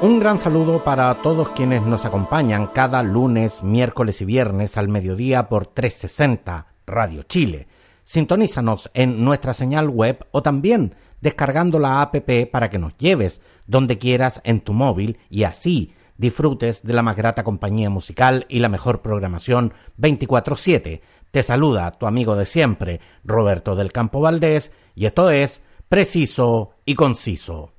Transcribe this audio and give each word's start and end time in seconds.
Un 0.00 0.20
gran 0.20 0.38
saludo 0.38 0.84
para 0.84 1.12
todos 1.22 1.48
quienes 1.48 1.82
nos 1.82 2.06
acompañan 2.06 2.68
cada 2.68 3.02
lunes, 3.02 3.64
miércoles 3.64 4.20
y 4.20 4.24
viernes 4.24 4.76
al 4.76 4.86
mediodía 4.86 5.48
por 5.48 5.66
360 5.66 6.68
Radio 6.86 7.24
Chile. 7.24 7.66
Sintonízanos 8.04 8.92
en 8.94 9.24
nuestra 9.24 9.54
señal 9.54 9.88
web 9.88 10.24
o 10.30 10.40
también 10.40 10.94
descargando 11.20 11.80
la 11.80 12.00
app 12.00 12.14
para 12.52 12.70
que 12.70 12.78
nos 12.78 12.96
lleves 12.96 13.40
donde 13.66 13.98
quieras 13.98 14.40
en 14.44 14.60
tu 14.60 14.72
móvil 14.72 15.18
y 15.30 15.42
así 15.42 15.92
disfrutes 16.16 16.84
de 16.84 16.92
la 16.92 17.02
más 17.02 17.16
grata 17.16 17.42
compañía 17.42 17.90
musical 17.90 18.46
y 18.48 18.60
la 18.60 18.68
mejor 18.68 19.02
programación 19.02 19.74
24/7. 19.96 21.02
Te 21.32 21.42
saluda 21.42 21.90
tu 21.90 22.06
amigo 22.06 22.36
de 22.36 22.44
siempre, 22.44 23.00
Roberto 23.24 23.74
del 23.74 23.90
Campo 23.90 24.20
Valdés, 24.20 24.70
y 24.94 25.06
esto 25.06 25.28
es 25.30 25.60
Preciso 25.88 26.70
y 26.84 26.94
Conciso. 26.94 27.72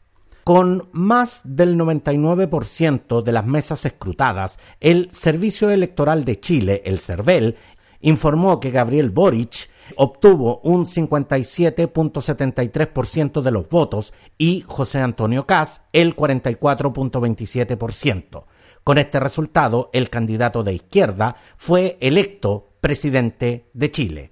Con 0.50 0.90
más 0.94 1.42
del 1.44 1.78
99% 1.78 3.22
de 3.22 3.32
las 3.32 3.46
mesas 3.46 3.86
escrutadas, 3.86 4.58
el 4.80 5.12
Servicio 5.12 5.70
Electoral 5.70 6.26
de 6.26 6.40
Chile, 6.40 6.82
el 6.86 7.00
CERVEL, 7.00 7.56
informó 8.02 8.60
que 8.60 8.72
Gabriel 8.72 9.12
Boric 9.12 9.70
obtuvo 9.96 10.60
un 10.64 10.86
57.73% 10.86 13.44
de 13.44 13.52
los 13.52 13.70
votos 13.70 14.12
y 14.40 14.64
José 14.66 15.02
Antonio 15.02 15.46
Caz 15.46 15.84
el 15.94 16.16
44.27%. 16.16 18.46
Con 18.84 18.98
este 18.98 19.20
resultado, 19.20 19.92
el 19.94 20.10
candidato 20.10 20.64
de 20.64 20.74
izquierda 20.74 21.36
fue 21.58 21.96
electo 22.02 22.70
presidente 22.82 23.70
de 23.76 23.92
Chile. 23.92 24.32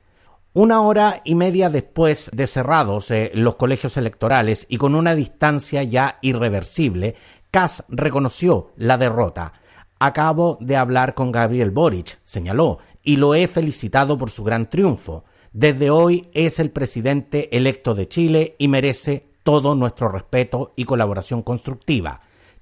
Una 0.57 0.81
hora 0.81 1.21
y 1.23 1.35
media 1.35 1.69
después 1.69 2.31
de 2.33 2.47
cerrados 2.47 3.11
eh, 3.11 3.29
los 3.35 3.57
colegios 3.57 3.95
electorales 3.95 4.65
y 4.67 4.77
con 4.77 4.95
una 4.95 5.13
distancia 5.13 5.83
ya 5.83 6.17
irreversible, 6.23 7.13
Kass 7.51 7.83
reconoció 7.89 8.71
la 8.75 8.97
derrota. 8.97 9.53
Acabo 9.99 10.57
de 10.59 10.75
hablar 10.75 11.13
con 11.13 11.31
Gabriel 11.31 11.69
Boric, 11.69 12.17
señaló, 12.23 12.79
y 13.03 13.17
lo 13.17 13.35
he 13.35 13.47
felicitado 13.47 14.17
por 14.17 14.31
su 14.31 14.43
gran 14.43 14.67
triunfo. 14.67 15.25
Desde 15.53 15.91
hoy 15.91 16.27
es 16.33 16.57
el 16.57 16.71
presidente 16.71 17.55
electo 17.55 17.93
de 17.93 18.07
Chile 18.07 18.55
y 18.57 18.67
merece 18.67 19.27
todo 19.43 19.75
nuestro 19.75 20.09
respeto 20.09 20.73
y 20.75 20.85
colaboración 20.85 21.43
constructiva. 21.43 22.21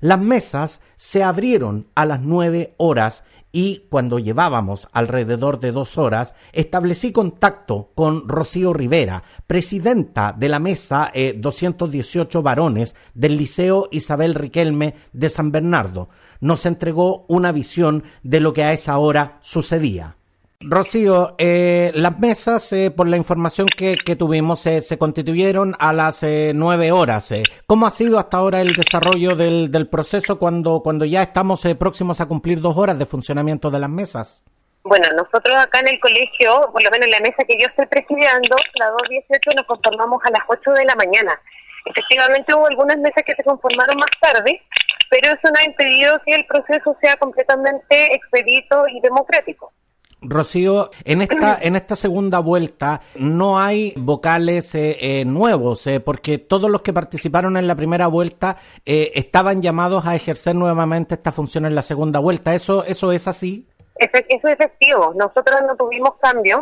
Las 0.00 0.20
mesas 0.20 0.80
se 0.96 1.24
abrieron 1.24 1.88
a 1.94 2.04
las 2.04 2.20
9 2.20 2.74
horas 2.78 3.24
y 3.52 3.86
cuando 3.88 4.18
llevábamos 4.18 4.88
alrededor 4.92 5.58
de 5.60 5.72
dos 5.72 5.96
horas, 5.96 6.34
establecí 6.52 7.12
contacto 7.12 7.90
con 7.94 8.28
Rocío 8.28 8.72
Rivera, 8.72 9.22
presidenta 9.46 10.34
de 10.36 10.48
la 10.48 10.58
mesa 10.58 11.10
218 11.36 12.38
eh, 12.38 12.42
varones 12.42 12.94
del 13.14 13.38
Liceo 13.38 13.88
Isabel 13.90 14.34
Riquelme 14.34 14.94
de 15.12 15.30
San 15.30 15.50
Bernardo. 15.50 16.10
Nos 16.40 16.66
entregó 16.66 17.24
una 17.28 17.52
visión 17.52 18.04
de 18.22 18.40
lo 18.40 18.52
que 18.52 18.64
a 18.64 18.72
esa 18.72 18.98
hora 18.98 19.38
sucedía. 19.40 20.17
Rocío, 20.60 21.36
eh, 21.38 21.92
las 21.94 22.18
mesas, 22.18 22.72
eh, 22.72 22.90
por 22.90 23.06
la 23.06 23.16
información 23.16 23.68
que, 23.68 23.96
tuvimos, 24.16 24.66
eh, 24.66 24.80
se 24.80 24.98
constituyeron 24.98 25.76
a 25.78 25.92
las 25.92 26.26
nueve 26.52 26.90
horas. 26.90 27.32
¿Cómo 27.66 27.86
ha 27.86 27.90
sido 27.90 28.18
hasta 28.18 28.38
ahora 28.38 28.60
el 28.60 28.74
desarrollo 28.74 29.36
del, 29.36 29.70
del 29.70 29.88
proceso 29.88 30.38
cuando, 30.40 30.80
cuando 30.82 31.04
ya 31.04 31.22
estamos 31.22 31.62
próximos 31.78 32.20
a 32.20 32.26
cumplir 32.26 32.60
dos 32.60 32.76
horas 32.76 32.98
de 32.98 33.06
funcionamiento 33.06 33.70
de 33.70 33.78
las 33.78 33.88
mesas? 33.88 34.44
Bueno, 34.82 35.06
nosotros 35.14 35.54
acá 35.60 35.78
en 35.78 35.88
el 35.88 36.00
colegio, 36.00 36.50
por 36.72 36.82
lo 36.82 36.90
menos 36.90 37.06
en 37.06 37.12
la 37.12 37.20
mesa 37.20 37.44
que 37.46 37.56
yo 37.60 37.68
estoy 37.68 37.86
presidiendo, 37.86 38.56
la 38.80 38.88
218, 38.90 39.50
nos 39.56 39.66
conformamos 39.66 40.20
a 40.24 40.30
las 40.30 40.42
8 40.48 40.72
de 40.72 40.84
la 40.86 40.94
mañana. 40.96 41.40
Efectivamente 41.84 42.52
hubo 42.52 42.66
algunas 42.66 42.98
mesas 42.98 43.22
que 43.24 43.36
se 43.36 43.44
conformaron 43.44 43.96
más 43.96 44.10
tarde, 44.20 44.60
pero 45.08 45.28
eso 45.28 45.52
no 45.52 45.60
ha 45.60 45.64
impedido 45.64 46.20
que 46.26 46.34
el 46.34 46.46
proceso 46.46 46.96
sea 47.00 47.16
completamente 47.16 48.12
expedito 48.14 48.88
y 48.88 49.00
democrático. 49.00 49.72
Rocío, 50.20 50.90
en 51.04 51.22
esta, 51.22 51.58
en 51.62 51.76
esta 51.76 51.96
segunda 51.96 52.40
vuelta 52.40 53.00
no 53.16 53.58
hay 53.58 53.94
vocales 53.96 54.74
eh, 54.74 54.96
eh, 55.00 55.24
nuevos, 55.24 55.86
eh, 55.86 56.00
porque 56.00 56.38
todos 56.38 56.70
los 56.70 56.82
que 56.82 56.92
participaron 56.92 57.56
en 57.56 57.66
la 57.66 57.74
primera 57.74 58.06
vuelta 58.06 58.56
estaban 58.84 59.62
llamados 59.62 60.06
a 60.06 60.14
ejercer 60.14 60.54
nuevamente 60.54 61.14
esta 61.14 61.32
función 61.32 61.66
en 61.66 61.74
la 61.74 61.82
segunda 61.82 62.20
vuelta. 62.20 62.54
¿Eso, 62.54 62.84
eso 62.84 63.12
es 63.12 63.28
así? 63.28 63.68
Eso, 63.96 64.10
es 64.28 64.44
efectivo. 64.44 65.12
Nosotros 65.14 65.60
no 65.66 65.76
tuvimos 65.76 66.14
cambios. 66.20 66.60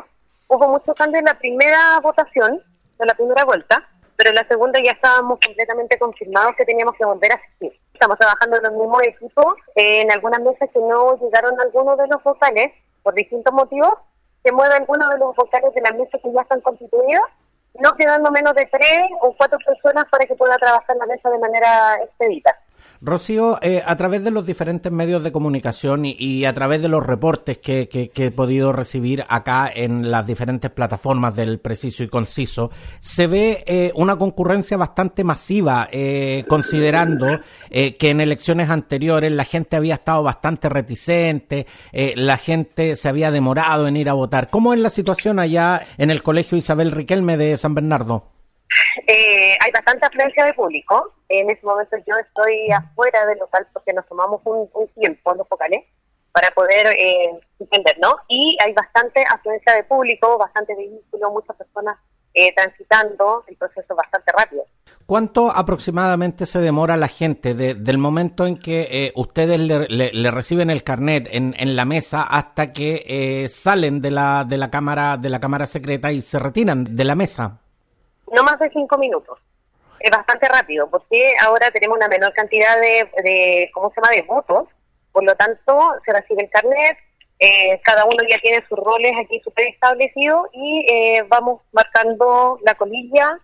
Hubo 0.49 0.69
muchos 0.69 0.95
cambios 0.95 1.21
en 1.21 1.27
la 1.27 1.39
primera 1.39 2.01
votación, 2.03 2.63
de 2.99 3.07
la 3.07 3.15
primera 3.15 3.45
vuelta, 3.45 3.87
pero 4.17 4.31
en 4.31 4.37
la 4.37 4.49
segunda 4.49 4.81
ya 4.83 4.93
estábamos 4.93 5.39
completamente 5.45 5.99
confirmados 5.99 6.57
que 6.57 6.65
teníamos 6.65 6.95
que 6.97 7.05
volver 7.05 7.33
a 7.33 7.37
asistir. 7.37 7.79
Estamos 7.93 8.19
trabajando 8.19 8.57
en 8.57 8.63
los 8.63 8.73
mismos 8.73 9.03
equipos, 9.03 9.55
en 9.75 10.11
algunas 10.11 10.41
mesas 10.41 10.69
que 10.73 10.81
no 10.81 11.19
llegaron 11.19 11.61
algunos 11.61 11.99
de 11.99 12.07
los 12.09 12.23
vocales, 12.23 12.73
por 13.07 13.15
distintos 13.15 13.55
motivos, 13.55 13.95
se 14.43 14.51
mueve 14.51 14.75
alguno 14.75 15.09
de 15.09 15.19
los 15.19 15.37
vocales 15.37 15.73
de 15.73 15.81
las 15.81 15.95
mesas 15.95 16.21
que 16.21 16.33
ya 16.33 16.41
están 16.41 16.61
constituidas, 16.61 17.23
no 17.79 17.93
quedando 17.93 18.33
menos 18.33 18.53
de 18.55 18.67
tres 18.67 19.07
o 19.21 19.33
cuatro 19.39 19.59
personas 19.65 20.07
para 20.11 20.27
que 20.27 20.35
pueda 20.35 20.57
trabajar 20.57 20.97
la 20.97 21.07
mesa 21.07 21.31
de 21.31 21.39
manera 21.39 22.03
expedita. 22.03 22.59
Rocío, 23.07 23.59
eh, 23.63 23.83
a 23.87 23.97
través 23.97 24.25
de 24.25 24.31
los 24.31 24.45
diferentes 24.45 24.91
medios 24.91 25.23
de 25.23 25.31
comunicación 25.31 26.03
y, 26.05 26.45
a 26.45 26.53
través 26.53 26.83
de 26.83 26.89
los 26.89 27.07
reportes 27.07 27.59
que, 27.59 27.89
he 28.15 28.31
podido 28.33 28.73
recibir 28.73 29.25
acá 29.29 29.71
en 29.73 30.11
las 30.11 30.27
diferentes 30.27 30.71
plataformas 30.71 31.35
del 31.37 31.61
Preciso 31.61 32.03
y 32.03 32.09
Conciso, 32.09 32.71
se 32.99 33.27
ve 33.29 33.65
eh, 33.67 33.93
una 33.95 34.17
concurrencia 34.17 34.77
bastante 34.77 35.23
masiva, 35.23 35.89
eh, 35.93 36.45
considerando 36.49 37.41
que 37.71 38.11
en 38.11 38.21
elecciones 38.21 38.71
anteriores 38.71 39.31
la 39.31 39.45
gente 39.45 39.77
había 39.77 39.95
estado 39.95 40.23
bastante 40.23 40.69
reticente, 40.69 41.67
la 41.93 42.37
gente 42.37 42.97
se 42.97 43.09
había 43.09 43.31
demorado 43.31 43.87
en 43.87 43.97
ir 43.97 44.09
a 44.09 44.15
votar. 44.15 44.51
¿Cómo 44.51 44.75
es 44.75 44.81
la 44.81 44.91
situación 44.91 45.39
allá 45.39 45.83
en 45.99 46.11
el 46.11 46.23
Colegio 46.23 46.59
Isabel 46.59 46.91
Riquelme 46.91 47.37
de 47.37 47.57
San 47.57 47.75
Bernardo? 47.75 48.36
Eh, 49.07 49.57
hay 49.61 49.71
bastante 49.73 50.07
afluencia 50.07 50.45
de 50.45 50.55
público. 50.55 51.13
En 51.29 51.51
ese 51.51 51.65
momento 51.65 51.97
yo 52.07 52.17
estoy 52.17 52.71
afuera 52.71 53.27
del 53.27 53.39
local 53.39 53.67
porque 53.73 53.93
nos 53.93 54.07
tomamos 54.07 54.41
un, 54.45 54.69
tiempo 54.95 55.35
los 55.35 55.49
focales 55.49 55.85
para 56.33 56.51
poder 56.51 56.89
eh, 56.89 57.31
entender, 57.59 57.99
¿no? 58.01 58.15
Y 58.29 58.57
hay 58.65 58.73
bastante 58.73 59.25
afluencia 59.29 59.75
de 59.75 59.85
público, 59.85 60.37
bastante 60.37 60.75
vehículos, 60.75 61.33
muchas 61.33 61.57
personas 61.57 61.97
eh, 62.35 62.53
transitando, 62.55 63.45
el 63.47 63.57
proceso 63.57 63.95
bastante 63.95 64.31
rápido. 64.37 64.65
¿Cuánto 65.07 65.51
aproximadamente 65.51 66.45
se 66.45 66.59
demora 66.59 66.97
la 66.97 67.09
gente 67.09 67.55
del 67.55 67.99
momento 67.99 68.47
en 68.47 68.59
que 68.59 68.89
eh, 68.91 69.13
ustedes 69.15 69.59
le, 69.59 70.31
reciben 70.31 70.69
el 70.69 70.83
carnet 70.83 71.29
en, 71.31 71.55
en, 71.57 71.77
la 71.77 71.85
mesa 71.87 72.25
hasta 72.25 72.73
que 72.73 73.47
salen 73.49 74.03
de 74.03 74.11
la, 74.11 74.45
de 74.45 74.59
la 74.59 74.69
cámara 74.69 75.17
de 75.17 75.31
la 75.31 75.41
cámara 75.41 75.65
secreta 75.65 76.13
y 76.13 76.21
se 76.21 76.39
retiran 76.39 76.85
de 76.85 77.05
la 77.05 77.15
mesa? 77.15 77.61
No 78.33 78.43
más 78.43 78.59
de 78.59 78.71
cinco 78.71 78.99
minutos. 78.99 79.39
Es 80.01 80.11
bastante 80.11 80.47
rápido, 80.49 80.89
porque 80.91 81.33
ahora 81.41 81.71
tenemos 81.71 81.97
una 81.97 82.09
menor 82.09 82.33
cantidad 82.35 82.77
de, 82.77 83.11
de 83.23 83.71
¿cómo 83.73 83.91
se 83.91 84.01
llama?, 84.01 84.15
de 84.15 84.23
votos. 84.23 84.69
Por 85.13 85.25
lo 85.25 85.35
tanto, 85.35 85.95
se 86.05 86.13
recibe 86.13 86.43
el 86.43 86.51
carnet, 86.51 86.99
eh, 87.39 87.81
cada 87.85 88.05
uno 88.07 88.17
ya 88.31 88.39
tiene 88.39 88.65
sus 88.67 88.79
roles 88.79 89.13
aquí 89.23 89.41
súper 89.41 89.69
establecidos 89.69 90.49
y 90.53 90.87
eh, 90.91 91.25
vamos 91.29 91.63
marcando 91.73 92.59
la 92.63 92.75
colilla. 92.75 93.39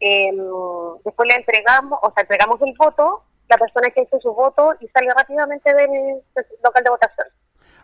Em, 0.00 0.36
después 1.04 1.28
le 1.28 1.36
entregamos, 1.36 1.98
o 2.02 2.10
sea, 2.12 2.22
entregamos 2.22 2.60
el 2.62 2.74
voto, 2.78 3.22
la 3.48 3.58
persona 3.58 3.90
que 3.90 4.02
hizo 4.02 4.18
su 4.20 4.32
voto 4.32 4.74
y 4.80 4.88
sale 4.88 5.12
rápidamente 5.14 5.72
del 5.74 6.22
local 6.62 6.84
de 6.84 6.90
votación. 6.90 7.26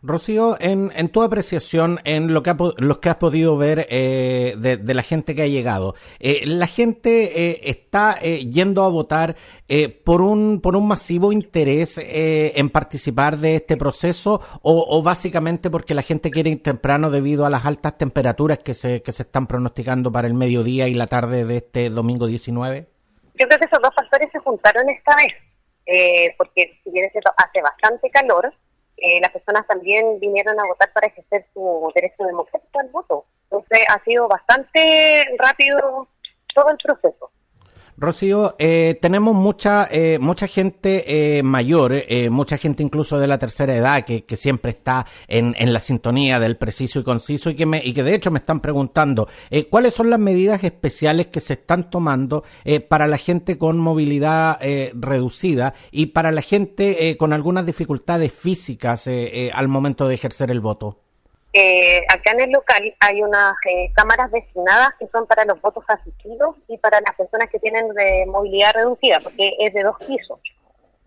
Rocío, 0.02 0.56
en, 0.60 0.90
en, 0.96 1.10
tu 1.10 1.22
apreciación, 1.22 2.00
en 2.04 2.32
lo 2.32 2.42
que, 2.42 2.50
ha, 2.50 2.56
que 2.56 3.08
has 3.10 3.16
podido 3.16 3.58
ver 3.58 3.86
eh, 3.90 4.54
de, 4.56 4.94
la 4.94 5.02
gente 5.02 5.34
que 5.34 5.42
ha 5.42 5.46
llegado, 5.46 5.94
eh, 6.20 6.42
¿la 6.46 6.66
gente 6.66 7.50
eh, 7.50 7.60
está 7.64 8.16
eh, 8.22 8.46
yendo 8.50 8.82
a 8.84 8.88
votar 8.88 9.36
eh, 9.68 9.90
por, 9.90 10.22
un, 10.22 10.62
por 10.62 10.74
un 10.74 10.88
masivo 10.88 11.32
interés 11.32 12.00
en 12.02 12.70
participar 12.70 13.36
de 13.36 13.56
este 13.56 13.76
proceso 13.76 14.40
o, 14.62 14.86
o, 14.88 15.02
básicamente 15.02 15.70
porque 15.70 15.94
la 15.94 16.02
gente 16.02 16.30
quiere 16.30 16.48
ir 16.48 16.62
temprano 16.62 17.10
debido 17.10 17.44
a 17.44 17.50
las 17.50 17.66
altas 17.66 17.98
temperaturas 17.98 18.58
que 18.58 18.72
se, 18.72 19.02
que 19.02 19.12
se 19.12 19.24
están 19.24 19.46
pronosticando 19.46 20.10
para 20.10 20.28
el 20.28 20.34
mediodía 20.34 20.88
y 20.88 20.94
la 20.94 21.08
tarde 21.08 21.44
de 21.44 21.58
este 21.58 21.90
domingo 21.90 22.26
19? 22.26 22.86
Yo 23.34 23.46
creo 23.46 23.58
que 23.58 23.66
esos 23.66 23.82
dos 23.82 23.94
factores 23.94 24.30
se 24.32 24.38
juntaron 24.38 24.88
esta 24.88 25.14
vez, 25.16 26.34
porque 26.38 26.78
si 26.84 26.90
bien 26.90 27.06
hace 27.06 27.60
bastante 27.60 28.10
calor, 28.10 28.52
eh, 29.00 29.20
las 29.20 29.32
personas 29.32 29.66
también 29.66 30.20
vinieron 30.20 30.58
a 30.60 30.66
votar 30.66 30.92
para 30.92 31.08
ejercer 31.08 31.46
su 31.54 31.90
derecho 31.94 32.24
democrático 32.24 32.80
al 32.80 32.88
voto. 32.88 33.24
Entonces 33.44 33.80
ha 33.88 34.02
sido 34.04 34.28
bastante 34.28 35.24
rápido 35.38 36.08
todo 36.54 36.70
el 36.70 36.76
proceso. 36.76 37.30
Rocío, 38.00 38.56
eh, 38.58 38.98
tenemos 39.02 39.34
mucha 39.34 39.86
eh, 39.90 40.18
mucha 40.18 40.46
gente 40.46 41.38
eh, 41.38 41.42
mayor, 41.42 41.92
eh, 41.92 42.30
mucha 42.30 42.56
gente 42.56 42.82
incluso 42.82 43.18
de 43.18 43.26
la 43.26 43.38
tercera 43.38 43.76
edad 43.76 44.06
que, 44.06 44.24
siempre 44.36 44.70
está 44.70 45.04
en, 45.28 45.54
en, 45.58 45.74
la 45.74 45.80
sintonía 45.80 46.40
del 46.40 46.56
preciso 46.56 47.00
y 47.00 47.04
conciso 47.04 47.50
y 47.50 47.54
que, 47.54 47.66
me, 47.66 47.82
y 47.84 47.92
que 47.92 48.02
de 48.02 48.14
hecho 48.14 48.30
me 48.30 48.38
están 48.38 48.60
preguntando 48.60 49.28
eh, 49.50 49.66
cuáles 49.66 49.92
son 49.92 50.08
las 50.08 50.18
medidas 50.18 50.64
especiales 50.64 51.26
que 51.26 51.40
se 51.40 51.52
están 51.52 51.90
tomando 51.90 52.42
eh, 52.64 52.80
para 52.80 53.06
la 53.06 53.18
gente 53.18 53.58
con 53.58 53.76
movilidad 53.76 54.56
eh, 54.62 54.92
reducida 54.94 55.74
y 55.90 56.06
para 56.06 56.32
la 56.32 56.40
gente 56.40 57.10
eh, 57.10 57.18
con 57.18 57.34
algunas 57.34 57.66
dificultades 57.66 58.32
físicas 58.32 59.06
eh, 59.08 59.30
eh, 59.32 59.50
al 59.52 59.68
momento 59.68 60.08
de 60.08 60.14
ejercer 60.14 60.50
el 60.50 60.60
voto. 60.60 61.09
Eh, 61.52 62.04
acá 62.08 62.30
en 62.32 62.40
el 62.40 62.50
local 62.50 62.94
hay 63.00 63.22
unas 63.22 63.54
eh, 63.68 63.90
cámaras 63.94 64.30
designadas 64.30 64.90
que 64.98 65.08
son 65.08 65.26
para 65.26 65.44
los 65.44 65.60
votos 65.60 65.84
asistidos 65.88 66.56
y 66.68 66.78
para 66.78 67.00
las 67.00 67.16
personas 67.16 67.50
que 67.50 67.58
tienen 67.58 67.88
de 67.94 68.24
movilidad 68.26 68.72
reducida, 68.74 69.18
porque 69.20 69.56
es 69.58 69.74
de 69.74 69.82
dos 69.82 69.96
pisos. 70.06 70.38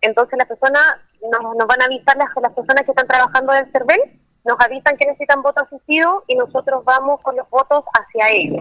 Entonces 0.01 0.38
las 0.38 0.48
personas 0.48 0.84
nos, 1.22 1.56
nos 1.56 1.68
van 1.68 1.81
a 1.81 1.86
avisar 1.86 2.18
las, 2.18 2.30
las 2.42 2.54
personas 2.54 2.84
que 2.84 2.92
están 2.92 3.07
trabajando 3.07 3.54
del 3.54 3.72
CERVEL, 3.72 4.19
nos 4.44 4.57
avisan 4.60 4.98
que 4.98 5.06
necesitan 5.06 5.42
voto 5.42 5.62
asistido 5.62 6.25
y 6.28 6.36
nosotros 6.36 6.84
vamos 6.84 7.22
con 7.22 7.38
los 7.38 7.50
votos 7.50 7.86
hacia 7.94 8.30
ellos. 8.30 8.60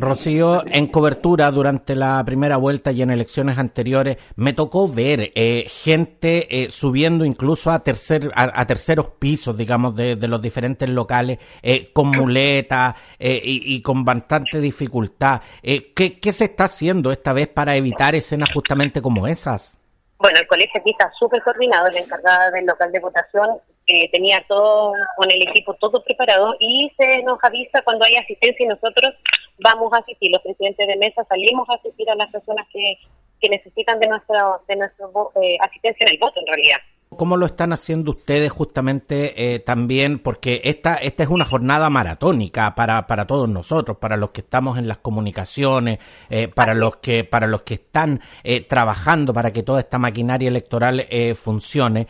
Rocío, 0.00 0.62
en 0.66 0.86
cobertura 0.86 1.50
durante 1.50 1.94
la 1.94 2.22
primera 2.24 2.56
vuelta 2.56 2.90
y 2.90 3.02
en 3.02 3.10
elecciones 3.10 3.58
anteriores, 3.58 4.16
me 4.36 4.52
tocó 4.52 4.88
ver 4.88 5.32
eh, 5.34 5.66
gente 5.68 6.62
eh, 6.64 6.70
subiendo 6.70 7.24
incluso 7.24 7.70
a, 7.70 7.80
tercer, 7.82 8.30
a, 8.34 8.66
terceros 8.66 9.10
pisos, 9.18 9.56
digamos, 9.56 9.94
de, 9.94 10.16
de 10.16 10.28
los 10.28 10.40
diferentes 10.40 10.88
locales, 10.88 11.38
eh, 11.62 11.92
con 11.92 12.10
muletas 12.10 12.94
eh, 13.18 13.40
y, 13.42 13.74
y, 13.74 13.82
con 13.82 14.04
bastante 14.04 14.60
dificultad. 14.60 15.42
Eh, 15.62 15.92
¿qué, 15.94 16.18
¿Qué 16.18 16.32
se 16.32 16.44
está 16.44 16.64
haciendo 16.64 17.12
esta 17.12 17.32
vez 17.32 17.48
para 17.48 17.76
evitar 17.76 18.14
escenas 18.14 18.52
justamente 18.52 19.02
como 19.02 19.26
esas? 19.26 19.78
Bueno, 20.18 20.38
el 20.38 20.46
colegio 20.46 20.78
aquí 20.78 20.90
está 20.90 21.10
súper 21.18 21.42
coordinado, 21.42 21.88
la 21.88 22.00
encargada 22.00 22.50
del 22.50 22.66
local 22.66 22.92
de 22.92 23.00
votación 23.00 23.48
eh, 23.86 24.10
tenía 24.10 24.44
todo 24.46 24.92
con 25.16 25.30
el 25.30 25.42
equipo 25.48 25.74
todo 25.74 26.04
preparado 26.04 26.54
y 26.60 26.92
se 26.96 27.22
nos 27.22 27.42
avisa 27.42 27.80
cuando 27.82 28.04
hay 28.04 28.16
asistencia 28.16 28.64
y 28.64 28.68
nosotros 28.68 29.14
vamos 29.62 29.92
a 29.92 29.98
asistir. 29.98 30.30
Los 30.30 30.42
presidentes 30.42 30.86
de 30.86 30.96
mesa 30.96 31.24
salimos 31.24 31.68
a 31.68 31.74
asistir 31.74 32.08
a 32.10 32.14
las 32.14 32.30
personas 32.30 32.66
que, 32.72 32.98
que 33.40 33.48
necesitan 33.48 33.98
de 33.98 34.08
nuestro, 34.08 34.62
de 34.66 34.76
nuestro 34.76 35.32
eh, 35.42 35.56
asistencia 35.60 36.04
en 36.06 36.12
el 36.12 36.18
voto 36.18 36.40
en 36.40 36.46
realidad. 36.46 36.78
¿Cómo 37.16 37.36
lo 37.36 37.44
están 37.44 37.72
haciendo 37.72 38.12
ustedes 38.12 38.52
justamente 38.52 39.54
eh, 39.54 39.58
también? 39.58 40.20
Porque 40.20 40.60
esta, 40.62 40.94
esta 40.94 41.24
es 41.24 41.28
una 41.28 41.44
jornada 41.44 41.90
maratónica 41.90 42.72
para, 42.76 43.04
para 43.08 43.26
todos 43.26 43.48
nosotros, 43.48 43.96
para 43.98 44.16
los 44.16 44.30
que 44.30 44.42
estamos 44.42 44.78
en 44.78 44.86
las 44.86 44.98
comunicaciones, 44.98 45.98
eh, 46.30 46.46
para 46.46 46.72
los 46.72 46.98
que, 46.98 47.24
para 47.24 47.48
los 47.48 47.62
que 47.62 47.74
están 47.74 48.20
eh, 48.44 48.60
trabajando 48.60 49.34
para 49.34 49.52
que 49.52 49.64
toda 49.64 49.80
esta 49.80 49.98
maquinaria 49.98 50.46
electoral 50.48 51.04
funcione. 51.34 52.06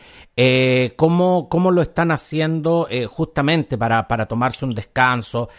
¿cómo, 0.95 1.49
¿Cómo 1.49 1.71
lo 1.71 1.83
están 1.83 2.09
haciendo 2.09 2.87
justamente 3.09 3.77
para, 3.77 4.07
para 4.07 4.25
tomarse 4.25 4.65
un 4.65 4.73
descanso, 4.73 5.49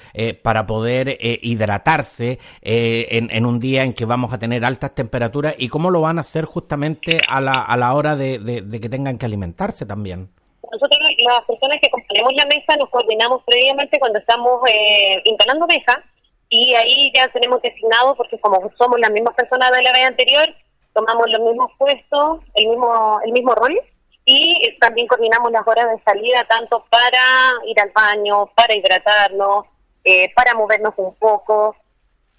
para 0.42 0.66
poder 0.66 1.16
hidratarse 1.20 2.40
en, 2.62 3.46
un 3.46 3.60
día 3.60 3.84
en 3.84 3.92
que 3.92 4.04
vamos 4.04 4.32
a 4.32 4.38
tener 4.38 4.64
altas 4.64 4.92
temperaturas? 4.94 5.54
¿Y 5.58 5.68
cómo 5.68 5.90
lo 5.90 6.00
van 6.00 6.18
a 6.18 6.22
hacer 6.22 6.46
justamente 6.46 7.20
a 7.28 7.40
la, 7.40 7.52
a 7.52 7.76
la 7.76 7.92
hora 7.94 8.16
de, 8.16 8.40
de, 8.40 8.62
de 8.62 8.80
que 8.80 8.88
tengan 8.88 9.18
que 9.18 9.26
alimentarse 9.32 9.87
también. 9.87 10.29
Nosotros, 10.70 10.99
las 11.25 11.40
personas 11.46 11.79
que 11.81 11.90
componemos 11.90 12.32
la 12.34 12.46
mesa, 12.46 12.76
nos 12.79 12.88
coordinamos 12.90 13.43
previamente 13.44 13.99
cuando 13.99 14.19
estamos 14.19 14.62
eh, 14.70 15.20
instalando 15.25 15.67
mesa 15.67 16.02
y 16.49 16.75
ahí 16.75 17.11
ya 17.14 17.29
tenemos 17.29 17.61
designado, 17.62 18.14
porque 18.14 18.38
como 18.40 18.70
somos 18.79 19.00
las 19.00 19.11
mismas 19.11 19.34
personas 19.34 19.70
de 19.70 19.82
la 19.82 19.93
vez 19.93 20.06
anterior, 20.06 20.55
tomamos 20.94 21.31
los 21.31 21.40
mismos 21.40 21.73
puestos, 21.79 22.40
el 22.55 22.69
mismo, 22.69 23.20
el 23.25 23.32
mismo 23.32 23.55
rol 23.55 23.79
y 24.25 24.79
también 24.79 25.08
coordinamos 25.08 25.50
las 25.50 25.67
horas 25.67 25.87
de 25.90 26.02
salida 26.05 26.44
tanto 26.49 26.85
para 26.90 27.19
ir 27.67 27.81
al 27.81 27.90
baño, 27.90 28.46
para 28.55 28.75
hidratarnos, 28.75 29.67
eh, 30.05 30.32
para 30.35 30.55
movernos 30.55 30.94
un 30.96 31.14
poco. 31.17 31.75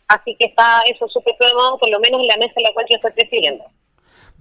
Así 0.07 0.36
que 0.38 0.46
está 0.46 0.81
eso 0.89 1.07
súper 1.07 1.36
programado, 1.38 1.78
por 1.78 1.89
lo 1.89 2.00
menos 2.00 2.22
en 2.22 2.28
la 2.28 2.38
mesa 2.38 2.54
en 2.56 2.63
la 2.63 2.74
cual 2.74 2.86
yo 2.89 2.96
estoy 2.96 3.12
presidiendo. 3.12 3.66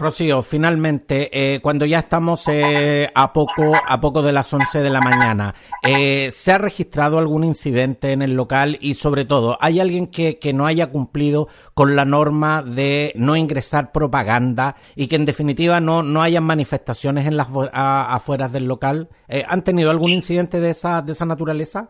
Rocío, 0.03 0.43
finalmente, 0.43 1.31
eh, 1.33 1.61
cuando 1.61 1.87
ya 1.87 2.01
estamos 2.01 2.47
eh, 2.49 3.09
a 3.15 3.33
poco 3.33 3.73
a 3.87 4.01
poco 4.01 4.21
de 4.23 4.33
las 4.33 4.53
11 4.53 4.81
de 4.81 4.91
la 4.91 5.01
mañana, 5.01 5.55
eh, 5.83 6.31
¿se 6.31 6.53
ha 6.53 6.59
registrado 6.59 7.19
algún 7.19 7.45
incidente 7.45 8.13
en 8.13 8.21
el 8.23 8.35
local 8.35 8.77
y 8.81 8.95
sobre 8.95 9.25
todo, 9.25 9.57
¿hay 9.61 9.81
alguien 9.81 10.09
que, 10.09 10.39
que, 10.39 10.53
no 10.53 10.67
haya 10.67 10.91
cumplido 10.91 11.49
con 11.75 11.97
la 11.97 12.05
norma 12.05 12.63
de 12.63 13.13
no 13.15 13.37
ingresar 13.37 13.93
propaganda 13.93 14.77
y 14.95 15.09
que 15.09 15.17
en 15.17 15.25
definitiva 15.25 15.81
no, 15.81 16.03
no 16.03 16.23
hayan 16.23 16.45
manifestaciones 16.45 17.27
en 17.27 17.37
las 17.37 17.49
afueras 17.73 18.53
del 18.53 18.67
local? 18.67 19.09
Eh, 19.29 19.45
¿Han 19.49 19.65
tenido 19.65 19.91
algún 19.91 20.11
incidente 20.11 20.61
de 20.61 20.71
esa, 20.71 21.03
de 21.03 21.13
esa 21.13 21.25
naturaleza? 21.25 21.89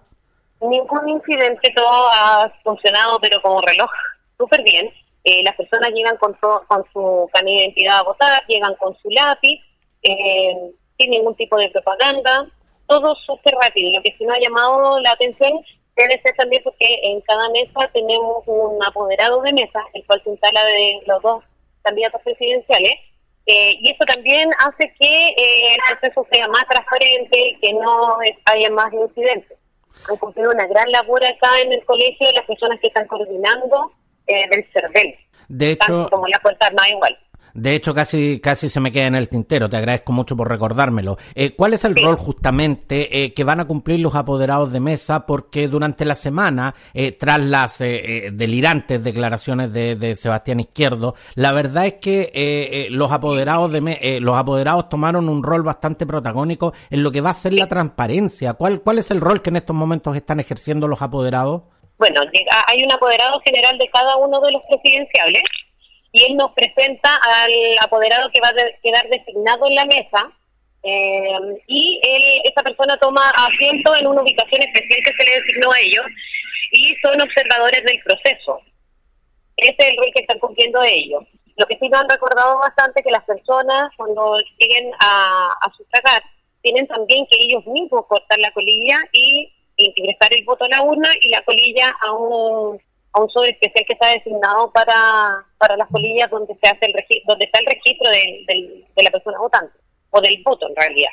Ningún 0.60 1.08
incidente, 1.08 1.72
todo 1.74 2.08
ha 2.12 2.52
funcionado 2.62 3.18
pero 3.20 3.40
como 3.42 3.60
reloj, 3.62 3.90
súper 4.38 4.62
bien. 4.62 4.88
Eh, 5.24 5.42
las 5.44 5.54
personas 5.56 5.90
llegan 5.92 6.16
con, 6.16 6.36
su 6.92 7.30
carnet 7.32 7.54
de 7.54 7.62
identidad 7.62 7.98
a 7.98 8.02
votar, 8.02 8.44
llegan 8.48 8.74
con 8.76 8.96
su 8.98 9.08
lápiz, 9.10 9.60
eh, 10.02 10.72
sin 10.98 11.10
ningún 11.10 11.36
tipo 11.36 11.56
de 11.56 11.70
propaganda, 11.70 12.46
todo 12.86 13.14
súper 13.26 13.54
rápido. 13.54 13.96
Lo 13.96 14.02
que 14.02 14.14
sí 14.18 14.24
me 14.26 14.34
ha 14.34 14.40
llamado 14.40 14.98
la 15.00 15.12
atención 15.12 15.60
debe 15.96 16.20
ser 16.22 16.34
también 16.36 16.62
porque 16.64 17.00
en 17.02 17.20
cada 17.20 17.48
mesa 17.50 17.88
tenemos 17.92 18.42
un 18.46 18.82
apoderado 18.84 19.42
de 19.42 19.52
mesa, 19.52 19.80
el 19.94 20.04
cual 20.06 20.20
se 20.24 20.30
instala 20.30 20.64
de 20.64 21.00
los 21.06 21.22
dos 21.22 21.44
candidatos 21.82 22.20
presidenciales, 22.22 22.94
eh, 23.46 23.76
y 23.80 23.90
eso 23.90 24.04
también 24.06 24.50
hace 24.58 24.92
que 25.00 25.28
eh, 25.28 25.74
el 25.74 25.98
proceso 25.98 26.26
sea 26.30 26.46
más 26.48 26.64
transparente, 26.68 27.58
que 27.60 27.72
no 27.72 28.18
haya 28.44 28.70
más 28.70 28.92
incidentes. 28.92 29.58
Han 30.08 30.16
cumplido 30.16 30.50
una 30.50 30.66
gran 30.66 30.90
labor 30.90 31.24
acá 31.24 31.60
en 31.60 31.72
el 31.72 31.84
colegio, 31.84 32.26
las 32.34 32.46
personas 32.46 32.78
que 32.80 32.88
están 32.88 33.06
coordinando 33.06 33.92
eh, 34.32 34.48
del 34.50 34.64
CERVEL. 34.72 35.14
De 35.48 35.72
hecho, 35.72 36.08
como 36.10 36.26
la 36.26 36.38
Fuerza 36.40 36.66
Armada 36.66 36.88
igual. 36.88 37.18
De 37.54 37.74
hecho, 37.74 37.94
casi, 37.94 38.40
casi 38.40 38.68
se 38.68 38.80
me 38.80 38.92
queda 38.92 39.06
en 39.06 39.14
el 39.14 39.28
tintero. 39.28 39.68
Te 39.68 39.76
agradezco 39.76 40.12
mucho 40.12 40.36
por 40.36 40.48
recordármelo. 40.48 41.18
Eh, 41.34 41.54
¿Cuál 41.54 41.74
es 41.74 41.84
el 41.84 41.94
sí. 41.94 42.02
rol 42.02 42.16
justamente 42.16 43.24
eh, 43.24 43.34
que 43.34 43.44
van 43.44 43.60
a 43.60 43.66
cumplir 43.66 44.00
los 44.00 44.14
apoderados 44.14 44.72
de 44.72 44.80
mesa? 44.80 45.26
Porque 45.26 45.68
durante 45.68 46.04
la 46.04 46.14
semana, 46.14 46.74
eh, 46.94 47.12
tras 47.12 47.40
las 47.40 47.80
eh, 47.80 48.30
delirantes 48.32 49.02
declaraciones 49.04 49.72
de, 49.72 49.96
de, 49.96 50.14
Sebastián 50.14 50.60
Izquierdo, 50.60 51.14
la 51.34 51.52
verdad 51.52 51.86
es 51.86 51.94
que 51.94 52.88
los 52.90 53.12
apoderados 53.12 53.72
de 53.72 53.80
me 53.80 54.20
los 54.20 54.36
apoderados 54.36 54.88
tomaron 54.88 55.28
un 55.28 55.42
rol 55.42 55.62
bastante 55.62 56.06
protagónico 56.06 56.72
en 56.90 57.02
lo 57.02 57.10
que 57.10 57.20
va 57.20 57.30
a 57.30 57.34
ser 57.34 57.54
la 57.54 57.66
transparencia. 57.66 58.54
¿Cuál, 58.54 58.80
¿Cuál 58.80 58.98
es 58.98 59.10
el 59.10 59.20
rol 59.20 59.42
que 59.42 59.50
en 59.50 59.56
estos 59.56 59.74
momentos 59.74 60.16
están 60.16 60.40
ejerciendo 60.40 60.86
los 60.86 61.02
apoderados? 61.02 61.62
Bueno, 62.02 62.20
hay 62.66 62.82
un 62.82 62.90
apoderado 62.90 63.40
general 63.46 63.78
de 63.78 63.88
cada 63.90 64.16
uno 64.16 64.40
de 64.40 64.50
los 64.50 64.62
presidenciables 64.68 65.44
y 66.10 66.24
él 66.24 66.36
nos 66.36 66.50
presenta 66.50 67.14
al 67.14 67.52
apoderado 67.80 68.28
que 68.34 68.40
va 68.40 68.48
a 68.48 68.80
quedar 68.82 69.08
designado 69.08 69.68
en 69.68 69.74
la 69.76 69.84
mesa 69.84 70.32
eh, 70.82 71.38
y 71.68 72.00
él, 72.02 72.42
esa 72.42 72.64
persona 72.64 72.98
toma 72.98 73.30
asiento 73.30 73.94
en 73.94 74.08
una 74.08 74.20
ubicación 74.20 74.62
especial 74.62 75.00
que 75.04 75.12
se 75.16 75.30
le 75.30 75.42
designó 75.42 75.70
a 75.70 75.78
ellos 75.78 76.04
y 76.72 76.92
son 77.04 77.22
observadores 77.22 77.84
del 77.84 78.00
proceso. 78.02 78.58
Ese 79.56 79.76
es 79.78 79.88
el 79.90 79.96
rol 79.98 80.10
que 80.12 80.22
están 80.22 80.40
cumpliendo 80.40 80.82
ellos. 80.82 81.22
Lo 81.56 81.66
que 81.66 81.78
sí 81.78 81.88
me 81.88 81.98
han 81.98 82.10
recordado 82.10 82.58
bastante 82.58 83.04
que 83.04 83.12
las 83.12 83.22
personas 83.22 83.92
cuando 83.96 84.38
lleguen 84.58 84.90
a, 84.98 85.52
a 85.52 85.72
sufragar 85.76 86.20
tienen 86.62 86.84
también 86.88 87.24
que 87.30 87.38
ellos 87.38 87.64
mismos 87.64 88.06
cortar 88.08 88.40
la 88.40 88.50
colilla 88.50 88.98
y 89.12 89.52
ingresar 89.94 90.32
el 90.32 90.44
voto 90.44 90.64
a 90.64 90.68
la 90.68 90.82
urna 90.82 91.08
y 91.20 91.28
la 91.30 91.42
colilla 91.42 91.94
a 92.02 92.12
un, 92.12 92.80
a 93.12 93.20
un 93.20 93.30
sobre 93.30 93.50
especial 93.50 93.84
que 93.86 93.92
está 93.92 94.08
designado 94.08 94.70
para, 94.72 95.44
para 95.58 95.76
las 95.76 95.88
colillas 95.88 96.30
donde 96.30 96.56
se 96.62 96.68
hace 96.68 96.86
el 96.86 96.94
donde 97.26 97.44
está 97.44 97.60
el 97.60 97.66
registro 97.66 98.10
de, 98.10 98.84
de 98.94 99.02
la 99.02 99.10
persona 99.10 99.38
votante 99.38 99.78
o 100.10 100.20
del 100.20 100.42
voto 100.42 100.68
en 100.68 100.76
realidad 100.76 101.10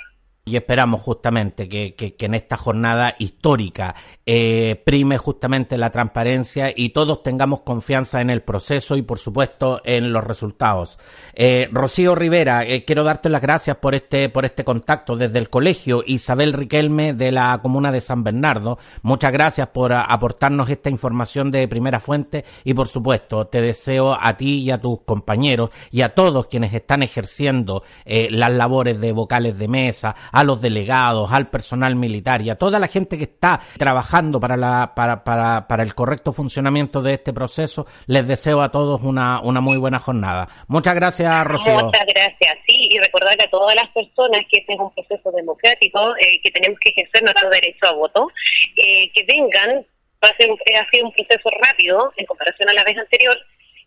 y 0.49 0.55
esperamos 0.55 1.01
justamente 1.01 1.69
que, 1.69 2.15
en 2.19 2.33
esta 2.33 2.57
jornada 2.57 3.15
histórica 3.19 3.95
eh, 4.25 4.81
prime 4.85 5.17
justamente 5.17 5.77
la 5.77 5.91
transparencia 5.91 6.73
y 6.75 6.89
todos 6.89 7.23
tengamos 7.23 7.61
confianza 7.61 8.21
en 8.21 8.29
el 8.29 8.41
proceso 8.41 8.97
y 8.97 9.01
por 9.01 9.19
supuesto 9.19 9.81
en 9.85 10.11
los 10.11 10.23
resultados. 10.23 10.99
Eh, 11.33 11.69
Rocío 11.71 12.15
Rivera, 12.15 12.65
eh, 12.65 12.83
quiero 12.83 13.03
darte 13.03 13.29
las 13.29 13.41
gracias 13.41 13.77
por 13.77 13.95
este, 13.95 14.29
por 14.29 14.45
este 14.45 14.63
contacto 14.63 15.15
desde 15.15 15.39
el 15.39 15.49
colegio 15.49 16.03
Isabel 16.05 16.53
Riquelme 16.53 17.13
de 17.13 17.31
la 17.31 17.59
comuna 17.61 17.91
de 17.91 18.01
San 18.01 18.23
Bernardo. 18.23 18.79
Muchas 19.03 19.31
gracias 19.31 19.67
por 19.69 19.93
aportarnos 19.93 20.69
esta 20.69 20.89
información 20.89 21.51
de 21.51 21.67
primera 21.67 21.99
fuente 21.99 22.45
y 22.63 22.73
por 22.73 22.87
supuesto 22.87 23.47
te 23.47 23.61
deseo 23.61 24.17
a 24.19 24.35
ti 24.37 24.59
y 24.59 24.71
a 24.71 24.81
tus 24.81 25.01
compañeros 25.01 25.69
y 25.91 26.01
a 26.01 26.15
todos 26.15 26.47
quienes 26.47 26.73
están 26.73 27.03
ejerciendo 27.03 27.83
las 28.05 28.51
labores 28.51 28.99
de 28.99 29.11
vocales 29.11 29.57
de 29.57 29.67
mesa, 29.67 30.15
a 30.31 30.43
los 30.43 30.61
delegados, 30.61 31.31
al 31.31 31.49
personal 31.49 31.95
militar 31.95 32.41
y 32.41 32.49
a 32.49 32.55
toda 32.55 32.79
la 32.79 32.87
gente 32.87 33.17
que 33.17 33.23
está 33.23 33.59
trabajando 33.77 34.39
para, 34.39 34.57
la, 34.57 34.93
para, 34.95 35.23
para, 35.23 35.67
para 35.67 35.83
el 35.83 35.95
correcto 35.95 36.31
funcionamiento 36.31 37.01
de 37.01 37.13
este 37.13 37.33
proceso, 37.33 37.85
les 38.07 38.27
deseo 38.27 38.61
a 38.61 38.71
todos 38.71 39.01
una, 39.03 39.41
una 39.41 39.61
muy 39.61 39.77
buena 39.77 39.99
jornada. 39.99 40.47
Muchas 40.67 40.95
gracias, 40.95 41.45
Rocío. 41.45 41.85
Muchas 41.85 42.05
gracias, 42.07 42.57
sí, 42.67 42.89
y 42.89 42.99
recordar 42.99 43.35
a 43.41 43.49
todas 43.49 43.75
las 43.75 43.89
personas 43.89 44.41
que 44.51 44.59
este 44.59 44.73
es 44.73 44.79
un 44.79 44.93
proceso 44.93 45.31
democrático, 45.31 46.15
eh, 46.17 46.41
que 46.43 46.51
tenemos 46.51 46.79
que 46.79 46.89
ejercer 46.89 47.23
nuestro 47.23 47.49
derecho 47.49 47.87
a 47.87 47.93
voto, 47.93 48.27
eh, 48.75 49.09
que 49.13 49.25
vengan, 49.27 49.85
va 50.23 50.29
a 50.29 50.37
ser 50.37 50.49
ha 50.49 50.89
sido 50.91 51.05
un 51.07 51.13
proceso 51.13 51.49
rápido 51.61 52.13
en 52.17 52.25
comparación 52.25 52.69
a 52.69 52.73
la 52.73 52.83
vez 52.83 52.97
anterior, 52.97 53.37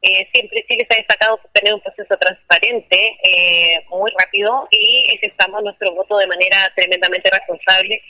eh, 0.02 0.28
siempre 0.32 0.64
Chile 0.68 0.86
se 0.88 0.96
ha 0.96 0.98
destacado 0.98 1.36
por 1.38 1.50
tener 1.52 1.74
un 1.74 1.80
proceso 1.80 2.16
transparente, 2.18 3.16
eh, 3.24 3.84
muy 3.88 4.10
rápido 4.18 4.66
y 4.70 5.14
ejercamos 5.14 5.62
nuestro 5.62 5.94
voto 5.94 6.18
de 6.18 6.26
manera 6.26 6.70
tremendamente 6.74 7.30
responsable. 7.30 8.02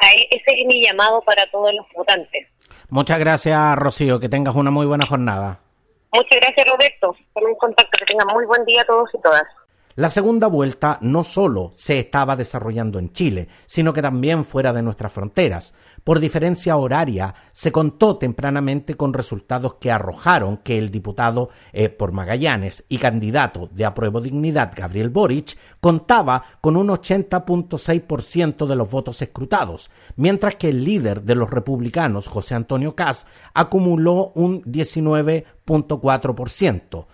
Ese 0.00 0.60
es 0.60 0.66
mi 0.66 0.84
llamado 0.84 1.20
para 1.22 1.44
todos 1.50 1.72
los 1.74 1.86
votantes. 1.94 2.46
Muchas 2.88 3.18
gracias, 3.18 3.76
Rocío. 3.76 4.20
Que 4.20 4.28
tengas 4.28 4.54
una 4.54 4.70
muy 4.70 4.86
buena 4.86 5.06
jornada. 5.06 5.60
Muchas 6.12 6.40
gracias, 6.40 6.66
Roberto. 6.66 7.16
Por 7.32 7.44
un 7.44 7.54
contacto. 7.56 7.98
Que 7.98 8.06
tengan 8.06 8.28
muy 8.28 8.46
buen 8.46 8.64
día 8.64 8.82
a 8.82 8.84
todos 8.84 9.10
y 9.12 9.20
todas. 9.20 9.42
La 9.96 10.08
segunda 10.08 10.46
vuelta 10.46 10.98
no 11.00 11.24
solo 11.24 11.72
se 11.74 11.98
estaba 11.98 12.36
desarrollando 12.36 13.00
en 13.00 13.12
Chile, 13.12 13.48
sino 13.66 13.92
que 13.92 14.00
también 14.00 14.44
fuera 14.44 14.72
de 14.72 14.80
nuestras 14.80 15.12
fronteras. 15.12 15.74
Por 16.08 16.20
diferencia 16.20 16.78
horaria, 16.78 17.34
se 17.52 17.70
contó 17.70 18.16
tempranamente 18.16 18.94
con 18.94 19.12
resultados 19.12 19.74
que 19.74 19.90
arrojaron 19.90 20.56
que 20.56 20.78
el 20.78 20.90
diputado 20.90 21.50
eh, 21.74 21.90
por 21.90 22.12
Magallanes 22.12 22.82
y 22.88 22.96
candidato 22.96 23.68
de 23.72 23.84
Apruebo 23.84 24.22
Dignidad, 24.22 24.72
Gabriel 24.74 25.10
Boric, 25.10 25.58
contaba 25.82 26.44
con 26.62 26.78
un 26.78 26.88
80.6% 26.88 28.66
de 28.66 28.74
los 28.74 28.90
votos 28.90 29.20
escrutados, 29.20 29.90
mientras 30.16 30.56
que 30.56 30.70
el 30.70 30.82
líder 30.82 31.24
de 31.24 31.34
los 31.34 31.50
republicanos, 31.50 32.26
José 32.26 32.54
Antonio 32.54 32.96
Caz, 32.96 33.26
acumuló 33.52 34.32
un 34.34 34.62
19.4%. 34.62 37.04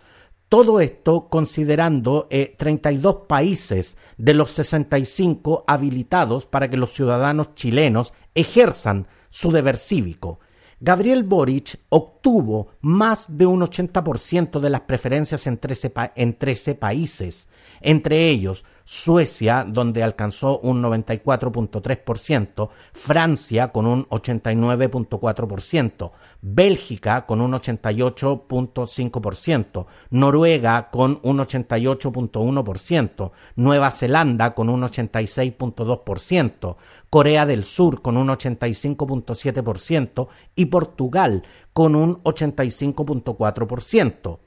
Todo 0.54 0.78
esto 0.78 1.28
considerando 1.28 2.28
32 2.30 3.12
eh, 3.12 3.18
países 3.26 3.98
de 4.16 4.34
los 4.34 4.52
65 4.52 5.64
habilitados 5.66 6.46
para 6.46 6.70
que 6.70 6.76
los 6.76 6.92
ciudadanos 6.92 7.56
chilenos 7.56 8.14
ejerzan 8.36 9.08
su 9.30 9.50
deber 9.50 9.76
cívico. 9.76 10.38
Gabriel 10.78 11.24
Boric 11.24 11.80
obtuvo 11.88 12.68
más 12.82 13.36
de 13.36 13.46
un 13.46 13.62
80% 13.62 14.60
de 14.60 14.70
las 14.70 14.82
preferencias 14.82 15.48
en 15.48 15.58
13, 15.58 16.74
países, 16.76 17.48
entre 17.84 18.28
ellos 18.28 18.64
Suecia, 18.86 19.64
donde 19.66 20.02
alcanzó 20.02 20.58
un 20.58 20.82
94.3%, 20.82 22.68
Francia 22.92 23.72
con 23.72 23.86
un 23.86 24.06
89.4%, 24.08 26.10
Bélgica 26.42 27.24
con 27.24 27.40
un 27.40 27.52
88.5%, 27.52 29.86
Noruega 30.10 30.90
con 30.90 31.18
un 31.22 31.38
88.1%, 31.38 33.30
Nueva 33.56 33.90
Zelanda 33.90 34.54
con 34.54 34.68
un 34.68 34.82
86.2%, 34.82 36.76
Corea 37.08 37.46
del 37.46 37.64
Sur 37.64 38.02
con 38.02 38.18
un 38.18 38.28
85.7% 38.28 40.28
y 40.56 40.66
Portugal 40.66 41.42
con 41.72 41.94
un 41.94 42.22
85.4%. 42.22 44.43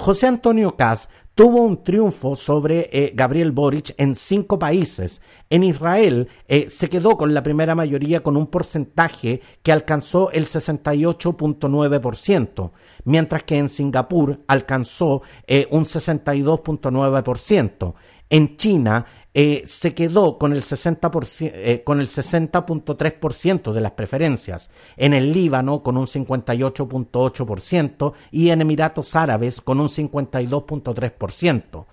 José 0.00 0.26
Antonio 0.28 0.76
Kass 0.76 1.10
tuvo 1.34 1.62
un 1.62 1.84
triunfo 1.84 2.34
sobre 2.34 2.88
eh, 2.90 3.12
Gabriel 3.14 3.52
Boric 3.52 3.92
en 3.98 4.14
cinco 4.14 4.58
países. 4.58 5.20
En 5.50 5.62
Israel 5.62 6.28
eh, 6.48 6.70
se 6.70 6.88
quedó 6.88 7.18
con 7.18 7.34
la 7.34 7.42
primera 7.42 7.74
mayoría 7.74 8.22
con 8.22 8.38
un 8.38 8.46
porcentaje 8.46 9.42
que 9.62 9.72
alcanzó 9.72 10.30
el 10.32 10.46
68.9%, 10.46 12.70
mientras 13.04 13.42
que 13.42 13.58
en 13.58 13.68
Singapur 13.68 14.40
alcanzó 14.46 15.20
eh, 15.46 15.68
un 15.70 15.84
62.9%. 15.84 17.94
En 18.30 18.56
China 18.56 19.04
eh, 19.32 19.62
se 19.64 19.94
quedó 19.94 20.38
con 20.38 20.52
el 20.52 20.62
60%, 20.62 21.52
eh, 21.54 21.82
con 21.84 22.00
el 22.00 22.08
60.3% 22.08 23.72
de 23.72 23.80
las 23.80 23.92
preferencias, 23.92 24.70
en 24.96 25.14
el 25.14 25.32
Líbano 25.32 25.82
con 25.82 25.96
un 25.96 26.06
58.8% 26.06 28.12
y 28.32 28.50
en 28.50 28.62
Emiratos 28.62 29.14
Árabes 29.14 29.60
con 29.60 29.80
un 29.80 29.88
52.3%. 29.88 31.86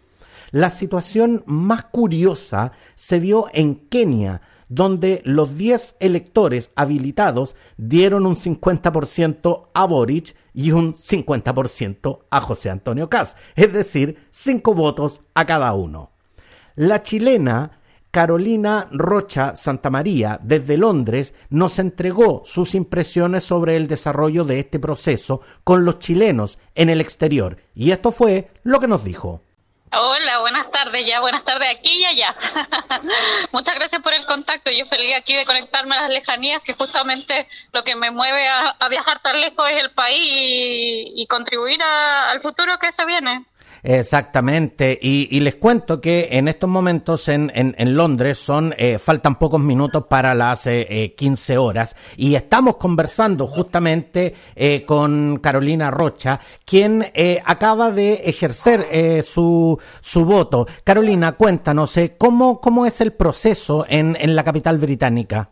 La 0.51 0.69
situación 0.69 1.43
más 1.45 1.85
curiosa 1.85 2.71
se 2.95 3.19
dio 3.19 3.47
en 3.53 3.75
Kenia, 3.75 4.41
donde 4.69 5.21
los 5.23 5.57
10 5.57 5.97
electores 5.99 6.71
habilitados 6.75 7.55
dieron 7.77 8.25
un 8.25 8.35
50% 8.35 9.69
a 9.73 9.85
Boric 9.85 10.35
y 10.53 10.71
un 10.71 10.93
50% 10.93 12.19
a 12.29 12.41
José 12.41 12.69
Antonio 12.69 13.09
Caz, 13.09 13.37
es 13.55 13.71
decir, 13.71 14.17
5 14.31 14.73
votos 14.73 15.21
a 15.33 15.45
cada 15.45 15.73
uno. 15.73 16.16
La 16.77 17.01
chilena 17.01 17.71
Carolina 18.11 18.87
Rocha 18.91 19.55
Santamaría, 19.55 20.37
desde 20.43 20.77
Londres, 20.77 21.33
nos 21.49 21.79
entregó 21.79 22.43
sus 22.45 22.75
impresiones 22.75 23.43
sobre 23.43 23.75
el 23.77 23.87
desarrollo 23.87 24.43
de 24.43 24.59
este 24.59 24.77
proceso 24.77 25.41
con 25.63 25.85
los 25.85 25.97
chilenos 25.97 26.59
en 26.75 26.91
el 26.91 27.01
exterior. 27.01 27.57
Y 27.73 27.89
esto 27.89 28.11
fue 28.11 28.51
lo 28.61 28.79
que 28.79 28.87
nos 28.87 29.03
dijo. 29.03 29.41
Hola, 29.91 30.41
buenas 30.41 30.69
tardes 30.69 31.03
ya, 31.03 31.19
buenas 31.19 31.43
tardes 31.43 31.67
aquí 31.67 31.97
y 31.97 32.05
allá. 32.05 32.35
Muchas 33.51 33.73
gracias 33.73 33.99
por 34.03 34.13
el 34.13 34.27
contacto. 34.27 34.69
Yo 34.69 34.85
feliz 34.85 35.15
aquí 35.15 35.35
de 35.35 35.45
conectarme 35.45 35.95
a 35.95 36.01
las 36.01 36.11
lejanías, 36.11 36.61
que 36.61 36.73
justamente 36.73 37.47
lo 37.73 37.83
que 37.83 37.95
me 37.95 38.11
mueve 38.11 38.47
a, 38.47 38.87
viajar 38.87 39.19
tan 39.23 39.41
lejos 39.41 39.67
es 39.71 39.81
el 39.81 39.89
país 39.89 40.19
y, 40.21 41.25
contribuir 41.27 41.81
al 41.81 42.39
futuro 42.39 42.77
que 42.77 42.91
se 42.91 43.03
viene. 43.07 43.47
Exactamente, 43.83 44.97
y, 45.01 45.39
les 45.39 45.55
cuento 45.55 46.01
que 46.01 46.29
en 46.31 46.47
estos 46.47 46.69
momentos 46.69 47.27
en, 47.29 47.51
en, 47.53 47.95
Londres 47.95 48.37
son 48.37 48.73
eh, 48.77 48.97
faltan 48.97 49.37
pocos 49.37 49.61
minutos 49.61 50.05
para 50.09 50.33
las 50.33 50.67
eh, 50.67 51.13
15 51.15 51.53
eh, 51.53 51.57
horas 51.57 51.95
y 52.15 52.35
estamos 52.35 52.77
conversando 52.77 53.47
justamente 53.47 54.33
eh, 54.55 54.83
con 54.85 55.39
Carolina 55.39 55.91
Rocha, 55.91 56.39
quien 56.65 57.05
acaba 57.45 57.91
de 57.91 58.15
ejercer 58.25 59.23
su, 59.23 59.79
su 59.99 60.25
voto. 60.25 60.67
Carolina, 60.83 61.33
cuéntanos, 61.33 61.95
¿cómo, 62.17 62.59
¿cómo 62.59 62.85
es 62.85 62.99
el 63.01 63.13
proceso 63.13 63.85
en, 63.87 64.17
en 64.19 64.35
la 64.35 64.43
capital 64.43 64.77
británica? 64.77 65.49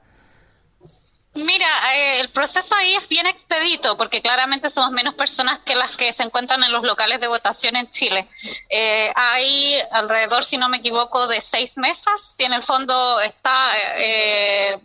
Mira, 1.35 1.67
eh, 1.95 2.19
el 2.19 2.29
proceso 2.29 2.75
ahí 2.75 2.93
es 2.95 3.07
bien 3.07 3.25
expedito 3.25 3.95
porque 3.97 4.21
claramente 4.21 4.69
somos 4.69 4.91
menos 4.91 5.13
personas 5.13 5.59
que 5.59 5.75
las 5.75 5.95
que 5.95 6.11
se 6.11 6.23
encuentran 6.23 6.63
en 6.63 6.71
los 6.71 6.83
locales 6.83 7.21
de 7.21 7.27
votación 7.27 7.75
en 7.75 7.89
Chile. 7.89 8.27
Eh, 8.69 9.11
hay 9.15 9.77
alrededor, 9.91 10.43
si 10.43 10.57
no 10.57 10.67
me 10.67 10.77
equivoco, 10.77 11.27
de 11.27 11.39
seis 11.39 11.77
mesas 11.77 12.35
y 12.39 12.43
en 12.43 12.53
el 12.53 12.63
fondo 12.63 13.21
está... 13.21 13.71
Eh, 13.97 14.79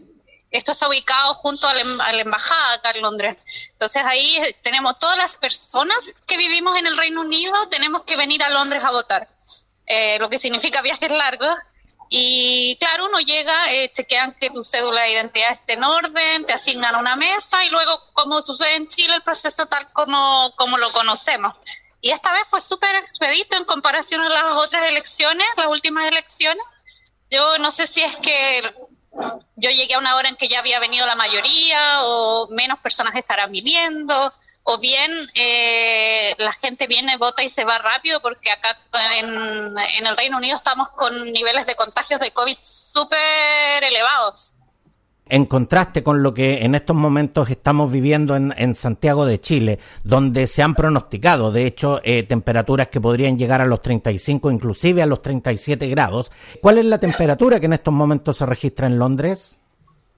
esto 0.53 0.73
está 0.73 0.89
ubicado 0.89 1.35
junto 1.35 1.69
a 1.69 1.75
la, 1.75 2.21
embajada 2.21 2.75
acá 2.75 2.91
en 2.91 3.03
Londres. 3.03 3.37
Entonces 3.73 4.03
ahí 4.05 4.37
tenemos 4.63 4.99
todas 4.99 5.17
las 5.17 5.37
personas 5.37 6.11
que 6.27 6.37
vivimos 6.37 6.77
en 6.77 6.89
el 6.89 6.99
Reino 6.99 7.21
Unido, 7.21 7.55
tenemos 7.69 8.03
que 8.03 8.17
venir 8.17 8.43
a 8.43 8.49
Londres 8.49 8.83
a 8.85 8.91
votar, 8.91 9.29
lo 10.19 10.29
que 10.29 10.41
significa 10.41 10.83
viajes 10.83 11.13
largos 11.13 11.57
Y 12.13 12.77
claro, 12.81 13.07
uno 13.07 13.21
llega, 13.21 13.73
eh, 13.73 13.89
chequean 13.93 14.35
que 14.35 14.51
tu 14.51 14.65
cédula 14.65 15.03
de 15.03 15.13
identidad 15.13 15.53
esté 15.53 15.75
en 15.75 15.85
orden, 15.85 16.45
te 16.45 16.53
asignan 16.53 16.97
una 16.97 17.15
mesa 17.15 17.65
y 17.65 17.71
luego, 17.71 17.93
como 18.13 18.43
sucede 18.43 18.75
en 18.75 18.89
Chile, 18.89 19.15
el 19.15 19.23
proceso 19.23 19.67
tal 19.67 19.93
como, 19.93 20.53
como 20.57 20.77
lo 20.77 20.93
conocemos. 20.93 21.55
Y 22.01 22.11
esta 22.11 22.33
vez 22.33 22.43
fue 22.49 22.61
súper 22.61 22.97
expedito 22.97 23.57
en 23.57 23.65
comparación 23.65 24.23
a 24.23 24.29
las 24.29 24.57
otras 24.57 24.89
elecciones, 24.89 25.47
las 25.57 25.69
últimas 25.69 26.05
elecciones. 26.07 26.65
Yo 27.31 27.59
no 27.59 27.71
sé 27.71 27.87
si 27.87 28.03
es 28.03 28.17
que 28.17 28.75
yo 29.55 29.71
llegué 29.71 29.95
a 29.95 29.99
una 29.99 30.17
hora 30.17 30.31
en 30.31 30.37
que 30.37 30.49
ya 30.49 30.59
había 30.59 30.81
venido 30.81 31.07
la 31.07 31.15
mayoría 31.15 32.03
o 32.07 32.49
menos 32.49 32.81
personas 32.81 33.15
estarán 33.15 33.53
viniendo 33.53 34.33
o 34.63 34.79
bien 34.79 35.11
eh, 35.35 36.35
la 36.39 36.53
gente 36.53 36.87
viene, 36.87 37.17
vota 37.17 37.43
y 37.43 37.49
se 37.49 37.65
va 37.65 37.79
rápido 37.79 38.21
porque 38.21 38.51
acá 38.51 38.79
en, 39.19 40.07
el 40.07 40.17
Reino 40.17 40.37
Unido 40.37 40.57
estamos 40.57 40.89
con 40.91 41.33
niveles 41.33 41.67
de 41.67 41.75
contagios 41.75 42.21
de 42.21 42.31
COVID 42.31 42.57
súper 42.61 43.83
elevados 43.83 44.57
en 45.31 45.47
contraste 45.47 46.03
con 46.03 46.23
lo 46.23 46.35
que 46.35 46.65
en 46.65 46.75
estos 46.75 46.97
momentos 46.97 47.49
estamos 47.51 47.91
viviendo 47.91 48.35
en, 48.35 48.53
en 48.57 48.75
Santiago 48.75 49.25
de 49.25 49.41
Chile, 49.41 49.79
donde 50.03 50.49
se 50.49 50.63
han 50.63 50.75
pronosticado, 50.75 51.53
de 51.53 51.67
hecho, 51.67 52.01
eh, 52.03 52.25
temperaturas 52.25 52.89
que 52.89 53.01
podrían 53.01 53.39
llegar 53.39 53.61
a 53.61 53.67
los 53.67 53.81
35, 53.81 54.51
inclusive 54.51 55.03
a 55.03 55.07
los 55.07 55.23
37 55.23 55.87
grados. 55.87 56.33
¿Cuál 56.61 56.79
es 56.79 56.85
la 56.85 56.99
temperatura 56.99 57.61
que 57.61 57.67
en 57.67 57.75
estos 57.75 57.95
momentos 57.95 58.39
se 58.39 58.47
registra 58.47 58.89
en 58.89 58.99
Londres? 58.99 59.60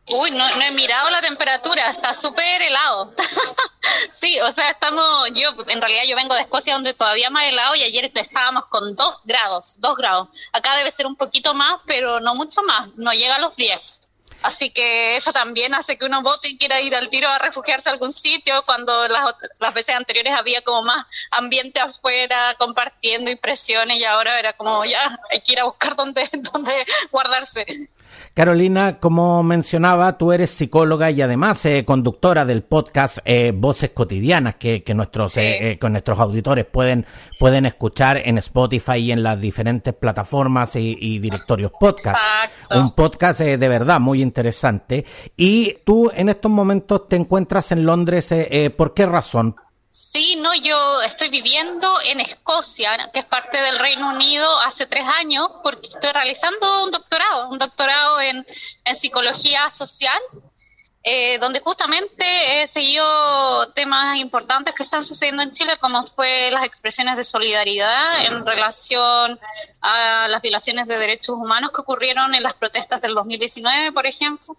Uy, 0.08 0.32
no, 0.32 0.56
no 0.56 0.62
he 0.62 0.72
mirado 0.72 1.10
la 1.10 1.20
temperatura, 1.20 1.90
está 1.90 2.12
súper 2.12 2.60
helado. 2.62 3.14
sí, 4.10 4.40
o 4.40 4.50
sea, 4.50 4.70
estamos, 4.70 5.30
yo, 5.32 5.50
en 5.68 5.80
realidad 5.80 6.02
yo 6.08 6.16
vengo 6.16 6.34
de 6.34 6.40
Escocia 6.40 6.74
donde 6.74 6.92
todavía 6.92 7.30
más 7.30 7.44
helado 7.44 7.76
y 7.76 7.84
ayer 7.84 8.10
estábamos 8.12 8.66
con 8.66 8.96
2 8.96 9.20
grados, 9.24 9.76
2 9.78 9.96
grados. 9.96 10.28
Acá 10.52 10.76
debe 10.76 10.90
ser 10.90 11.06
un 11.06 11.14
poquito 11.16 11.54
más, 11.54 11.76
pero 11.86 12.18
no 12.18 12.34
mucho 12.34 12.62
más, 12.62 12.88
no 12.96 13.12
llega 13.12 13.36
a 13.36 13.38
los 13.38 13.54
10. 13.54 14.02
Así 14.42 14.70
que 14.70 15.16
eso 15.16 15.32
también 15.32 15.72
hace 15.72 15.96
que 15.96 16.04
uno 16.04 16.20
vote 16.20 16.48
y 16.48 16.58
quiera 16.58 16.80
ir 16.80 16.96
al 16.96 17.08
tiro 17.08 17.28
a 17.28 17.38
refugiarse 17.38 17.88
a 17.88 17.92
algún 17.92 18.12
sitio 18.12 18.64
cuando 18.66 19.06
las, 19.06 19.34
las 19.60 19.72
veces 19.72 19.94
anteriores 19.94 20.34
había 20.34 20.62
como 20.62 20.82
más 20.82 21.06
ambiente 21.30 21.78
afuera, 21.78 22.56
compartiendo 22.58 23.30
impresiones 23.30 23.98
y 23.98 24.04
ahora 24.04 24.40
era 24.40 24.52
como 24.52 24.84
ya 24.84 25.16
hay 25.30 25.40
que 25.40 25.52
ir 25.52 25.60
a 25.60 25.64
buscar 25.64 25.94
dónde, 25.94 26.28
dónde 26.52 26.72
guardarse. 27.12 27.88
Carolina, 28.34 28.98
como 28.98 29.42
mencionaba, 29.42 30.16
tú 30.18 30.32
eres 30.32 30.50
psicóloga 30.50 31.10
y 31.10 31.22
además 31.22 31.64
eh, 31.66 31.84
conductora 31.84 32.44
del 32.44 32.62
podcast 32.62 33.18
eh, 33.24 33.52
Voces 33.54 33.90
Cotidianas 33.90 34.54
que, 34.56 34.82
nuestros, 34.94 35.36
eh, 35.36 35.78
nuestros 35.82 36.18
auditores 36.18 36.64
pueden, 36.64 37.06
pueden 37.38 37.66
escuchar 37.66 38.18
en 38.24 38.38
Spotify 38.38 38.96
y 38.96 39.12
en 39.12 39.22
las 39.22 39.40
diferentes 39.40 39.94
plataformas 39.94 40.76
y, 40.76 41.18
directorios 41.18 41.72
podcast. 41.78 42.20
Un 42.70 42.94
podcast 42.94 43.40
de 43.40 43.68
verdad 43.68 44.00
muy 44.00 44.22
interesante. 44.22 45.04
Y 45.36 45.78
tú 45.84 46.10
en 46.14 46.28
estos 46.28 46.50
momentos 46.50 47.08
te 47.08 47.16
encuentras 47.16 47.72
en 47.72 47.84
Londres, 47.84 48.34
¿por 48.76 48.94
qué 48.94 49.06
razón? 49.06 49.56
Sí, 49.92 50.36
no, 50.36 50.54
yo 50.54 51.02
estoy 51.02 51.28
viviendo 51.28 51.86
en 52.06 52.20
Escocia, 52.20 52.96
que 53.12 53.18
es 53.18 53.26
parte 53.26 53.60
del 53.60 53.78
Reino 53.78 54.08
Unido, 54.08 54.48
hace 54.60 54.86
tres 54.86 55.04
años, 55.06 55.50
porque 55.62 55.86
estoy 55.88 56.10
realizando 56.12 56.84
un 56.84 56.90
doctorado, 56.90 57.50
un 57.50 57.58
doctorado 57.58 58.18
en, 58.22 58.46
psicología 58.94 59.68
social, 59.68 60.18
eh, 61.02 61.36
donde 61.40 61.60
justamente 61.60 62.24
he 62.62 62.66
seguido 62.68 63.70
temas 63.74 64.16
importantes 64.16 64.72
que 64.74 64.82
están 64.82 65.04
sucediendo 65.04 65.42
en 65.42 65.50
Chile, 65.50 65.76
como 65.78 66.04
fue 66.04 66.50
las 66.52 66.64
expresiones 66.64 67.18
de 67.18 67.24
solidaridad 67.24 68.24
en 68.24 68.46
relación 68.46 69.38
a 69.82 70.26
las 70.28 70.40
violaciones 70.40 70.86
de 70.86 70.96
derechos 70.96 71.36
humanos 71.36 71.70
que 71.70 71.82
ocurrieron 71.82 72.34
en 72.34 72.42
las 72.42 72.54
protestas 72.54 73.02
del 73.02 73.14
2019, 73.14 73.92
por 73.92 74.06
ejemplo. 74.06 74.56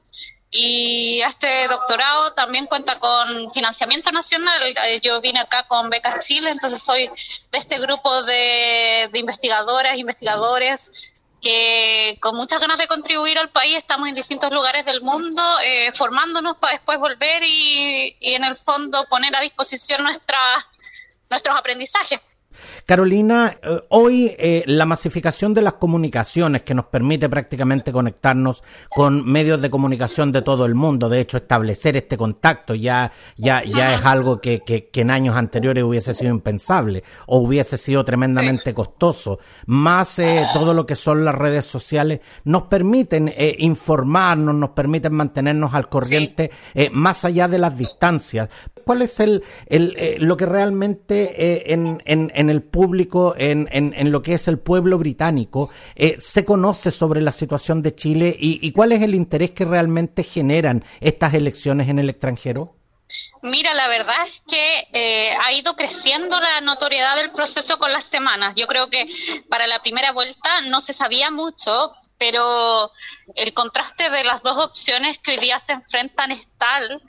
Y 0.55 1.19
este 1.22 1.67
doctorado 1.67 2.33
también 2.33 2.67
cuenta 2.67 3.00
con 3.00 3.50
financiamiento 3.51 4.12
nacional. 4.12 4.62
Eh, 4.86 5.00
yo 5.01 5.19
vine 5.19 5.39
acá 5.39 5.63
con 5.67 5.89
Becas 5.89 6.24
Chile, 6.25 6.51
entonces 6.51 6.83
soy 6.83 7.07
de 7.51 7.57
este 7.57 7.79
grupo 7.79 8.22
de, 8.22 9.10
investigadoras, 9.15 9.98
investigadores 9.98 11.12
que 11.41 12.19
con 12.22 12.36
muchas 12.36 12.60
ganas 12.60 12.77
de 12.77 12.88
contribuir 12.88 13.39
al 13.39 13.49
país 13.49 13.77
estamos 13.77 14.08
en 14.08 14.15
distintos 14.15 14.51
lugares 14.51 14.86
del 14.86 15.01
mundo 15.01 15.43
eh, 15.65 15.91
formándonos 15.93 16.56
para 16.58 16.73
después 16.73 16.99
volver 16.99 17.43
y, 17.43 18.15
en 18.21 18.43
el 18.43 18.56
fondo 18.56 19.06
poner 19.10 19.36
a 19.36 19.41
disposición 19.41 20.04
nuestra, 20.04 20.39
nuestros 21.32 21.58
aprendizajes. 21.58 22.19
Carolina, 22.86 23.56
eh, 23.63 23.80
hoy 23.89 24.36
eh, 24.38 24.63
la 24.65 24.86
masificación 24.86 25.54
de 25.54 25.62
las 25.62 25.74
comunicaciones 25.74 26.63
que 26.63 26.74
nos 26.74 26.88
permite 26.88 27.30
prácticamente 27.30 27.93
conectarnos 27.93 28.62
con 28.93 29.26
medios 29.26 29.62
de 29.62 29.69
comunicación 29.69 30.34
de 30.34 30.41
todo 30.41 30.65
el 30.65 30.76
mundo, 30.76 31.08
de 31.08 31.22
hecho 31.22 31.38
establecer 31.38 31.96
este 31.96 32.17
contacto 32.17 32.76
ya, 32.76 33.12
ya, 33.38 33.63
ya 33.63 33.93
es 33.93 34.06
algo 34.06 34.38
que, 34.38 34.63
que, 34.65 34.89
en 34.93 35.12
años 35.12 35.38
anteriores 35.38 35.84
hubiese 35.84 36.13
sido 36.13 36.32
impensable 36.32 37.04
o 37.26 37.39
hubiese 37.39 37.78
sido 37.78 38.04
tremendamente 38.04 38.74
costoso. 38.74 39.39
Más 39.65 40.19
eh, 40.19 40.46
todo 40.54 40.74
lo 40.74 40.86
que 40.86 40.96
son 40.96 41.24
las 41.24 41.36
redes 41.36 41.65
sociales 41.65 42.19
nos 42.43 42.63
permiten 42.63 43.34
informarnos, 43.60 44.56
nos 44.56 44.72
permiten 44.72 45.13
mantenernos 45.13 45.74
al 45.74 45.88
corriente 45.88 46.52
más 46.91 47.24
allá 47.26 47.48
de 47.48 47.60
las 47.60 47.78
distancias. 47.78 48.50
¿Cuál 48.86 49.04
es 49.04 49.19
el, 49.19 49.43
el 49.67 49.93
lo 50.19 50.36
que 50.38 50.46
realmente 50.46 51.74
en, 51.74 52.02
en, 52.06 52.32
en 52.36 52.50
el 52.50 52.62
público, 52.73 53.36
en, 53.38 53.69
en, 53.71 54.12
lo 54.12 54.23
que 54.23 54.33
es 54.33 54.47
el 54.47 54.57
pueblo 54.57 54.97
británico, 54.97 55.69
eh, 55.95 56.15
se 56.17 56.43
conoce 56.43 56.89
sobre 56.89 57.21
la 57.21 57.31
situación 57.31 57.83
de 57.83 57.95
Chile 57.95 58.36
y, 58.38 58.71
cuál 58.71 58.91
es 58.91 59.03
el 59.03 59.13
interés 59.13 59.51
que 59.51 59.63
realmente 59.63 60.23
generan 60.23 60.83
estas 60.99 61.36
elecciones 61.36 61.88
en 61.88 61.99
el 61.99 62.09
extranjero? 62.09 62.75
Mira, 63.43 63.75
la 63.75 63.88
verdad 63.88 64.15
es 64.27 64.41
que 64.47 64.88
eh, 64.91 65.38
ha 65.39 65.53
ido 65.53 65.75
creciendo 65.75 66.39
la 66.39 66.62
notoriedad 66.62 67.15
del 67.15 67.31
proceso 67.31 67.77
con 67.77 67.91
las 67.91 68.05
semanas. 68.05 68.55
Yo 68.55 68.65
creo 68.65 68.89
que 68.89 69.05
para 69.49 69.67
la 69.67 69.79
primera 69.79 70.12
vuelta 70.12 70.49
no 70.67 70.81
se 70.81 70.93
sabía 70.93 71.29
mucho, 71.29 71.93
pero 72.17 72.89
el 73.36 73.53
contraste 73.53 74.09
de 74.09 74.23
las 74.23 74.41
dos 74.41 74.57
opciones 74.57 75.19
que 75.19 75.33
hoy 75.33 75.38
día 75.38 75.59
se 75.59 75.73
enfrentan 75.73 76.31
es 76.31 76.47
tal 76.57 77.03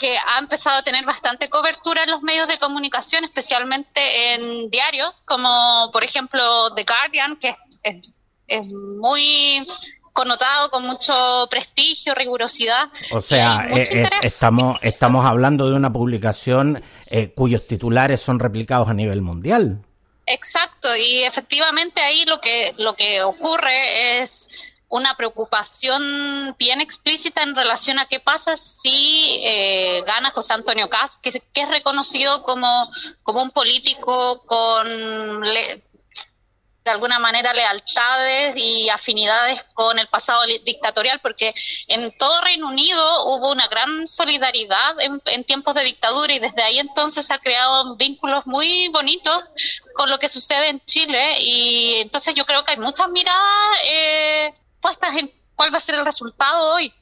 que 0.00 0.16
ha 0.16 0.38
empezado 0.38 0.78
a 0.78 0.82
tener 0.82 1.04
bastante 1.04 1.50
cobertura 1.50 2.04
en 2.04 2.10
los 2.10 2.22
medios 2.22 2.48
de 2.48 2.58
comunicación, 2.58 3.22
especialmente 3.24 4.32
en 4.32 4.70
diarios, 4.70 5.22
como 5.26 5.90
por 5.92 6.02
ejemplo 6.02 6.74
The 6.74 6.84
Guardian, 6.84 7.36
que 7.36 7.54
es, 7.82 8.72
muy 8.72 9.66
connotado 10.14 10.70
con 10.70 10.84
mucho 10.86 11.46
prestigio, 11.50 12.14
rigurosidad. 12.14 12.88
O 13.12 13.20
sea, 13.20 13.68
eh, 13.70 13.88
eh, 13.92 14.08
estamos, 14.22 14.78
estamos 14.80 15.26
hablando 15.26 15.68
de 15.68 15.76
una 15.76 15.92
publicación 15.92 16.82
eh, 17.06 17.32
cuyos 17.34 17.66
titulares 17.66 18.22
son 18.22 18.38
replicados 18.38 18.88
a 18.88 18.94
nivel 18.94 19.20
mundial. 19.20 19.84
Exacto, 20.26 20.96
y 20.96 21.24
efectivamente 21.24 22.00
ahí 22.00 22.24
lo 22.24 22.40
que, 22.40 22.72
lo 22.78 22.94
que 22.94 23.22
ocurre 23.22 24.22
es 24.22 24.48
una 24.90 25.16
preocupación 25.16 26.54
bien 26.58 26.80
explícita 26.80 27.42
en 27.42 27.54
relación 27.54 28.00
a 28.00 28.06
qué 28.06 28.18
pasa 28.18 28.56
si 28.56 29.40
eh, 29.42 30.02
gana 30.04 30.32
José 30.32 30.52
Antonio 30.52 30.88
Caz, 30.88 31.16
que, 31.16 31.30
es 31.30 31.68
reconocido 31.68 32.42
como, 32.42 32.90
como 33.22 33.40
un 33.40 33.52
político 33.52 34.44
con 34.46 35.42
de 36.82 36.90
alguna 36.90 37.18
manera 37.18 37.52
lealtades 37.52 38.54
y 38.56 38.88
afinidades 38.88 39.60
con 39.74 39.98
el 39.98 40.08
pasado 40.08 40.42
dictatorial, 40.64 41.20
porque 41.20 41.54
en 41.86 42.10
todo 42.18 42.40
Reino 42.40 42.68
Unido 42.68 43.26
hubo 43.26 43.52
una 43.52 43.68
gran 43.68 44.08
solidaridad 44.08 45.00
en, 45.00 45.22
en 45.26 45.44
tiempos 45.44 45.74
de 45.74 45.84
dictadura 45.84 46.32
y 46.32 46.38
desde 46.40 46.62
ahí 46.62 46.78
entonces 46.78 47.26
se 47.26 47.34
ha 47.34 47.38
creado 47.38 47.94
vínculos 47.96 48.44
muy 48.46 48.88
bonitos 48.88 49.44
con 49.94 50.10
lo 50.10 50.18
que 50.18 50.28
sucede 50.28 50.68
en 50.68 50.80
Chile 50.84 51.38
y 51.40 51.96
entonces 51.98 52.34
yo 52.34 52.44
creo 52.44 52.64
que 52.64 52.72
hay 52.72 52.78
muchas 52.78 53.08
miradas 53.10 53.78
eh, 53.84 54.54
en 55.18 55.30
cuál 55.54 55.72
va 55.72 55.78
a 55.78 55.80
ser 55.80 55.94
el 55.96 56.04
resultado 56.04 56.74
hoy. 56.74 56.92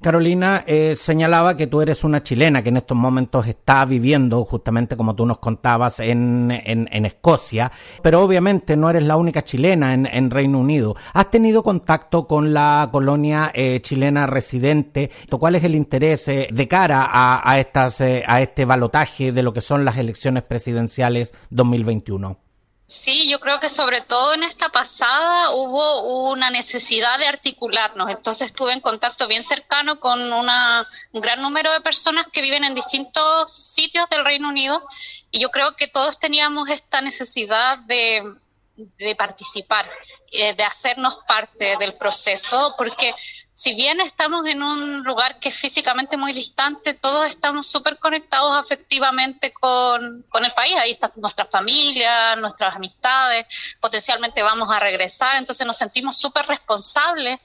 Carolina, 0.00 0.62
eh, 0.66 0.94
señalaba 0.94 1.56
que 1.56 1.66
tú 1.66 1.80
eres 1.80 2.04
una 2.04 2.22
chilena 2.22 2.62
que 2.62 2.68
en 2.68 2.76
estos 2.76 2.96
momentos 2.96 3.46
está 3.46 3.84
viviendo, 3.84 4.44
justamente 4.44 4.96
como 4.96 5.14
tú 5.14 5.24
nos 5.24 5.38
contabas, 5.38 6.00
en, 6.00 6.50
en, 6.50 7.06
Escocia, 7.06 7.72
pero 8.02 8.22
obviamente 8.22 8.76
no 8.76 8.90
eres 8.90 9.04
la 9.04 9.16
única 9.16 9.42
chilena 9.42 9.94
en, 9.94 10.30
Reino 10.30 10.58
Unido. 10.58 10.96
¿Has 11.14 11.30
tenido 11.30 11.62
contacto 11.62 12.26
con 12.26 12.52
la 12.52 12.88
colonia 12.92 13.50
eh, 13.54 13.80
chilena 13.80 14.26
residente? 14.26 15.10
¿Cuál 15.30 15.54
es 15.54 15.64
el 15.64 15.74
interés 15.74 16.28
eh, 16.28 16.48
de 16.52 16.68
cara 16.68 17.08
a, 17.10 17.50
a, 17.50 17.58
estas, 17.58 18.00
a 18.00 18.40
este 18.40 18.64
balotaje 18.64 19.32
de 19.32 19.42
lo 19.42 19.52
que 19.52 19.60
son 19.60 19.84
las 19.84 19.96
elecciones 19.96 20.42
presidenciales 20.42 21.32
2021? 21.50 22.45
Sí, 22.86 23.28
yo 23.28 23.40
creo 23.40 23.58
que 23.58 23.68
sobre 23.68 24.00
todo 24.00 24.34
en 24.34 24.44
esta 24.44 24.68
pasada 24.68 25.50
hubo 25.50 26.30
una 26.30 26.50
necesidad 26.50 27.18
de 27.18 27.26
articularnos. 27.26 28.08
Entonces 28.10 28.46
estuve 28.46 28.72
en 28.72 28.80
contacto 28.80 29.26
bien 29.26 29.42
cercano 29.42 29.98
con 29.98 30.32
una, 30.32 30.86
un 31.10 31.20
gran 31.20 31.42
número 31.42 31.72
de 31.72 31.80
personas 31.80 32.26
que 32.32 32.42
viven 32.42 32.62
en 32.62 32.76
distintos 32.76 33.52
sitios 33.52 34.08
del 34.08 34.24
Reino 34.24 34.48
Unido 34.48 34.86
y 35.32 35.40
yo 35.40 35.50
creo 35.50 35.74
que 35.74 35.88
todos 35.88 36.20
teníamos 36.20 36.68
esta 36.68 37.00
necesidad 37.00 37.78
de, 37.78 38.22
de 38.76 39.16
participar, 39.16 39.90
eh, 40.30 40.54
de 40.54 40.62
hacernos 40.62 41.18
parte 41.26 41.76
del 41.80 41.94
proceso, 41.94 42.74
porque 42.78 43.14
si 43.56 43.74
bien 43.74 44.02
estamos 44.02 44.46
en 44.46 44.62
un 44.62 45.02
lugar 45.02 45.40
que 45.40 45.48
es 45.48 45.54
físicamente 45.54 46.18
muy 46.18 46.34
distante, 46.34 46.92
todos 46.92 47.26
estamos 47.26 47.66
súper 47.66 47.98
conectados 47.98 48.54
afectivamente 48.54 49.50
con, 49.50 50.26
con, 50.28 50.44
el 50.44 50.52
país. 50.52 50.76
Ahí 50.76 50.90
están 50.90 51.10
nuestras 51.16 51.48
familias, 51.48 52.36
nuestras 52.36 52.76
amistades, 52.76 53.46
potencialmente 53.80 54.42
vamos 54.42 54.68
a 54.70 54.78
regresar, 54.78 55.36
entonces 55.36 55.66
nos 55.66 55.78
sentimos 55.78 56.18
súper 56.18 56.44
responsables 56.44 57.40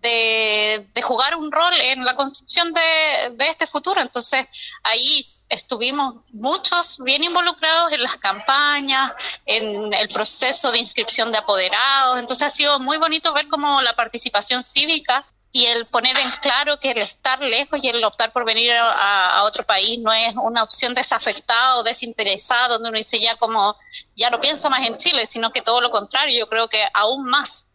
de, 0.00 0.86
jugar 1.02 1.34
un 1.34 1.50
rol 1.50 1.74
en 1.80 2.04
la 2.04 2.14
construcción 2.14 2.72
de, 2.72 3.30
de, 3.34 3.48
este 3.48 3.66
futuro. 3.66 4.00
Entonces, 4.00 4.46
ahí 4.84 5.24
estuvimos 5.48 6.22
muchos 6.30 6.98
bien 7.02 7.24
involucrados 7.24 7.90
en 7.90 8.04
las 8.04 8.14
campañas, 8.14 9.14
en 9.44 9.92
el 9.92 10.08
proceso 10.10 10.70
de 10.70 10.78
inscripción 10.78 11.32
de 11.32 11.38
apoderados. 11.38 12.20
Entonces, 12.20 12.46
ha 12.46 12.50
sido 12.50 12.78
muy 12.78 12.98
bonito 12.98 13.32
ver 13.32 13.48
cómo 13.48 13.80
la 13.80 13.96
participación 13.96 14.62
cívica 14.62 15.26
y 15.56 15.64
el 15.64 15.86
poner 15.86 16.18
en 16.18 16.30
claro 16.42 16.78
que 16.78 16.90
el 16.90 16.98
estar 16.98 17.40
lejos 17.40 17.80
y 17.82 17.88
el 17.88 18.04
optar 18.04 18.30
por 18.30 18.44
venir 18.44 18.72
a, 18.74 19.42
otro 19.42 19.64
país 19.64 19.98
no 19.98 20.12
es 20.12 20.34
una 20.36 20.62
opción 20.62 20.92
desafectada 20.92 21.78
o 21.78 21.82
desinteresada, 21.82 22.68
donde 22.68 22.90
uno 22.90 22.98
dice 22.98 23.18
ya 23.18 23.36
como, 23.36 23.74
ya 24.14 24.28
no 24.28 24.38
pienso 24.38 24.68
más 24.68 24.86
en 24.86 24.98
Chile, 24.98 25.26
sino 25.26 25.52
que 25.52 25.62
todo 25.62 25.80
lo 25.80 25.90
contrario, 25.90 26.38
yo 26.38 26.46
creo 26.50 26.68
que 26.68 26.84
aún 26.92 27.24
más 27.24 27.68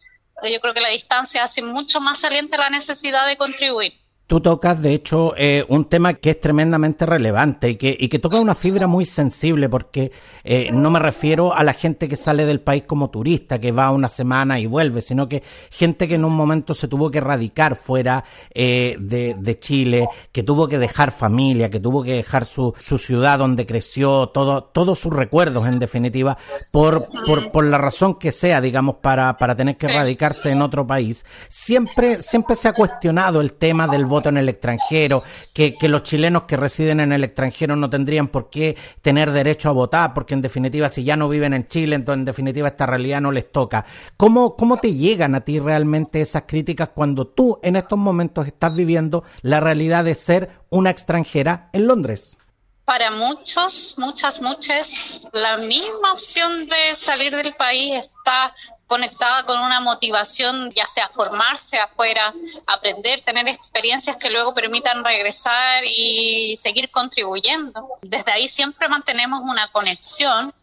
yo 0.44 0.62
creo 0.62 0.76
que 0.76 0.82
la 0.82 0.90
distancia 0.90 1.44
hace 1.44 1.64
mucho 1.64 2.00
más 2.00 2.20
saliente 2.20 2.56
la 2.56 2.70
necesidad 2.70 3.26
de 3.26 3.38
contribuir. 3.38 3.94
Tú 4.32 4.40
tocas, 4.40 4.82
de 4.82 4.94
hecho, 4.94 5.34
eh, 5.36 5.66
un 5.68 5.84
tema 5.84 6.14
que 6.14 6.30
es 6.30 6.40
tremendamente 6.40 7.06
relevante 7.06 7.72
y 7.72 7.76
que, 7.76 7.98
y 8.00 8.08
que 8.08 8.18
toca 8.18 8.40
una 8.40 8.56
fibra 8.56 8.88
muy 8.88 9.04
sensible 9.04 9.68
porque 9.68 10.14
eh, 10.46 10.70
no 10.72 10.90
me 10.90 11.00
refiero 11.00 11.54
a 11.54 11.66
la 11.66 11.74
gente 11.74 12.08
que 12.08 12.16
sale 12.16 12.46
del 12.46 12.62
país 12.62 12.84
como 12.88 13.10
turista, 13.10 13.60
que 13.60 13.74
va 13.74 13.92
una 13.92 14.08
semana 14.08 14.58
y 14.58 14.68
vuelve, 14.68 15.02
sino 15.02 15.28
que 15.28 15.44
gente 15.70 16.08
que 16.08 16.16
en 16.16 16.24
un 16.24 16.34
momento 16.34 16.74
se 16.74 16.88
tuvo 16.88 17.12
que 17.12 17.20
radicar 17.20 17.76
fuera 17.76 18.24
eh, 18.54 18.96
de, 19.02 19.36
de, 19.38 19.60
Chile, 19.60 20.08
que 20.32 20.44
tuvo 20.44 20.66
que 20.70 20.78
dejar 20.78 21.12
familia, 21.12 21.70
que 21.70 21.82
tuvo 21.82 22.02
que 22.02 22.14
dejar 22.14 22.46
su, 22.46 22.74
su 22.80 22.98
ciudad 22.98 23.38
donde 23.38 23.66
creció, 23.66 24.30
todo, 24.30 24.64
todos 24.64 24.98
sus 24.98 25.12
recuerdos, 25.12 25.68
en 25.68 25.78
definitiva, 25.78 26.38
por, 26.72 27.06
por, 27.26 27.52
por 27.52 27.66
la 27.66 27.78
razón 27.78 28.18
que 28.18 28.32
sea, 28.32 28.62
digamos, 28.62 28.96
para, 29.02 29.38
para 29.38 29.58
tener 29.58 29.76
que 29.76 29.90
radicarse 29.90 30.52
en 30.52 30.62
otro 30.62 30.88
país. 30.88 31.26
Siempre, 31.50 32.22
siempre 32.22 32.56
se 32.56 32.70
ha 32.70 32.74
cuestionado 32.74 33.42
el 33.42 33.52
tema 33.52 33.88
del 33.88 34.06
voto 34.06 34.21
en 34.30 34.38
el 34.38 34.50
extranjero, 34.50 35.24
que, 35.54 35.76
que, 35.76 35.88
los 35.88 36.04
chilenos 36.04 36.44
que 36.44 36.58
residen 36.58 37.00
en 37.00 37.12
el 37.12 37.24
extranjero 37.24 37.76
no 37.76 37.90
tendrían 37.90 38.28
por 38.28 38.50
qué 38.50 38.78
tener 39.02 39.32
derecho 39.32 39.70
a 39.70 39.74
votar, 39.74 40.14
porque 40.14 40.34
en 40.34 40.42
definitiva 40.42 40.90
si 40.90 41.04
ya 41.04 41.16
no 41.16 41.30
viven 41.30 41.54
en 41.54 41.68
Chile, 41.68 41.96
entonces 41.96 42.20
en 42.20 42.26
definitiva 42.26 42.68
esta 42.68 42.86
realidad 42.86 43.22
no 43.22 43.32
les 43.32 43.52
toca. 43.52 43.86
¿Cómo, 44.18 44.56
cómo 44.56 44.78
te 44.78 44.94
llegan 44.94 45.36
a 45.36 45.42
ti 45.42 45.60
realmente 45.60 46.22
esas 46.22 46.44
críticas 46.44 46.90
cuando 46.94 47.28
tú 47.28 47.60
en 47.64 47.76
estos 47.76 47.98
momentos 47.98 48.48
estás 48.48 48.76
viviendo 48.76 49.24
la 49.42 49.60
realidad 49.60 50.04
de 50.04 50.16
ser 50.16 50.50
una 50.70 50.90
extranjera 50.90 51.70
en 51.74 51.88
Londres? 51.88 52.38
Para 52.86 53.12
muchos, 53.12 53.96
muchas, 53.98 54.42
muchas, 54.42 55.22
la 55.32 55.58
misma 55.58 56.14
opción 56.14 56.68
de 56.68 56.96
salir 56.96 57.34
del 57.36 57.54
país 57.56 58.04
está 58.04 58.54
conectada 58.92 59.46
con 59.46 59.58
una 59.62 59.80
motivación, 59.80 60.70
ya 60.72 60.86
sea 60.86 61.08
formarse 61.08 61.80
afuera, 61.80 62.34
aprender, 62.68 63.22
tener 63.22 63.48
experiencias 63.48 64.18
que 64.18 64.30
luego 64.30 64.54
permitan 64.54 65.02
regresar 65.02 65.86
y 65.86 66.58
seguir 66.58 66.92
contribuyendo. 66.92 67.88
Desde 68.02 68.30
ahí 68.34 68.50
siempre 68.50 68.90
mantenemos 68.90 69.44
una 69.44 69.70
conexión 69.70 70.54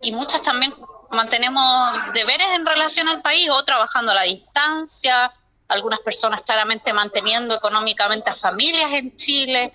y 0.00 0.10
muchos 0.10 0.42
también 0.42 0.74
mantenemos 1.12 1.92
deberes 2.12 2.48
en 2.56 2.66
relación 2.66 3.06
al 3.06 3.22
país 3.22 3.48
o 3.50 3.64
trabajando 3.64 4.10
a 4.10 4.16
la 4.16 4.22
distancia, 4.22 5.32
algunas 5.68 6.00
personas 6.00 6.40
claramente 6.40 6.92
manteniendo 6.92 7.54
económicamente 7.54 8.30
a 8.30 8.34
familias 8.34 8.90
en 8.94 9.16
Chile, 9.16 9.72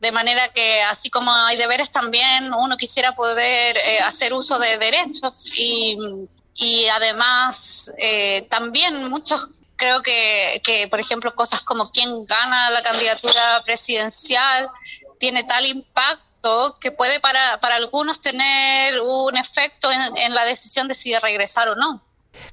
de 0.00 0.12
manera 0.12 0.48
que 0.48 0.82
así 0.82 1.08
como 1.08 1.32
hay 1.32 1.56
deberes 1.56 1.90
también 1.90 2.52
uno 2.52 2.76
quisiera 2.76 3.14
poder 3.14 3.78
eh, 3.78 4.00
hacer 4.00 4.34
uso 4.34 4.58
de 4.58 4.76
derechos 4.76 5.46
y 5.56 5.96
y 6.54 6.86
además 6.86 7.90
eh, 7.98 8.46
también 8.48 9.08
muchos 9.10 9.48
creo 9.76 10.02
que, 10.02 10.60
que, 10.64 10.88
por 10.88 11.00
ejemplo, 11.00 11.34
cosas 11.34 11.60
como 11.62 11.90
quién 11.90 12.24
gana 12.26 12.70
la 12.70 12.82
candidatura 12.82 13.62
presidencial 13.64 14.70
tiene 15.18 15.44
tal 15.44 15.66
impacto 15.66 16.78
que 16.80 16.92
puede 16.92 17.20
para, 17.20 17.58
para 17.60 17.76
algunos 17.76 18.20
tener 18.20 19.00
un 19.00 19.36
efecto 19.36 19.90
en, 19.90 20.00
en 20.16 20.34
la 20.34 20.44
decisión 20.44 20.88
de 20.88 20.94
si 20.94 21.16
regresar 21.18 21.68
o 21.68 21.74
no. 21.74 22.02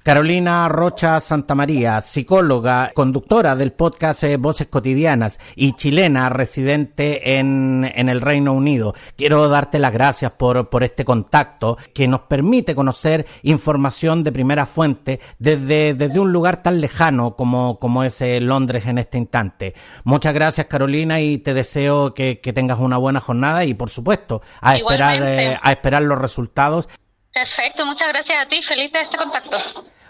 Carolina 0.04 0.67
Rocha 0.70 1.20
Santamaría, 1.20 2.02
psicóloga, 2.02 2.91
conductora 2.94 3.56
del 3.56 3.72
podcast 3.72 4.24
eh, 4.24 4.38
Voces 4.38 4.67
Cotidianas 4.67 5.39
y 5.56 5.74
chilena 5.74 6.30
residente 6.30 7.38
en, 7.38 7.89
en, 7.96 8.10
el 8.10 8.22
Reino 8.22 8.54
Unido. 8.54 8.94
Quiero 9.15 9.48
darte 9.50 9.80
las 9.80 9.94
gracias 9.94 10.34
por, 10.34 10.70
por 10.70 10.84
este 10.84 11.06
contacto 11.06 11.78
que 11.94 12.08
nos 12.08 12.22
permite 12.22 12.76
conocer 12.76 13.26
información 13.44 14.24
de 14.24 14.32
primera 14.32 14.65
fuente 14.65 15.20
desde, 15.39 15.94
desde 15.94 16.20
un 16.20 16.32
lugar 16.32 16.63
tan 16.63 16.82
lejano 16.82 17.36
como, 17.36 17.80
como 17.80 18.04
es 18.04 18.22
eh, 18.22 18.39
Londres 18.39 18.86
en 18.86 18.98
este 18.98 19.17
instante. 19.17 19.74
Muchas 20.04 20.34
gracias 20.34 20.67
Carolina 20.67 21.20
y 21.20 21.38
te 21.38 21.54
deseo 21.54 22.13
que, 22.13 22.39
que 22.39 22.54
tengas 22.54 22.80
una 22.80 22.98
buena 22.98 23.20
jornada 23.20 23.65
y 23.65 23.74
por 23.74 23.89
supuesto 23.89 24.41
a 24.62 24.76
esperar, 24.76 25.22
eh, 25.24 25.60
a 25.62 25.72
esperar 25.72 26.04
los 26.04 26.20
resultados 26.20 26.89
Perfecto, 27.34 27.86
muchas 27.86 28.10
gracias 28.10 28.46
a 28.46 28.48
ti, 28.48 28.62
feliz 28.62 28.91
de 28.91 29.02
este 29.02 29.17
contacto. 29.17 29.58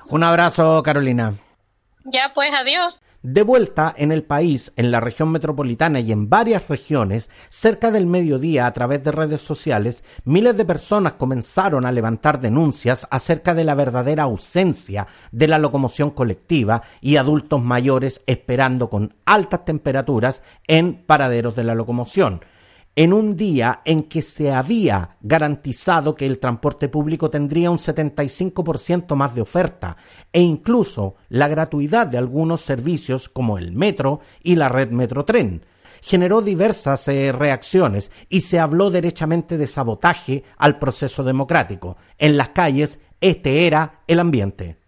Un 0.09 0.23
abrazo, 0.23 0.81
Carolina. 0.83 1.35
Ya, 2.05 2.31
pues, 2.33 2.51
adiós. 2.53 2.99
De 3.23 3.43
vuelta 3.43 3.93
en 3.95 4.11
el 4.11 4.23
país, 4.23 4.73
en 4.77 4.89
la 4.89 4.99
región 4.99 5.31
metropolitana 5.31 5.99
y 5.99 6.11
en 6.11 6.27
varias 6.27 6.67
regiones, 6.67 7.29
cerca 7.49 7.91
del 7.91 8.07
mediodía 8.07 8.65
a 8.65 8.73
través 8.73 9.03
de 9.03 9.11
redes 9.11 9.41
sociales, 9.41 10.03
miles 10.25 10.57
de 10.57 10.65
personas 10.65 11.13
comenzaron 11.13 11.85
a 11.85 11.91
levantar 11.91 12.41
denuncias 12.41 13.07
acerca 13.11 13.53
de 13.53 13.63
la 13.63 13.75
verdadera 13.75 14.23
ausencia 14.23 15.05
de 15.31 15.47
la 15.47 15.59
locomoción 15.59 16.09
colectiva 16.09 16.81
y 16.99 17.17
adultos 17.17 17.61
mayores 17.61 18.23
esperando 18.25 18.89
con 18.89 19.13
altas 19.25 19.65
temperaturas 19.65 20.41
en 20.67 20.95
paraderos 20.95 21.55
de 21.55 21.63
la 21.63 21.75
locomoción 21.75 22.41
en 22.95 23.13
un 23.13 23.37
día 23.37 23.81
en 23.85 24.03
que 24.03 24.21
se 24.21 24.51
había 24.51 25.17
garantizado 25.21 26.15
que 26.15 26.25
el 26.25 26.39
transporte 26.39 26.89
público 26.89 27.29
tendría 27.29 27.71
un 27.71 27.77
75% 27.77 29.15
más 29.15 29.33
de 29.33 29.41
oferta 29.41 29.97
e 30.33 30.41
incluso 30.41 31.15
la 31.29 31.47
gratuidad 31.47 32.07
de 32.07 32.17
algunos 32.17 32.61
servicios 32.61 33.29
como 33.29 33.57
el 33.57 33.71
metro 33.71 34.19
y 34.43 34.55
la 34.55 34.69
red 34.69 34.91
Metrotren. 34.91 35.65
Generó 36.01 36.41
diversas 36.41 37.07
eh, 37.07 37.31
reacciones 37.31 38.11
y 38.27 38.41
se 38.41 38.59
habló 38.59 38.89
derechamente 38.89 39.57
de 39.57 39.67
sabotaje 39.67 40.43
al 40.57 40.79
proceso 40.79 41.23
democrático. 41.23 41.95
En 42.17 42.37
las 42.37 42.49
calles 42.49 42.99
este 43.21 43.67
era 43.67 44.01
el 44.07 44.19
ambiente. 44.19 44.80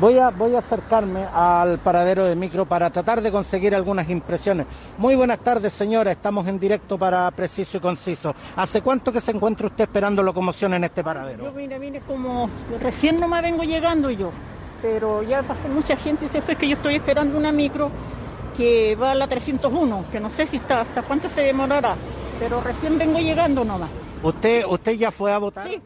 Voy 0.00 0.16
a, 0.16 0.30
voy 0.30 0.54
a 0.54 0.60
acercarme 0.60 1.24
al 1.24 1.78
paradero 1.80 2.24
de 2.24 2.36
micro 2.36 2.64
para 2.64 2.88
tratar 2.88 3.20
de 3.20 3.32
conseguir 3.32 3.74
algunas 3.74 4.08
impresiones. 4.08 4.68
Muy 4.96 5.16
buenas 5.16 5.40
tardes, 5.40 5.72
señora. 5.72 6.12
Estamos 6.12 6.46
en 6.46 6.60
directo 6.60 6.96
para 6.96 7.28
Preciso 7.32 7.78
y 7.78 7.80
Conciso. 7.80 8.32
¿Hace 8.54 8.80
cuánto 8.80 9.10
que 9.10 9.20
se 9.20 9.32
encuentra 9.32 9.66
usted 9.66 9.84
esperando 9.84 10.22
locomoción 10.22 10.74
en 10.74 10.84
este 10.84 11.02
paradero? 11.02 11.46
Yo 11.46 11.52
mire, 11.52 11.80
mire, 11.80 12.00
como 12.02 12.48
recién 12.80 13.18
nomás 13.18 13.42
vengo 13.42 13.64
llegando 13.64 14.08
yo, 14.08 14.30
pero 14.80 15.24
ya 15.24 15.42
pasó 15.42 15.66
mucha 15.66 15.96
gente 15.96 16.26
y 16.26 16.28
se 16.28 16.42
fue 16.42 16.54
que 16.54 16.68
yo 16.68 16.76
estoy 16.76 16.94
esperando 16.94 17.36
una 17.36 17.50
micro 17.50 17.90
que 18.56 18.94
va 18.94 19.10
a 19.10 19.14
la 19.16 19.26
301, 19.26 20.04
que 20.12 20.20
no 20.20 20.30
sé 20.30 20.46
si 20.46 20.58
está, 20.58 20.82
hasta 20.82 21.02
cuánto 21.02 21.28
se 21.28 21.40
demorará, 21.40 21.96
pero 22.38 22.60
recién 22.60 22.98
vengo 22.98 23.18
llegando 23.18 23.64
nomás. 23.64 23.90
¿Usted, 24.22 24.64
usted 24.64 24.92
ya 24.92 25.10
fue 25.10 25.32
a 25.32 25.38
votar? 25.38 25.68
Sí. 25.68 25.80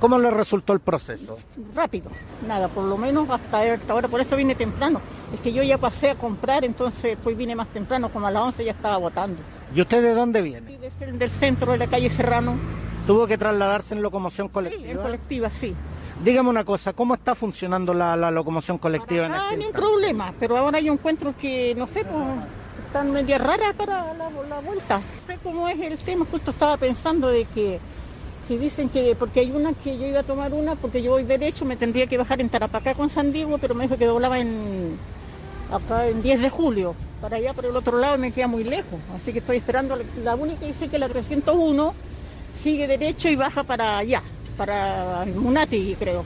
¿Cómo 0.00 0.18
le 0.18 0.30
resultó 0.30 0.72
el 0.74 0.80
proceso? 0.80 1.38
Rápido, 1.74 2.10
nada, 2.46 2.68
por 2.68 2.84
lo 2.84 2.98
menos 2.98 3.28
hasta, 3.30 3.62
ahora, 3.88 4.08
por 4.08 4.20
eso 4.20 4.36
vine 4.36 4.54
temprano. 4.54 5.00
Es 5.34 5.40
que 5.40 5.52
yo 5.52 5.62
ya 5.62 5.78
pasé 5.78 6.10
a 6.10 6.14
comprar, 6.16 6.64
entonces 6.64 7.16
pues 7.22 7.36
vine 7.36 7.56
más 7.56 7.68
temprano, 7.68 8.10
como 8.10 8.26
a 8.26 8.30
las 8.30 8.42
11 8.42 8.64
ya 8.64 8.72
estaba 8.72 8.98
votando. 8.98 9.38
¿Y 9.74 9.80
usted 9.80 10.02
de 10.02 10.14
dónde 10.14 10.42
viene? 10.42 10.78
Del, 11.00 11.18
del 11.18 11.30
centro 11.30 11.72
de 11.72 11.78
la 11.78 11.86
calle 11.86 12.10
Serrano. 12.10 12.56
¿Tuvo 13.06 13.26
que 13.26 13.38
trasladarse 13.38 13.94
en 13.94 14.02
locomoción 14.02 14.48
colectiva? 14.48 14.84
Sí, 14.84 14.90
en 14.90 14.98
colectiva, 14.98 15.50
sí. 15.50 15.74
Dígame 16.22 16.48
una 16.50 16.64
cosa, 16.64 16.92
¿cómo 16.92 17.14
está 17.14 17.34
funcionando 17.34 17.94
la, 17.94 18.16
la 18.16 18.30
locomoción 18.30 18.78
colectiva 18.78 19.26
en 19.26 19.34
este 19.34 19.56
ni 19.58 19.66
un 19.66 19.72
problema, 19.72 20.32
pero 20.38 20.56
ahora 20.56 20.80
yo 20.80 20.92
encuentro 20.92 21.34
que, 21.40 21.74
no 21.76 21.86
sé, 21.86 22.04
pues, 22.04 22.24
están 22.86 23.12
media 23.12 23.38
raras 23.38 23.74
para 23.74 24.14
la, 24.14 24.30
la 24.30 24.60
vuelta. 24.60 24.98
No 24.98 25.26
sé 25.26 25.38
cómo 25.42 25.68
es 25.68 25.78
el 25.80 25.98
tema, 25.98 26.26
justo 26.30 26.50
estaba 26.50 26.76
pensando 26.76 27.28
de 27.28 27.44
que 27.46 27.78
si 28.46 28.56
dicen 28.56 28.88
que, 28.88 29.14
porque 29.16 29.40
hay 29.40 29.50
una 29.50 29.72
que 29.72 29.98
yo 29.98 30.06
iba 30.06 30.20
a 30.20 30.22
tomar 30.22 30.54
una, 30.54 30.76
porque 30.76 31.02
yo 31.02 31.12
voy 31.12 31.24
derecho, 31.24 31.64
me 31.64 31.76
tendría 31.76 32.06
que 32.06 32.16
bajar 32.16 32.40
en 32.40 32.48
Tarapacá 32.48 32.94
con 32.94 33.10
San 33.10 33.32
Diego, 33.32 33.58
pero 33.58 33.74
me 33.74 33.84
dijo 33.84 33.96
que 33.96 34.06
doblaba 34.06 34.38
en, 34.38 34.96
acá 35.72 36.06
en 36.06 36.22
10 36.22 36.40
de 36.40 36.50
julio, 36.50 36.94
para 37.20 37.38
allá 37.38 37.54
por 37.54 37.66
el 37.66 37.76
otro 37.76 37.98
lado 37.98 38.18
me 38.18 38.30
queda 38.32 38.46
muy 38.46 38.62
lejos, 38.62 39.00
así 39.16 39.32
que 39.32 39.40
estoy 39.40 39.56
esperando, 39.56 39.98
la 40.22 40.34
única 40.36 40.64
dice 40.64 40.88
que 40.88 40.98
la 40.98 41.08
301 41.08 41.94
sigue 42.62 42.86
derecho 42.86 43.28
y 43.28 43.36
baja 43.36 43.64
para 43.64 43.98
allá, 43.98 44.22
para 44.56 45.24
Munati 45.34 45.96
creo. 45.98 46.24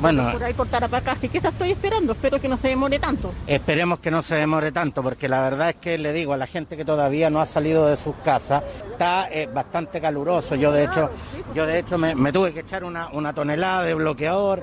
Bueno, 0.00 0.32
por 0.32 0.42
ahí 0.42 0.54
por 0.54 0.66
Tarapacá, 0.68 1.12
así 1.12 1.28
que 1.28 1.38
esta 1.38 1.50
estoy 1.50 1.72
esperando, 1.72 2.12
espero 2.12 2.40
que 2.40 2.48
no 2.48 2.56
se 2.56 2.68
demore 2.68 2.98
tanto. 2.98 3.32
Esperemos 3.46 4.00
que 4.00 4.10
no 4.10 4.22
se 4.22 4.36
demore 4.36 4.72
tanto, 4.72 5.02
porque 5.02 5.28
la 5.28 5.42
verdad 5.42 5.70
es 5.70 5.76
que 5.76 5.98
le 5.98 6.12
digo 6.12 6.32
a 6.32 6.36
la 6.36 6.46
gente 6.46 6.76
que 6.76 6.84
todavía 6.84 7.30
no 7.30 7.40
ha 7.40 7.46
salido 7.46 7.86
de 7.86 7.96
sus 7.96 8.14
casas, 8.16 8.62
está 8.92 9.28
eh, 9.30 9.48
bastante 9.52 10.00
caluroso. 10.00 10.54
Yo 10.54 10.72
de 10.72 10.84
hecho, 10.84 11.10
yo 11.54 11.66
de 11.66 11.78
hecho 11.78 11.98
me, 11.98 12.32
tuve 12.32 12.52
que 12.52 12.60
echar 12.60 12.84
una, 12.84 13.08
una 13.08 13.32
tonelada 13.32 13.84
de 13.84 13.94
bloqueador. 13.94 14.62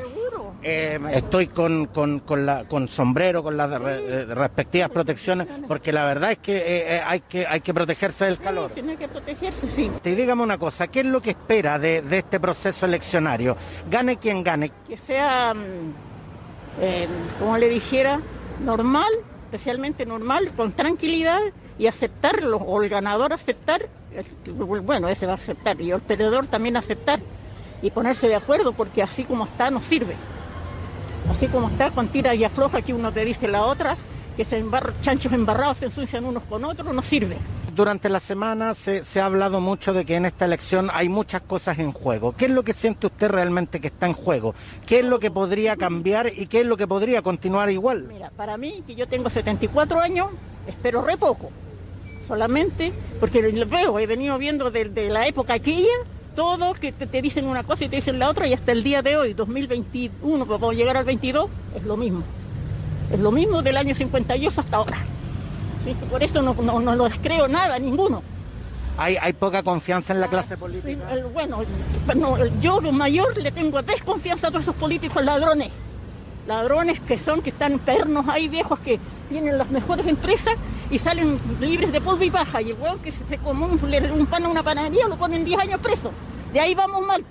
Eh, 0.63 0.99
estoy 1.13 1.47
con, 1.47 1.85
con, 1.85 2.19
con, 2.21 2.45
la, 2.45 2.65
con 2.65 2.87
sombrero, 2.87 3.43
con 3.43 3.55
las 3.55 3.71
eh, 3.71 4.25
respectivas 4.25 4.89
protecciones, 4.89 5.47
porque 5.67 5.93
la 5.93 6.03
verdad 6.03 6.31
es 6.31 6.39
que 6.39 7.01
hay 7.05 7.21
que 7.21 7.45
hay 7.45 7.61
que 7.61 7.73
protegerse 7.73 8.25
del 8.25 8.39
calor. 8.39 8.71
Sí, 8.73 8.81
hay 8.81 8.97
que 8.97 9.07
protegerse, 9.07 9.69
sí. 9.69 9.91
Y 10.03 10.09
dígame 10.09 10.41
una 10.41 10.57
cosa, 10.57 10.87
¿qué 10.87 11.01
es 11.01 11.05
lo 11.05 11.21
que 11.21 11.31
espera 11.31 11.77
de, 11.77 12.01
de 12.01 12.17
este 12.17 12.39
proceso 12.39 12.85
eleccionario? 12.87 13.55
Gane 13.89 14.17
quien 14.17 14.43
gane. 14.43 14.71
Que 14.87 14.97
sea, 14.97 15.26
mm, 15.53 16.81
eh, 16.81 17.07
como 17.39 17.57
le 17.57 17.69
dijera, 17.69 18.19
normal, 18.63 19.11
especialmente 19.45 20.05
normal, 20.05 20.51
con 20.55 20.71
tranquilidad 20.71 21.41
y 21.79 21.87
aceptarlo, 21.87 22.57
o 22.57 22.81
el 22.81 22.89
ganador 22.89 23.33
aceptar, 23.33 23.87
bueno, 24.83 25.07
ese 25.07 25.25
va 25.25 25.33
a 25.33 25.35
aceptar, 25.35 25.79
y 25.79 25.91
el 25.91 26.01
perdedor 26.01 26.47
también 26.47 26.77
aceptar 26.77 27.19
y 27.81 27.91
ponerse 27.91 28.27
de 28.27 28.35
acuerdo, 28.35 28.73
porque 28.73 29.03
así 29.03 29.23
como 29.23 29.45
está 29.45 29.69
no 29.69 29.81
sirve. 29.81 30.15
Así 31.29 31.47
como 31.47 31.69
está, 31.69 31.91
con 31.91 32.07
tira 32.07 32.33
y 32.33 32.43
afloja 32.43 32.81
que 32.81 32.93
uno 32.93 33.11
te 33.11 33.25
dice 33.25 33.47
la 33.47 33.63
otra, 33.63 33.97
que 34.35 34.45
se 34.45 34.63
chanchos 35.01 35.33
embarrados 35.33 35.79
se 35.79 35.85
ensucian 35.85 36.25
unos 36.25 36.43
con 36.43 36.63
otros, 36.63 36.93
no 36.93 37.01
sirve 37.01 37.37
durante 37.77 38.09
la 38.09 38.19
semana 38.19 38.73
se, 38.73 39.03
ha 39.21 39.25
hablado 39.25 39.61
mucho 39.61 39.93
de 39.93 40.03
que 40.03 40.15
en 40.15 40.25
esta 40.25 40.45
elección 40.45 40.89
hay 40.91 41.09
muchas 41.09 41.43
cosas 41.43 41.77
en 41.77 41.91
juego. 41.91 42.33
¿Qué 42.35 42.45
es 42.45 42.51
lo 42.51 42.63
que 42.63 42.73
siente 42.73 43.05
usted 43.05 43.29
realmente 43.29 43.79
que 43.79 43.87
está 43.87 44.07
en 44.07 44.13
juego? 44.13 44.55
¿Qué 44.87 44.99
es 44.99 45.05
lo 45.05 45.19
que 45.19 45.29
podría 45.29 45.77
cambiar 45.77 46.33
y 46.35 46.47
qué 46.47 46.61
es 46.61 46.65
lo 46.65 46.75
que 46.75 46.87
podría 46.87 47.21
continuar 47.21 47.69
igual? 47.69 48.05
Mira, 48.11 48.31
para 48.31 48.57
mí, 48.57 48.83
que 48.87 48.95
yo 48.95 49.07
tengo 49.07 49.29
74 49.29 49.99
años, 49.99 50.29
espero 50.65 51.03
re 51.03 51.17
poco. 51.17 51.51
Solamente 52.27 52.91
porque 53.19 53.43
lo 53.43 53.65
veo, 53.67 53.99
he 53.99 54.07
venido 54.07 54.39
viendo 54.39 54.71
desde 54.71 55.09
la 55.09 55.27
época 55.27 55.53
aquella, 55.53 55.93
todos 56.35 56.79
que 56.79 56.91
te, 56.91 57.21
dicen 57.21 57.45
una 57.45 57.61
cosa 57.61 57.85
y 57.85 57.89
te 57.89 57.97
dicen 57.97 58.17
la 58.17 58.27
otra, 58.29 58.47
y 58.47 58.53
hasta 58.53 58.71
el 58.71 58.83
día 58.83 59.03
de 59.03 59.17
hoy, 59.17 59.33
2021, 59.35 60.47
pues 60.47 60.59
vamos 60.59 60.75
a 60.75 60.77
llegar 60.77 60.97
al 60.97 61.05
22, 61.05 61.47
es 61.75 61.83
lo 61.83 61.95
mismo. 61.95 62.23
Es 63.13 63.19
lo 63.19 63.31
mismo 63.31 63.61
del 63.61 63.77
año 63.77 63.93
58 63.93 64.61
hasta 64.61 64.77
ahora. 64.77 64.97
Por 65.95 66.23
eso 66.23 66.41
no, 66.41 66.53
no, 66.53 66.79
no 66.79 67.07
les 67.07 67.17
creo 67.19 67.47
nada, 67.47 67.77
ninguno. 67.79 68.21
Hay, 68.97 69.15
hay 69.21 69.33
poca 69.33 69.61
confianza 69.61 70.13
en 70.13 70.21
la 70.21 70.27
clase 70.27 70.57
política. 70.57 71.05
bueno, 71.31 71.59
yo 72.61 72.81
mayor 72.81 73.37
le 73.37 73.51
tengo 73.51 73.81
desconfianza 73.83 74.47
a 74.47 74.49
todos 74.49 74.63
esos 74.63 74.75
políticos 74.75 75.23
ladrones. 75.23 75.71
Ladrones 76.47 76.99
que 77.01 77.19
son, 77.19 77.41
que 77.41 77.49
están 77.49 77.77
pernos 77.77 78.27
ahí 78.27 78.47
viejos 78.47 78.79
que 78.79 78.99
tienen 79.29 79.57
las 79.57 79.69
mejores 79.69 80.07
empresas 80.07 80.55
y 80.89 80.97
salen 80.97 81.39
libres 81.59 81.91
de 81.91 82.01
polvo 82.01 82.23
y 82.23 82.31
paja. 82.31 82.61
Y 82.61 82.71
el 82.71 82.77
huevo 82.79 82.99
que 83.01 83.11
se 83.11 83.37
come 83.37 83.65
un, 83.65 84.25
pan 84.25 84.45
a 84.45 84.47
una 84.47 84.63
panadería 84.63 85.07
lo 85.07 85.17
ponen 85.17 85.45
10 85.45 85.59
años 85.59 85.79
preso. 85.81 86.11
De 86.51 86.59
ahí 86.59 86.73
vamos 86.73 87.05
mal. 87.05 87.23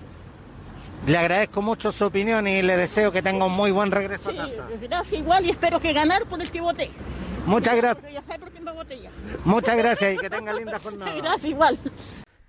Le 1.07 1.17
agradezco 1.17 1.63
mucho 1.63 1.91
su 1.93 2.05
opinión 2.05 2.47
y 2.47 2.63
le 2.63 2.77
deseo 2.77 3.11
que 3.11 3.23
tenga 3.23 3.45
un 3.45 3.53
muy 3.53 3.71
buen 3.71 3.91
regreso 3.91 4.31
a 4.31 4.37
casa. 4.37 4.67
Gracias 4.81 5.21
igual 5.21 5.45
y 5.47 5.51
espero 5.51 5.81
que 5.81 5.93
ganar 5.93 6.27
por 6.27 6.41
el 6.41 6.51
que 6.51 6.61
voté. 6.61 6.91
Muchas 7.47 7.77
gracias. 7.77 8.13
Muchas 9.45 9.77
gracias 9.77 10.15
y 10.15 10.19
que 10.19 10.31
tenga 10.31 10.53
linda 10.53 10.79
jornada. 10.79 11.15
Gracias 11.17 11.45
igual. 11.45 11.79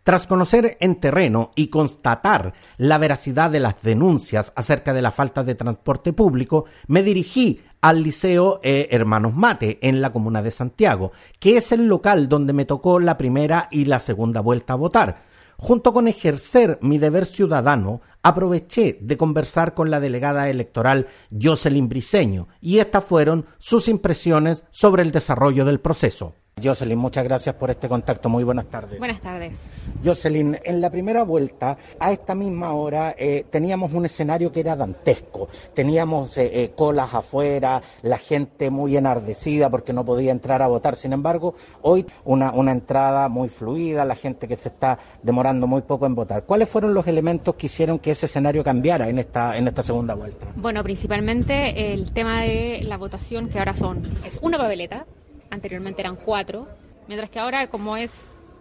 Tras 0.04 0.26
conocer 0.26 0.78
en 0.80 1.02
terreno 1.02 1.52
y 1.56 1.68
constatar 1.68 2.54
la 2.78 2.98
veracidad 2.98 3.52
de 3.52 3.60
las 3.60 3.82
denuncias 3.82 4.54
acerca 4.56 4.94
de 4.94 5.02
la 5.02 5.12
falta 5.12 5.44
de 5.44 5.54
transporte 5.54 6.14
público, 6.14 6.66
me 6.88 7.04
dirigí 7.04 7.62
al 7.82 8.04
Liceo 8.04 8.62
eh, 8.64 8.88
Hermanos 8.92 9.36
Mate 9.36 9.80
en 9.82 10.02
la 10.02 10.14
comuna 10.14 10.42
de 10.42 10.52
Santiago, 10.52 11.12
que 11.40 11.58
es 11.58 11.74
el 11.74 11.88
local 11.88 12.30
donde 12.30 12.54
me 12.54 12.66
tocó 12.66 13.00
la 13.00 13.18
primera 13.18 13.68
y 13.70 13.86
la 13.86 14.00
segunda 14.00 14.40
vuelta 14.40 14.74
a 14.74 14.78
votar. 14.78 15.24
Junto 15.58 15.92
con 15.92 16.08
ejercer 16.08 16.80
mi 16.82 17.00
deber 17.00 17.26
ciudadano, 17.26 18.02
aproveché 18.28 18.98
de 19.00 19.16
conversar 19.16 19.74
con 19.74 19.90
la 19.90 20.02
delegada 20.02 20.50
electoral 20.50 21.08
Jocelyn 21.32 21.88
Briceño 21.88 22.50
y 22.60 22.80
estas 22.80 23.06
fueron 23.06 23.46
sus 23.58 23.88
impresiones 23.88 24.66
sobre 24.70 25.02
el 25.04 25.12
desarrollo 25.12 25.64
del 25.64 25.80
proceso. 25.80 26.36
Jocelyn, 26.62 26.98
muchas 26.98 27.24
gracias 27.24 27.56
por 27.56 27.70
este 27.70 27.88
contacto. 27.88 28.30
Muy 28.30 28.44
buenas 28.44 28.66
tardes. 28.66 28.98
Buenas 28.98 29.22
tardes. 29.22 29.58
Jocelyn, 30.04 30.58
en 30.64 30.82
la 30.82 30.90
primera 30.90 31.24
vuelta, 31.24 31.78
a 32.00 32.12
esta 32.12 32.34
misma 32.34 32.74
hora, 32.74 33.16
eh, 33.18 33.46
teníamos 33.50 33.94
un 33.94 34.06
escenario 34.06 34.52
que 34.52 34.62
era 34.62 34.76
dantesco. 34.76 35.50
Teníamos 35.74 36.38
eh, 36.38 36.50
eh, 36.52 36.72
colas 36.76 37.14
afuera, 37.14 37.82
la 38.02 38.18
gente 38.18 38.72
muy 38.72 38.98
enardecida 38.98 39.70
porque 39.70 39.94
no 39.94 40.04
podía 40.04 40.32
entrar 40.32 40.62
a 40.62 40.68
votar. 40.68 40.96
Sin 40.96 41.14
embargo, 41.14 41.56
hoy 41.84 42.06
una, 42.26 42.52
una 42.52 42.72
entrada 42.72 43.30
muy 43.30 43.50
fluida, 43.50 44.04
la 44.04 44.16
gente 44.16 44.48
que 44.48 44.56
se 44.56 44.70
está 44.70 44.98
demorando 45.22 45.68
muy 45.68 45.84
poco 45.84 46.06
en 46.06 46.16
votar. 46.16 46.44
¿Cuáles 46.44 46.70
fueron 46.70 46.94
los 46.94 47.06
elementos 47.08 47.56
que 47.56 47.68
hicieron 47.68 48.00
que 48.00 48.12
ese 48.12 48.26
escenario 48.26 48.64
cambiara 48.64 49.10
en 49.10 49.20
esta, 49.20 49.58
en 49.58 49.68
esta 49.68 49.84
segunda 49.84 50.16
vuelta? 50.16 50.48
Bueno, 50.56 50.84
principalmente 50.84 51.94
el 51.94 52.14
tema 52.14 52.42
de 52.42 52.82
la 52.84 52.98
votación, 52.98 53.50
que 53.50 53.60
ahora 53.60 53.74
son, 53.74 54.02
es 54.26 54.40
una 54.42 54.58
papeleta 54.58 55.06
anteriormente 55.50 56.02
eran 56.02 56.16
cuatro, 56.16 56.68
mientras 57.08 57.30
que 57.30 57.40
ahora 57.40 57.68
como 57.68 57.98
es 57.98 58.12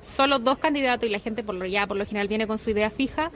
solo 0.02 0.38
dos 0.38 0.58
candidatos 0.58 1.08
y 1.08 1.12
la 1.12 1.18
gente 1.18 1.42
por 1.42 1.54
lo 1.54 1.66
ya 1.66 1.86
por 1.86 1.96
lo 1.96 2.06
general 2.06 2.28
viene 2.28 2.46
con 2.46 2.58
su 2.58 2.70
idea 2.70 2.90
fija, 2.90 3.30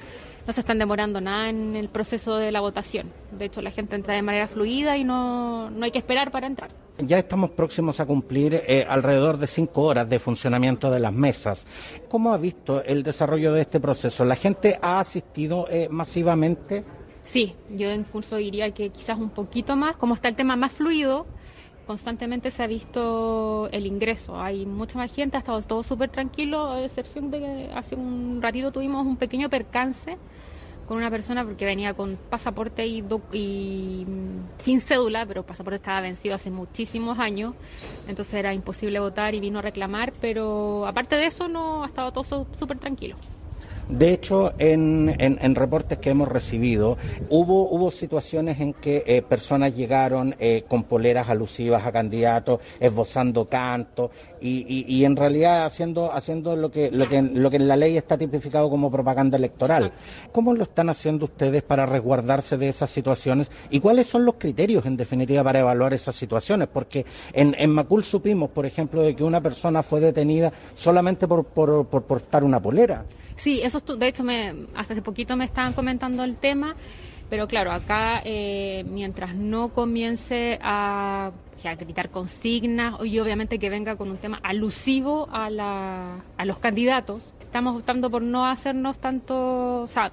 no 0.47 0.53
se 0.53 0.61
están 0.61 0.79
demorando 0.79 1.21
nada 1.21 1.49
en 1.49 1.77
el 1.77 1.89
proceso 1.89 2.37
de 2.37 2.51
la 2.51 2.61
votación. 2.61 3.13
De 3.33 3.47
hecho, 3.47 3.61
la 3.63 3.71
gente 3.71 3.95
entra 3.97 4.15
de 4.15 4.23
manera 4.23 4.49
fluida 4.49 4.97
y 4.97 5.05
no, 5.05 5.71
no 5.71 5.85
hay 5.85 5.91
que 5.91 5.99
esperar 5.99 6.31
para 6.31 6.47
entrar. 6.47 6.71
Ya 6.99 7.19
estamos 7.19 7.51
próximos 7.51 8.01
a 8.01 8.07
cumplir 8.07 8.55
eh, 8.67 8.87
alrededor 8.89 9.39
de 9.39 9.47
cinco 9.47 9.83
horas 9.83 10.09
de 10.09 10.19
funcionamiento 10.19 10.91
de 10.91 11.01
las 11.01 11.13
mesas. 11.13 11.67
¿Cómo 12.09 12.33
ha 12.33 12.39
visto 12.39 12.83
el 12.83 13.03
desarrollo 13.03 13.53
de 13.53 13.63
este 13.63 13.81
proceso? 13.81 14.25
¿La 14.25 14.37
gente 14.37 14.79
ha 14.81 15.01
asistido 15.01 15.67
eh, 15.71 15.89
masivamente? 15.91 16.85
Sí, 17.23 17.55
yo 17.71 17.93
incluso 17.93 18.37
diría 18.37 18.71
que 18.73 18.91
quizás 18.91 19.19
un 19.19 19.31
poquito 19.31 19.77
más, 19.77 19.97
como 19.97 20.15
está 20.15 20.29
el 20.29 20.37
tema 20.37 20.57
más 20.57 20.73
fluido, 20.73 21.27
constantemente 21.91 22.53
se 22.53 22.63
ha 22.63 22.69
visto 22.69 23.69
el 23.73 23.85
ingreso. 23.85 24.41
Hay 24.41 24.65
mucha 24.65 24.97
más 24.97 25.13
gente, 25.13 25.37
ha 25.37 25.41
estado 25.41 25.61
todo 25.63 25.83
súper 25.83 26.09
tranquilo, 26.09 26.71
a 26.71 26.85
excepción 26.85 27.33
de 27.33 27.41
que 27.41 27.71
hace 27.75 27.97
un 27.97 28.41
ratito 28.41 28.71
tuvimos 28.71 29.05
un 29.05 29.17
pequeño 29.17 29.51
percance 29.51 30.17
con 30.87 30.99
una 30.99 31.11
persona 31.11 31.45
porque 31.45 31.65
venía 31.65 31.93
con 31.95 32.17
pasaporte 32.17 32.87
y, 32.87 33.05
y 33.33 34.05
mm, 34.07 34.61
sin 34.61 34.81
cédula, 34.81 35.27
pero 35.27 35.41
el 35.41 35.47
pasaporte 35.47 35.79
estaba 35.79 36.01
vencido 36.01 36.37
hace 36.37 36.53
muchísimos 36.53 37.19
años, 37.19 37.55
entonces 38.07 38.35
era 38.35 38.55
imposible 38.55 39.01
votar 39.01 39.35
y 39.35 39.41
vino 39.41 39.59
a 39.59 39.63
reclamar, 39.63 40.13
pero 40.21 40.87
aparte 40.87 41.17
de 41.17 41.27
eso 41.27 41.49
no 41.49 41.83
ha 41.83 41.89
estado 41.89 42.13
todo 42.13 42.47
súper 42.57 42.79
tranquilo. 42.79 43.17
De 43.91 44.13
hecho, 44.13 44.53
en, 44.59 45.15
en, 45.19 45.55
reportes 45.55 45.99
que 45.99 46.11
hemos 46.11 46.29
recibido, 46.29 46.97
hubo, 47.29 47.69
hubo 47.71 47.91
situaciones 47.91 48.61
en 48.61 48.73
que 48.73 49.03
eh, 49.05 49.21
personas 49.21 49.77
llegaron 49.77 50.35
eh, 50.39 50.65
con 50.69 50.85
poleras 50.85 51.29
alusivas 51.29 51.85
a 51.85 51.91
candidatos, 51.91 52.61
esbozando 52.79 53.49
canto 53.49 54.13
y, 54.41 54.87
y, 54.89 55.05
en 55.05 55.17
realidad 55.17 55.65
haciendo, 55.65 56.13
haciendo 56.13 56.57
lo, 56.57 56.71
que, 56.71 56.91
lo, 56.91 57.09
que, 57.09 57.21
lo 57.21 57.51
que 57.51 57.57
en 57.57 57.69
la 57.69 57.77
ley 57.77 57.97
está 57.97 58.17
tipificado 58.17 58.71
como 58.71 58.91
propaganda 58.91 59.37
electoral. 59.37 59.93
¿Cómo 60.33 60.55
lo 60.55 60.63
están 60.63 60.89
haciendo 60.89 61.27
ustedes 61.27 61.63
para 61.63 61.85
resguardarse 61.85 62.57
de 62.57 62.69
esas 62.69 62.91
situaciones 62.91 63.51
y 63.71 63.81
cuáles 63.81 64.07
son 64.07 64.25
los 64.25 64.37
criterios, 64.37 64.87
en 64.87 64.97
definitiva, 64.97 65.43
para 65.45 65.61
evaluar 65.61 65.93
esas 65.93 66.15
situaciones? 66.15 66.69
Porque 66.73 67.05
en, 67.33 67.55
en 67.59 67.71
Macul 67.71 68.05
supimos, 68.05 68.51
por 68.51 68.67
ejemplo, 68.67 69.03
de 69.03 69.15
que 69.15 69.25
una 69.25 69.41
persona 69.41 69.83
fue 69.83 70.01
detenida 70.01 70.53
solamente 70.75 71.27
por, 71.27 71.45
por, 71.45 71.87
por 71.87 72.05
portar 72.05 72.45
una 72.45 72.61
polera. 72.61 73.05
Sí, 73.41 73.63
eso 73.63 73.81
de 73.81 74.07
hecho 74.07 74.23
me, 74.23 74.67
hace 74.75 75.01
poquito 75.01 75.35
me 75.35 75.47
estaban 75.47 75.73
comentando 75.73 76.25
el 76.25 76.37
tema, 76.37 76.77
pero 77.31 77.49
claro, 77.49 77.73
acá 77.73 78.21
eh, 78.23 78.85
mientras 78.87 79.35
no 79.35 79.71
comience 79.71 80.59
a, 80.61 81.33
gritar 81.79 82.11
consignas 82.11 83.03
y 83.03 83.19
obviamente 83.19 83.59
que 83.59 83.71
venga 83.71 83.97
con 83.97 84.11
un 84.11 84.19
tema 84.19 84.41
alusivo 84.43 85.27
a, 85.33 85.49
la, 85.49 86.23
a 86.37 86.45
los 86.45 86.59
candidatos, 86.59 87.33
estamos 87.41 87.79
optando 87.79 88.11
por 88.11 88.21
no 88.21 88.45
hacernos 88.45 88.99
tanto, 88.99 89.85
o 89.85 89.89
sea, 89.89 90.13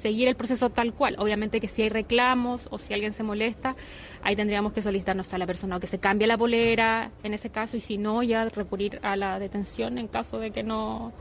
seguir 0.00 0.26
el 0.26 0.34
proceso 0.34 0.68
tal 0.70 0.94
cual. 0.94 1.14
Obviamente 1.20 1.60
que 1.60 1.68
si 1.68 1.82
hay 1.82 1.90
reclamos 1.90 2.66
o 2.72 2.78
si 2.78 2.92
alguien 2.92 3.12
se 3.12 3.22
molesta, 3.22 3.76
ahí 4.24 4.34
tendríamos 4.34 4.72
que 4.72 4.82
solicitarnos 4.82 5.32
a 5.32 5.38
la 5.38 5.46
persona 5.46 5.76
o 5.76 5.80
que 5.80 5.86
se 5.86 6.00
cambie 6.00 6.26
la 6.26 6.36
polera 6.36 7.12
en 7.22 7.34
ese 7.34 7.50
caso 7.50 7.76
y 7.76 7.80
si 7.80 7.98
no, 7.98 8.24
ya 8.24 8.48
recurrir 8.48 8.98
a 9.04 9.14
la 9.14 9.38
detención 9.38 9.96
en 9.96 10.08
caso 10.08 10.40
de 10.40 10.50
que 10.50 10.64
no 10.64 11.12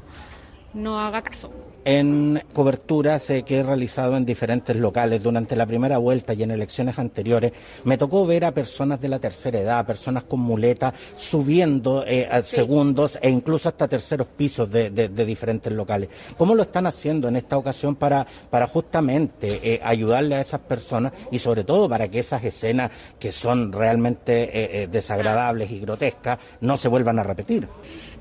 no 0.73 0.99
haga 0.99 1.21
caso 1.21 1.51
en 1.85 2.41
coberturas 2.53 3.31
que 3.45 3.57
he 3.57 3.63
realizado 3.63 4.15
en 4.15 4.25
diferentes 4.25 4.75
locales 4.75 5.21
durante 5.21 5.55
la 5.55 5.65
primera 5.65 5.97
vuelta 5.97 6.33
y 6.33 6.43
en 6.43 6.51
elecciones 6.51 6.97
anteriores, 6.97 7.51
me 7.83 7.97
tocó 7.97 8.25
ver 8.25 8.45
a 8.45 8.51
personas 8.51 9.01
de 9.01 9.09
la 9.09 9.19
tercera 9.19 9.59
edad, 9.59 9.85
personas 9.85 10.23
con 10.23 10.39
muletas, 10.39 10.93
subiendo 11.15 12.05
eh, 12.05 12.27
a 12.29 12.41
segundos 12.41 13.17
e 13.21 13.29
incluso 13.29 13.69
hasta 13.69 13.87
terceros 13.87 14.27
pisos 14.27 14.69
de, 14.71 14.89
diferentes 15.09 15.71
locales. 15.71 16.09
¿Cómo 16.37 16.55
lo 16.55 16.63
están 16.63 16.85
haciendo 16.85 17.27
en 17.27 17.35
esta 17.35 17.57
ocasión 17.57 17.95
para, 17.95 18.25
para 18.49 18.67
justamente 18.67 19.59
eh, 19.63 19.81
ayudarle 19.83 20.35
a 20.35 20.41
esas 20.41 20.61
personas 20.61 21.13
y 21.31 21.39
sobre 21.39 21.63
todo 21.63 21.89
para 21.89 22.07
que 22.07 22.19
esas 22.19 22.43
escenas 22.43 22.91
que 23.19 23.31
son 23.31 23.71
realmente 23.71 24.83
eh, 24.83 24.87
desagradables 24.87 25.71
y 25.71 25.79
grotescas 25.79 26.39
no 26.61 26.77
se 26.77 26.87
vuelvan 26.87 27.19
a 27.19 27.23
repetir? 27.23 27.67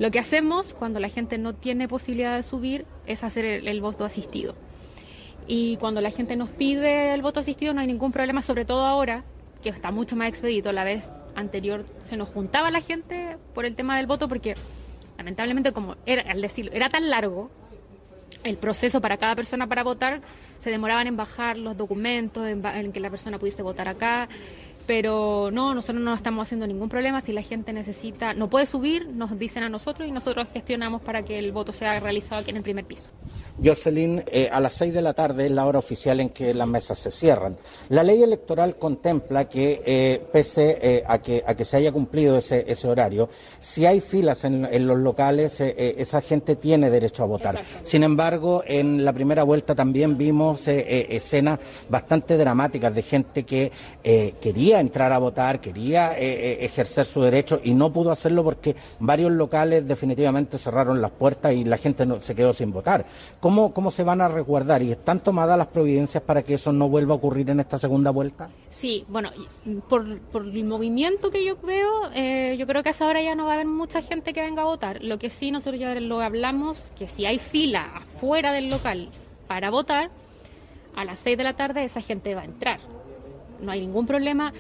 Lo 0.02 0.10
que 0.10 0.18
hacemos 0.18 0.74
cuando 0.74 0.98
la 0.98 1.08
gente 1.08 1.38
no 1.38 1.54
tiene 1.54 1.86
posibilidad 1.86 2.36
de 2.36 2.42
subir 2.42 2.86
es 3.06 3.22
hacer 3.22 3.44
el, 3.44 3.80
voto 3.80 4.04
asistido. 4.04 4.56
Y 5.46 5.76
cuando 5.76 6.00
la 6.00 6.10
gente 6.10 6.34
nos 6.34 6.50
pide 6.50 7.14
el 7.14 7.22
voto 7.22 7.38
asistido 7.38 7.72
no 7.72 7.82
hay 7.82 7.86
ningún 7.86 8.10
problema, 8.10 8.42
sobre 8.42 8.64
todo 8.64 8.84
ahora, 8.84 9.22
que 9.62 9.68
está 9.68 9.92
mucho 9.92 10.16
más 10.16 10.28
expedito. 10.28 10.72
La 10.72 10.82
vez 10.82 11.08
anterior 11.36 11.86
se 12.04 12.16
nos 12.16 12.30
juntaba 12.30 12.72
la 12.72 12.80
gente 12.80 13.36
por 13.54 13.64
el 13.64 13.76
tema 13.76 13.96
del 13.96 14.08
voto 14.08 14.26
porque 14.26 14.56
lamentablemente 15.18 15.70
como 15.70 15.94
era, 16.04 16.28
al 16.28 16.42
decirlo, 16.42 16.72
era 16.72 16.88
tan 16.88 17.08
largo 17.08 17.52
el 18.42 18.56
proceso 18.56 19.00
para 19.00 19.18
cada 19.18 19.36
persona 19.36 19.68
para 19.68 19.84
votar, 19.84 20.20
se 20.58 20.70
demoraban 20.70 21.06
en 21.06 21.16
bajar 21.16 21.58
los 21.58 21.76
documentos, 21.76 22.44
en 22.48 22.92
que 22.92 22.98
la 22.98 23.10
persona 23.10 23.38
pudiese 23.38 23.62
votar 23.62 23.86
acá. 23.86 24.28
Pero 24.92 25.48
no, 25.50 25.72
nosotros 25.72 26.05
no 26.05 26.12
estamos 26.12 26.42
haciendo 26.42 26.66
ningún 26.66 26.90
problema. 26.90 27.22
Si 27.22 27.33
la 27.33 27.40
gente 27.40 27.72
necesita, 27.72 28.35
no 28.35 28.50
puede 28.50 28.66
subir, 28.66 29.09
nos 29.09 29.38
dicen 29.38 29.62
a 29.62 29.70
nosotros 29.70 30.07
y 30.07 30.12
nosotros 30.12 30.48
gestionamos 30.52 31.00
para 31.00 31.22
que 31.22 31.38
el 31.38 31.50
voto 31.50 31.72
sea 31.72 31.98
realizado 31.98 32.42
aquí 32.42 32.50
en 32.50 32.59
el 32.59 32.62
primer 32.62 32.85
piso. 32.85 33.09
Jocelyn, 33.62 34.22
eh, 34.26 34.48
a 34.50 34.61
las 34.61 34.74
seis 34.74 34.92
de 34.94 35.02
la 35.02 35.12
tarde 35.12 35.46
es 35.46 35.52
la 35.52 35.66
hora 35.66 35.78
oficial 35.78 36.20
en 36.20 36.31
que 36.31 36.55
las 36.55 36.66
mesas 36.66 36.98
se 36.98 37.11
cierran. 37.11 37.57
La 37.88 38.02
ley 38.02 38.22
electoral 38.22 38.76
contempla 38.76 39.48
que, 39.48 39.83
eh, 39.85 40.22
pese 40.33 40.78
eh, 40.81 41.05
a, 41.07 41.18
que, 41.18 41.42
a 41.46 41.55
que 41.55 41.64
se 41.64 41.76
haya 41.76 41.92
cumplido 41.92 42.37
ese, 42.37 42.64
ese 42.66 42.88
horario, 42.88 43.28
si 43.59 43.87
hay 43.87 44.00
filas 44.00 44.44
en, 44.44 44.62
los 44.87 44.98
locales, 44.98 45.61
esa 45.61 46.20
gente 46.20 46.57
tiene 46.57 46.90
derecho 46.90 47.22
a 47.22 47.26
votar. 47.26 47.62
Sin 47.83 48.02
embargo, 48.02 48.62
en 48.66 49.05
la 49.05 49.12
primera 49.12 49.42
vuelta 49.44 49.74
también 49.74 50.16
vimos 50.16 50.66
escenas 50.66 51.61
bastante 51.88 52.37
dramáticas 52.37 52.94
de 52.94 53.02
gente 53.02 53.44
que 53.44 53.70
quería 54.40 54.81
entrar 54.82 55.12
a 55.12 55.18
votar, 55.18 55.60
quería 55.60 56.16
ejercer 56.18 57.06
su 57.06 57.22
derecho 57.22 57.60
y 57.62 57.74
no 57.74 57.92
pudo 57.92 58.10
hacerlo 58.10 58.44
porque 58.44 58.76
varios 58.98 59.32
locales 59.32 59.86
definitivamente 59.86 60.58
cerraron 60.58 61.00
las 61.00 61.10
puertas 61.10 61.52
y 61.52 61.64
la 61.64 61.78
gente 61.78 62.04
no, 62.06 62.20
se 62.20 62.34
quedó 62.34 62.52
sin 62.52 62.72
votar. 62.72 63.06
¿Cómo, 63.40 63.72
¿Cómo 63.72 63.90
se 63.90 64.04
van 64.04 64.20
a 64.20 64.28
resguardar 64.28 64.82
y 64.82 64.92
están 64.92 65.20
tomadas 65.20 65.56
las 65.56 65.68
providencias 65.68 66.22
para 66.22 66.42
que 66.42 66.54
eso 66.54 66.72
no 66.72 66.88
vuelva 66.88 67.14
a 67.14 67.16
ocurrir 67.16 67.50
en 67.50 67.60
esta 67.60 67.78
segunda 67.78 68.10
vuelta? 68.10 68.50
Sí, 68.68 69.04
bueno, 69.08 69.30
por, 69.88 70.18
por 70.20 70.42
el 70.42 70.64
movimiento 70.64 71.30
que 71.30 71.44
yo 71.44 71.56
veo, 71.62 72.10
eh, 72.14 72.56
yo 72.58 72.66
creo 72.66 72.82
que 72.82 72.90
a 72.90 72.92
esa 72.92 73.06
hora 73.06 73.22
ya 73.22 73.34
no 73.34 73.44
va 73.44 73.52
a 73.52 73.54
haber 73.54 73.66
mucha 73.66 74.02
gente 74.02 74.32
que 74.32 74.42
venga 74.42 74.62
a 74.62 74.66
votar. 74.66 75.02
Lo 75.02 75.18
que 75.18 75.30
sí 75.30 75.50
nosotros 75.50 75.80
ya 75.80 75.94
lo 75.94 76.20
hablamos, 76.20 76.78
que 76.98 77.08
si 77.08 77.26
hay 77.26 77.38
fila 77.38 77.90
afuera 77.94 78.52
del 78.52 78.68
local 78.68 79.10
para 79.46 79.70
votar, 79.70 80.10
a 80.94 81.04
las 81.04 81.18
6 81.20 81.38
de 81.38 81.44
la 81.44 81.54
tarde 81.54 81.84
esa 81.84 82.00
gente 82.00 82.34
va 82.34 82.42
a 82.42 82.46
entrar. 82.46 82.80
No 83.62 83.72
hay 83.72 83.81
ningún 83.81 84.07
problema. 84.07 84.53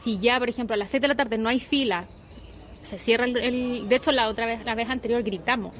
Si 0.00 0.18
ya, 0.18 0.38
por 0.38 0.48
ejemplo, 0.48 0.74
a 0.74 0.76
las 0.76 0.90
6 0.90 1.00
de 1.00 1.08
la 1.08 1.14
tarde 1.14 1.38
no 1.38 1.48
hay 1.48 1.60
fila, 1.60 2.06
se 2.82 2.98
cierra 2.98 3.24
el. 3.24 3.88
De 3.88 3.96
hecho, 3.96 4.12
la 4.12 4.28
otra 4.28 4.46
vez, 4.46 4.64
la 4.64 4.74
vez 4.74 4.88
anterior 4.88 5.22
gritamos 5.22 5.74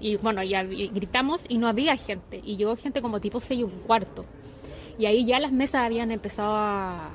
y 0.00 0.16
bueno, 0.16 0.42
ya 0.42 0.62
gritamos 0.62 1.42
y 1.48 1.58
no 1.58 1.68
había 1.68 1.96
gente. 1.96 2.40
Y 2.44 2.56
llegó 2.56 2.76
gente 2.76 3.00
como 3.02 3.20
tipo 3.20 3.40
6 3.40 3.60
y 3.60 3.62
un 3.62 3.70
cuarto. 3.86 4.24
Y 4.98 5.06
ahí 5.06 5.24
ya 5.24 5.38
las 5.40 5.52
mesas 5.52 5.82
habían 5.82 6.10
empezado 6.10 6.54
a, 6.54 7.10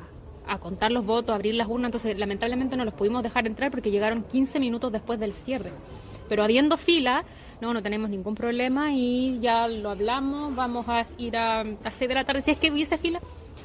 a 0.48 0.58
contar 0.60 0.92
los 0.92 1.06
votos, 1.06 1.32
a 1.32 1.36
abrir 1.36 1.56
las 1.56 1.68
urnas. 1.68 1.90
Entonces, 1.90 2.18
lamentablemente 2.18 2.76
no 2.76 2.86
los 2.86 2.94
pudimos 2.94 3.24
dejar 3.24 3.48
entrar 3.48 3.72
porque 3.72 3.92
llegaron 3.92 4.24
15 4.24 4.60
minutos 4.60 4.92
después 4.92 5.20
del 5.20 5.34
cierre. 5.34 5.72
Pero 6.30 6.44
habiendo 6.44 6.78
fila, 6.78 7.24
no, 7.60 7.74
no 7.74 7.84
tenemos 7.84 8.10
ningún 8.10 8.36
problema 8.36 8.94
y 8.94 9.40
ya 9.42 9.68
lo 9.68 9.92
hablamos. 9.92 10.56
Vamos 10.56 10.88
a 10.88 11.06
ir 11.18 11.38
a, 11.38 11.62
a 11.62 11.92
6 11.92 12.08
de 12.08 12.16
la 12.16 12.24
tarde, 12.24 12.42
si 12.42 12.52
es 12.52 12.58
que 12.58 12.72
hubiese 12.72 12.98
fila, 12.98 13.20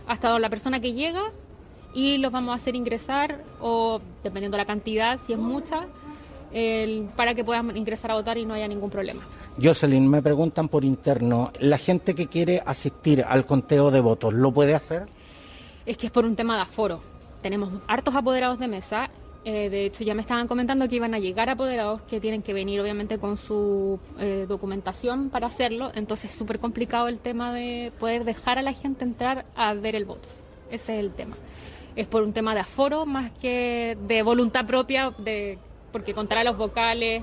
hasta 0.06 0.38
la 0.38 0.50
persona 0.50 0.80
que 0.80 0.92
llega 0.92 1.32
y 1.94 2.18
los 2.18 2.30
vamos 2.32 2.52
a 2.52 2.56
hacer 2.56 2.74
ingresar 2.74 3.42
o 3.60 4.00
dependiendo 4.22 4.56
de 4.56 4.62
la 4.62 4.66
cantidad, 4.66 5.18
si 5.26 5.32
es 5.32 5.38
mucha 5.38 5.86
para 7.16 7.34
que 7.34 7.44
puedan 7.44 7.76
ingresar 7.76 8.10
a 8.12 8.14
votar 8.14 8.38
y 8.38 8.46
no 8.46 8.54
haya 8.54 8.66
ningún 8.66 8.88
problema. 8.88 9.22
Jocelyn, 9.62 10.08
me 10.08 10.22
preguntan 10.22 10.68
por 10.68 10.84
interno, 10.84 11.50
¿la 11.60 11.76
gente 11.76 12.14
que 12.14 12.28
quiere 12.28 12.62
asistir 12.64 13.22
al 13.26 13.44
conteo 13.44 13.90
de 13.90 14.00
votos 14.00 14.32
lo 14.32 14.52
puede 14.52 14.74
hacer? 14.74 15.06
Es 15.84 15.96
que 15.96 16.06
es 16.06 16.12
por 16.12 16.24
un 16.24 16.34
tema 16.34 16.56
de 16.56 16.62
aforo. 16.62 17.00
Tenemos 17.42 17.72
hartos 17.86 18.14
apoderados 18.14 18.58
de 18.58 18.68
mesa. 18.68 19.10
Eh, 19.48 19.70
de 19.70 19.86
hecho, 19.86 20.02
ya 20.02 20.12
me 20.12 20.22
estaban 20.22 20.48
comentando 20.48 20.88
que 20.88 20.96
iban 20.96 21.14
a 21.14 21.20
llegar 21.20 21.48
apoderados 21.48 22.02
que 22.02 22.20
tienen 22.20 22.42
que 22.42 22.52
venir, 22.52 22.80
obviamente, 22.80 23.18
con 23.18 23.36
su 23.36 24.00
eh, 24.18 24.44
documentación 24.48 25.30
para 25.30 25.46
hacerlo. 25.46 25.92
Entonces, 25.94 26.32
es 26.32 26.36
súper 26.36 26.58
complicado 26.58 27.06
el 27.06 27.20
tema 27.20 27.54
de 27.54 27.92
poder 28.00 28.24
dejar 28.24 28.58
a 28.58 28.62
la 28.62 28.72
gente 28.72 29.04
entrar 29.04 29.46
a 29.54 29.72
ver 29.74 29.94
el 29.94 30.04
voto. 30.04 30.26
Ese 30.68 30.94
es 30.94 31.04
el 31.04 31.12
tema. 31.12 31.36
Es 31.94 32.08
por 32.08 32.24
un 32.24 32.32
tema 32.32 32.54
de 32.54 32.60
aforo 32.60 33.06
más 33.06 33.30
que 33.40 33.96
de 34.08 34.22
voluntad 34.22 34.66
propia 34.66 35.14
de 35.16 35.60
porque 35.92 36.12
contará 36.12 36.42
los 36.42 36.56
vocales, 36.56 37.22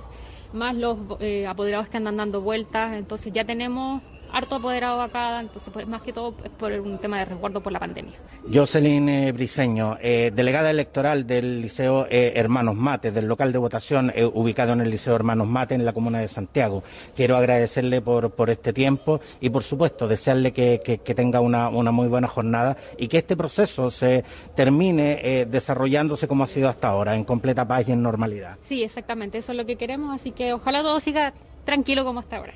más 0.53 0.75
los 0.75 0.97
eh, 1.19 1.45
apoderados 1.45 1.89
que 1.89 1.97
andan 1.97 2.15
dando 2.15 2.39
vueltas, 2.39 2.93
entonces 2.93 3.33
ya 3.33 3.43
tenemos 3.43 4.01
harto 4.33 4.55
apoderado 4.55 5.01
acá, 5.01 5.39
entonces 5.39 5.71
pues, 5.71 5.87
más 5.87 6.01
que 6.01 6.11
todo 6.11 6.33
es 6.43 6.49
por 6.49 6.71
un 6.73 6.97
tema 6.97 7.19
de 7.19 7.25
resguardo 7.25 7.61
por 7.61 7.71
la 7.71 7.79
pandemia. 7.79 8.13
Jocelyn 8.51 9.07
eh, 9.07 9.31
Briseño, 9.31 9.97
eh, 10.01 10.31
delegada 10.33 10.71
electoral 10.71 11.25
del 11.27 11.61
Liceo 11.61 12.07
eh, 12.09 12.33
Hermanos 12.35 12.75
Mate, 12.75 13.11
del 13.11 13.27
local 13.27 13.53
de 13.53 13.59
votación 13.59 14.11
ubicado 14.33 14.73
en 14.73 14.81
el 14.81 14.89
Liceo 14.89 15.15
Hermanos 15.15 15.47
Mate 15.47 15.75
en 15.75 15.85
la 15.85 15.93
comuna 15.93 16.19
de 16.19 16.27
Santiago. 16.27 16.83
Quiero 17.15 17.37
agradecerle 17.37 18.01
por, 18.01 18.31
por 18.31 18.49
este 18.49 18.73
tiempo 18.73 19.21
y 19.39 19.51
por 19.51 19.61
supuesto 19.63 20.07
desearle 20.07 20.51
que, 20.51 20.81
que, 20.83 21.13
tenga 21.13 21.39
una, 21.39 21.69
una, 21.69 21.91
muy 21.91 22.07
buena 22.07 22.27
jornada 22.27 22.75
y 22.97 23.07
que 23.07 23.19
este 23.19 23.37
proceso 23.37 23.91
se 23.91 24.23
termine 24.55 25.45
desarrollándose 25.47 26.27
como 26.27 26.43
ha 26.43 26.47
sido 26.47 26.69
hasta 26.69 26.87
ahora, 26.87 27.15
en 27.15 27.23
completa 27.23 27.67
paz 27.67 27.87
y 27.87 27.91
en 27.91 28.01
normalidad. 28.01 28.57
Sí, 28.63 28.83
exactamente, 28.83 29.37
eso 29.37 29.51
es 29.51 29.57
lo 29.57 29.65
que 29.65 29.75
queremos, 29.75 30.13
así 30.15 30.31
que 30.31 30.53
ojalá 30.53 30.81
todo 30.81 30.99
siga 30.99 31.33
tranquilo 31.65 32.03
como 32.03 32.19
hasta 32.19 32.37
ahora. 32.37 32.53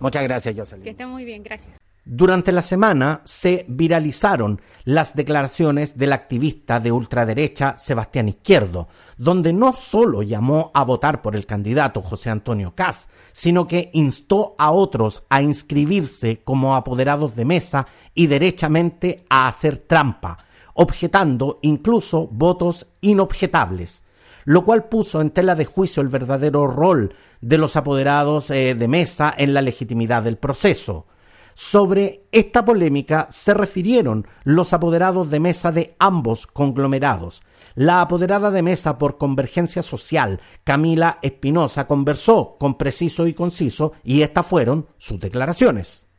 Muchas 0.00 0.22
gracias, 0.24 0.56
Jocelyn. 0.56 0.84
Que 0.84 0.90
esté 0.90 1.06
muy 1.06 1.24
bien, 1.24 1.42
gracias. 1.42 1.80
Durante 2.04 2.50
la 2.50 2.62
semana 2.62 3.20
se 3.24 3.66
viralizaron 3.68 4.60
las 4.84 5.14
declaraciones 5.14 5.98
del 5.98 6.14
activista 6.14 6.80
de 6.80 6.90
ultraderecha 6.90 7.76
Sebastián 7.76 8.28
Izquierdo, 8.28 8.88
donde 9.18 9.52
no 9.52 9.74
solo 9.74 10.22
llamó 10.22 10.70
a 10.72 10.82
votar 10.82 11.20
por 11.20 11.36
el 11.36 11.44
candidato 11.44 12.00
José 12.00 12.30
Antonio 12.30 12.74
Cas, 12.74 13.10
sino 13.32 13.68
que 13.68 13.90
instó 13.92 14.56
a 14.58 14.70
otros 14.70 15.24
a 15.28 15.42
inscribirse 15.42 16.40
como 16.42 16.74
apoderados 16.74 17.36
de 17.36 17.44
mesa 17.44 17.86
y 18.14 18.28
derechamente 18.28 19.24
a 19.28 19.46
hacer 19.46 19.76
trampa, 19.76 20.38
objetando 20.74 21.58
incluso 21.62 22.26
votos 22.28 22.86
inobjetables 23.02 24.02
lo 24.50 24.64
cual 24.64 24.88
puso 24.88 25.20
en 25.20 25.30
tela 25.30 25.54
de 25.54 25.64
juicio 25.64 26.02
el 26.02 26.08
verdadero 26.08 26.66
rol 26.66 27.14
de 27.40 27.56
los 27.56 27.76
apoderados 27.76 28.50
eh, 28.50 28.74
de 28.74 28.88
mesa 28.88 29.32
en 29.38 29.54
la 29.54 29.62
legitimidad 29.62 30.24
del 30.24 30.38
proceso. 30.38 31.06
Sobre 31.54 32.24
esta 32.32 32.64
polémica 32.64 33.28
se 33.30 33.54
refirieron 33.54 34.26
los 34.42 34.72
apoderados 34.72 35.30
de 35.30 35.38
mesa 35.38 35.70
de 35.70 35.94
ambos 36.00 36.48
conglomerados. 36.48 37.42
La 37.76 38.00
apoderada 38.00 38.50
de 38.50 38.62
mesa 38.62 38.98
por 38.98 39.18
Convergencia 39.18 39.84
Social, 39.84 40.40
Camila 40.64 41.20
Espinosa, 41.22 41.86
conversó 41.86 42.56
con 42.58 42.76
Preciso 42.76 43.28
y 43.28 43.34
Conciso 43.34 43.92
y 44.02 44.22
estas 44.22 44.46
fueron 44.46 44.88
sus 44.96 45.20
declaraciones. 45.20 46.09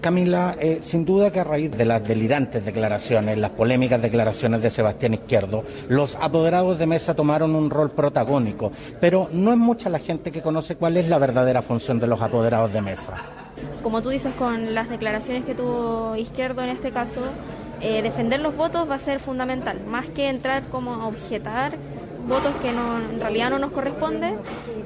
Camila, 0.00 0.56
eh, 0.58 0.78
sin 0.80 1.04
duda 1.04 1.30
que 1.30 1.40
a 1.40 1.44
raíz 1.44 1.70
de 1.70 1.84
las 1.84 2.02
delirantes 2.06 2.64
declaraciones, 2.64 3.36
las 3.36 3.50
polémicas 3.50 4.00
declaraciones 4.00 4.62
de 4.62 4.70
Sebastián 4.70 5.12
Izquierdo, 5.12 5.62
los 5.88 6.16
apoderados 6.18 6.78
de 6.78 6.86
mesa 6.86 7.14
tomaron 7.14 7.54
un 7.54 7.68
rol 7.68 7.90
protagónico, 7.90 8.72
pero 8.98 9.28
no 9.32 9.52
es 9.52 9.58
mucha 9.58 9.90
la 9.90 9.98
gente 9.98 10.32
que 10.32 10.40
conoce 10.40 10.76
cuál 10.76 10.96
es 10.96 11.08
la 11.08 11.18
verdadera 11.18 11.60
función 11.60 12.00
de 12.00 12.06
los 12.06 12.22
apoderados 12.22 12.72
de 12.72 12.80
mesa. 12.80 13.14
Como 13.82 14.00
tú 14.00 14.08
dices, 14.08 14.32
con 14.34 14.74
las 14.74 14.88
declaraciones 14.88 15.44
que 15.44 15.54
tuvo 15.54 16.16
Izquierdo 16.16 16.62
en 16.62 16.70
este 16.70 16.92
caso, 16.92 17.20
eh, 17.82 18.00
defender 18.00 18.40
los 18.40 18.56
votos 18.56 18.88
va 18.88 18.94
a 18.94 18.98
ser 18.98 19.20
fundamental, 19.20 19.80
más 19.86 20.08
que 20.08 20.30
entrar 20.30 20.62
como 20.64 20.94
a 20.94 21.06
objetar 21.08 21.76
votos 22.26 22.52
que 22.62 22.72
no, 22.72 22.98
en 22.98 23.20
realidad 23.20 23.50
no 23.50 23.58
nos 23.58 23.72
corresponde, 23.72 24.34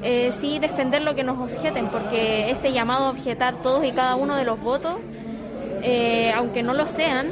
eh, 0.03 0.31
sí 0.39 0.59
defender 0.59 1.01
lo 1.01 1.15
que 1.15 1.23
nos 1.23 1.39
objeten, 1.39 1.87
porque 1.87 2.49
este 2.51 2.71
llamado 2.71 3.05
a 3.05 3.09
objetar 3.09 3.55
todos 3.61 3.85
y 3.85 3.91
cada 3.91 4.15
uno 4.15 4.35
de 4.35 4.45
los 4.45 4.59
votos, 4.59 4.97
eh, 5.81 6.31
aunque 6.35 6.63
no 6.63 6.73
lo 6.73 6.87
sean, 6.87 7.27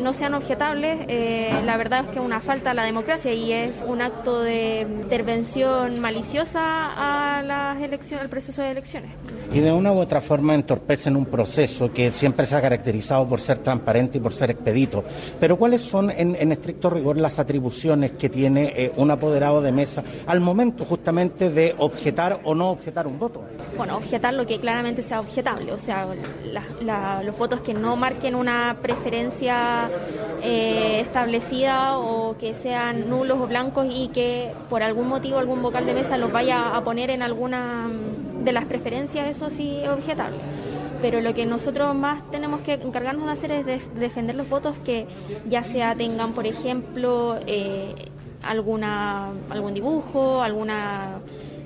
no 0.00 0.12
sean 0.12 0.34
objetables, 0.34 0.98
eh, 1.08 1.50
la 1.64 1.76
verdad 1.76 2.04
es 2.04 2.10
que 2.10 2.18
es 2.18 2.24
una 2.24 2.40
falta 2.40 2.70
a 2.70 2.74
la 2.74 2.84
democracia 2.84 3.32
y 3.32 3.52
es 3.52 3.76
un 3.86 4.02
acto 4.02 4.40
de 4.40 4.80
intervención 4.80 6.00
maliciosa 6.00 6.60
a 6.60 7.42
las 7.42 7.80
elecciones, 7.80 8.22
al 8.22 8.30
proceso 8.30 8.62
de 8.62 8.70
elecciones. 8.70 9.10
Y 9.52 9.60
de 9.60 9.72
una 9.72 9.92
u 9.92 9.98
otra 9.98 10.20
forma 10.20 10.54
entorpecen 10.54 11.16
un 11.16 11.26
proceso 11.26 11.92
que 11.92 12.10
siempre 12.10 12.46
se 12.46 12.56
ha 12.56 12.60
caracterizado 12.60 13.26
por 13.28 13.40
ser 13.40 13.58
transparente 13.58 14.18
y 14.18 14.20
por 14.20 14.32
ser 14.32 14.50
expedito. 14.50 15.04
Pero 15.40 15.56
¿cuáles 15.56 15.80
son, 15.82 16.10
en, 16.10 16.52
estricto 16.52 16.90
rigor, 16.90 17.16
las 17.16 17.38
atribuciones 17.38 18.12
que 18.12 18.28
tiene 18.28 18.72
eh, 18.76 18.92
un 18.96 19.10
apoderado 19.10 19.60
de 19.60 19.72
mesa 19.72 20.02
al 20.26 20.40
momento 20.40 20.84
justamente 20.84 21.50
de 21.50 21.74
objetar 21.78 22.40
o 22.44 22.54
no 22.54 22.70
objetar 22.70 23.06
un 23.06 23.18
voto? 23.18 23.44
Bueno, 23.76 23.96
objetar 23.96 24.34
lo 24.34 24.46
que 24.46 24.58
claramente 24.58 25.02
sea 25.02 25.20
objetable, 25.20 25.72
o 25.72 25.78
sea, 25.78 26.06
los 27.22 27.38
votos 27.38 27.60
que 27.60 27.74
no 27.74 27.96
marquen 27.96 28.34
una 28.34 28.76
preferencia 28.80 29.85
eh, 30.42 31.00
establecida 31.00 31.98
o 31.98 32.36
que 32.38 32.54
sean 32.54 33.08
nulos 33.08 33.38
o 33.40 33.46
blancos 33.46 33.86
y 33.90 34.08
que 34.08 34.52
por 34.68 34.82
algún 34.82 35.08
motivo 35.08 35.38
algún 35.38 35.62
vocal 35.62 35.86
de 35.86 35.94
mesa 35.94 36.16
los 36.16 36.32
vaya 36.32 36.76
a 36.76 36.84
poner 36.84 37.10
en 37.10 37.22
alguna 37.22 37.88
de 38.44 38.52
las 38.52 38.64
preferencias, 38.64 39.28
eso 39.28 39.50
sí 39.50 39.80
es 39.82 39.88
objetable. 39.88 40.38
Pero 41.02 41.20
lo 41.20 41.34
que 41.34 41.44
nosotros 41.44 41.94
más 41.94 42.28
tenemos 42.30 42.60
que 42.60 42.74
encargarnos 42.74 43.26
de 43.26 43.32
hacer 43.32 43.52
es 43.52 43.94
defender 43.94 44.34
los 44.34 44.48
votos 44.48 44.78
que 44.78 45.06
ya 45.46 45.62
sea 45.62 45.94
tengan, 45.94 46.32
por 46.32 46.46
ejemplo, 46.46 47.38
eh, 47.46 48.10
alguna 48.42 49.30
algún 49.50 49.74
dibujo, 49.74 50.42
alguna 50.42 51.18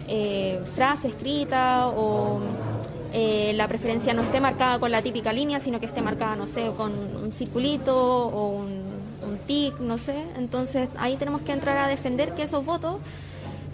eh, 0.09 0.61
frase 0.75 1.09
escrita 1.09 1.89
o 1.89 2.41
eh, 3.13 3.53
la 3.55 3.69
preferencia 3.69 4.15
no 4.15 4.23
esté 4.23 4.41
marcada 4.41 4.79
con 4.79 4.91
la 4.91 5.03
típica 5.03 5.33
línea, 5.33 5.61
sino 5.61 5.81
que 5.81 5.87
esté 5.87 6.01
marcada, 6.03 6.37
no 6.37 6.47
sé, 6.47 6.71
con 6.77 6.93
un 6.93 7.33
circulito 7.33 7.97
o 7.97 8.49
un, 8.49 8.69
un 9.29 9.39
tic, 9.47 9.79
no 9.81 9.99
sé. 9.99 10.25
Entonces 10.37 10.89
ahí 10.97 11.17
tenemos 11.17 11.43
que 11.43 11.53
entrar 11.53 11.79
a 11.79 11.89
defender 11.89 12.33
que 12.35 12.45
esos 12.45 12.65
votos 12.65 12.97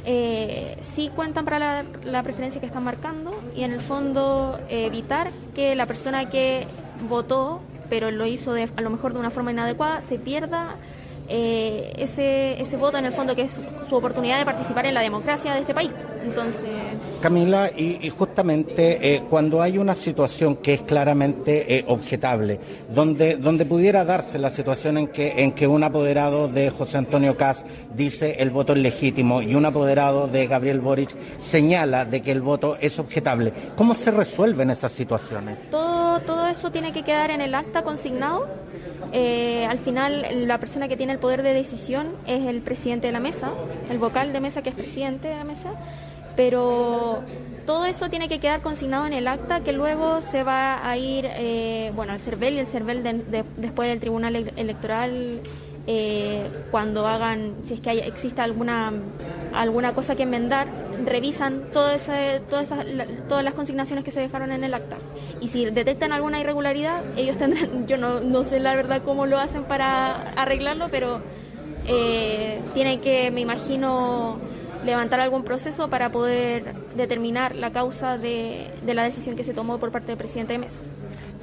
eh, 0.09 0.78
sí 0.82 1.11
cuentan 1.14 1.45
para 1.45 1.82
la, 2.05 2.22
preferencia 2.22 2.61
que 2.61 2.68
están 2.68 2.84
marcando 2.84 3.34
y 3.57 3.64
en 3.64 3.72
el 3.72 3.80
fondo 3.80 4.57
evitar 4.68 5.32
que 5.53 5.74
la 5.74 5.87
persona 5.87 6.30
que 6.30 6.68
votó, 7.09 7.61
pero 7.91 8.12
lo 8.12 8.24
hizo 8.24 8.53
de, 8.53 8.70
a 8.76 8.80
lo 8.82 8.91
mejor 8.91 9.14
de 9.14 9.18
una 9.18 9.30
forma 9.30 9.51
inadecuada, 9.51 10.03
se 10.03 10.16
pierda 10.16 10.76
eh, 11.29 11.93
ese, 11.97 12.61
ese 12.61 12.77
voto 12.77 12.99
en 12.99 13.07
el 13.07 13.12
fondo 13.12 13.35
que 13.35 13.43
es 13.43 13.61
su 13.89 13.97
oportunidad 13.97 14.39
de 14.39 14.45
participar 14.45 14.87
en 14.87 14.95
la 14.95 15.01
democracia 15.01 15.55
de 15.55 15.61
este 15.61 15.74
país. 15.74 15.93
Entonces... 16.24 16.70
Camila, 17.20 17.70
y, 17.77 18.11
justamente 18.11 19.14
eh, 19.14 19.22
cuando 19.29 19.62
hay 19.62 19.79
una 19.79 19.95
situación 19.95 20.57
que 20.57 20.74
es 20.74 20.83
claramente 20.83 21.77
eh, 21.77 21.85
objetable, 21.89 22.61
donde, 22.93 23.37
donde 23.37 23.64
pudiera 23.64 24.05
darse 24.05 24.39
la 24.39 24.51
situación 24.51 24.99
en 24.99 25.09
que, 25.09 25.43
en 25.43 25.53
que 25.53 25.66
un 25.66 25.83
apoderado 25.83 26.49
de 26.49 26.70
José 26.70 26.99
Antonio 26.99 27.37
Cas 27.37 27.64
dice 27.95 28.37
el 28.39 28.51
voto 28.51 28.72
es 28.72 28.79
legítimo 28.79 29.43
y 29.43 29.55
un 29.55 29.64
apoderado 29.64 30.27
de 30.29 30.47
Gabriel 30.47 30.81
Boric 30.81 31.11
señala 31.39 32.05
de 32.05 32.20
que 32.22 32.33
el 32.33 32.43
voto 32.43 32.77
es 32.81 32.99
objetable, 32.99 33.53
¿cómo 33.77 33.95
se 33.95 34.11
resuelven 34.11 34.70
esas 34.70 34.93
situaciones? 34.93 35.70
Todo, 35.70 36.20
todo 36.20 36.47
eso 36.47 36.70
tiene 36.70 36.93
que 36.93 37.03
quedar 37.03 37.31
en 37.31 37.41
el 37.41 37.55
acta 37.55 37.83
consignado 37.83 38.47
eh, 39.12 39.66
al 39.66 39.78
final 39.78 40.46
la 40.46 40.59
persona 40.59 40.88
que 40.88 40.96
tiene 40.96 41.12
el 41.12 41.18
poder 41.18 41.42
de 41.42 41.52
decisión 41.52 42.09
es 42.26 42.46
el 42.46 42.61
presidente 42.62 43.07
de 43.07 43.12
la 43.12 43.20
mesa, 43.20 43.50
el 43.90 43.98
vocal 43.98 44.32
de 44.32 44.40
mesa 44.40 44.62
que 44.62 44.70
es 44.70 44.76
presidente 44.76 45.28
de 45.28 45.36
la 45.36 45.44
mesa, 45.44 45.70
pero 46.36 47.22
todo 47.66 47.84
eso 47.84 48.09
tiene 48.09 48.28
que 48.28 48.38
quedar 48.38 48.62
consignado 48.62 49.07
en 49.07 49.12
el 49.12 49.26
acta 49.26 49.61
que 49.61 49.72
luego 49.72 50.22
se 50.22 50.42
va 50.42 50.88
a 50.88 50.96
ir 50.96 51.26
eh, 51.26 51.90
bueno 51.94 52.12
al 52.12 52.20
CERVEL 52.20 52.54
y 52.54 52.59
el 52.61 52.66
CERVEL 52.66 53.24
después 53.57 53.88
del 53.88 54.00
Tribunal 54.00 54.36
Electoral 54.57 55.40
eh, 55.87 56.49
cuando 56.70 57.07
hagan, 57.07 57.55
si 57.64 57.74
es 57.74 57.80
que 57.80 57.91
hay, 57.91 57.99
exista 58.01 58.43
alguna, 58.43 58.93
alguna 59.55 59.93
cosa 59.93 60.16
que 60.16 60.24
enmendar, 60.24 60.66
revisan 61.05 61.70
todo 61.72 61.91
ese, 61.93 62.41
todas, 62.51 62.72
esas, 62.72 62.87
todas 63.28 63.45
las 63.45 63.55
consignaciones 63.55 64.05
que 64.05 64.11
se 64.11 64.20
dejaron 64.20 64.51
en 64.51 64.64
el 64.64 64.74
acta. 64.74 64.97
Y 65.41 65.49
si 65.49 65.64
detectan 65.66 66.12
alguna 66.12 66.41
irregularidad, 66.41 67.03
ellos 67.16 67.39
tendrán, 67.39 67.87
yo 67.87 67.99
no, 67.99 68.20
no 68.20 68.43
sé 68.43 68.59
la 68.59 68.74
verdad 68.74 69.03
cómo 69.05 69.26
lo 69.26 69.39
hacen 69.39 69.64
para 69.64 70.32
arreglarlo, 70.32 70.89
pero 70.91 71.20
eh, 71.87 72.61
tienen 72.74 73.01
que, 73.01 73.30
me 73.30 73.41
imagino, 73.41 74.39
levantar 74.84 75.20
algún 75.20 75.45
proceso 75.45 75.89
para 75.89 76.11
poder 76.11 76.74
determinar 76.97 77.55
la 77.55 77.70
causa 77.70 78.18
de, 78.18 78.66
de 78.84 78.95
la 78.95 79.05
decisión 79.05 79.37
que 79.37 79.45
se 79.45 79.55
tomó 79.55 79.78
por 79.78 79.93
parte 79.93 80.09
del 80.09 80.16
presidente 80.16 80.55
de 80.55 80.59
mesa. 80.59 80.80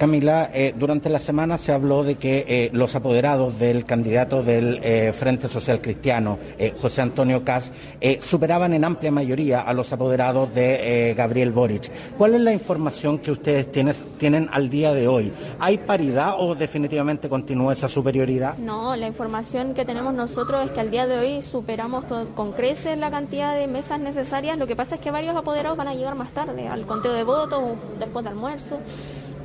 Camila, 0.04 0.50
eh, 0.54 0.76
durante 0.78 1.08
la 1.08 1.18
semana 1.18 1.58
se 1.58 1.72
habló 1.72 2.04
de 2.04 2.16
que 2.16 2.44
eh, 2.46 2.70
los 2.74 2.94
apoderados 2.94 3.58
del 3.58 3.86
candidato 3.86 4.44
del 4.44 4.82
eh, 4.84 5.14
Frente 5.14 5.48
Social 5.48 5.80
Cristiano, 5.80 6.38
José 6.82 7.02
Antonio 7.02 7.46
Cas, 7.46 7.72
superaban 8.20 8.74
en 8.74 8.84
amplia 8.84 9.12
mayoría 9.12 9.62
a 9.62 9.74
los 9.74 9.94
apoderados 9.94 10.54
de 10.54 11.14
Gabriel 11.16 11.54
Boric. 11.54 11.90
¿Cuál 12.18 12.36
es 12.36 12.42
la 12.42 12.52
información 12.52 13.20
que 13.20 13.32
ustedes 13.32 13.68
tienen 13.72 14.50
al 14.52 14.70
día 14.70 14.94
de 14.94 15.08
hoy? 15.08 15.32
¿Hay 15.60 15.78
paridad 15.78 16.36
o 16.38 16.54
definitivamente 16.54 17.30
continúa 17.30 17.72
esa 17.72 17.88
superioridad? 17.88 18.58
No, 18.58 18.98
la 18.98 19.08
información 19.08 19.74
que 19.74 19.86
tenemos 19.86 20.14
nosotros 20.14 20.66
es 20.66 20.72
que 20.72 20.82
al 20.82 20.92
día 20.92 21.08
de 21.08 21.18
hoy 21.18 21.42
superamos 21.44 22.04
con 22.36 22.52
creces 22.52 22.98
la 22.98 23.10
cantidad 23.10 23.56
de 23.56 23.68
mesas 23.68 24.02
necesarias. 24.02 24.58
Lo 24.58 24.68
que 24.68 24.76
pasa 24.76 24.96
es 24.96 25.02
que 25.02 25.12
varios 25.12 25.36
apoderados 25.38 25.78
van 25.78 25.88
a 25.88 25.94
llegar 25.94 26.16
más 26.16 26.32
tarde 26.32 26.68
al 26.68 26.86
conteo 26.86 27.14
de 27.14 27.24
votos 27.24 27.78
después 28.00 28.26
de 28.26 28.32
almuerzo 28.32 28.80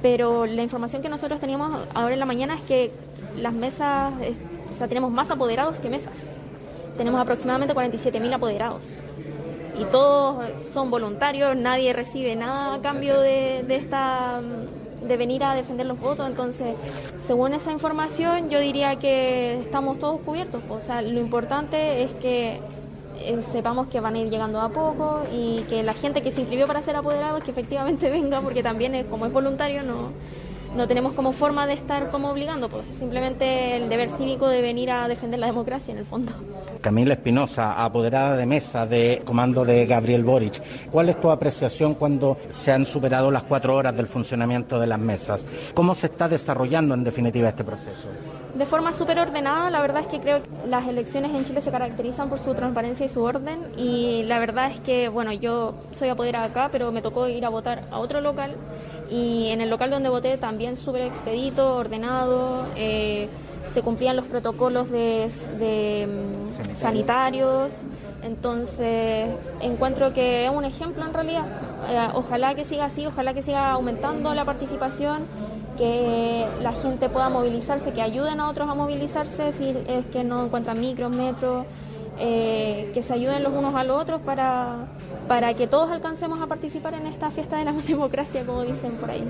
pero 0.02 0.46
la 0.46 0.62
información 0.62 1.02
que 1.02 1.08
nosotros 1.08 1.40
teníamos 1.40 1.86
ahora 1.94 2.14
en 2.14 2.20
la 2.20 2.26
mañana 2.26 2.54
es 2.54 2.62
que 2.62 2.92
las 3.36 3.52
mesas, 3.52 4.12
o 4.72 4.76
sea, 4.76 4.88
tenemos 4.88 5.10
más 5.10 5.30
apoderados 5.30 5.78
que 5.80 5.88
mesas. 5.90 6.14
Tenemos 6.96 7.20
aproximadamente 7.20 7.74
47.000 7.74 8.34
apoderados. 8.34 8.82
Y 9.80 9.84
todos 9.84 10.44
son 10.72 10.90
voluntarios, 10.90 11.56
nadie 11.56 11.92
recibe 11.92 12.34
nada 12.34 12.74
a 12.74 12.80
cambio 12.80 13.20
de, 13.20 13.64
de 13.66 13.76
esta 13.76 14.40
de 15.06 15.16
venir 15.16 15.44
a 15.44 15.54
defender 15.54 15.86
los 15.86 15.98
votos. 16.00 16.26
Entonces, 16.26 16.74
según 17.26 17.54
esa 17.54 17.72
información, 17.72 18.50
yo 18.50 18.58
diría 18.58 18.96
que 18.96 19.60
estamos 19.60 19.98
todos 19.98 20.20
cubiertos. 20.20 20.62
O 20.68 20.80
sea, 20.80 21.02
lo 21.02 21.20
importante 21.20 22.02
es 22.02 22.12
que 22.14 22.60
eh, 23.18 23.40
sepamos 23.52 23.88
que 23.88 24.00
van 24.00 24.14
a 24.14 24.18
ir 24.18 24.30
llegando 24.30 24.60
a 24.60 24.68
poco 24.68 25.22
y 25.32 25.62
que 25.68 25.82
la 25.82 25.94
gente 25.94 26.22
que 26.22 26.30
se 26.30 26.40
inscribió 26.40 26.66
para 26.66 26.82
ser 26.82 26.96
apoderado 26.96 27.40
que 27.40 27.50
efectivamente 27.50 28.10
venga 28.18 28.40
porque 28.40 28.62
también 28.62 28.94
es, 28.94 29.06
como 29.06 29.26
es 29.26 29.32
voluntario 29.32 29.82
no 29.82 30.12
no 30.76 30.86
tenemos 30.86 31.12
como 31.14 31.32
forma 31.32 31.66
de 31.66 31.74
estar 31.74 32.10
como 32.10 32.30
obligando, 32.30 32.68
pues 32.68 32.84
simplemente 32.96 33.76
el 33.76 33.88
deber 33.88 34.10
cívico 34.10 34.48
de 34.48 34.60
venir 34.60 34.90
a 34.90 35.08
defender 35.08 35.40
la 35.40 35.46
democracia 35.46 35.92
en 35.92 35.98
el 35.98 36.04
fondo. 36.04 36.32
Camila 36.80 37.14
Espinosa, 37.14 37.82
apoderada 37.82 38.36
de 38.36 38.46
mesa 38.46 38.86
de 38.86 39.22
comando 39.24 39.64
de 39.64 39.86
Gabriel 39.86 40.24
Boric, 40.24 40.62
¿cuál 40.90 41.08
es 41.08 41.20
tu 41.20 41.30
apreciación 41.30 41.94
cuando 41.94 42.38
se 42.48 42.72
han 42.72 42.86
superado 42.86 43.30
las 43.30 43.44
cuatro 43.44 43.74
horas 43.76 43.96
del 43.96 44.06
funcionamiento 44.06 44.78
de 44.78 44.86
las 44.86 44.98
mesas? 44.98 45.46
¿Cómo 45.74 45.94
se 45.94 46.08
está 46.08 46.28
desarrollando 46.28 46.94
en 46.94 47.04
definitiva 47.04 47.48
este 47.48 47.64
proceso? 47.64 48.08
De 48.54 48.66
forma 48.66 48.92
súper 48.92 49.18
ordenada, 49.18 49.70
la 49.70 49.80
verdad 49.80 50.02
es 50.02 50.08
que 50.08 50.20
creo 50.20 50.42
que 50.42 50.48
las 50.66 50.86
elecciones 50.88 51.34
en 51.34 51.44
Chile 51.44 51.60
se 51.60 51.70
caracterizan 51.70 52.28
por 52.28 52.40
su 52.40 52.54
transparencia 52.54 53.06
y 53.06 53.08
su 53.08 53.22
orden 53.22 53.60
y 53.76 54.22
la 54.24 54.38
verdad 54.38 54.72
es 54.72 54.80
que, 54.80 55.08
bueno, 55.08 55.32
yo 55.32 55.74
soy 55.92 56.08
apoderada 56.08 56.46
acá, 56.46 56.68
pero 56.72 56.90
me 56.90 57.02
tocó 57.02 57.28
ir 57.28 57.44
a 57.44 57.50
votar 57.50 57.84
a 57.90 57.98
otro 57.98 58.20
local 58.20 58.56
y 59.10 59.48
en 59.48 59.60
el 59.60 59.70
local 59.70 59.90
donde 59.90 60.08
voté 60.08 60.38
también 60.38 60.76
súper 60.76 61.02
expedito, 61.02 61.76
ordenado, 61.76 62.66
eh, 62.74 63.28
se 63.72 63.82
cumplían 63.82 64.16
los 64.16 64.24
protocolos 64.24 64.90
de, 64.90 65.28
mm, 66.08 66.80
sanitarios, 66.80 67.72
entonces 68.22 69.28
encuentro 69.60 70.12
que 70.12 70.46
es 70.46 70.50
un 70.50 70.64
ejemplo 70.64 71.04
en 71.04 71.12
realidad. 71.12 71.46
Eh, 71.88 72.08
ojalá 72.14 72.54
que 72.54 72.64
siga 72.64 72.86
así, 72.86 73.06
ojalá 73.06 73.34
que 73.34 73.42
siga 73.42 73.72
aumentando 73.72 74.34
la 74.34 74.44
participación, 74.44 75.26
que 75.78 76.46
la 76.60 76.72
gente 76.72 77.08
pueda 77.08 77.28
movilizarse, 77.28 77.92
que 77.92 78.02
ayuden 78.02 78.40
a 78.40 78.50
otros 78.50 78.68
a 78.68 78.74
movilizarse 78.74 79.52
si 79.52 79.74
es 79.86 80.04
que 80.06 80.24
no 80.24 80.44
encuentran 80.44 80.80
micros, 80.80 81.14
metros. 81.14 81.64
Eh, 82.20 82.90
que 82.92 83.00
se 83.00 83.12
ayuden 83.12 83.44
los 83.44 83.52
unos 83.52 83.76
a 83.76 83.84
los 83.84 84.02
otros 84.02 84.20
para, 84.22 84.88
para 85.28 85.54
que 85.54 85.68
todos 85.68 85.88
alcancemos 85.88 86.42
a 86.42 86.48
participar 86.48 86.94
en 86.94 87.06
esta 87.06 87.30
fiesta 87.30 87.58
de 87.58 87.64
la 87.64 87.72
democracia, 87.86 88.44
como 88.44 88.64
dicen 88.64 88.96
por 88.96 89.08
ahí. 89.08 89.22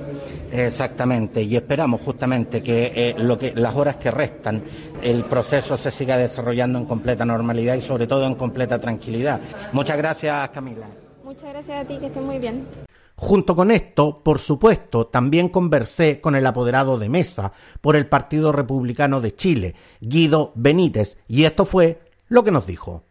Exactamente, 0.51 1.43
y 1.43 1.55
esperamos 1.55 2.01
justamente 2.01 2.63
que, 2.63 2.93
eh, 2.95 3.15
lo 3.19 3.39
que 3.39 3.53
las 3.55 3.77
horas 3.77 3.97
que 3.97 4.11
restan 4.11 4.63
el 5.03 5.25
proceso 5.25 5.77
se 5.77 5.91
siga 5.91 6.17
desarrollando 6.17 6.79
en 6.79 6.87
completa 6.87 7.27
normalidad 7.27 7.75
y 7.75 7.83
sobre 7.83 8.07
todo 8.07 8.27
en 8.27 8.37
completa 8.37 8.79
tranquilidad. 8.79 9.39
Muchas 9.73 9.99
gracias, 9.99 10.49
Camila. 10.49 10.87
Muchas 11.23 11.51
gracias 11.51 11.85
a 11.85 11.87
ti, 11.87 11.99
que 11.99 12.07
estés 12.07 12.23
muy 12.23 12.39
bien. 12.39 12.88
Junto 13.21 13.57
con 13.57 13.73
esto, 13.73 14.23
por 14.23 14.39
supuesto, 14.39 15.09
también 15.09 15.49
conversé 15.49 16.21
con 16.21 16.37
el 16.37 16.47
apoderado 16.47 16.99
de 16.99 17.09
mesa 17.09 17.51
por 17.81 17.97
el 17.97 18.07
Partido 18.07 18.53
Republicano 18.53 19.21
de 19.21 19.35
Chile, 19.35 19.75
Guido 20.01 20.53
Benítez, 20.55 21.19
y 21.27 21.43
esto 21.43 21.65
fue 21.65 22.01
lo 22.29 22.45
que 22.45 22.53
nos 22.53 22.65
dijo. 22.69 23.03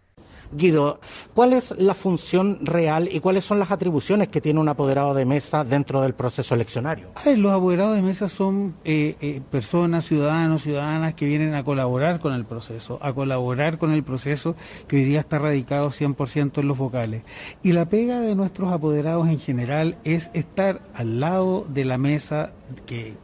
Guido, 0.54 1.02
¿cuál 1.38 1.54
es 1.54 1.76
la 1.78 1.94
función 1.94 2.58
real 2.64 3.08
y 3.12 3.20
cuáles 3.20 3.46
son 3.46 3.60
las 3.60 3.70
atribuciones 3.70 4.28
que 4.28 4.42
tiene 4.42 4.60
un 4.60 4.70
apoderado 4.70 5.14
de 5.14 5.24
mesa 5.24 5.64
dentro 5.64 6.02
del 6.02 6.16
proceso 6.16 6.56
eleccionario? 6.56 7.10
los 7.38 7.52
apoderados 7.52 7.96
de 7.96 8.02
mesa 8.02 8.28
son 8.28 8.74
eh, 8.84 9.16
eh, 9.22 9.42
personas, 9.52 10.06
ciudadanos, 10.06 10.64
ciudadanas 10.64 11.14
que 11.14 11.28
vienen 11.28 11.54
a 11.54 11.64
colaborar 11.64 12.20
con 12.20 12.34
el 12.34 12.44
proceso, 12.44 12.98
a 13.04 13.14
colaborar 13.14 13.78
con 13.78 13.92
el 13.92 14.04
proceso 14.04 14.56
que 14.88 14.96
hoy 14.96 15.04
día 15.04 15.20
está 15.20 15.38
radicado 15.38 15.92
100% 15.92 16.58
en 16.58 16.68
los 16.68 16.76
vocales. 16.76 17.22
Y 17.62 17.74
la 17.74 17.88
pega 17.88 18.20
de 18.20 18.34
nuestros 18.34 18.72
apoderados 18.72 19.28
en 19.28 19.40
general 19.40 19.96
es 20.06 20.32
estar 20.34 20.82
al 20.96 21.20
lado 21.20 21.68
de 21.70 21.86
la 21.86 22.00
mesa, 22.00 22.54
que 22.88 23.16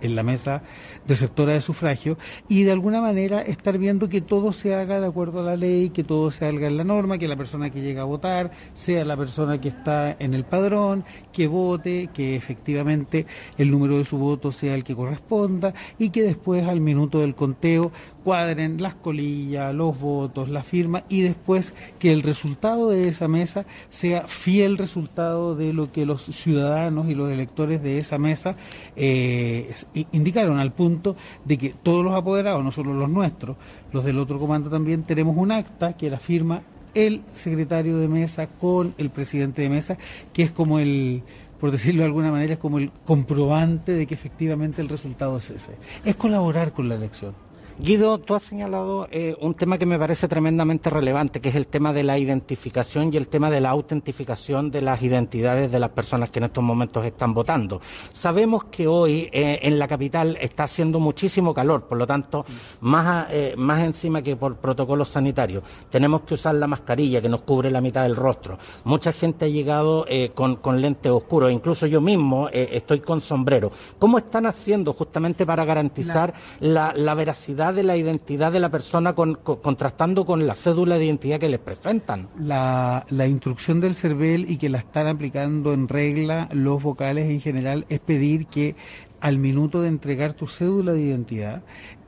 en 0.00 0.16
la 0.16 0.24
mesa 0.24 0.64
receptora 1.06 1.52
de 1.52 1.60
sufragio, 1.60 2.18
y 2.48 2.64
de 2.64 2.72
alguna 2.72 3.00
manera 3.00 3.40
estar 3.40 3.78
viendo 3.78 4.08
que 4.08 4.20
todo 4.20 4.52
se 4.52 4.74
haga 4.74 5.00
de 5.00 5.06
acuerdo 5.06 5.38
a 5.38 5.44
la 5.44 5.56
ley, 5.56 5.90
que 5.90 6.02
todo 6.02 6.32
se 6.32 6.44
haga 6.44 6.66
en 6.66 6.76
la 6.76 6.82
norma, 6.82 7.18
que 7.18 7.28
la 7.28 7.36
persona 7.36 7.51
que 7.52 7.82
llega 7.82 8.02
a 8.02 8.06
votar 8.06 8.50
sea 8.74 9.04
la 9.04 9.16
persona 9.16 9.60
que 9.60 9.68
está 9.68 10.16
en 10.18 10.34
el 10.34 10.44
padrón, 10.44 11.04
que 11.32 11.46
vote, 11.46 12.08
que 12.12 12.36
efectivamente 12.36 13.26
el 13.58 13.70
número 13.70 13.98
de 13.98 14.04
su 14.04 14.18
voto 14.18 14.52
sea 14.52 14.74
el 14.74 14.84
que 14.84 14.96
corresponda 14.96 15.74
y 15.98 16.10
que 16.10 16.22
después 16.22 16.66
al 16.66 16.80
minuto 16.80 17.20
del 17.20 17.34
conteo 17.34 17.92
cuadren 18.24 18.80
las 18.80 18.94
colillas, 18.94 19.74
los 19.74 19.98
votos, 19.98 20.48
la 20.48 20.62
firma 20.62 21.04
y 21.08 21.22
después 21.22 21.74
que 21.98 22.12
el 22.12 22.22
resultado 22.22 22.90
de 22.90 23.08
esa 23.08 23.28
mesa 23.28 23.66
sea 23.90 24.28
fiel 24.28 24.78
resultado 24.78 25.54
de 25.56 25.72
lo 25.72 25.92
que 25.92 26.06
los 26.06 26.24
ciudadanos 26.24 27.08
y 27.08 27.14
los 27.14 27.30
electores 27.30 27.82
de 27.82 27.98
esa 27.98 28.18
mesa 28.18 28.56
eh, 28.96 29.74
indicaron 30.12 30.58
al 30.58 30.72
punto 30.72 31.16
de 31.44 31.58
que 31.58 31.74
todos 31.82 32.04
los 32.04 32.14
apoderados, 32.14 32.62
no 32.64 32.72
solo 32.72 32.94
los 32.94 33.10
nuestros, 33.10 33.56
los 33.92 34.04
del 34.04 34.18
otro 34.18 34.38
comando 34.38 34.70
también, 34.70 35.02
tenemos 35.02 35.36
un 35.36 35.52
acta 35.52 35.94
que 35.94 36.10
la 36.10 36.18
firma 36.18 36.62
el 36.94 37.22
secretario 37.32 37.98
de 37.98 38.08
mesa 38.08 38.46
con 38.46 38.94
el 38.98 39.10
presidente 39.10 39.62
de 39.62 39.68
mesa, 39.68 39.98
que 40.32 40.42
es 40.42 40.50
como 40.50 40.78
el, 40.78 41.22
por 41.60 41.70
decirlo 41.70 42.02
de 42.02 42.06
alguna 42.06 42.30
manera, 42.30 42.54
es 42.54 42.58
como 42.58 42.78
el 42.78 42.90
comprobante 43.04 43.92
de 43.92 44.06
que 44.06 44.14
efectivamente 44.14 44.82
el 44.82 44.88
resultado 44.88 45.38
es 45.38 45.50
ese. 45.50 45.76
Es 46.04 46.16
colaborar 46.16 46.72
con 46.72 46.88
la 46.88 46.94
elección. 46.96 47.34
Guido, 47.78 48.18
tú 48.18 48.34
has 48.34 48.42
señalado 48.42 49.08
eh, 49.10 49.34
un 49.40 49.54
tema 49.54 49.78
que 49.78 49.86
me 49.86 49.98
parece 49.98 50.28
tremendamente 50.28 50.90
relevante, 50.90 51.40
que 51.40 51.48
es 51.48 51.54
el 51.54 51.66
tema 51.66 51.92
de 51.92 52.04
la 52.04 52.18
identificación 52.18 53.12
y 53.12 53.16
el 53.16 53.28
tema 53.28 53.50
de 53.50 53.60
la 53.62 53.70
autentificación 53.70 54.70
de 54.70 54.82
las 54.82 55.02
identidades 55.02 55.72
de 55.72 55.78
las 55.80 55.90
personas 55.90 56.30
que 56.30 56.38
en 56.38 56.44
estos 56.44 56.62
momentos 56.62 57.04
están 57.04 57.32
votando. 57.32 57.80
Sabemos 58.12 58.64
que 58.64 58.86
hoy 58.86 59.30
eh, 59.32 59.60
en 59.62 59.78
la 59.78 59.88
capital 59.88 60.36
está 60.40 60.64
haciendo 60.64 61.00
muchísimo 61.00 61.54
calor, 61.54 61.84
por 61.84 61.96
lo 61.96 62.06
tanto, 62.06 62.44
más, 62.82 63.28
eh, 63.30 63.54
más 63.56 63.80
encima 63.80 64.20
que 64.20 64.36
por 64.36 64.56
protocolos 64.56 65.08
sanitarios. 65.08 65.64
Tenemos 65.90 66.20
que 66.22 66.34
usar 66.34 66.54
la 66.54 66.66
mascarilla 66.66 67.22
que 67.22 67.28
nos 67.30 67.40
cubre 67.40 67.70
la 67.70 67.80
mitad 67.80 68.02
del 68.02 68.16
rostro. 68.16 68.58
Mucha 68.84 69.12
gente 69.12 69.46
ha 69.46 69.48
llegado 69.48 70.06
con, 70.34 70.56
con 70.56 70.80
lentes 70.80 71.10
oscuros, 71.10 71.50
incluso 71.50 71.86
yo 71.86 72.00
mismo 72.00 72.48
estoy 72.50 73.00
con 73.00 73.20
sombrero. 73.20 73.72
¿Cómo 73.98 74.18
están 74.18 74.46
haciendo 74.46 74.92
justamente 74.92 75.46
para 75.46 75.64
garantizar 75.64 76.34
la, 76.60 76.92
la 76.94 77.14
veracidad? 77.14 77.61
De 77.70 77.84
la 77.84 77.96
identidad 77.96 78.50
de 78.50 78.58
la 78.58 78.70
persona 78.70 79.14
contrastando 79.14 80.26
con 80.26 80.44
la 80.46 80.56
cédula 80.56 80.98
de 80.98 81.04
identidad 81.04 81.38
que 81.38 81.48
les 81.48 81.60
presentan. 81.60 82.28
La, 82.36 83.04
instrucción 83.28 83.80
del 83.80 83.94
CERVEL 83.94 84.50
y 84.50 84.56
que 84.56 84.68
la 84.68 84.78
están 84.78 85.06
aplicando 85.06 85.72
en 85.72 85.86
regla 85.86 86.48
los 86.50 86.82
vocales 86.82 87.30
en 87.30 87.40
general 87.40 87.86
es 87.88 88.00
pedir 88.00 88.46
que 88.46 88.74
al 89.20 89.38
minuto 89.38 89.82
de 89.82 89.88
entregar 89.88 90.32
tu 90.32 90.48
cédula 90.48 90.92
de 90.92 91.02
identidad, 91.02 91.62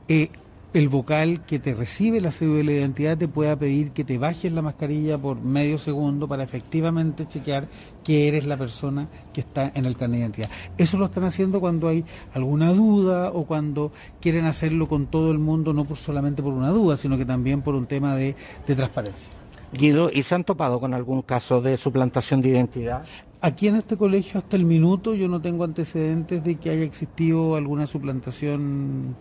eh, 0.09 0.29
el 0.75 0.89
vocal 0.89 1.45
que 1.45 1.57
te 1.57 1.73
recibe 1.73 2.19
la 2.19 2.31
cédula 2.31 2.69
de 2.69 2.79
identidad 2.79 3.17
te 3.17 3.29
pueda 3.29 3.55
pedir 3.55 3.91
que 3.91 4.03
te 4.03 4.17
bajes 4.17 4.51
la 4.51 4.61
mascarilla 4.61 5.17
por 5.17 5.39
medio 5.39 5.79
segundo 5.79 6.27
para 6.27 6.43
efectivamente 6.43 7.25
chequear 7.25 7.69
que 8.03 8.27
eres 8.27 8.45
la 8.45 8.57
persona 8.57 9.07
que 9.33 9.39
está 9.39 9.71
en 9.73 9.85
el 9.85 9.95
carnet 9.95 10.17
de 10.17 10.23
identidad. 10.25 10.49
Eso 10.77 10.97
lo 10.97 11.05
están 11.05 11.23
haciendo 11.23 11.61
cuando 11.61 11.87
hay 11.87 12.03
alguna 12.33 12.73
duda 12.73 13.31
o 13.31 13.45
cuando 13.45 13.93
quieren 14.19 14.45
hacerlo 14.47 14.89
con 14.89 15.05
todo 15.05 15.31
el 15.31 15.39
mundo, 15.39 15.71
no 15.71 15.85
por 15.85 15.95
solamente 15.95 16.43
por 16.43 16.51
una 16.51 16.71
duda, 16.71 16.97
sino 16.97 17.17
que 17.17 17.23
también 17.23 17.61
por 17.61 17.73
un 17.73 17.85
tema 17.85 18.17
de, 18.17 18.35
de 18.67 18.75
transparencia. 18.75 19.29
Guido, 19.71 20.11
¿y 20.13 20.23
se 20.23 20.35
han 20.35 20.43
topado 20.43 20.81
con 20.81 20.93
algún 20.93 21.21
caso 21.21 21.61
de 21.61 21.77
suplantación 21.77 22.41
de 22.41 22.49
identidad? 22.49 23.05
Aquí 23.41 23.67
en 23.67 23.75
este 23.75 23.95
colegio 23.95 24.39
hasta 24.39 24.55
el 24.55 24.65
minuto 24.65 25.13
yo 25.13 25.27
no 25.27 25.39
tengo 25.39 25.65
antecedentes 25.65 26.43
de 26.43 26.55
que 26.55 26.71
haya 26.71 26.83
existido 26.83 27.55
alguna 27.55 27.85
suplantación 27.85 29.15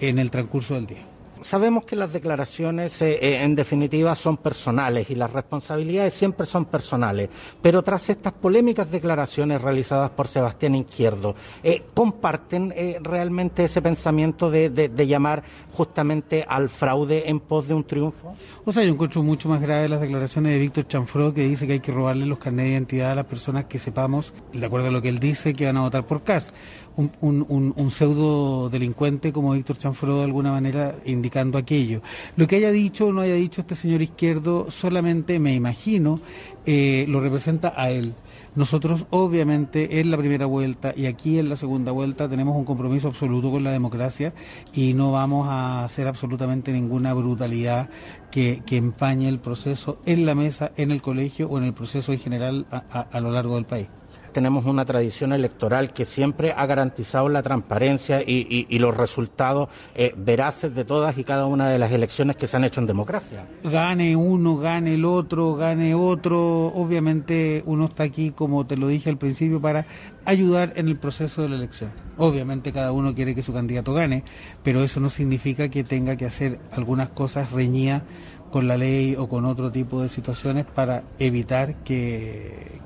en 0.00 0.18
el 0.18 0.30
transcurso 0.30 0.74
del 0.74 0.86
día. 0.86 1.06
Sabemos 1.40 1.84
que 1.84 1.94
las 1.94 2.12
declaraciones, 2.12 3.00
eh, 3.00 3.18
eh, 3.22 3.42
en 3.44 3.54
definitiva, 3.54 4.14
son 4.16 4.38
personales 4.38 5.08
y 5.10 5.14
las 5.14 5.32
responsabilidades 5.32 6.12
siempre 6.14 6.46
son 6.46 6.64
personales, 6.64 7.28
pero 7.62 7.82
tras 7.82 8.10
estas 8.10 8.32
polémicas 8.32 8.90
declaraciones 8.90 9.62
realizadas 9.62 10.10
por 10.10 10.26
Sebastián 10.26 10.74
Izquierdo, 10.74 11.36
eh, 11.62 11.84
¿comparten 11.94 12.74
realmente 13.02 13.64
ese 13.64 13.80
pensamiento 13.80 14.50
de, 14.50 14.90
llamar 15.06 15.44
justamente 15.72 16.44
al 16.48 16.68
fraude 16.68 17.30
en 17.30 17.38
pos 17.38 17.68
de 17.68 17.74
un 17.74 17.84
triunfo? 17.84 18.34
O 18.64 18.72
sea, 18.72 18.82
yo 18.82 18.92
encuentro 18.92 19.22
mucho 19.22 19.48
más 19.48 19.60
grave 19.60 19.88
las 19.88 20.00
declaraciones 20.00 20.52
de 20.52 20.58
Víctor 20.58 20.88
Chanfro, 20.88 21.32
que 21.32 21.42
dice 21.42 21.66
que 21.66 21.74
hay 21.74 21.80
que 21.80 21.92
robarle 21.92 22.26
los 22.26 22.38
carnets 22.38 22.66
de 22.66 22.72
identidad 22.72 23.12
a 23.12 23.14
las 23.14 23.26
personas 23.26 23.66
que 23.66 23.78
sepamos, 23.78 24.32
de 24.52 24.66
acuerdo 24.66 24.88
a 24.88 24.90
lo 24.90 25.00
que 25.00 25.08
él 25.08 25.20
dice, 25.20 25.52
que 25.54 25.66
van 25.66 25.76
a 25.76 25.82
votar 25.82 26.04
por 26.04 26.22
CAS 26.24 26.52
un, 26.98 27.90
pseudo 27.90 28.68
delincuente 28.68 29.32
como 29.32 29.52
Víctor 29.52 29.78
Chanfro 29.78 30.18
de 30.18 30.24
alguna 30.24 30.50
manera 30.50 30.96
indicando 31.04 31.56
aquello. 31.56 32.02
Lo 32.36 32.46
que 32.46 32.56
haya 32.56 32.72
dicho 32.72 33.06
o 33.06 33.12
no 33.12 33.20
haya 33.20 33.34
dicho 33.34 33.60
este 33.60 33.74
señor 33.74 34.02
izquierdo 34.02 34.70
solamente, 34.70 35.38
me 35.38 35.54
imagino, 35.54 36.20
eh, 36.66 37.06
lo 37.08 37.20
representa 37.20 37.72
a 37.76 37.90
él. 37.90 38.14
Nosotros, 38.54 39.06
obviamente, 39.10 40.00
en 40.00 40.10
la 40.10 40.16
primera 40.16 40.46
vuelta 40.46 40.92
y 40.96 41.06
aquí 41.06 41.38
en 41.38 41.48
la 41.48 41.54
segunda 41.54 41.92
vuelta 41.92 42.28
tenemos 42.28 42.56
un 42.56 42.64
compromiso 42.64 43.08
absoluto 43.08 43.52
con 43.52 43.62
la 43.62 43.70
democracia 43.70 44.32
y 44.72 44.94
no 44.94 45.12
vamos 45.12 45.46
a 45.48 45.84
hacer 45.84 46.08
absolutamente 46.08 46.72
ninguna 46.72 47.14
brutalidad 47.14 47.88
que, 48.32 48.62
empañe 48.70 49.28
el 49.28 49.38
proceso 49.38 50.00
en 50.06 50.26
la 50.26 50.34
mesa, 50.34 50.72
en 50.76 50.90
el 50.90 51.02
colegio 51.02 51.48
o 51.48 51.58
en 51.58 51.64
el 51.64 51.74
proceso 51.74 52.12
en 52.12 52.18
general 52.18 52.66
a 52.70 53.20
lo 53.20 53.30
largo 53.30 53.54
del 53.54 53.66
país 53.66 53.88
tenemos 54.32 54.64
una 54.66 54.84
tradición 54.84 55.32
electoral 55.32 55.92
que 55.92 56.04
siempre 56.04 56.52
ha 56.56 56.66
garantizado 56.66 57.28
la 57.28 57.42
transparencia 57.42 58.22
y, 58.22 58.78
los 58.78 58.96
resultados 58.96 59.68
eh, 59.96 60.14
veraces 60.16 60.72
de 60.74 60.84
todas 60.84 61.18
y 61.18 61.24
cada 61.24 61.46
una 61.46 61.68
de 61.68 61.78
las 61.78 61.90
elecciones 61.90 62.36
que 62.36 62.46
se 62.46 62.56
han 62.56 62.64
hecho 62.64 62.80
en 62.80 62.86
democracia. 62.86 63.46
Gane 63.64 64.14
uno, 64.14 64.56
gane 64.56 64.94
el 64.94 65.04
otro, 65.04 65.56
gane 65.56 65.94
otro. 65.94 66.66
Obviamente 66.66 67.62
uno 67.66 67.86
está 67.86 68.04
aquí, 68.04 68.30
como 68.30 68.66
te 68.66 68.76
lo 68.76 68.86
dije 68.88 69.10
al 69.10 69.18
principio, 69.18 69.60
para 69.60 69.86
ayudar 70.24 70.74
en 70.76 70.88
el 70.88 70.96
proceso 70.96 71.42
de 71.42 71.48
la 71.48 71.56
elección. 71.56 71.90
Obviamente 72.16 72.72
cada 72.72 72.92
uno 72.92 73.14
quiere 73.14 73.34
que 73.34 73.42
su 73.42 73.52
candidato 73.52 73.94
gane, 73.94 74.24
pero 74.62 74.82
eso 74.82 75.00
no 75.00 75.10
significa 75.10 75.68
que 75.68 75.84
tenga 75.84 76.16
que 76.16 76.26
hacer 76.26 76.58
algunas 76.70 77.08
cosas 77.08 77.50
reñidas 77.50 78.02
con 78.50 78.68
la 78.68 78.76
ley 78.76 79.16
o 79.16 79.28
con 79.28 79.44
otro 79.44 79.70
tipo 79.70 80.02
de 80.02 80.08
situaciones 80.08 80.66
para 80.66 81.02
evitar 81.18 81.76
que, 81.84 82.80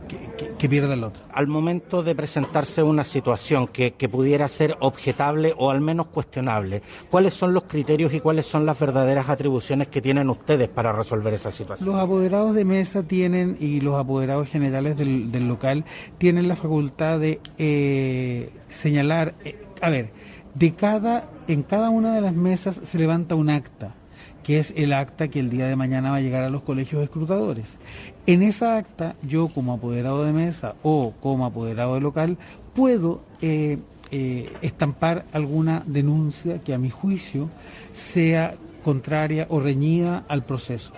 que, 0.58 0.68
pierda 0.68 0.94
el 0.94 1.04
otro. 1.04 1.22
Al 1.32 1.46
momento 1.46 2.02
de 2.02 2.14
presentarse 2.14 2.82
una 2.82 3.04
situación 3.04 3.68
que, 3.68 3.92
que, 3.92 4.08
pudiera 4.08 4.48
ser 4.48 4.76
objetable 4.80 5.54
o 5.56 5.70
al 5.70 5.80
menos 5.80 6.06
cuestionable, 6.06 6.82
¿cuáles 7.10 7.34
son 7.34 7.54
los 7.54 7.64
criterios 7.64 8.12
y 8.14 8.20
cuáles 8.20 8.46
son 8.46 8.66
las 8.66 8.78
verdaderas 8.78 9.28
atribuciones 9.28 9.88
que 9.88 10.00
tienen 10.00 10.28
ustedes 10.30 10.68
para 10.68 10.92
resolver 10.92 11.34
esa 11.34 11.50
situación? 11.50 11.88
Los 11.88 12.00
apoderados 12.00 12.54
de 12.54 12.64
mesa 12.64 13.02
tienen 13.02 13.56
y 13.60 13.80
los 13.80 13.98
apoderados 13.98 14.48
generales 14.48 14.96
del, 14.96 15.30
del 15.30 15.48
local 15.48 15.84
tienen 16.18 16.48
la 16.48 16.56
facultad 16.56 17.18
de 17.20 17.40
eh, 17.58 18.50
señalar, 18.68 19.34
eh, 19.44 19.60
a 19.80 19.90
ver, 19.90 20.10
de 20.54 20.74
cada, 20.74 21.30
en 21.48 21.62
cada 21.62 21.90
una 21.90 22.14
de 22.14 22.20
las 22.20 22.34
mesas 22.34 22.76
se 22.76 22.98
levanta 22.98 23.34
un 23.34 23.50
acta 23.50 23.94
que 24.42 24.58
es 24.58 24.72
el 24.76 24.92
acta 24.92 25.28
que 25.28 25.40
el 25.40 25.50
día 25.50 25.66
de 25.66 25.76
mañana 25.76 26.10
va 26.10 26.16
a 26.16 26.20
llegar 26.20 26.42
a 26.44 26.50
los 26.50 26.62
colegios 26.62 27.02
escrutadores. 27.02 27.78
En 28.26 28.42
esa 28.42 28.76
acta, 28.76 29.14
yo 29.22 29.48
como 29.48 29.74
apoderado 29.74 30.24
de 30.24 30.32
mesa 30.32 30.74
o 30.82 31.12
como 31.20 31.46
apoderado 31.46 31.94
de 31.94 32.00
local, 32.00 32.38
puedo 32.74 33.20
eh, 33.40 33.78
eh, 34.10 34.52
estampar 34.62 35.24
alguna 35.32 35.82
denuncia 35.86 36.58
que 36.58 36.74
a 36.74 36.78
mi 36.78 36.90
juicio 36.90 37.48
sea 37.94 38.54
contraria 38.82 39.46
o 39.48 39.60
reñida 39.60 40.24
al 40.28 40.44
proceso. 40.44 40.92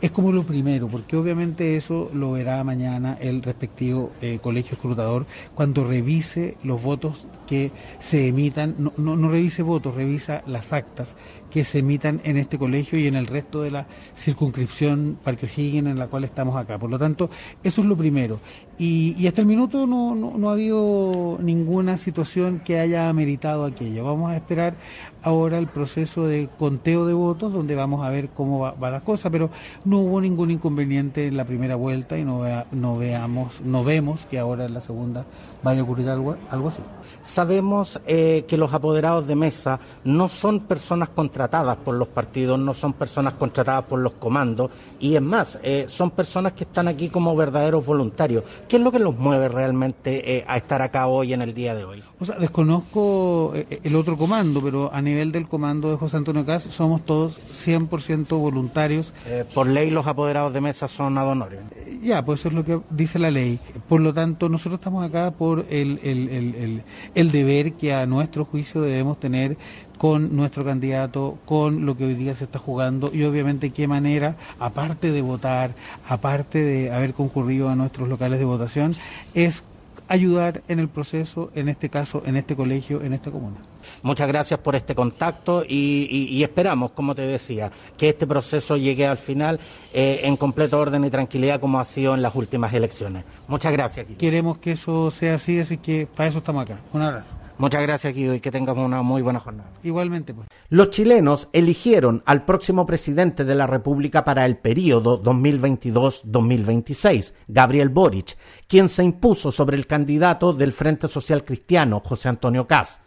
Es 0.00 0.10
como 0.10 0.32
lo 0.32 0.44
primero, 0.44 0.88
porque 0.88 1.16
obviamente 1.16 1.76
eso 1.76 2.10
lo 2.14 2.32
verá 2.32 2.62
mañana 2.64 3.16
el 3.20 3.42
respectivo 3.42 4.12
eh, 4.20 4.38
colegio 4.42 4.74
escrutador 4.74 5.26
cuando 5.54 5.86
revise 5.86 6.56
los 6.62 6.82
votos 6.82 7.26
que 7.46 7.72
se 7.98 8.28
emitan, 8.28 8.76
no, 8.78 8.92
no, 8.96 9.16
no, 9.16 9.28
revise 9.28 9.62
votos, 9.62 9.94
revisa 9.94 10.42
las 10.46 10.72
actas 10.72 11.16
que 11.50 11.64
se 11.64 11.80
emitan 11.80 12.20
en 12.24 12.36
este 12.36 12.58
colegio 12.58 12.98
y 12.98 13.06
en 13.06 13.16
el 13.16 13.26
resto 13.26 13.62
de 13.62 13.72
la 13.72 13.86
circunscripción 14.16 15.18
Parque 15.22 15.46
O'Higgins 15.46 15.88
en 15.88 15.98
la 15.98 16.06
cual 16.06 16.24
estamos 16.24 16.56
acá. 16.56 16.78
Por 16.78 16.90
lo 16.90 16.98
tanto, 16.98 17.28
eso 17.64 17.80
es 17.80 17.86
lo 17.86 17.96
primero. 17.96 18.38
Y, 18.78 19.26
hasta 19.26 19.42
el 19.42 19.46
minuto 19.46 19.86
no, 19.86 20.14
no, 20.14 20.38
no, 20.38 20.48
ha 20.48 20.52
habido 20.52 21.38
ninguna 21.42 21.98
situación 21.98 22.60
que 22.64 22.78
haya 22.78 23.08
ameritado 23.10 23.66
aquello. 23.66 24.04
Vamos 24.04 24.30
a 24.30 24.36
esperar 24.36 24.74
ahora 25.22 25.58
el 25.58 25.66
proceso 25.66 26.26
de 26.26 26.48
conteo 26.58 27.04
de 27.04 27.12
votos 27.12 27.29
donde 27.38 27.74
vamos 27.74 28.04
a 28.04 28.10
ver 28.10 28.30
cómo 28.30 28.60
va, 28.60 28.90
la 28.90 29.00
cosa, 29.00 29.30
pero 29.30 29.50
no 29.84 29.98
hubo 29.98 30.20
ningún 30.20 30.50
inconveniente 30.50 31.26
en 31.26 31.36
la 31.36 31.44
primera 31.44 31.76
vuelta 31.76 32.18
y 32.18 32.24
no, 32.24 32.42
no 32.72 32.96
veamos, 32.96 33.60
no 33.62 33.84
vemos 33.84 34.26
que 34.26 34.38
ahora 34.38 34.66
en 34.66 34.74
la 34.74 34.80
segunda 34.80 35.24
vaya 35.62 35.80
a 35.80 35.84
ocurrir 35.84 36.08
algo, 36.08 36.36
algo 36.50 36.68
así. 36.68 36.82
Sabemos 37.22 38.00
eh, 38.06 38.44
que 38.48 38.56
los 38.56 38.72
apoderados 38.72 39.26
de 39.26 39.36
mesa 39.36 39.78
no 40.04 40.28
son 40.28 40.60
personas 40.60 41.10
contratadas 41.10 41.76
por 41.76 41.94
los 41.94 42.08
partidos, 42.08 42.58
no 42.58 42.74
son 42.74 42.92
personas 42.94 43.34
contratadas 43.34 43.84
por 43.84 44.00
los 44.00 44.12
comandos, 44.14 44.70
y 44.98 45.14
es 45.14 45.22
más, 45.22 45.58
eh, 45.62 45.84
son 45.88 46.10
personas 46.10 46.52
que 46.52 46.64
están 46.64 46.88
aquí 46.88 47.08
como 47.08 47.36
verdaderos 47.36 47.84
voluntarios. 47.84 48.44
¿Qué 48.68 48.76
es 48.76 48.82
lo 48.82 48.92
que 48.92 48.98
los 48.98 49.16
mueve 49.18 49.48
realmente 49.48 50.38
eh, 50.38 50.44
a 50.46 50.56
estar 50.56 50.82
acá 50.82 51.06
hoy 51.06 51.32
en 51.32 51.42
el 51.42 51.54
día 51.54 51.74
de 51.74 51.84
hoy? 51.84 52.09
O 52.20 52.24
sea, 52.26 52.36
desconozco 52.38 53.54
el 53.54 53.96
otro 53.96 54.18
comando, 54.18 54.60
pero 54.60 54.92
a 54.92 55.00
nivel 55.00 55.32
del 55.32 55.48
comando 55.48 55.90
de 55.90 55.96
José 55.96 56.18
Antonio 56.18 56.44
Cas 56.44 56.64
somos 56.64 57.02
todos 57.04 57.40
100% 57.50 58.28
voluntarios. 58.28 59.14
por 59.54 59.66
ley 59.66 59.90
los 59.90 60.06
apoderados 60.06 60.52
de 60.52 60.60
mesa 60.60 60.86
son 60.86 61.16
ad 61.16 61.28
honorem. 61.28 61.64
ya, 62.02 62.22
pues 62.24 62.40
eso 62.40 62.48
es 62.48 62.54
lo 62.54 62.64
que 62.64 62.80
dice 62.90 63.18
la 63.18 63.30
ley. 63.30 63.58
Por 63.88 64.00
lo 64.00 64.12
tanto, 64.12 64.48
nosotros 64.48 64.80
estamos 64.80 65.04
acá 65.04 65.30
por 65.30 65.64
el, 65.70 65.98
el, 66.02 66.82
el, 67.14 67.32
deber 67.32 67.72
que 67.72 67.94
a 67.94 68.04
nuestro 68.06 68.44
juicio 68.44 68.82
debemos 68.82 69.18
tener 69.18 69.56
con 69.96 70.34
nuestro 70.34 70.64
candidato, 70.64 71.38
con 71.44 71.84
lo 71.84 71.96
que 71.96 72.04
hoy 72.04 72.14
día 72.14 72.34
se 72.34 72.44
está 72.44 72.58
jugando 72.58 73.10
y 73.12 73.22
obviamente 73.24 73.70
qué 73.70 73.86
manera, 73.86 74.36
aparte 74.58 75.10
de 75.10 75.20
votar, 75.20 75.72
aparte 76.08 76.62
de 76.62 76.90
haber 76.90 77.12
concurrido 77.12 77.68
a 77.68 77.76
nuestros 77.76 78.08
locales 78.08 78.38
de 78.38 78.46
votación, 78.46 78.94
es 79.34 79.62
ayudar 80.10 80.62
en 80.66 80.80
el 80.80 80.88
proceso, 80.88 81.50
en 81.54 81.68
este 81.68 81.88
caso, 81.88 82.22
en 82.26 82.36
este 82.36 82.56
colegio, 82.56 83.00
en 83.00 83.12
esta 83.12 83.30
comuna. 83.30 83.58
Muchas 84.02 84.26
gracias 84.26 84.58
por 84.58 84.74
este 84.74 84.94
contacto 84.94 85.64
y, 85.66 86.42
esperamos, 86.42 86.90
como 86.90 87.14
te 87.14 87.22
decía, 87.22 87.70
que 87.96 88.08
este 88.08 88.26
proceso 88.26 88.76
llegue 88.76 89.06
al 89.06 89.18
final 89.18 89.60
eh, 89.94 90.20
en 90.24 90.36
completo 90.36 90.78
orden 90.78 91.04
y 91.04 91.10
tranquilidad 91.10 91.60
como 91.60 91.78
ha 91.78 91.84
sido 91.84 92.14
en 92.14 92.22
las 92.22 92.34
últimas 92.34 92.74
elecciones. 92.74 93.24
Muchas 93.46 93.72
gracias. 93.72 94.06
Queremos 94.18 94.58
que 94.58 94.72
eso 94.72 95.10
sea 95.12 95.34
así, 95.34 95.60
así 95.60 95.78
que 95.78 96.08
para 96.12 96.28
eso 96.28 96.38
estamos 96.38 96.62
acá. 96.62 96.78
Un 96.92 97.02
abrazo. 97.02 97.39
Muchas 97.60 97.82
gracias, 97.82 98.14
Guido, 98.14 98.34
y 98.34 98.40
que 98.40 98.50
tengamos 98.50 98.86
una 98.86 99.02
muy 99.02 99.20
buena 99.20 99.38
jornada. 99.38 99.70
Igualmente, 99.82 100.32
pues. 100.32 100.48
Los 100.70 100.88
chilenos 100.88 101.50
eligieron 101.52 102.22
al 102.24 102.46
próximo 102.46 102.86
presidente 102.86 103.44
de 103.44 103.54
la 103.54 103.66
República 103.66 104.24
para 104.24 104.46
el 104.46 104.56
periodo 104.56 105.22
2022-2026, 105.22 107.34
Gabriel 107.48 107.90
Boric, 107.90 108.38
quien 108.66 108.88
se 108.88 109.04
impuso 109.04 109.52
sobre 109.52 109.76
el 109.76 109.86
candidato 109.86 110.54
del 110.54 110.72
Frente 110.72 111.06
Social 111.06 111.44
Cristiano, 111.44 112.00
José 112.02 112.30
Antonio 112.30 112.66
Caz. 112.66 113.02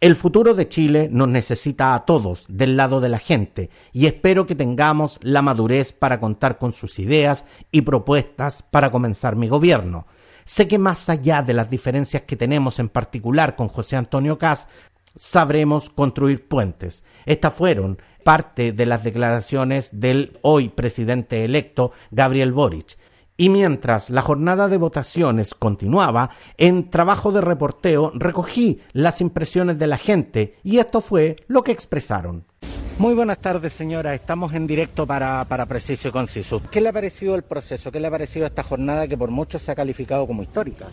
El 0.00 0.16
futuro 0.16 0.54
de 0.54 0.70
Chile 0.70 1.10
nos 1.12 1.28
necesita 1.28 1.94
a 1.94 2.06
todos 2.06 2.46
del 2.48 2.78
lado 2.78 3.02
de 3.02 3.10
la 3.10 3.18
gente 3.18 3.68
y 3.92 4.06
espero 4.06 4.46
que 4.46 4.54
tengamos 4.54 5.20
la 5.20 5.42
madurez 5.42 5.92
para 5.92 6.18
contar 6.18 6.56
con 6.56 6.72
sus 6.72 6.98
ideas 6.98 7.44
y 7.70 7.82
propuestas 7.82 8.62
para 8.62 8.90
comenzar 8.90 9.36
mi 9.36 9.48
gobierno. 9.48 10.06
Sé 10.44 10.68
que 10.68 10.78
más 10.78 11.08
allá 11.08 11.42
de 11.42 11.54
las 11.54 11.70
diferencias 11.70 12.22
que 12.22 12.36
tenemos 12.36 12.78
en 12.78 12.88
particular 12.88 13.56
con 13.56 13.68
José 13.68 13.96
Antonio 13.96 14.38
Caz, 14.38 14.68
sabremos 15.14 15.90
construir 15.90 16.48
puentes. 16.48 17.04
Estas 17.26 17.54
fueron 17.54 17.98
parte 18.24 18.72
de 18.72 18.86
las 18.86 19.04
declaraciones 19.04 20.00
del 20.00 20.38
hoy 20.42 20.68
presidente 20.68 21.44
electo 21.44 21.92
Gabriel 22.10 22.52
Boric. 22.52 22.98
Y 23.36 23.48
mientras 23.48 24.10
la 24.10 24.22
jornada 24.22 24.68
de 24.68 24.76
votaciones 24.76 25.54
continuaba, 25.54 26.30
en 26.58 26.90
trabajo 26.90 27.32
de 27.32 27.40
reporteo 27.40 28.12
recogí 28.14 28.80
las 28.92 29.20
impresiones 29.20 29.78
de 29.78 29.86
la 29.86 29.98
gente 29.98 30.58
y 30.62 30.78
esto 30.78 31.00
fue 31.00 31.36
lo 31.48 31.64
que 31.64 31.72
expresaron. 31.72 32.44
Muy 33.02 33.14
buenas 33.14 33.38
tardes, 33.38 33.72
señora. 33.72 34.14
Estamos 34.14 34.54
en 34.54 34.64
directo 34.64 35.08
para, 35.08 35.44
para 35.46 35.66
Preciso 35.66 36.06
y 36.06 36.12
Conciso. 36.12 36.62
¿Qué 36.70 36.80
le 36.80 36.88
ha 36.88 36.92
parecido 36.92 37.34
el 37.34 37.42
proceso? 37.42 37.90
¿Qué 37.90 37.98
le 37.98 38.06
ha 38.06 38.10
parecido 38.12 38.46
esta 38.46 38.62
jornada 38.62 39.08
que 39.08 39.18
por 39.18 39.28
muchos 39.28 39.60
se 39.60 39.72
ha 39.72 39.74
calificado 39.74 40.24
como 40.24 40.44
histórica? 40.44 40.86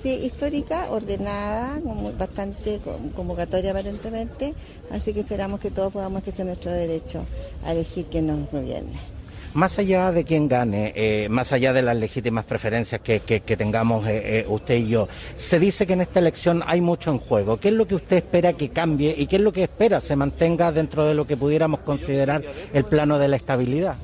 Sí, 0.00 0.10
histórica, 0.10 0.86
ordenada, 0.92 1.80
bastante 2.16 2.78
convocatoria 3.16 3.72
aparentemente, 3.72 4.54
así 4.92 5.12
que 5.12 5.20
esperamos 5.20 5.58
que 5.58 5.72
todos 5.72 5.92
podamos 5.92 6.22
ejercer 6.22 6.46
nuestro 6.46 6.70
derecho 6.70 7.24
a 7.66 7.72
elegir 7.72 8.06
quién 8.08 8.28
nos 8.28 8.48
gobierne. 8.52 9.13
Más 9.54 9.78
allá 9.78 10.10
de 10.10 10.24
quién 10.24 10.48
gane, 10.48 10.92
eh, 10.96 11.28
más 11.30 11.52
allá 11.52 11.72
de 11.72 11.80
las 11.80 11.96
legítimas 11.96 12.44
preferencias 12.44 13.00
que, 13.00 13.20
tengamos 13.56 14.04
eh, 14.08 14.40
eh, 14.40 14.46
usted 14.48 14.74
y 14.74 14.88
yo, 14.88 15.06
se 15.36 15.60
dice 15.60 15.86
que 15.86 15.92
en 15.92 16.00
esta 16.00 16.18
elección 16.18 16.64
hay 16.66 16.80
mucho 16.80 17.12
en 17.12 17.18
juego. 17.18 17.58
¿Qué 17.58 17.68
es 17.68 17.74
lo 17.74 17.86
que 17.86 17.94
usted 17.94 18.16
espera 18.16 18.54
que 18.54 18.70
cambie 18.70 19.14
y 19.16 19.28
qué 19.28 19.36
es 19.36 19.42
lo 19.42 19.52
que 19.52 19.62
espera 19.62 20.00
se 20.00 20.16
mantenga 20.16 20.72
dentro 20.72 21.06
de 21.06 21.14
lo 21.14 21.24
que 21.24 21.36
pudiéramos 21.36 21.80
considerar 21.80 22.42
el 22.72 22.84
plano 22.84 23.16
de 23.20 23.28
la 23.28 23.36
estabilidad? 23.36 23.94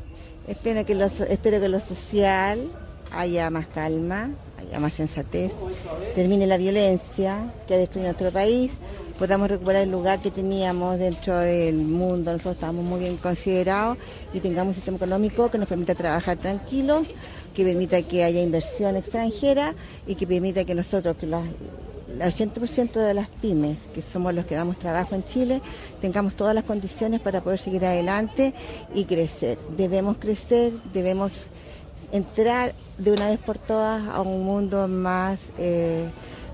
Espero 0.46 0.86
que 0.86 0.94
lo, 0.94 1.06
espero 1.06 1.60
que 1.60 1.68
lo 1.68 1.80
social 1.80 2.70
haya 3.10 3.50
más 3.50 3.66
calma, 3.66 4.30
haya 4.56 4.78
más 4.78 4.92
sensatez, 4.92 5.50
termine 6.14 6.46
la 6.46 6.58
violencia 6.58 7.52
que 7.66 7.74
ha 7.74 7.78
destruido 7.78 8.12
nuestro 8.12 8.30
país 8.30 8.70
podamos 9.20 9.50
recuperar 9.50 9.82
el 9.82 9.90
lugar 9.90 10.18
que 10.20 10.30
teníamos 10.30 10.98
dentro 10.98 11.38
del 11.38 11.76
mundo. 11.76 12.32
Nosotros 12.32 12.54
estamos 12.54 12.82
muy 12.82 13.00
bien 13.00 13.18
considerados 13.18 13.98
y 14.32 14.40
tengamos 14.40 14.68
un 14.68 14.74
sistema 14.76 14.96
económico 14.96 15.50
que 15.50 15.58
nos 15.58 15.68
permita 15.68 15.94
trabajar 15.94 16.38
tranquilos, 16.38 17.06
que 17.54 17.62
permita 17.62 18.00
que 18.00 18.24
haya 18.24 18.40
inversión 18.40 18.96
extranjera 18.96 19.74
y 20.06 20.14
que 20.14 20.26
permita 20.26 20.64
que 20.64 20.74
nosotros, 20.74 21.18
que 21.18 21.26
el 21.26 21.32
80% 21.32 22.92
de 22.92 23.12
las 23.12 23.28
pymes, 23.28 23.76
que 23.94 24.00
somos 24.00 24.32
los 24.32 24.46
que 24.46 24.54
damos 24.54 24.78
trabajo 24.78 25.14
en 25.14 25.22
Chile, 25.24 25.60
tengamos 26.00 26.34
todas 26.34 26.54
las 26.54 26.64
condiciones 26.64 27.20
para 27.20 27.42
poder 27.42 27.58
seguir 27.58 27.84
adelante 27.84 28.54
y 28.94 29.04
crecer. 29.04 29.58
Debemos 29.76 30.16
crecer, 30.16 30.72
debemos 30.94 31.32
entrar 32.10 32.72
de 32.96 33.12
una 33.12 33.28
vez 33.28 33.38
por 33.38 33.58
todas 33.58 34.02
a 34.08 34.22
un 34.22 34.46
mundo 34.46 34.88
más 34.88 35.38
eh, 35.58 36.08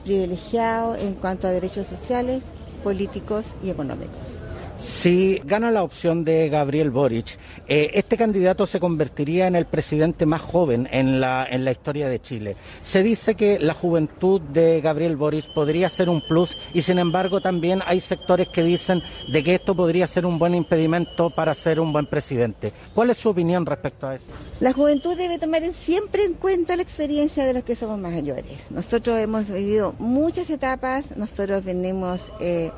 privilegiado 0.05 0.97
en 0.97 1.14
cuanto 1.14 1.47
a 1.47 1.53
derechos 1.53 1.87
sociales, 1.87 2.43
políticos 2.87 3.47
y 3.64 3.70
económicos. 3.70 4.45
Si 4.77 5.41
gana 5.45 5.70
la 5.70 5.83
opción 5.83 6.22
de 6.24 6.51
Gabriel 6.51 6.91
Boric, 6.91 7.39
eh, 7.66 7.93
este 7.95 8.18
candidato 8.18 8.66
se 8.66 8.79
convertiría 8.79 9.47
en 9.47 9.57
el 9.57 9.64
presidente 9.64 10.27
más 10.27 10.43
joven 10.43 10.87
en 10.93 11.18
la, 11.18 11.47
en 11.49 11.64
la 11.64 11.72
historia 11.72 12.09
de 12.11 12.20
Chile. 12.20 12.57
Se 12.83 13.03
dice 13.03 13.37
que 13.37 13.59
la 13.59 13.72
juventud 13.72 14.41
de 14.41 14.83
Gabriel 14.83 15.16
Boric 15.16 15.47
podría 15.55 15.89
ser 15.89 16.11
un 16.11 16.20
plus 16.20 16.59
y 16.74 16.83
sin 16.83 16.99
embargo 16.99 17.41
también 17.41 17.81
hay 17.87 18.01
sectores 18.01 18.49
que 18.49 18.62
dicen 18.62 19.03
de 19.33 19.43
que 19.43 19.55
esto 19.55 19.74
podría 19.74 20.07
ser 20.07 20.27
un 20.27 20.39
buen 20.39 20.55
impedimento 20.55 21.31
para 21.31 21.55
ser 21.55 21.81
un 21.81 21.93
buen 21.93 22.07
presidente. 22.07 22.72
¿Cuál 22.95 23.11
es 23.11 23.16
su 23.16 23.31
opinión 23.31 23.64
respecto 23.64 24.07
a 24.09 24.16
eso? 24.16 24.27
La 24.61 24.74
juventud 24.74 25.16
debe 25.16 25.39
tomar 25.39 25.62
siempre 25.72 26.24
en 26.24 26.35
cuenta 26.35 26.77
la 26.77 26.83
experiencia 26.83 27.47
de 27.47 27.55
los 27.55 27.64
que 27.64 27.74
somos 27.74 27.99
mayores. 27.99 28.70
Nosotros 28.70 29.18
hemos 29.18 29.49
vivido 29.49 29.95
muchas 29.99 30.51
etapas, 30.51 31.16
nosotros 31.16 31.64
venimos, 31.64 32.31
eh, 32.41 32.70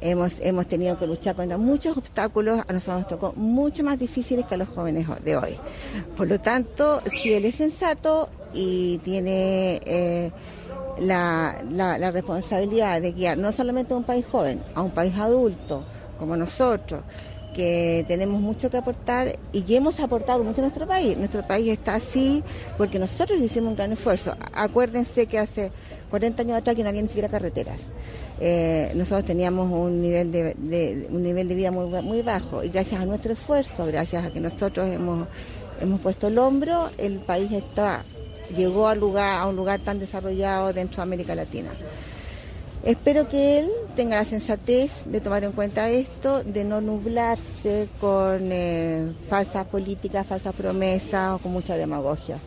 hemos, 0.00 0.40
hemos 0.40 0.66
tenido 0.66 0.98
que 0.98 1.06
luchar 1.06 1.35
contra 1.36 1.58
muchos 1.58 1.96
obstáculos, 1.96 2.60
a 2.66 2.72
nosotros 2.72 3.00
nos 3.00 3.08
tocó 3.08 3.32
mucho 3.36 3.84
más 3.84 3.98
difíciles 3.98 4.46
que 4.46 4.54
a 4.54 4.58
los 4.58 4.68
jóvenes 4.68 5.06
de 5.24 5.36
hoy. 5.36 5.56
Por 6.16 6.28
lo 6.28 6.40
tanto, 6.40 7.00
si 7.22 7.32
él 7.32 7.44
es 7.44 7.56
sensato 7.56 8.28
y 8.52 8.98
tiene 8.98 9.80
eh, 9.84 10.30
la, 10.98 11.62
la, 11.70 12.10
responsabilidad 12.10 13.00
de 13.00 13.12
guiar 13.12 13.38
no 13.38 13.52
solamente 13.52 13.94
a 13.94 13.96
un 13.96 14.04
país 14.04 14.24
joven, 14.26 14.62
a 14.74 14.82
un 14.82 14.90
país 14.90 15.14
adulto 15.16 15.84
como 16.18 16.36
nosotros, 16.36 17.02
que 17.54 18.04
tenemos 18.06 18.40
mucho 18.40 18.70
que 18.70 18.76
aportar 18.76 19.38
y 19.50 19.62
que 19.62 19.76
hemos 19.76 19.98
aportado 20.00 20.44
mucho 20.44 20.60
a 20.60 20.62
nuestro 20.62 20.86
país. 20.86 21.16
Nuestro 21.16 21.42
país 21.46 21.72
está 21.72 21.94
así 21.94 22.44
porque 22.76 22.98
nosotros 22.98 23.38
hicimos 23.38 23.70
un 23.70 23.76
gran 23.76 23.92
esfuerzo. 23.92 24.36
Acuérdense 24.52 25.26
que 25.26 25.38
hace 25.38 25.72
40 26.10 26.42
años 26.42 26.58
atrás 26.58 26.76
que 26.76 26.82
no 26.82 26.90
había 26.90 27.00
ni 27.00 27.08
siquiera 27.08 27.28
carreteras. 27.28 27.80
Eh, 28.40 28.92
nosotros 28.94 29.24
teníamos 29.24 29.70
un 29.72 30.02
nivel 30.02 30.30
de, 30.30 31.06
un 31.10 31.22
nivel 31.22 31.48
de 31.48 31.54
vida 31.54 31.70
muy, 31.70 31.86
muy 32.02 32.22
bajo 32.22 32.62
y 32.62 32.68
gracias 32.68 33.00
a 33.00 33.06
nuestro 33.06 33.32
esfuerzo, 33.32 33.86
gracias 33.86 34.24
a 34.24 34.30
que 34.30 34.40
nosotros 34.40 34.88
hemos, 34.88 35.26
hemos 35.80 36.00
puesto 36.00 36.28
el 36.28 36.38
hombro, 36.38 36.90
el 36.98 37.18
país 37.20 37.50
está 37.52 38.04
llegó 38.54 38.88
a, 38.88 38.94
lugar, 38.94 39.40
a 39.40 39.46
un 39.46 39.56
lugar 39.56 39.80
tan 39.80 39.98
desarrollado 39.98 40.72
dentro 40.72 40.96
de 40.96 41.02
América 41.02 41.34
Latina. 41.34 41.70
Espero 42.84 43.28
que 43.28 43.58
él 43.58 43.70
tenga 43.96 44.16
la 44.16 44.24
sensatez 44.24 44.92
de 45.06 45.20
tomar 45.20 45.42
en 45.42 45.52
cuenta 45.52 45.90
esto, 45.90 46.44
de 46.44 46.62
no 46.62 46.80
nublarse 46.80 47.88
con 48.00 48.52
eh, 48.52 49.12
falsas 49.28 49.66
políticas, 49.66 50.26
falsas 50.26 50.54
promesas 50.54 51.34
o 51.34 51.38
con 51.38 51.52
mucha 51.52 51.76
demagogia. 51.76 52.38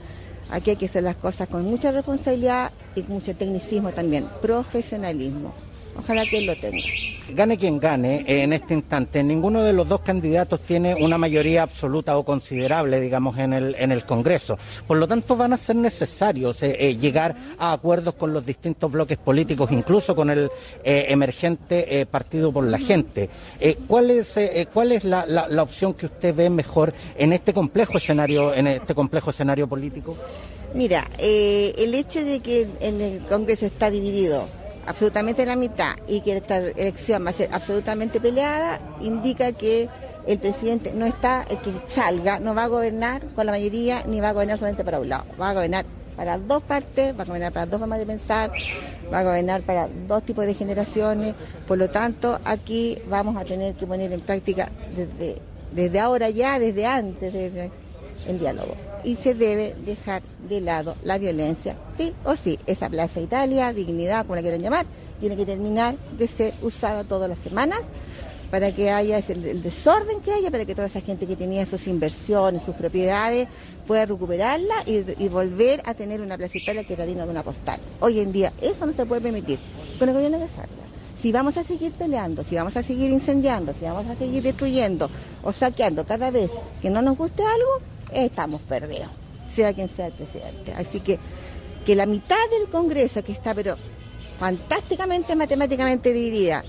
Aquí 0.50 0.70
hay 0.72 0.76
que 0.78 0.86
hacer 0.86 1.04
las 1.04 1.18
cosas 1.18 1.50
con 1.50 1.64
mucha 1.64 1.92
responsabilidad 1.92 2.72
y 2.96 3.02
con 3.02 3.16
mucho 3.16 3.36
tecnicismo 3.36 3.92
también, 3.92 4.28
profesionalismo. 4.42 5.54
Ojalá 5.98 6.26
que 6.26 6.42
lo 6.42 6.56
tenga. 6.58 6.84
Gane 7.32 7.58
quien 7.58 7.80
gane, 7.80 8.24
eh, 8.28 8.44
en 8.44 8.54
este 8.54 8.74
instante, 8.74 9.22
ninguno 9.22 9.62
de 9.62 9.72
los 9.74 9.88
dos 9.88 10.02
candidatos 10.02 10.62
tiene 10.62 10.96
una 10.96 11.18
mayoría 11.18 11.62
absoluta 11.62 12.18
o 12.18 12.26
considerable, 12.26 13.00
digamos, 13.00 13.38
en 13.38 13.54
el, 13.54 13.76
en 13.78 13.92
el 13.92 14.04
Congreso. 14.06 14.58
Por 14.88 14.98
lo 14.98 15.08
tanto, 15.08 15.36
van 15.38 15.54
a 15.54 15.58
ser 15.58 15.76
necesarios 15.76 16.64
eh, 16.64 16.76
eh, 16.80 16.98
llegar 16.98 17.36
a 17.60 17.74
acuerdos 17.74 18.16
con 18.16 18.34
los 18.34 18.46
distintos 18.46 18.92
bloques 18.92 19.18
políticos, 19.18 19.72
incluso 19.72 20.16
con 20.16 20.30
el 20.30 20.50
emergente 20.84 22.08
Partido 22.10 22.52
por 22.52 22.66
la 22.66 22.80
Gente. 22.80 23.30
¿Cuál 23.88 24.12
es, 24.12 24.36
cuál 24.74 24.92
es 24.92 25.04
la, 25.04 25.26
la, 25.26 25.64
opción 25.64 25.94
que 25.94 26.08
usted 26.08 26.34
ve 26.34 26.50
mejor 26.50 26.94
en 27.18 27.34
este 27.34 27.54
complejo 27.54 27.98
escenario, 27.98 28.54
en 28.54 28.68
este 28.68 28.96
complejo 28.96 29.30
escenario 29.30 29.68
político? 29.68 30.16
Mira, 30.74 31.08
el 31.20 31.94
hecho 31.94 32.24
de 32.24 32.40
que 32.40 32.68
el 32.80 33.22
Congreso 33.28 33.66
está 33.66 33.92
dividido 33.92 34.48
absolutamente 34.86 35.45
la 35.45 35.55
mitad 35.55 35.95
y 36.07 36.21
que 36.21 36.38
esta 36.38 36.57
elección 36.57 37.25
va 37.25 37.30
a 37.30 37.34
ser 37.34 37.49
absolutamente 37.51 38.19
peleada, 38.19 38.80
indica 39.01 39.51
que 39.51 39.89
el 40.27 40.39
presidente 40.39 40.93
no 40.93 41.05
está, 41.05 41.45
el 41.49 41.57
que 41.59 41.71
salga, 41.88 42.39
no 42.39 42.53
va 42.53 42.63
a 42.63 42.67
gobernar 42.67 43.21
con 43.36 43.45
la 43.45 43.51
mayoría 43.51 44.03
ni 44.05 44.19
va 44.19 44.30
a 44.30 44.34
gobernar 44.34 44.57
solamente 44.57 44.84
para 44.84 44.99
un 44.99 45.09
lado, 45.09 45.25
va 45.39 45.49
a 45.49 45.53
gobernar 45.53 45.86
para 46.15 46.38
dos 46.38 46.61
partes, 46.63 47.17
va 47.17 47.23
a 47.23 47.25
gobernar 47.25 47.53
para 47.53 47.65
dos 47.65 47.80
formas 47.80 47.99
de 47.99 48.05
pensar, 48.05 48.51
va 49.11 49.19
a 49.19 49.23
gobernar 49.23 49.61
para 49.61 49.88
dos 50.07 50.23
tipos 50.23 50.45
de 50.45 50.53
generaciones, 50.53 51.34
por 51.67 51.77
lo 51.77 51.89
tanto 51.89 52.39
aquí 52.43 52.97
vamos 53.07 53.38
a 53.38 53.45
tener 53.45 53.73
que 53.75 53.88
poner 53.88 54.11
en 54.11 54.21
práctica 54.21 54.69
desde, 54.95 55.38
desde 55.71 55.99
ahora 55.99 56.30
ya, 56.30 56.59
desde 56.59 56.86
antes, 56.86 57.32
desde 57.32 57.71
el 58.27 58.39
diálogo 58.39 58.89
y 59.04 59.16
se 59.16 59.34
debe 59.34 59.76
dejar 59.86 60.22
de 60.47 60.62
lado 60.62 60.95
la 61.04 61.18
violencia, 61.18 61.76
sí 61.97 62.14
o 62.24 62.36
sí. 62.36 62.60
Esa 62.66 62.89
Plaza 62.89 63.20
Italia, 63.20 63.74
dignidad, 63.74 64.24
como 64.24 64.36
la 64.36 64.41
quieran 64.41 64.62
llamar, 64.62 64.86
tiene 65.20 65.36
que 65.36 65.45
terminar 65.45 65.95
de 66.18 66.28
ser 66.28 66.54
usada 66.62 67.04
todas 67.04 67.30
las 67.30 67.39
semanas 67.39 67.82
para 68.50 68.72
que 68.72 68.89
haya 68.89 69.20
el, 69.20 69.62
desorden 69.62 70.22
que 70.22 70.34
haya, 70.34 70.50
para 70.50 70.66
que 70.66 70.74
toda 70.74 70.88
esa 70.88 71.02
gente 71.02 71.28
que 71.28 71.36
tenía 71.36 71.66
sus 71.66 71.88
inversiones, 71.88 72.64
sus 72.64 72.76
propiedades, 72.76 73.47
pueda 73.86 74.06
recuperarla 74.06 74.84
y, 74.86 75.28
volver 75.30 75.82
a 75.86 75.93
tener 75.93 76.22
una 76.22 76.38
Plaza 76.38 76.58
Italia 76.58 76.84
que 76.84 76.93
era 76.93 77.06
digna 77.06 77.26
de 77.26 77.32
una 77.32 77.43
postal. 77.43 77.80
Hoy 78.00 78.20
en 78.20 78.32
día 78.32 78.52
eso 78.62 78.86
no 78.86 78.93
se 78.93 79.06
puede 79.06 79.22
permitir 79.22 79.60
con 79.97 80.10
el 80.10 80.16
gobierno 80.16 80.39
que 80.39 80.47
salga. 80.47 80.89
Si 81.22 81.32
vamos 81.32 81.58
a 81.58 81.64
seguir 81.64 81.91
peleando, 81.91 82.43
si 82.43 82.56
vamos 82.56 82.78
a 82.78 82.82
seguir 82.82 83.12
incendiando, 83.12 83.74
si 83.74 83.84
vamos 83.84 84.08
a 84.08 84.16
seguir 84.16 84.41
destruyendo 84.41 85.10
o 85.43 85.52
saqueando 85.52 86.06
cada 86.06 86.32
vez 86.32 86.50
que 86.82 86.89
no 86.89 87.02
nos 87.02 87.18
guste 87.18 87.43
algo, 87.43 87.82
estamos 88.14 88.62
perdidos, 88.62 89.10
sea 89.53 89.74
quien 89.74 89.89
sea 89.89 90.07
el 90.07 90.14
presidente. 90.14 90.74
Así 90.74 90.99
que 90.99 91.20
que 91.86 91.95
la 91.95 92.05
mitad 92.05 92.38
del 92.51 92.70
Congreso, 92.70 93.24
que 93.24 93.32
está 93.32 93.55
pero 93.55 93.76
fantásticamente 94.39 95.36
matemáticamente 95.36 96.14
dividida, 96.14 96.64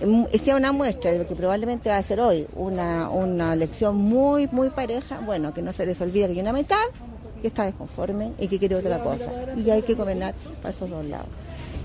em, 0.00 0.26
sea 0.42 0.56
una 0.56 0.72
muestra 0.72 1.12
de 1.12 1.18
lo 1.18 1.26
que 1.26 1.36
probablemente 1.36 1.88
va 1.88 1.96
a 1.96 2.02
ser 2.02 2.20
hoy 2.20 2.46
una, 2.54 3.08
una 3.08 3.52
elección 3.52 3.96
muy, 3.96 4.48
muy 4.48 4.70
pareja, 4.70 5.20
bueno, 5.20 5.54
que 5.54 5.62
no 5.62 5.72
se 5.72 5.86
les 5.86 6.00
olvide 6.00 6.26
que 6.26 6.32
hay 6.32 6.40
una 6.40 6.52
mitad 6.52 6.76
que 7.40 7.48
está 7.48 7.64
desconforme 7.64 8.32
y 8.38 8.48
que 8.48 8.58
quiere 8.58 8.74
otra 8.74 9.02
cosa. 9.02 9.30
Y 9.56 9.70
hay 9.70 9.82
que 9.82 9.94
gobernar 9.94 10.34
para 10.62 10.74
esos 10.74 10.90
dos 10.90 11.04
lados. 11.04 11.28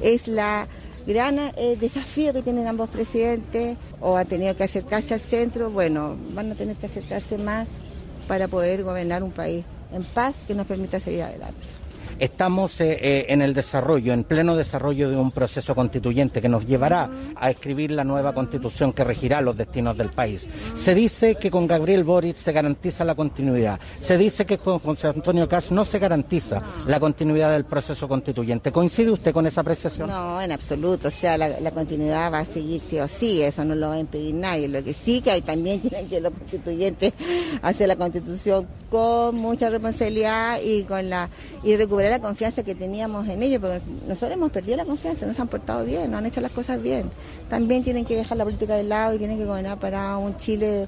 Es 0.02 0.28
la 0.28 0.68
gran 1.06 1.38
eh, 1.38 1.78
desafío 1.80 2.34
que 2.34 2.42
tienen 2.42 2.68
ambos 2.68 2.90
presidentes, 2.90 3.78
o 4.00 4.18
han 4.18 4.28
tenido 4.28 4.56
que 4.56 4.64
acercarse 4.64 5.14
al 5.14 5.20
centro, 5.20 5.70
bueno, 5.70 6.16
van 6.34 6.52
a 6.52 6.56
tener 6.56 6.76
que 6.76 6.88
acercarse 6.88 7.38
más 7.38 7.68
para 8.32 8.48
poder 8.48 8.82
gobernar 8.82 9.24
un 9.24 9.32
país 9.32 9.66
en 9.92 10.06
paz 10.06 10.34
que 10.48 10.56
nos 10.56 10.66
permita 10.66 11.02
seguir 11.02 11.24
adelante. 11.24 11.81
Estamos 12.22 12.80
eh, 12.82 13.00
eh, 13.02 13.26
en 13.30 13.42
el 13.42 13.56
desarrollo, 13.56 14.14
en 14.14 14.24
pleno 14.26 14.56
desarrollo 14.56 15.10
de 15.10 15.18
un 15.18 15.32
proceso 15.32 15.74
constituyente 15.74 16.40
que 16.40 16.50
nos 16.50 16.68
llevará 16.68 17.10
a 17.36 17.50
escribir 17.50 17.90
la 17.90 18.04
nueva 18.04 18.32
constitución 18.32 18.94
que 18.94 19.04
regirá 19.04 19.42
los 19.42 19.58
destinos 19.58 19.98
del 19.98 20.12
país. 20.12 20.48
Se 20.76 20.94
dice 20.94 21.34
que 21.34 21.50
con 21.50 21.66
Gabriel 21.66 22.04
Boric 22.04 22.36
se 22.36 22.52
garantiza 22.52 23.04
la 23.06 23.16
continuidad. 23.16 23.80
Se 24.00 24.20
dice 24.20 24.46
que 24.46 24.60
con 24.60 24.78
José 24.78 25.08
Antonio 25.08 25.50
Cas 25.50 25.72
no 25.72 25.84
se 25.84 25.98
garantiza 25.98 26.62
la 26.86 27.00
continuidad 27.00 27.54
del 27.54 27.66
proceso 27.66 28.08
constituyente. 28.08 28.72
¿Coincide 28.72 29.10
usted 29.10 29.34
con 29.34 29.48
esa 29.48 29.62
apreciación? 29.62 30.08
No, 30.08 30.40
en 30.40 30.52
absoluto. 30.52 31.08
O 31.08 31.12
sea, 31.12 31.40
la, 31.40 31.72
continuidad 31.72 32.32
va 32.32 32.40
a 32.42 32.46
seguir 32.46 32.84
sí 32.88 33.00
o 33.00 33.08
sí. 33.08 33.42
Eso 33.42 33.66
no 33.66 33.74
lo 33.74 33.90
va 33.90 33.96
a 33.96 34.00
impedir 34.00 34.36
nadie. 34.36 34.68
Lo 34.68 34.84
que 34.84 34.94
sí 34.94 35.22
que 35.22 35.32
hay 35.32 35.42
también 35.42 35.82
tienen 35.82 36.08
que 36.08 36.22
los 36.22 36.34
constituyentes 36.34 37.14
hacer 37.64 37.88
la 37.88 37.96
constitución 37.96 38.68
con 38.92 39.36
mucha 39.38 39.70
responsabilidad 39.70 40.60
y 40.64 40.84
con 40.84 41.10
la 41.10 41.30
y 41.64 41.76
recuperar 41.78 42.11
la 42.12 42.20
confianza 42.20 42.64
que 42.64 42.76
teníamos 42.76 43.28
en 43.28 43.42
ellos, 43.42 43.62
porque 43.62 43.82
nosotros 44.08 44.32
hemos 44.32 44.52
perdido 44.52 44.78
la 44.78 44.86
confianza, 44.86 45.26
no 45.26 45.34
se 45.34 45.42
han 45.42 45.48
portado 45.48 45.84
bien, 45.86 46.12
no 46.12 46.18
han 46.18 46.26
hecho 46.26 46.42
las 46.42 46.52
cosas 46.52 46.82
bien. 46.82 47.10
También 47.50 47.84
tienen 47.84 48.06
que 48.06 48.16
dejar 48.16 48.38
la 48.38 48.44
política 48.44 48.76
de 48.76 48.84
lado 48.84 49.16
y 49.16 49.18
tienen 49.18 49.38
que 49.38 49.46
gobernar 49.46 49.80
para 49.80 50.18
un 50.18 50.38
Chile 50.38 50.88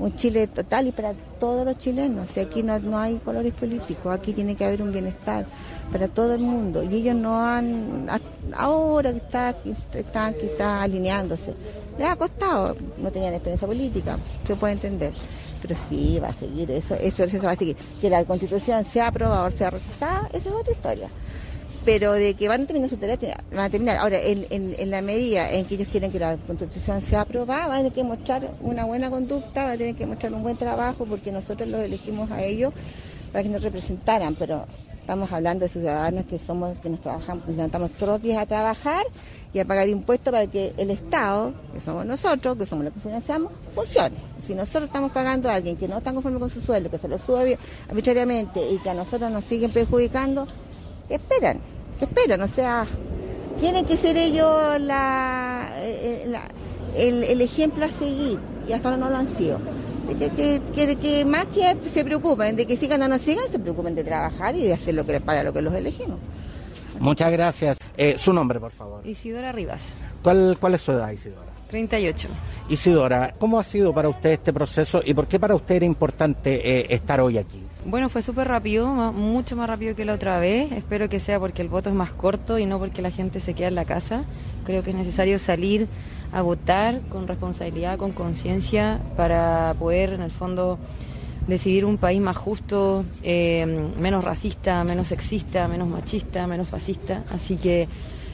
un 0.00 0.16
Chile 0.16 0.46
total 0.46 0.86
y 0.86 0.92
para 0.92 1.12
todos 1.38 1.64
los 1.64 1.76
chilenos. 1.76 2.30
Si 2.30 2.40
aquí 2.40 2.62
no, 2.62 2.78
no 2.78 2.98
hay 2.98 3.16
colores 3.16 3.52
políticos, 3.52 4.12
aquí 4.12 4.32
tiene 4.32 4.56
que 4.56 4.64
haber 4.64 4.82
un 4.82 4.92
bienestar 4.92 5.44
para 5.92 6.08
todo 6.08 6.34
el 6.34 6.40
mundo. 6.40 6.82
Y 6.82 6.94
ellos 6.94 7.14
no 7.14 7.44
han, 7.44 8.08
ahora 8.56 9.12
que 9.12 9.18
está, 9.18 9.54
están 9.94 10.34
quizás 10.34 10.82
alineándose, 10.82 11.54
les 11.98 12.08
ha 12.08 12.16
costado, 12.16 12.76
no 12.98 13.10
tenían 13.10 13.34
experiencia 13.34 13.68
política, 13.68 14.16
se 14.46 14.56
puede 14.56 14.72
entender 14.72 15.12
pero 15.60 15.76
sí 15.88 16.18
va 16.22 16.28
a 16.28 16.32
seguir 16.32 16.70
eso, 16.70 16.94
eso, 16.94 17.24
eso 17.24 17.42
va 17.42 17.52
a 17.52 17.56
seguir. 17.56 17.76
Que 18.00 18.10
la 18.10 18.24
constitución 18.24 18.84
sea 18.84 19.08
aprobada 19.08 19.46
o 19.46 19.50
sea 19.50 19.70
rechazada, 19.70 20.28
esa 20.32 20.48
es 20.48 20.54
otra 20.54 20.72
historia. 20.72 21.08
Pero 21.84 22.12
de 22.12 22.34
que 22.34 22.46
van 22.46 22.62
a 22.62 22.66
terminar 22.66 22.90
su 22.90 22.96
tarea, 22.98 23.42
van 23.50 23.60
a 23.60 23.70
terminar. 23.70 23.96
Ahora, 23.96 24.18
en, 24.20 24.46
en, 24.50 24.90
la 24.90 25.00
medida 25.00 25.50
en 25.50 25.64
que 25.64 25.76
ellos 25.76 25.88
quieren 25.90 26.12
que 26.12 26.18
la 26.18 26.36
constitución 26.36 27.00
sea 27.00 27.22
aprobada, 27.22 27.68
van 27.68 27.76
a 27.76 27.78
tener 27.78 27.92
que 27.92 28.04
mostrar 28.04 28.50
una 28.60 28.84
buena 28.84 29.08
conducta, 29.08 29.64
van 29.64 29.72
a 29.72 29.78
tener 29.78 29.94
que 29.94 30.06
mostrar 30.06 30.34
un 30.34 30.42
buen 30.42 30.56
trabajo, 30.56 31.06
porque 31.06 31.32
nosotros 31.32 31.68
los 31.68 31.80
elegimos 31.80 32.30
a 32.30 32.42
ellos 32.42 32.74
para 33.32 33.42
que 33.42 33.48
nos 33.48 33.62
representaran, 33.62 34.34
pero 34.34 34.66
estamos 35.10 35.32
hablando 35.32 35.64
de 35.64 35.68
ciudadanos 35.68 36.24
que 36.26 36.38
somos, 36.38 36.78
que 36.78 36.88
nos 36.88 37.00
trabajamos, 37.00 37.44
nos 37.48 37.56
levantamos 37.56 37.90
todos 37.94 38.12
los 38.12 38.22
días 38.22 38.38
a 38.38 38.46
trabajar 38.46 39.04
y 39.52 39.58
a 39.58 39.64
pagar 39.64 39.88
impuestos 39.88 40.30
para 40.30 40.46
que 40.46 40.72
el 40.76 40.88
Estado, 40.88 41.52
que 41.74 41.80
somos 41.80 42.06
nosotros, 42.06 42.56
que 42.56 42.64
somos 42.64 42.84
los 42.84 42.94
que 42.94 43.00
financiamos, 43.00 43.50
funcione. 43.74 44.14
Si 44.46 44.54
nosotros 44.54 44.84
estamos 44.84 45.10
pagando 45.10 45.50
a 45.50 45.54
alguien 45.54 45.76
que 45.76 45.88
no 45.88 45.98
está 45.98 46.12
conforme 46.12 46.38
con 46.38 46.48
su 46.48 46.60
sueldo, 46.60 46.92
que 46.92 46.98
se 46.98 47.08
lo 47.08 47.18
sube 47.18 47.58
arbitrariamente 47.88 48.60
y 48.70 48.78
que 48.78 48.90
a 48.90 48.94
nosotros 48.94 49.32
nos 49.32 49.42
siguen 49.42 49.72
perjudicando, 49.72 50.46
¿qué 51.08 51.16
esperan? 51.16 51.58
¿Qué 51.98 52.04
esperan? 52.04 52.42
O 52.42 52.48
sea, 52.48 52.86
tienen 53.58 53.86
que 53.86 53.96
ser 53.96 54.16
ellos 54.16 54.80
la, 54.80 55.70
eh, 55.78 56.32
el, 56.96 57.24
el, 57.24 57.40
ejemplo 57.40 57.84
a 57.84 57.88
seguir 57.88 58.38
y 58.68 58.72
hasta 58.72 58.90
ahora 58.90 59.00
no 59.00 59.10
lo 59.10 59.16
han 59.16 59.36
sido. 59.36 59.58
Que, 60.18 60.60
que, 60.74 60.96
que, 60.96 61.24
más 61.24 61.46
que 61.46 61.76
se 61.92 62.04
preocupen 62.04 62.56
de 62.56 62.66
que 62.66 62.76
sigan 62.76 63.02
o 63.02 63.08
no 63.08 63.18
sigan, 63.18 63.44
se 63.50 63.58
preocupen 63.58 63.94
de 63.94 64.04
trabajar 64.04 64.56
y 64.56 64.64
de 64.64 64.72
hacer 64.72 64.94
lo 64.94 65.06
que 65.06 65.20
para 65.20 65.42
lo 65.42 65.52
que 65.52 65.62
los 65.62 65.74
elegimos. 65.74 66.18
Muchas 66.98 67.30
gracias. 67.32 67.78
Eh, 67.96 68.16
su 68.18 68.32
nombre, 68.32 68.60
por 68.60 68.72
favor. 68.72 69.06
Isidora 69.06 69.52
Rivas. 69.52 69.82
¿Cuál, 70.22 70.58
¿Cuál 70.60 70.74
es 70.74 70.82
su 70.82 70.92
edad, 70.92 71.10
Isidora? 71.10 71.50
38. 71.70 72.28
Isidora, 72.68 73.34
¿cómo 73.38 73.58
ha 73.58 73.64
sido 73.64 73.94
para 73.94 74.08
usted 74.08 74.30
este 74.30 74.52
proceso 74.52 75.00
y 75.04 75.14
por 75.14 75.28
qué 75.28 75.38
para 75.38 75.54
usted 75.54 75.76
era 75.76 75.84
importante 75.84 76.80
eh, 76.80 76.86
estar 76.90 77.20
hoy 77.20 77.38
aquí? 77.38 77.60
Bueno, 77.84 78.08
fue 78.08 78.22
súper 78.22 78.48
rápido, 78.48 78.92
mucho 79.12 79.56
más 79.56 79.68
rápido 79.68 79.94
que 79.94 80.04
la 80.04 80.14
otra 80.14 80.38
vez. 80.38 80.70
Espero 80.72 81.08
que 81.08 81.20
sea 81.20 81.38
porque 81.40 81.62
el 81.62 81.68
voto 81.68 81.88
es 81.88 81.94
más 81.94 82.12
corto 82.12 82.58
y 82.58 82.66
no 82.66 82.78
porque 82.78 83.00
la 83.00 83.10
gente 83.10 83.40
se 83.40 83.54
queda 83.54 83.68
en 83.68 83.76
la 83.76 83.84
casa. 83.84 84.24
Creo 84.66 84.82
que 84.82 84.90
es 84.90 84.96
necesario 84.96 85.38
salir 85.38 85.86
a 86.32 86.42
votar 86.42 87.00
con 87.08 87.26
responsabilidad, 87.26 87.98
con 87.98 88.12
conciencia, 88.12 89.00
para 89.16 89.74
poder, 89.78 90.12
en 90.12 90.22
el 90.22 90.30
fondo, 90.30 90.78
decidir 91.46 91.84
un 91.84 91.98
país 91.98 92.20
más 92.20 92.36
justo, 92.36 93.04
eh, 93.22 93.66
menos 93.98 94.24
racista, 94.24 94.84
menos 94.84 95.08
sexista, 95.08 95.68
menos 95.68 95.88
machista, 95.88 96.46
menos 96.46 96.68
fascista. 96.68 97.24
Así 97.32 97.56
que 97.56 97.88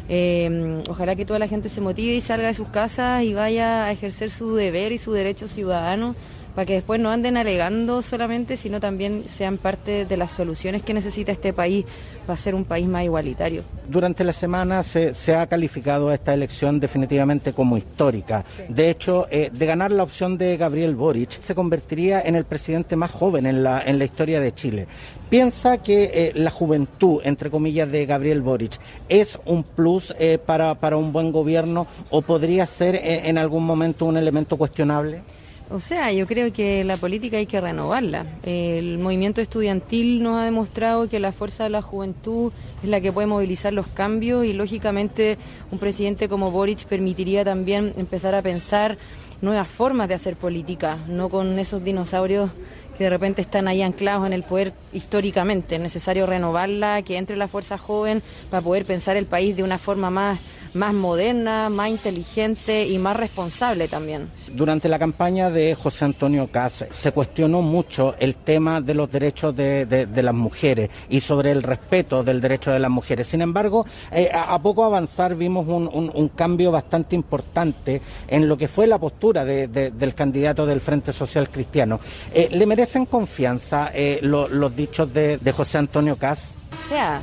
eh, 0.09 0.82
ojalá 0.88 1.16
que 1.16 1.24
toda 1.24 1.38
la 1.38 1.49
gente 1.49 1.68
se 1.68 1.80
motive 1.80 2.14
y 2.14 2.20
salga 2.20 2.49
de 2.49 2.55
sus 2.55 2.68
casas 2.68 3.22
y 3.24 3.34
vaya 3.34 3.86
a 3.86 3.92
ejercer 3.92 4.30
su 4.30 4.55
deber 4.55 4.92
y 4.92 4.99
su 4.99 5.12
derecho 5.12 5.49
ciudadano 5.49 6.14
para 6.57 6.64
que 6.64 6.72
después 6.72 6.98
no 6.98 7.11
anden 7.11 7.36
alegando 7.36 8.00
solamente, 8.00 8.57
sino 8.57 8.80
también 8.80 9.24
sean 9.28 9.59
parte 9.59 10.07
de 10.07 10.16
las 10.16 10.32
soluciones 10.32 10.82
que 10.82 10.94
necesita 10.94 11.30
este 11.30 11.52
país 11.52 11.84
para 12.26 12.38
ser 12.38 12.54
un 12.54 12.64
país 12.64 12.88
más 12.88 13.04
igualitario. 13.04 13.62
Durante 13.86 14.24
la 14.24 14.32
semana 14.32 14.82
se, 14.82 15.36
ha 15.36 15.46
calificado 15.48 16.11
esta 16.11 16.32
elección 16.32 16.80
definitivamente 16.80 17.52
como 17.52 17.76
histórica. 17.76 18.46
De 18.70 18.88
hecho, 18.88 19.26
eh, 19.30 19.50
de 19.52 19.66
ganar 19.66 19.92
la 19.92 20.02
opción 20.02 20.38
de 20.38 20.57
Gabriel 20.57 20.94
Boric, 20.94 21.42
se 21.42 21.54
convertiría 21.54 22.22
en 22.22 22.36
el 22.36 22.46
presidente 22.46 22.96
más 22.96 23.11
joven 23.11 23.44
en 23.44 23.62
la, 23.62 23.82
en 23.82 23.98
la 23.98 24.07
historia 24.07 24.40
de 24.40 24.54
Chile. 24.54 24.86
¿Piensa 25.28 25.82
que 25.82 26.04
eh, 26.04 26.32
la 26.36 26.50
juventud, 26.50 27.20
entre 27.24 27.50
comillas, 27.50 27.92
de 27.92 28.07
Gabriel 28.07 28.40
Boric 28.40 28.78
es 29.11 29.38
un 29.44 29.62
plus 29.62 30.14
eh, 30.18 30.38
para, 30.38 30.76
para 30.76 30.96
un 30.96 31.12
buen 31.12 31.32
gobierno 31.32 31.86
o 32.09 32.22
podría 32.22 32.64
ser 32.64 32.98
en 33.02 33.36
algún 33.36 33.66
momento 33.66 34.07
un 34.07 34.16
elemento 34.16 34.57
cuestionable? 34.57 35.20
O 35.69 35.81
sea, 35.81 36.12
yo 36.12 36.29
creo 36.29 36.53
que 36.53 36.85
la 36.85 36.97
política 36.97 37.39
hay 37.39 37.47
que 37.47 37.61
renovarla. 37.61 38.25
El 38.45 38.99
movimiento 38.99 39.41
estudiantil 39.41 40.23
nos 40.23 40.39
ha 40.39 40.45
demostrado 40.45 41.09
que 41.09 41.19
la 41.19 41.33
fuerza 41.33 41.64
de 41.64 41.71
la 41.71 41.83
juventud 41.83 42.53
es 42.85 42.89
la 42.89 43.01
que 43.01 43.11
puede 43.11 43.27
movilizar 43.27 43.73
los 43.73 43.89
cambios 43.89 44.45
y 44.45 44.53
lógicamente 44.53 45.39
un 45.73 45.81
presidente 45.81 46.29
como 46.29 46.53
Boric 46.53 46.85
permitiría 46.85 47.45
también 47.45 47.95
empezar 47.97 48.37
a 48.37 48.43
pensar 48.43 48.97
nuevas 49.43 49.67
formas 49.67 50.09
de 50.09 50.14
hacer 50.14 50.37
política, 50.37 50.99
no 51.09 51.29
con 51.29 51.59
esos 51.59 51.83
dinosaurios 51.83 52.51
que 52.97 53.05
de 53.05 53.11
repente 53.11 53.43
están 53.43 53.69
ahí 53.69 53.83
anclados 53.83 54.27
en 54.27 54.33
el 54.33 54.45
poder 54.45 54.73
históricamente. 54.93 55.75
Es 55.75 55.81
necesario 55.81 56.27
renovarla, 56.27 57.03
que 57.03 57.19
entre 57.19 57.37
la 57.37 57.49
fuerza 57.49 57.77
joven 57.77 58.23
para 58.51 58.62
poder 58.62 58.85
pensar 58.85 59.17
el 59.17 59.27
país 59.27 59.57
de 59.57 59.64
una 59.64 59.79
forma 59.79 60.11
más 60.11 60.39
más 60.77 60.95
moderna, 60.95 61.68
más 61.68 61.89
inteligente 61.89 62.87
y 62.87 62.99
más 62.99 63.16
responsable 63.16 63.89
también. 63.89 64.29
Durante 64.53 64.89
la 64.89 64.99
campaña 64.99 65.51
de 65.51 65.74
José 65.74 66.05
Antonio 66.05 66.49
Cas 66.51 66.85
se 66.91 67.12
cuestionó 67.12 67.62
mucho 67.62 68.14
el 68.18 68.37
tema 68.37 68.81
de 68.81 68.95
los 68.95 69.11
derechos 69.11 69.57
de, 69.57 70.07
las 70.14 70.35
mujeres 70.35 70.91
y 71.09 71.20
sobre 71.20 71.53
el 71.53 71.62
respeto 71.62 72.22
del 72.22 72.41
derecho 72.41 72.70
de 72.70 72.79
las 72.79 72.91
mujeres. 72.91 73.27
Sin 73.27 73.43
embargo, 73.43 73.87
eh, 74.11 74.31
a, 74.33 74.59
poco 74.61 74.85
avanzar 74.85 75.35
vimos 75.35 75.66
un, 75.66 76.31
cambio 76.35 76.70
bastante 76.70 77.14
importante 77.14 78.03
en 78.29 78.49
lo 78.49 78.57
que 78.59 78.68
fue 78.68 78.87
la 78.87 78.99
postura 78.99 79.45
del 79.45 80.14
candidato 80.14 80.66
del 80.66 80.81
Frente 80.81 81.12
Social 81.12 81.49
Cristiano. 81.49 82.01
Eh, 82.33 82.49
¿Le 82.51 82.66
merecen 82.66 83.07
confianza 83.07 83.91
eh, 83.95 84.18
los 84.22 84.77
dichos 84.77 85.12
de, 85.12 85.55
José 85.57 85.79
Antonio 85.79 86.16
Cas? 86.16 86.55
O 86.85 86.89
sea, 86.89 87.22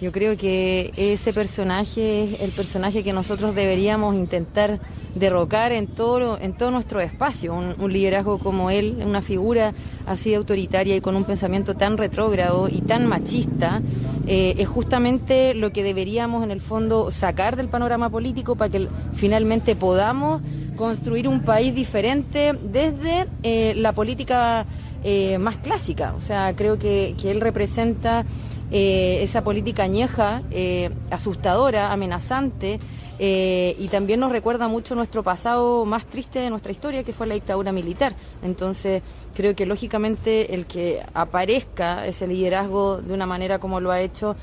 yo 0.00 0.12
creo 0.12 0.36
que 0.36 0.92
ese 0.96 1.32
personaje 1.32 2.24
es 2.24 2.40
el 2.40 2.50
personaje 2.50 3.04
que 3.04 3.12
nosotros 3.12 3.54
deberíamos 3.54 4.14
intentar 4.14 4.80
derrocar 5.14 5.72
en 5.72 5.86
todo, 5.86 6.38
en 6.40 6.52
todo 6.52 6.70
nuestro 6.70 7.00
espacio. 7.00 7.54
Un, 7.54 7.92
liderazgo 7.92 8.38
como 8.38 8.70
él, 8.70 9.02
una 9.06 9.22
figura 9.22 9.72
así 10.06 10.34
autoritaria 10.34 10.96
y 10.96 11.00
con 11.00 11.16
un 11.16 11.24
pensamiento 11.24 11.74
tan 11.74 11.96
retrógrado 11.96 12.68
y 12.68 12.80
tan 12.80 13.06
machista, 13.06 13.82
eh, 14.26 14.54
es 14.58 14.68
justamente 14.68 15.54
lo 15.54 15.72
que 15.72 15.84
deberíamos 15.84 16.42
en 16.42 16.50
el 16.50 16.60
fondo 16.60 17.10
sacar 17.10 17.56
del 17.56 17.68
panorama 17.68 18.10
político 18.10 18.56
para 18.56 18.70
que 18.70 18.88
finalmente 19.14 19.76
podamos 19.76 20.42
construir 20.76 21.28
un 21.28 21.40
país 21.40 21.74
diferente 21.74 22.52
desde 22.62 23.26
eh, 23.44 23.74
la 23.76 23.92
política 23.92 24.66
eh, 25.04 25.38
más 25.38 25.56
clásica. 25.58 26.14
O 26.16 26.20
sea, 26.20 26.52
creo 26.56 26.78
que, 26.78 27.14
que 27.20 27.30
él 27.30 27.40
representa 27.40 28.24
eh, 28.70 29.18
esa 29.22 29.44
política 29.44 29.84
añeja, 29.84 30.42
eh, 30.50 30.90
asustadora, 31.10 31.92
amenazante, 31.92 32.80
eh, 33.18 33.76
y 33.78 33.88
también 33.88 34.20
nos 34.20 34.32
recuerda 34.32 34.68
mucho 34.68 34.94
nuestro 34.94 35.22
pasado 35.22 35.84
más 35.84 36.06
triste 36.06 36.40
de 36.40 36.50
nuestra 36.50 36.72
historia, 36.72 37.04
que 37.04 37.12
fue 37.12 37.26
la 37.26 37.34
dictadura 37.34 37.72
militar. 37.72 38.14
Entonces, 38.42 39.02
creo 39.34 39.54
que 39.54 39.66
lógicamente 39.66 40.54
el 40.54 40.66
que 40.66 41.02
aparezca 41.12 42.06
ese 42.06 42.26
liderazgo 42.26 42.96
de 42.98 43.14
una 43.14 43.26
manera 43.26 43.58
como 43.58 43.80
lo 43.80 43.90
ha 43.90 44.00
hecho 44.00 44.36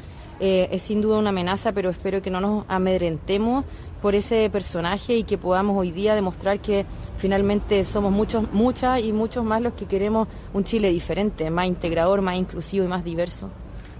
es 0.43 0.82
sin 0.82 1.01
duda 1.01 1.19
una 1.19 1.30
amenaza, 1.30 1.72
pero 1.72 1.91
espero 1.91 2.24
que 2.24 2.32
no 2.32 2.41
nos 2.41 2.65
amedrentemos 2.67 3.63
por 4.01 4.15
ese 4.15 4.49
personaje 4.49 5.15
y 5.15 5.24
que 5.24 5.38
podamos 5.38 5.78
hoy 5.78 5.91
día 5.91 6.15
demostrar 6.15 6.59
que 6.59 6.88
finalmente 7.17 7.86
somos 7.86 8.11
muchos, 8.11 8.51
muchas 8.51 9.03
y 9.03 9.13
muchos 9.13 9.45
más 9.45 9.61
los 9.61 9.74
que 9.74 9.86
queremos 9.86 10.28
un 10.51 10.63
Chile 10.63 10.89
diferente, 10.89 11.51
más 11.51 11.67
integrador, 11.67 12.22
más 12.22 12.38
inclusivo 12.38 12.86
y 12.86 12.88
más 12.88 13.03
diverso. 13.03 13.51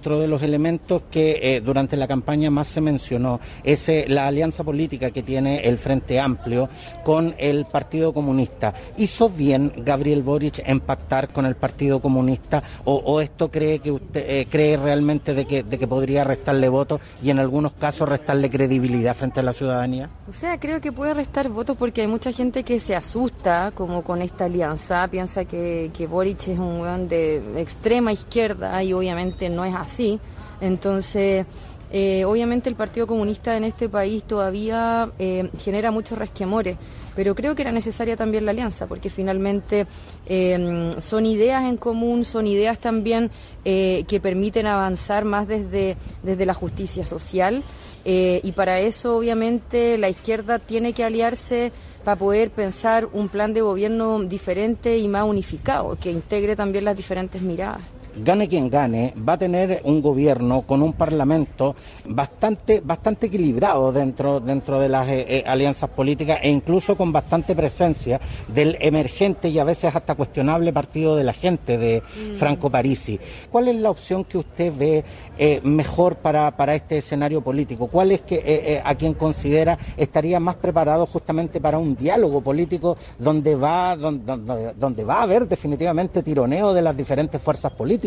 Otro 0.02 0.20
de 0.20 0.28
los 0.28 0.42
elementos 0.42 1.04
que 1.12 1.38
eh, 1.44 1.62
durante 1.62 1.96
la 1.96 2.08
campaña 2.08 2.50
más 2.50 2.70
se 2.70 2.82
mencionó 2.82 3.40
es 3.64 3.88
eh, 3.88 4.06
la 4.08 4.26
alianza 4.26 4.64
política 4.64 5.12
que 5.12 5.22
tiene 5.22 5.60
el 5.60 5.78
Frente 5.78 6.20
Amplio 6.20 6.70
con 7.04 7.36
el 7.38 7.66
Partido 7.66 8.12
Comunista. 8.12 8.74
¿Hizo 8.98 9.30
bien 9.30 9.72
Gabriel 9.86 10.24
Boric 10.24 10.64
en 10.66 10.80
pactar 10.80 11.32
con 11.32 11.46
el 11.46 11.56
Partido 11.56 12.00
Comunista 12.02 12.64
o, 12.84 13.22
esto 13.22 13.52
cree 13.52 13.78
que 13.78 13.92
usted 13.92 14.26
eh, 14.28 14.48
cree 14.50 14.76
realmente 14.76 15.36
de 15.36 15.46
que, 15.46 15.62
de 15.62 15.78
que 15.78 15.88
podría 15.88 16.24
restarle 16.24 16.68
votos 16.68 17.00
y 17.22 17.30
en 17.30 17.38
algunos 17.38 17.74
casos 17.74 18.10
restarle 18.10 18.50
credibilidad 18.50 19.16
frente 19.16 19.42
a 19.42 19.44
la 19.44 19.54
ciudadanía? 19.54 20.10
O 20.28 20.34
sea, 20.34 20.60
creo 20.60 20.82
que 20.82 20.92
puede 20.92 21.14
restar 21.14 21.48
votos 21.50 21.78
porque 21.78 22.02
hay 22.02 22.08
mucha 22.08 22.32
gente 22.32 22.64
que 22.64 22.80
se 22.80 22.96
asusta 22.96 23.72
como 23.76 24.02
con 24.02 24.24
esta 24.24 24.46
alianza, 24.46 25.08
piensa 25.10 25.46
que, 25.46 25.92
que 25.96 26.08
Boric 26.08 26.48
es 26.48 26.58
un 26.58 27.08
de 27.08 27.40
extrema 27.58 28.12
izquierda 28.12 28.82
y 28.82 28.94
obviamente 28.94 29.48
no 29.50 29.64
es 29.64 29.76
así 29.76 29.91
sí, 29.92 30.20
Entonces, 30.62 31.46
eh, 31.94 32.24
obviamente 32.24 32.70
el 32.70 32.76
Partido 32.76 33.06
Comunista 33.06 33.58
en 33.58 33.66
este 33.66 33.90
país 33.90 34.24
todavía 34.24 35.12
eh, 35.20 35.50
genera 35.60 35.92
muchos 35.92 36.18
resquemores, 36.18 36.78
pero 37.18 37.36
creo 37.36 37.54
que 37.54 37.64
era 37.64 37.74
necesaria 37.74 38.16
también 38.16 38.46
la 38.46 38.52
alianza, 38.52 38.88
porque 38.88 39.10
finalmente 39.10 39.88
em, 40.26 40.94
son 41.02 41.26
ideas 41.26 41.66
en 41.66 41.76
común, 41.76 42.24
son 42.24 42.48
ideas 42.48 42.80
también 42.80 43.30
eh, 43.66 44.06
que 44.08 44.22
permiten 44.22 44.68
avanzar 44.68 45.26
más 45.26 45.50
desde, 45.50 45.98
desde 46.24 46.46
la 46.46 46.54
justicia 46.54 47.06
social, 47.06 47.62
y 48.04 48.52
para 48.54 48.80
eso 48.80 49.16
obviamente 49.16 49.96
la 50.00 50.10
izquierda 50.10 50.58
tiene 50.58 50.94
que 50.94 51.04
aliarse 51.04 51.72
para 52.04 52.18
poder 52.18 52.50
pensar 52.50 53.08
un 53.14 53.30
plan 53.30 53.54
de 53.54 53.62
gobierno 53.62 54.20
diferente 54.24 54.98
y 54.98 55.08
más 55.08 55.24
unificado, 55.24 55.96
que 56.02 56.10
integre 56.10 56.56
también 56.56 56.86
las 56.86 56.98
diferentes 56.98 57.44
miradas 57.44 57.82
gane 58.16 58.48
quien 58.48 58.70
gane, 58.70 59.14
va 59.28 59.34
a 59.34 59.38
tener 59.38 59.82
un 59.84 60.02
gobierno 60.02 60.62
con 60.64 60.82
un 60.82 60.94
parlamento 60.94 61.76
bastante, 62.06 62.82
bastante 62.84 63.28
equilibrado 63.28 63.92
dentro, 63.92 64.40
dentro 64.40 64.80
de 64.80 64.90
las 64.90 65.08
eh, 65.08 65.26
eh, 65.28 65.44
alianzas 65.46 65.90
políticas 65.90 66.40
e 66.42 66.50
incluso 66.50 66.96
con 66.96 67.12
bastante 67.12 67.56
presencia 67.56 68.20
del 68.48 68.78
emergente 68.80 69.50
y 69.50 69.60
a 69.60 69.64
veces 69.64 69.96
hasta 69.96 70.16
cuestionable 70.16 70.74
partido 70.74 71.16
de 71.16 71.24
la 71.24 71.34
gente 71.34 71.78
de 71.78 72.02
mm. 72.02 72.36
Franco 72.36 72.70
Parisi. 72.70 73.20
¿Cuál 73.52 73.70
es 73.70 73.76
la 73.78 73.90
opción 73.90 74.24
que 74.24 74.38
usted 74.38 74.74
ve 74.76 75.04
eh, 75.38 75.62
mejor 75.64 76.18
para, 76.18 76.52
para 76.58 76.76
este 76.76 76.98
escenario 76.98 77.42
político? 77.42 77.88
¿Cuál 77.88 78.12
es 78.12 78.22
que 78.22 78.82
a 78.84 78.96
quien 78.96 79.14
considera 79.14 79.78
estaría 79.98 80.40
más 80.40 80.56
preparado 80.56 81.06
justamente 81.06 81.60
para 81.60 81.78
un 81.78 81.96
diálogo 81.96 82.42
político 82.42 82.98
donde 83.18 83.56
va, 83.56 83.96
donde, 83.96 84.74
donde 84.74 85.04
va 85.04 85.20
a 85.20 85.24
haber 85.24 85.48
definitivamente 85.48 86.24
tironeo 86.24 86.74
de 86.74 86.82
las 86.82 86.96
diferentes 86.96 87.42
fuerzas 87.42 87.72
políticas? 87.72 88.01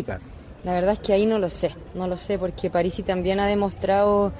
La 0.63 0.73
verdad 0.73 0.93
es 0.93 0.99
que 0.99 1.13
ahí 1.13 1.25
no 1.25 1.37
lo 1.37 1.49
sé, 1.49 1.71
no 1.93 2.07
lo 2.07 2.17
sé, 2.17 2.39
porque 2.39 2.69
Parisi 2.69 3.03
también 3.03 3.39
ha 3.39 3.47
demostrado 3.47 4.33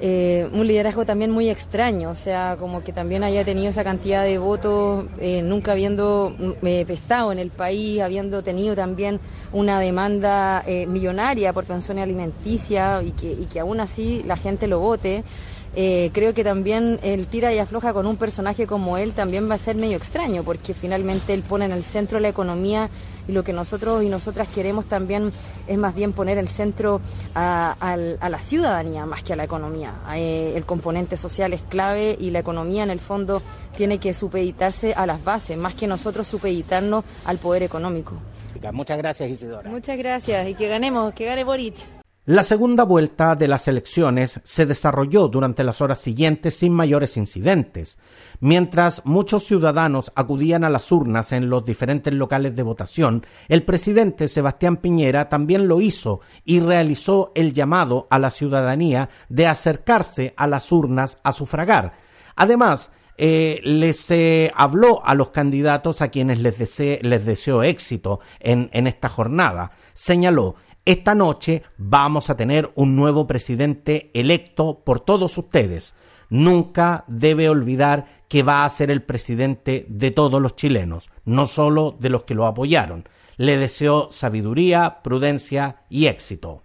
eh, 0.00 0.48
un 0.52 0.66
liderazgo 0.66 1.04
también 1.04 1.30
muy 1.30 1.48
extraño, 1.48 2.10
o 2.10 2.14
sea, 2.16 2.56
como 2.58 2.82
que 2.82 2.92
también 2.92 3.22
haya 3.22 3.44
tenido 3.44 3.68
esa 3.68 3.84
cantidad 3.84 4.24
de 4.24 4.38
votos, 4.38 5.06
eh, 5.20 5.42
nunca 5.42 5.72
habiendo 5.72 6.34
eh, 6.62 6.84
estado 6.88 7.30
en 7.30 7.38
el 7.38 7.50
país, 7.50 8.00
habiendo 8.00 8.42
tenido 8.42 8.74
también 8.74 9.20
una 9.52 9.78
demanda 9.78 10.64
millonaria 10.88 11.52
por 11.52 11.64
pensiones 11.64 12.08
que, 13.12 13.32
y 13.32 13.46
que 13.50 13.60
aún 13.60 13.78
así 13.80 14.22
la 14.26 14.36
gente 14.36 14.66
lo 14.66 14.80
vote. 14.80 15.22
creo 15.74 16.34
que 16.34 16.42
también 16.42 16.98
el 17.02 17.26
tira 17.28 17.54
y 17.54 17.58
afloja 17.58 17.92
con 17.92 18.06
un 18.06 18.16
personaje 18.16 18.66
como 18.66 18.98
él 18.98 19.12
también 19.12 19.48
va 19.48 19.54
a 19.54 19.58
ser 19.58 19.76
medio 19.76 19.96
extraño, 19.96 20.42
porque 20.42 20.74
finalmente 20.74 21.34
él 21.34 21.42
pone 21.42 21.66
en 21.66 21.72
el 21.72 21.84
centro 21.84 22.18
la 22.18 22.28
economía 22.28 22.90
y 23.28 23.32
lo 23.32 23.44
que 23.44 23.52
nosotros 23.52 24.02
y 24.02 24.08
nosotras 24.08 24.48
queremos 24.48 24.86
también 24.86 25.32
es 25.66 25.78
más 25.78 25.94
bien 25.94 26.12
poner 26.12 26.38
el 26.38 26.48
centro 26.48 27.00
a, 27.34 27.96
la 27.96 28.38
ciudadanía 28.38 29.06
más 29.06 29.22
que 29.22 29.32
a 29.32 29.36
la 29.36 29.44
economía. 29.44 29.94
Eh, 30.14 30.52
el 30.56 30.64
componente 30.64 31.16
social 31.16 31.52
es 31.52 31.62
clave 31.62 32.16
y 32.18 32.30
la 32.30 32.40
economía 32.40 32.82
en 32.82 32.90
el 32.90 33.00
fondo 33.00 33.42
tiene 33.76 33.98
que 33.98 34.14
supeditarse 34.14 34.94
a 34.94 35.06
las 35.06 35.22
bases, 35.24 35.56
más 35.56 35.74
que 35.74 35.86
nosotros 35.86 36.28
supeditarnos 36.28 37.04
al 37.24 37.38
poder 37.38 37.62
económico. 37.62 38.14
Muchas 38.72 38.98
gracias 38.98 39.30
Isidora. 39.30 39.68
Muchas 39.70 39.98
gracias 39.98 40.48
y 40.48 40.54
que 40.54 40.68
ganemos, 40.68 41.12
que 41.14 41.26
gane 41.26 41.44
Boric. 41.44 42.03
La 42.26 42.42
segunda 42.42 42.84
vuelta 42.84 43.36
de 43.36 43.48
las 43.48 43.68
elecciones 43.68 44.40
se 44.42 44.64
desarrolló 44.64 45.28
durante 45.28 45.62
las 45.62 45.82
horas 45.82 45.98
siguientes 45.98 46.54
sin 46.54 46.72
mayores 46.72 47.18
incidentes. 47.18 47.98
Mientras 48.40 49.02
muchos 49.04 49.44
ciudadanos 49.44 50.10
acudían 50.14 50.64
a 50.64 50.70
las 50.70 50.90
urnas 50.90 51.32
en 51.32 51.50
los 51.50 51.66
diferentes 51.66 52.14
locales 52.14 52.56
de 52.56 52.62
votación, 52.62 53.26
el 53.48 53.62
presidente 53.62 54.28
Sebastián 54.28 54.78
Piñera 54.78 55.28
también 55.28 55.68
lo 55.68 55.82
hizo 55.82 56.20
y 56.46 56.60
realizó 56.60 57.30
el 57.34 57.52
llamado 57.52 58.06
a 58.08 58.18
la 58.18 58.30
ciudadanía 58.30 59.10
de 59.28 59.46
acercarse 59.46 60.32
a 60.38 60.46
las 60.46 60.72
urnas 60.72 61.18
a 61.24 61.32
sufragar. 61.32 61.92
Además, 62.36 62.90
eh, 63.18 63.60
les 63.64 64.10
eh, 64.10 64.50
habló 64.56 65.04
a 65.04 65.14
los 65.14 65.28
candidatos 65.28 66.00
a 66.00 66.08
quienes 66.08 66.38
les, 66.38 66.78
deseó 67.26 67.62
éxito 67.62 68.20
en 68.40 68.86
esta 68.86 69.10
jornada. 69.10 69.72
Señaló 69.92 70.56
esta 70.84 71.14
noche 71.14 71.62
vamos 71.78 72.28
a 72.28 72.36
tener 72.36 72.70
un 72.74 72.94
nuevo 72.94 73.26
presidente 73.26 74.10
electo 74.12 74.80
por 74.84 75.00
todos 75.00 75.38
ustedes. 75.38 75.94
Nunca 76.28 77.04
debe 77.06 77.48
olvidar 77.48 78.22
que 78.28 78.42
va 78.42 78.64
a 78.64 78.68
ser 78.68 78.90
el 78.90 79.02
presidente 79.02 79.86
de 79.88 80.10
todos 80.10 80.42
los 80.42 80.56
chilenos, 80.56 81.10
no 81.24 81.46
solo 81.46 81.96
de 81.98 82.10
los 82.10 82.24
que 82.24 82.34
lo 82.34 82.46
apoyaron. 82.46 83.08
Le 83.36 83.56
deseo 83.56 84.08
sabiduría, 84.10 85.00
prudencia 85.02 85.84
y 85.88 86.06
éxito. 86.06 86.62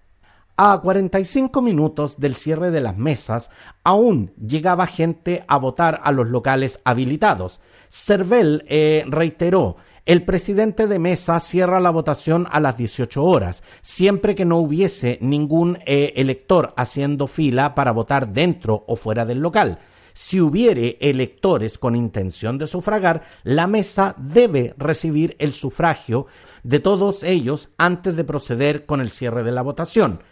A 0.57 0.82
45 0.82 1.61
minutos 1.61 2.20
del 2.20 2.36
cierre 2.36 2.72
de 2.72 2.82
las 2.82 2.97
mesas, 2.97 3.49
aún 3.86 4.34
llegaba 4.36 4.86
gente 4.88 5.45
a 5.47 5.57
votar 5.57 6.01
a 6.03 6.11
los 6.11 6.28
locales 6.28 6.82
habilitados. 6.84 7.61
Cervel 7.88 8.65
eh, 8.67 9.05
reiteró 9.07 9.78
el 10.10 10.26
presidente 10.26 10.88
de 10.88 10.97
mesa 10.97 11.39
cierra 11.39 11.80
la 11.80 11.91
votación 11.91 12.47
a 12.49 12.60
las 12.60 12.76
18 12.76 13.24
horas, 13.24 13.62
siempre 13.82 14.34
que 14.34 14.43
no 14.43 14.57
hubiese 14.57 15.20
ningún 15.22 15.78
eh, 15.86 16.14
elector 16.16 16.74
haciendo 16.78 17.28
fila 17.28 17.76
para 17.76 17.91
votar 17.91 18.34
dentro 18.34 18.86
o 18.88 18.95
fuera 18.95 19.24
del 19.28 19.38
local. 19.38 19.78
Si 20.14 20.41
hubiere 20.41 20.97
electores 20.99 21.78
con 21.78 21.95
intención 21.95 22.57
de 22.57 22.66
sufragar, 22.66 23.22
la 23.43 23.68
mesa 23.68 24.16
debe 24.18 24.74
recibir 24.80 25.36
el 25.38 25.53
sufragio 25.53 26.26
de 26.64 26.80
todos 26.80 27.22
ellos 27.22 27.70
antes 27.78 28.16
de 28.16 28.24
proceder 28.24 28.88
con 28.88 29.01
el 29.01 29.12
cierre 29.12 29.43
de 29.43 29.51
la 29.51 29.62
votación. 29.62 30.24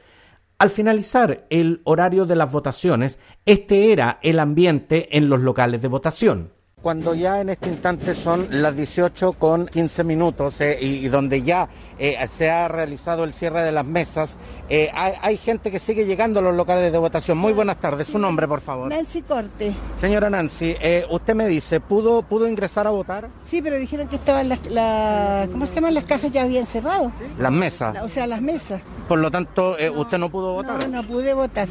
Al 0.57 0.71
finalizar 0.71 1.45
el 1.51 1.81
horario 1.83 2.25
de 2.25 2.35
las 2.35 2.51
votaciones, 2.51 3.19
este 3.45 3.91
era 3.91 4.17
el 4.23 4.39
ambiente 4.39 5.15
en 5.15 5.29
los 5.29 5.41
locales 5.41 5.83
de 5.83 5.87
votación 5.87 6.56
cuando 6.87 7.13
ya 7.13 7.41
en 7.41 7.49
este 7.49 7.67
instante 7.67 8.13
son 8.13 8.47
las 8.49 8.73
18 8.73 9.33
con 9.33 9.65
15 9.65 10.05
minutos 10.05 10.61
eh, 10.61 10.77
y, 10.79 11.05
donde 11.09 11.41
ya 11.41 11.67
eh, 11.99 12.15
se 12.29 12.49
ha 12.49 12.69
realizado 12.69 13.25
el 13.25 13.33
cierre 13.33 13.61
de 13.63 13.73
las 13.73 13.85
mesas, 13.85 14.37
eh, 14.69 14.89
hay, 14.93 15.35
gente 15.35 15.69
que 15.69 15.79
sigue 15.79 16.05
llegando 16.05 16.39
a 16.39 16.43
los 16.43 16.55
locales 16.55 16.89
de 16.93 16.97
votación. 16.97 17.39
Muy 17.39 17.51
buenas 17.51 17.81
tardes, 17.81 18.07
su 18.07 18.17
nombre 18.17 18.47
por 18.47 18.61
favor. 18.61 18.87
Nancy 18.87 19.21
Corte. 19.21 19.73
Señora 19.97 20.29
Nancy, 20.29 20.77
usted 21.09 21.35
me 21.35 21.49
dice, 21.49 21.81
¿pudo, 21.81 22.21
¿pudo 22.21 22.47
ingresar 22.47 22.87
a 22.87 22.91
votar? 22.91 23.27
Sí, 23.41 23.61
pero 23.61 23.75
dijeron 23.75 24.07
que 24.07 24.15
estaban 24.15 24.47
las, 24.47 25.49
¿cómo 25.49 25.67
se 25.67 25.75
llaman? 25.75 25.93
Las 25.93 26.05
cajas 26.05 26.31
ya 26.31 26.43
habían 26.43 26.65
cerrado. 26.65 27.11
Las 27.37 27.51
mesas. 27.51 27.97
o 28.01 28.07
sea, 28.07 28.27
las 28.27 28.41
mesas. 28.41 28.81
Por 29.09 29.19
lo 29.19 29.29
tanto, 29.29 29.75
usted 29.95 30.17
no 30.19 30.29
pudo 30.29 30.53
votar. 30.53 30.87
No, 30.87 31.01
no 31.01 31.03
pude 31.05 31.33
votar. 31.33 31.67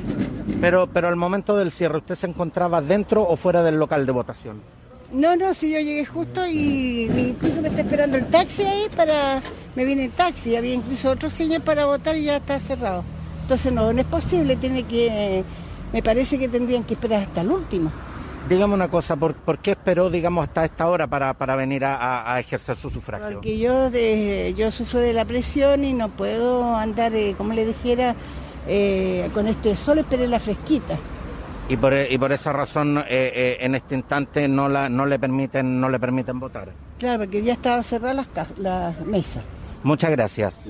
Pero, 0.61 0.89
pero 0.89 1.09
al 1.09 1.17
momento 1.17 1.57
del 1.57 1.71
cierre, 1.71 1.97
¿usted 1.97 2.17
se 2.17 2.27
encontraba 2.27 2.83
dentro 2.83 3.27
o 3.27 3.37
fuera 3.37 3.63
del 3.63 3.77
local 3.77 4.05
de 4.05 4.13
votación? 4.13 4.77
No, 5.13 5.37
no, 5.37 5.55
si 5.55 5.73
yo 5.73 5.79
llegué 5.79 6.05
justo 6.05 6.47
y 6.47 7.05
incluso 7.05 7.61
me 7.61 7.69
está 7.69 7.83
esperando 7.83 8.17
el 8.17 8.27
taxi 8.27 8.65
ahí 8.65 8.87
para... 8.95 9.41
Me 9.75 9.85
viene 9.85 10.07
el 10.07 10.11
taxi, 10.11 10.57
había 10.57 10.75
incluso 10.75 11.11
otro 11.11 11.31
señor 11.31 11.61
para 11.61 11.87
votar 11.87 12.17
y 12.17 12.25
ya 12.25 12.37
está 12.37 12.59
cerrado. 12.59 13.05
Entonces 13.43 13.73
no, 13.73 13.93
no 13.93 14.01
es 14.01 14.07
posible, 14.07 14.57
tiene 14.57 14.83
que... 14.85 15.45
Me 15.93 16.03
parece 16.03 16.39
que 16.39 16.49
tendrían 16.49 16.83
que 16.85 16.95
esperar 16.95 17.23
hasta 17.23 17.43
el 17.43 17.51
último. 17.51 17.93
Dígame 18.49 18.75
una 18.75 18.89
cosa, 18.89 19.17
¿por, 19.17 19.59
qué 19.59 19.73
esperó, 19.73 20.09
digamos, 20.11 20.49
hasta 20.49 20.65
esta 20.65 20.89
hora 20.89 21.07
para, 21.07 21.35
para 21.35 21.57
venir 21.57 21.85
a, 21.85 22.39
ejercer 22.39 22.77
su 22.77 22.91
sufragio? 22.91 23.35
Porque 23.35 23.59
yo, 23.59 23.91
de, 23.91 24.55
yo 24.57 24.71
sufro 24.71 25.01
de 25.01 25.13
la 25.13 25.25
presión 25.25 25.85
y 25.85 25.93
no 25.93 26.11
puedo 26.11 26.77
andar, 26.77 27.15
eh, 27.15 27.35
como 27.37 27.55
le 27.55 27.67
dijera, 27.67 28.15
eh, 28.69 29.29
con 29.35 29.49
este 29.49 29.75
sol, 29.77 29.99
esperé 29.99 30.27
la 30.29 30.39
fresquita 30.39 30.97
y 31.69 31.77
por, 31.77 31.93
y 31.95 32.19
por 32.19 32.33
esa 32.33 32.53
razón 32.53 32.99
eh, 32.99 33.05
eh, 33.09 33.57
en 33.61 33.75
este 33.75 33.95
instante 33.95 34.49
no 34.49 34.69
la 34.69 34.89
no 34.89 35.07
le 35.07 35.19
permiten 35.19 35.81
no 35.81 35.89
le 35.89 35.99
permiten 35.99 36.39
votar. 36.39 36.71
Claro, 36.99 37.25
porque 37.25 37.43
ya 37.43 37.55
estaba 37.55 37.83
cerrada 37.83 38.15
las, 38.15 38.59
las 38.59 39.01
mesas. 39.01 39.43
Muchas 39.83 40.11
gracias. 40.11 40.69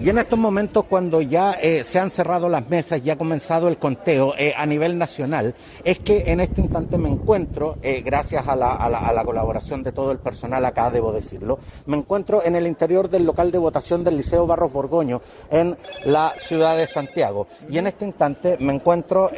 Y 0.00 0.10
en 0.10 0.18
estos 0.18 0.38
momentos, 0.38 0.84
cuando 0.84 1.22
ya 1.22 1.52
eh, 1.52 1.82
se 1.82 1.98
han 1.98 2.10
cerrado 2.10 2.48
las 2.48 2.68
mesas 2.68 3.00
y 3.04 3.10
ha 3.10 3.16
comenzado 3.16 3.68
el 3.68 3.78
conteo 3.78 4.34
eh, 4.38 4.54
a 4.56 4.66
nivel 4.66 4.98
nacional, 4.98 5.54
es 5.84 6.00
que 6.00 6.24
en 6.26 6.40
este 6.40 6.60
instante 6.60 6.98
me 6.98 7.08
encuentro, 7.08 7.78
eh, 7.82 8.02
gracias 8.04 8.46
a 8.46 8.56
la, 8.56 9.22
colaboración 9.24 9.82
de 9.82 9.92
todo 9.92 10.12
el 10.12 10.18
personal 10.18 10.64
acá, 10.64 10.90
debo 10.90 11.12
decirlo, 11.12 11.58
me 11.86 11.96
encuentro 11.96 12.44
en 12.44 12.54
el 12.56 12.66
interior 12.66 13.08
del 13.08 13.24
local 13.24 13.50
de 13.50 13.58
votación 13.58 14.04
del 14.04 14.16
Liceo 14.16 14.46
Barros 14.46 14.72
Borgoño, 14.72 15.20
en 15.50 15.76
la 16.04 16.34
ciudad 16.38 16.76
de 16.76 16.86
Santiago. 16.86 17.48
Y 17.68 17.78
en 17.78 17.86
este 17.86 18.04
instante 18.04 18.56
me 18.60 18.74
encuentro 18.74 19.30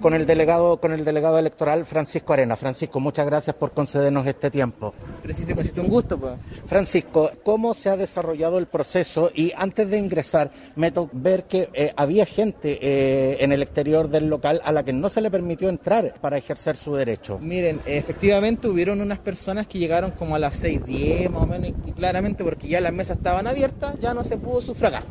con, 0.00 0.14
el 0.14 0.26
delegado, 0.26 0.78
con 0.78 0.92
el 0.92 1.04
delegado 1.04 1.38
electoral 1.38 1.84
Francisco 1.84 2.32
Arena. 2.32 2.56
Francisco, 2.56 3.00
muchas 3.00 3.26
gracias 3.26 3.56
por 3.56 3.72
concedernos 3.72 4.26
este 4.26 4.50
tiempo. 4.50 4.94
Preciso, 5.22 5.82
un 5.82 5.88
gusto. 5.88 6.18
Pues. 6.18 6.34
Francisco, 6.66 7.30
¿cómo 7.42 7.74
se 7.74 7.90
ha 7.90 7.96
desarrollado 7.96 8.58
el 8.58 8.66
proceso? 8.66 9.30
Y 9.34 9.52
antes 9.56 9.83
de 9.90 9.98
ingresar, 9.98 10.50
me 10.76 10.90
tocó 10.90 11.10
ver 11.12 11.44
que 11.44 11.68
eh, 11.72 11.92
había 11.96 12.26
gente 12.26 12.78
eh, 12.80 13.38
en 13.40 13.52
el 13.52 13.62
exterior 13.62 14.08
del 14.08 14.28
local 14.28 14.60
a 14.64 14.72
la 14.72 14.84
que 14.84 14.92
no 14.92 15.08
se 15.08 15.20
le 15.20 15.30
permitió 15.30 15.68
entrar 15.68 16.14
para 16.20 16.38
ejercer 16.38 16.76
su 16.76 16.94
derecho. 16.94 17.38
Miren, 17.38 17.80
efectivamente 17.86 18.68
hubieron 18.68 19.00
unas 19.00 19.18
personas 19.18 19.66
que 19.66 19.78
llegaron 19.78 20.12
como 20.12 20.36
a 20.36 20.38
las 20.38 20.62
6.10 20.62 21.30
más 21.30 21.42
o 21.42 21.46
menos, 21.46 21.72
y 21.86 21.92
claramente 21.92 22.44
porque 22.44 22.68
ya 22.68 22.80
las 22.80 22.92
mesas 22.92 23.16
estaban 23.16 23.46
abiertas, 23.46 23.98
ya 24.00 24.14
no 24.14 24.24
se 24.24 24.36
pudo 24.36 24.60
sufragar. 24.60 25.04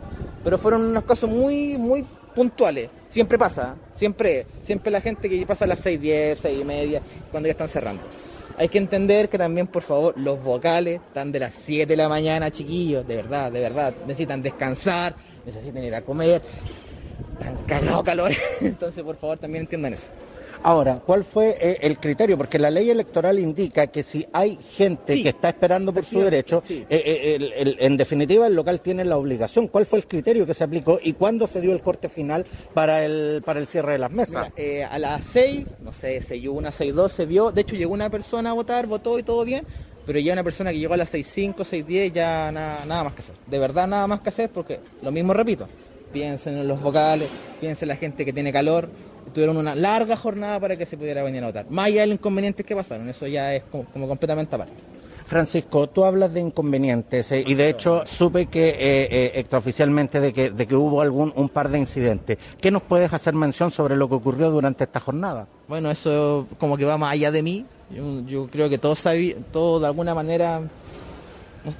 Pero 0.44 0.58
fueron 0.58 0.82
unos 0.82 1.04
casos 1.04 1.30
muy, 1.30 1.78
muy 1.78 2.06
puntuales. 2.34 2.90
Siempre 3.08 3.38
pasa, 3.38 3.76
siempre, 3.96 4.46
siempre 4.64 4.92
la 4.92 5.02
gente 5.02 5.30
que 5.30 5.46
pasa 5.46 5.66
a 5.66 5.68
las 5.68 5.86
6.10, 5.86 6.38
6.30, 6.38 7.02
cuando 7.32 7.48
ya 7.48 7.52
están 7.52 7.70
cerrando. 7.70 8.04
Hay 8.58 8.70
que 8.70 8.78
entender 8.78 9.30
que 9.30 9.38
también, 9.38 9.68
por 9.68 9.82
favor, 9.82 10.14
los 10.18 10.42
vocales 10.42 11.02
están 11.08 11.32
de 11.32 11.40
las 11.40 11.54
7 11.66 11.88
de 11.88 11.98
la 11.98 12.08
mañana, 12.08 12.52
chiquillos, 12.52 13.08
de 13.08 13.16
verdad, 13.16 13.52
de 13.52 13.60
verdad. 13.60 13.94
Necesitan 14.06 14.44
descansar, 14.44 15.16
necesitan 15.46 15.84
ir 15.84 15.96
a 15.96 16.02
comer. 16.02 16.42
Están 17.40 17.56
cagados 17.66 18.04
calor. 18.04 18.32
Entonces, 18.62 19.04
por 19.04 19.16
favor, 19.18 19.40
también 19.40 19.64
entiendan 19.64 19.94
eso. 19.94 20.10
Ahora, 20.64 21.02
¿cuál 21.06 21.26
fue 21.26 21.58
eh, 21.60 21.78
el 21.82 22.00
criterio? 22.00 22.38
Porque 22.38 22.58
la 22.58 22.72
ley 22.72 22.90
electoral 22.90 23.38
indica 23.38 23.88
que 23.88 24.02
si 24.02 24.26
hay 24.32 24.56
gente 24.56 25.22
que 25.22 25.30
está 25.30 25.50
esperando 25.50 25.94
por 25.94 26.06
su 26.06 26.22
derecho, 26.22 26.64
eh, 26.70 26.86
eh, 26.90 27.76
en 27.80 27.98
definitiva 27.98 28.48
el 28.48 28.56
local 28.56 28.80
tiene 28.80 29.04
la 29.04 29.18
obligación. 29.18 29.68
¿Cuál 29.68 29.86
fue 29.86 30.00
el 30.00 30.08
criterio 30.08 30.46
que 30.46 30.54
se 30.54 30.64
aplicó 30.64 31.00
y 31.04 31.14
cuándo 31.14 31.48
se 31.48 31.60
dio 31.60 31.74
el 31.74 31.82
corte 31.82 32.08
final 32.08 32.46
para 32.74 33.04
el, 33.04 33.42
para 33.44 33.60
el 33.60 33.68
cierre 33.68 33.94
de 33.94 33.98
las 33.98 34.12
mesas? 34.12 34.54
a 34.90 35.00
las 35.00 35.26
6, 35.26 35.66
no 35.82 35.92
sé, 35.92 36.20
6.1, 36.20 36.72
6.2 36.72 37.10
se 37.10 37.26
vio, 37.26 37.52
de 37.52 37.62
hecho 37.62 37.76
llegó 37.76 37.94
una 37.94 38.10
persona 38.10 38.52
a 38.52 38.54
votar, 38.54 38.88
votó 38.88 39.20
y 39.20 39.24
todo 39.24 39.44
bien, 39.44 39.66
pero 40.06 40.20
ya 40.20 40.32
una 40.32 40.44
persona 40.44 40.72
que 40.72 40.80
llegó 40.80 40.94
a 40.94 40.98
las 40.98 41.14
6.5, 41.14 41.56
6.10 41.58 42.12
ya 42.14 42.52
nada, 42.54 42.86
nada 42.86 43.04
más 43.04 43.14
que 43.14 43.20
hacer. 43.20 43.36
De 43.48 43.60
verdad 43.60 43.88
nada 43.88 44.08
más 44.08 44.22
que 44.22 44.30
hacer 44.30 44.50
porque, 44.50 44.80
lo 45.02 45.12
mismo 45.12 45.34
repito, 45.34 45.68
piensen 46.14 46.58
en 46.58 46.68
los 46.68 46.82
vocales, 46.82 47.28
piensen 47.60 47.88
en 47.88 47.90
la 47.90 47.96
gente 47.98 48.24
que 48.24 48.32
tiene 48.32 48.54
calor, 48.54 48.90
tuvieron 49.34 49.58
una 49.58 49.76
larga 49.76 50.16
jornada 50.16 50.60
para 50.60 50.76
que 50.76 50.86
se 50.86 50.98
pudiera 50.98 51.24
venir 51.24 51.44
a 51.44 51.48
votar. 51.48 51.66
Más 51.70 51.88
allá 51.88 52.02
de 52.02 52.08
los 52.08 52.16
inconvenientes 52.16 52.66
que 52.66 52.76
pasaron, 52.76 53.10
eso 53.10 53.28
ya 53.28 53.56
es 53.56 53.64
como, 53.64 54.08
completamente 54.08 54.56
aparte. 54.56 54.74
Francisco, 55.26 55.88
tú 55.88 56.04
hablas 56.04 56.34
de 56.34 56.42
inconvenientes 56.42 57.32
eh, 57.32 57.44
y 57.48 57.54
de 57.56 57.70
hecho 57.70 58.04
supe 58.06 58.48
que 58.48 58.70
eh, 58.70 59.08
eh, 59.10 59.32
extraoficialmente 59.36 60.20
de 60.20 60.34
que, 60.34 60.52
de 60.52 60.68
que 60.68 60.76
hubo 60.76 61.02
algún 61.02 61.34
un 61.36 61.50
par 61.50 61.70
de 61.70 61.80
incidentes. 61.80 62.38
¿Qué 62.62 62.72
nos 62.72 62.84
puedes 62.84 63.12
hacer 63.14 63.34
mención 63.34 63.72
sobre 63.72 63.96
lo 63.96 64.08
que 64.10 64.16
ocurrió 64.16 64.52
durante 64.52 64.84
esta 64.84 65.00
jornada? 65.00 65.48
Bueno, 65.68 65.90
eso 65.90 66.48
como 66.60 66.78
que 66.78 66.86
va 66.86 66.98
más 66.98 67.14
allá 67.14 67.32
de 67.32 67.42
mí. 67.42 67.66
Yo, 68.28 68.48
creo 68.48 68.70
que 68.70 68.78
todos 68.78 69.04
todos 69.52 69.82
de 69.82 69.88
alguna 69.88 70.14
manera 70.16 70.62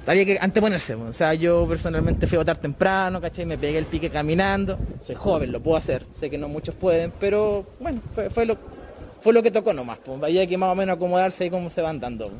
había 0.06 0.24
que 0.24 0.38
anteponerse. 0.40 0.94
O 0.94 1.12
sea, 1.12 1.34
yo 1.34 1.66
personalmente 1.68 2.26
fui 2.26 2.36
a 2.36 2.40
votar 2.40 2.56
temprano, 2.56 3.20
¿cachai? 3.20 3.46
Me 3.46 3.58
pegué 3.58 3.78
el 3.78 3.86
pique 3.86 4.10
caminando. 4.10 4.78
Soy 5.02 5.14
joven, 5.14 5.52
lo 5.52 5.60
puedo 5.60 5.76
hacer. 5.76 6.06
Sé 6.18 6.30
que 6.30 6.38
no 6.38 6.48
muchos 6.48 6.74
pueden, 6.74 7.12
pero 7.18 7.66
bueno, 7.80 8.00
fue, 8.30 8.46
lo, 8.46 8.56
fue 9.20 9.32
lo 9.32 9.42
que 9.42 9.50
tocó 9.50 9.72
nomás. 9.72 9.98
Pues. 10.04 10.22
Había 10.22 10.46
que 10.46 10.56
más 10.56 10.70
o 10.70 10.74
menos 10.74 10.96
acomodarse 10.96 11.46
y 11.46 11.50
cómo 11.50 11.70
se 11.70 11.82
van 11.82 12.00
dando. 12.00 12.30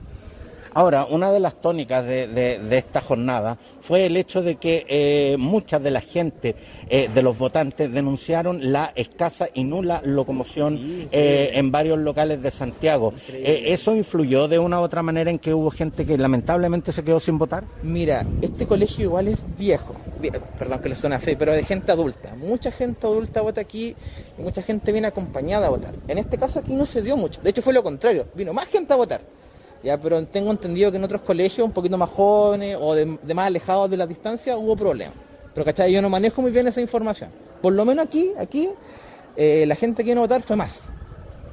Ahora, 0.74 1.06
una 1.08 1.30
de 1.30 1.38
las 1.38 1.60
tónicas 1.60 2.04
de, 2.04 2.58
esta 2.72 3.00
jornada 3.00 3.56
fue 3.80 4.06
el 4.06 4.16
hecho 4.16 4.42
de 4.42 4.56
que 4.56 4.84
eh, 4.88 5.36
mucha 5.38 5.78
de 5.78 5.92
la 5.92 6.00
gente, 6.00 6.56
eh, 6.90 7.08
de 7.14 7.22
los 7.22 7.38
votantes, 7.38 7.92
denunciaron 7.92 8.72
la 8.72 8.92
escasa 8.96 9.48
y 9.54 9.62
nula 9.62 10.02
locomoción 10.04 11.08
eh, 11.12 11.52
en 11.54 11.70
varios 11.70 12.00
locales 12.00 12.42
de 12.42 12.50
Santiago. 12.50 13.14
¿Eso 13.28 13.94
influyó 13.94 14.48
de 14.48 14.58
una 14.58 14.80
u 14.80 14.82
otra 14.82 15.02
manera 15.02 15.30
en 15.30 15.38
que 15.38 15.54
hubo 15.54 15.70
gente 15.70 16.04
que 16.04 16.18
lamentablemente 16.18 16.90
se 16.90 17.04
quedó 17.04 17.20
sin 17.20 17.38
votar? 17.38 17.62
Mira, 17.84 18.26
este 18.42 18.66
colegio 18.66 19.04
igual 19.04 19.28
es 19.28 19.38
viejo, 19.56 19.94
perdón 20.58 20.80
que 20.80 20.88
le 20.88 20.96
suena 20.96 21.20
fe, 21.20 21.36
pero 21.36 21.52
de 21.52 21.62
gente 21.62 21.92
adulta. 21.92 22.34
Mucha 22.34 22.72
gente 22.72 23.06
adulta 23.06 23.42
vota 23.42 23.60
aquí 23.60 23.94
y 24.36 24.42
mucha 24.42 24.62
gente 24.62 24.90
viene 24.90 25.06
acompañada 25.06 25.68
a 25.68 25.70
votar. 25.70 25.94
En 26.08 26.18
este 26.18 26.36
caso 26.36 26.58
aquí 26.58 26.74
no 26.74 26.84
se 26.84 27.00
dio 27.00 27.16
mucho, 27.16 27.40
de 27.42 27.50
hecho 27.50 27.62
fue 27.62 27.72
lo 27.72 27.84
contrario, 27.84 28.26
vino 28.34 28.52
más 28.52 28.66
gente 28.66 28.92
a 28.92 28.96
votar. 28.96 29.20
Ya, 29.84 30.00
pero 30.00 30.24
tengo 30.24 30.50
entendido 30.50 30.90
que 30.90 30.96
en 30.96 31.04
otros 31.04 31.20
colegios 31.20 31.66
un 31.66 31.72
poquito 31.72 31.98
más 31.98 32.08
jóvenes 32.08 32.78
o 32.80 32.94
de, 32.94 33.04
más 33.04 33.46
alejados 33.46 33.90
de 33.90 33.98
la 33.98 34.06
distancia 34.06 34.56
hubo 34.56 34.74
problemas. 34.74 35.14
Pero 35.52 35.62
¿cachai? 35.62 35.92
Yo 35.92 36.00
no 36.00 36.08
manejo 36.08 36.40
muy 36.40 36.50
bien 36.50 36.66
esa 36.66 36.80
información. 36.80 37.28
Por 37.60 37.74
lo 37.74 37.84
menos 37.84 38.06
aquí, 38.06 38.32
aquí, 38.38 38.70
eh, 39.36 39.66
la 39.66 39.76
gente 39.76 40.02
que 40.02 40.06
viene 40.06 40.20
a 40.20 40.22
votar 40.22 40.42
fue 40.42 40.56
más. 40.56 40.80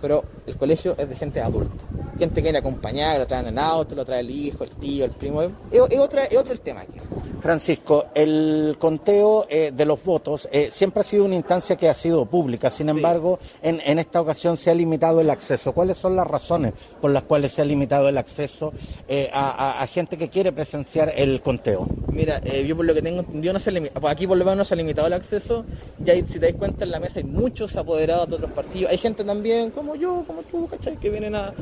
Pero 0.02 0.24
el 0.48 0.56
colegio 0.56 0.96
es 0.98 1.08
de 1.08 1.16
gente 1.16 1.42
adulta. 1.42 1.84
Gente 2.18 2.36
que 2.36 2.42
viene 2.42 2.60
acompañada, 2.60 3.20
lo 3.20 3.28
traen 3.28 3.48
en 3.48 3.60
auto, 3.60 3.96
lo 3.96 4.06
trae 4.06 4.22
el 4.22 4.30
hijo, 4.30 4.64
el 4.64 4.72
tío, 4.72 5.06
el 5.06 5.12
primo. 5.12 5.42
Es, 5.42 5.52
es 5.90 6.00
otro 6.00 6.54
el 6.54 6.62
tema 6.62 6.82
aquí. 6.82 7.00
Francisco, 7.42 8.06
el 8.14 8.76
conteo 8.78 9.48
eh, 9.50 9.72
de 9.76 9.86
los 9.86 10.04
votos 10.04 10.48
eh, 10.52 10.70
siempre 10.70 11.02
ha 11.02 11.04
sido 11.04 11.26
una 11.26 11.36
instancia 11.36 11.76
que 11.76 11.90
ha 11.90 11.94
sido 11.94 12.26
pública, 12.26 12.70
sin 12.70 12.88
embargo, 12.88 13.40
en, 13.64 13.80
esta 13.98 14.22
ocasión 14.22 14.58
se 14.58 14.70
ha 14.70 14.76
limitado 14.76 15.20
el 15.20 15.30
acceso. 15.30 15.74
¿Cuáles 15.74 15.98
son 15.98 16.16
las 16.16 16.28
razones 16.28 16.74
por 17.02 17.10
las 17.12 17.24
cuales 17.24 17.52
se 17.52 17.64
ha 17.64 17.66
limitado 17.66 18.08
el 18.08 18.18
acceso 18.18 18.74
eh, 19.08 19.30
a, 19.34 19.86
gente 19.88 20.18
que 20.18 20.30
quiere 20.30 20.52
presenciar 20.52 21.14
el 21.16 21.42
conteo? 21.42 21.88
Mira, 22.08 22.40
yo 22.42 22.76
por 22.76 22.86
lo 22.86 22.94
que 22.94 23.02
tengo 23.02 23.22
entendido, 23.22 23.54
no 23.54 23.60
se 23.60 23.72
pues 23.72 24.14
aquí 24.14 24.28
por 24.28 24.38
lo 24.38 24.46
menos 24.46 24.58
no 24.58 24.66
se 24.66 24.76
ha 24.76 24.78
limitado 24.78 25.08
el 25.08 25.14
acceso. 25.14 25.66
Ya 26.00 26.14
si 26.16 26.40
te 26.40 26.52
das 26.52 26.56
cuenta, 26.56 26.84
en 26.84 26.92
la 26.92 27.00
mesa 27.00 27.20
hay 27.20 27.26
muchos 27.26 27.76
apoderados 27.76 28.30
de 28.30 28.36
otros 28.36 28.52
partidos. 28.52 28.92
Hay 28.92 28.98
gente 29.00 29.24
también 29.24 29.72
como 29.72 29.91
yo, 29.96 30.24
como 30.28 30.44
tú, 30.44 30.68
¿cachai? 30.68 30.98
Que 30.98 31.10
vienen 31.10 31.36
a, 31.36 31.54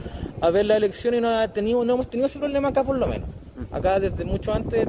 a 0.42 0.50
ver 0.50 0.66
la 0.66 0.78
elección 0.78 1.16
y 1.16 1.22
no, 1.22 1.30
ha 1.30 1.48
tenido, 1.48 1.84
no 1.84 1.94
hemos 1.94 2.10
tenido 2.10 2.28
ese 2.28 2.40
problema 2.40 2.70
acá 2.70 2.84
por 2.84 2.98
lo 2.98 3.08
menos. 3.08 3.30
Acá 3.72 4.00
desde 4.00 4.24
mucho 4.24 4.54
antes, 4.54 4.88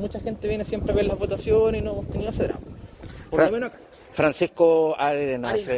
mucha 0.00 0.20
gente 0.20 0.48
viene 0.48 0.64
siempre 0.64 0.92
a 0.92 0.96
ver 0.96 1.06
las 1.06 1.18
votaciones 1.18 1.80
y 1.80 1.84
no 1.84 1.92
hemos 1.92 2.08
tenido 2.08 2.30
ese 2.30 2.44
drama. 2.44 2.60
Por 3.30 3.44
lo 3.44 3.52
menos 3.52 3.70
acá. 3.70 3.78
Francisco 4.12 4.96
Arenas, 4.98 5.68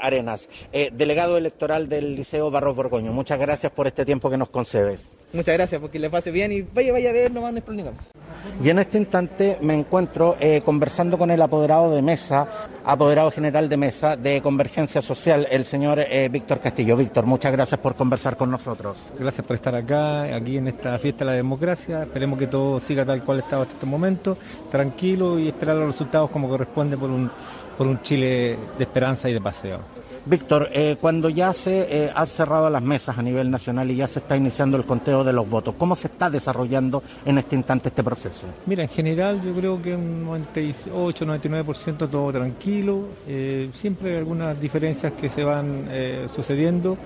Arenas, 0.00 0.44
eh, 0.46 0.48
eh, 0.72 0.90
delegado 0.92 1.36
electoral 1.36 1.88
del 1.88 2.16
Liceo 2.16 2.50
Barros 2.50 2.74
Borgoño. 2.74 3.12
Muchas 3.12 3.38
gracias 3.38 3.70
por 3.70 3.86
este 3.86 4.04
tiempo 4.04 4.30
que 4.30 4.36
nos 4.36 4.48
concedes. 4.48 5.02
Muchas 5.34 5.56
gracias, 5.56 5.80
porque 5.80 5.98
les 5.98 6.10
pase 6.10 6.30
bien 6.30 6.52
y 6.52 6.62
vaya, 6.62 6.92
vaya 6.92 7.10
a 7.10 7.12
ver, 7.12 7.32
no 7.32 7.42
van 7.42 7.58
a 7.58 7.60
problema. 7.60 7.90
Y 8.62 8.68
en 8.68 8.78
este 8.78 8.98
instante 8.98 9.58
me 9.62 9.74
encuentro 9.74 10.36
eh, 10.38 10.62
conversando 10.64 11.18
con 11.18 11.28
el 11.32 11.42
apoderado 11.42 11.92
de 11.92 12.02
mesa, 12.02 12.46
apoderado 12.84 13.32
general 13.32 13.68
de 13.68 13.76
mesa 13.76 14.16
de 14.16 14.40
Convergencia 14.40 15.02
Social, 15.02 15.48
el 15.50 15.64
señor 15.64 15.98
eh, 15.98 16.28
Víctor 16.30 16.60
Castillo. 16.60 16.96
Víctor, 16.96 17.26
muchas 17.26 17.50
gracias 17.50 17.80
por 17.80 17.96
conversar 17.96 18.36
con 18.36 18.48
nosotros. 18.48 18.96
Gracias 19.18 19.44
por 19.44 19.56
estar 19.56 19.74
acá, 19.74 20.22
aquí 20.36 20.58
en 20.58 20.68
esta 20.68 20.96
fiesta 21.00 21.24
de 21.24 21.32
la 21.32 21.36
democracia. 21.36 22.04
Esperemos 22.04 22.38
que 22.38 22.46
todo 22.46 22.78
siga 22.78 23.04
tal 23.04 23.24
cual 23.24 23.40
estaba 23.40 23.62
hasta 23.62 23.74
este 23.74 23.86
momento, 23.86 24.38
tranquilo 24.70 25.36
y 25.36 25.48
esperar 25.48 25.74
los 25.74 25.88
resultados 25.88 26.30
como 26.30 26.48
corresponde 26.48 26.96
por 26.96 27.10
un, 27.10 27.28
por 27.76 27.88
un 27.88 28.00
Chile 28.02 28.56
de 28.78 28.84
esperanza 28.84 29.28
y 29.28 29.32
de 29.32 29.40
paseo. 29.40 30.03
Víctor, 30.26 30.70
eh, 30.72 30.96
cuando 30.98 31.28
ya 31.28 31.52
se 31.52 32.04
eh, 32.06 32.12
han 32.14 32.26
cerrado 32.26 32.70
las 32.70 32.82
mesas 32.82 33.18
a 33.18 33.22
nivel 33.22 33.50
nacional 33.50 33.90
y 33.90 33.96
ya 33.96 34.06
se 34.06 34.20
está 34.20 34.36
iniciando 34.36 34.78
el 34.78 34.84
conteo 34.84 35.22
de 35.22 35.34
los 35.34 35.48
votos, 35.48 35.74
¿cómo 35.76 35.94
se 35.94 36.06
está 36.06 36.30
desarrollando 36.30 37.02
en 37.26 37.36
este 37.36 37.56
instante 37.56 37.90
este 37.90 38.02
proceso? 38.02 38.46
Mira, 38.64 38.84
en 38.84 38.88
general 38.88 39.42
yo 39.42 39.52
creo 39.52 39.82
que 39.82 39.94
un 39.94 40.24
98, 40.24 41.26
99% 41.26 42.08
todo 42.08 42.32
tranquilo. 42.32 43.02
Eh, 43.28 43.68
siempre 43.74 44.12
hay 44.12 44.16
algunas 44.16 44.58
diferencias 44.58 45.12
que 45.12 45.28
se 45.28 45.44
van 45.44 45.88
sucediendo. 46.34 46.96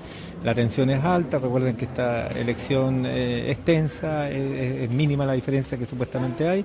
La 0.44 0.54
tensión 0.54 0.88
es 0.90 1.02
alta, 1.02 1.38
recuerden 1.38 1.76
que 1.76 1.86
esta 1.86 2.28
elección 2.28 3.04
es 3.06 3.58
tensa, 3.64 4.28
es 4.30 4.88
mínima 4.90 5.26
la 5.26 5.32
diferencia 5.32 5.76
que 5.76 5.84
supuestamente 5.84 6.48
hay 6.48 6.64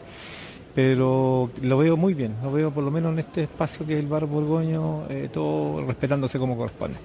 pero 0.76 1.52
lo 1.62 1.78
veo 1.78 1.96
muy 1.96 2.14
bien, 2.14 2.36
lo 2.44 2.52
veo 2.52 2.72
por 2.72 2.84
lo 2.84 2.92
menos 2.92 3.14
en 3.14 3.20
este 3.20 3.44
espacio 3.44 3.86
que 3.86 3.94
es 3.94 4.00
el 4.00 4.08
bar 4.08 4.26
Borgoño, 4.26 5.06
eh, 5.10 5.30
todo 5.32 5.86
respetándose 5.86 6.40
como 6.40 6.58
corresponde. 6.58 6.98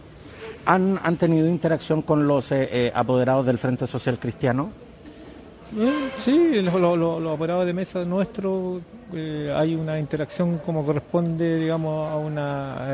¿Han, 0.66 0.98
¿Han 1.02 1.16
tenido 1.16 1.48
interacción 1.48 2.02
con 2.02 2.26
los 2.26 2.50
eh, 2.52 2.68
eh, 2.70 2.92
apoderados 2.94 3.44
del 3.46 3.58
Frente 3.58 3.86
Social 3.86 4.18
Cristiano? 4.18 4.70
sí, 6.16 6.62
los, 6.62 7.26
apoderados 7.34 7.66
de 7.66 7.74
mesa 7.74 8.02
nuestro 8.06 8.80
hay 9.54 9.74
una 9.74 9.98
interacción 9.98 10.58
como 10.64 10.84
corresponde, 10.84 11.58
digamos, 11.58 12.10
a 12.10 12.16
una 12.16 12.88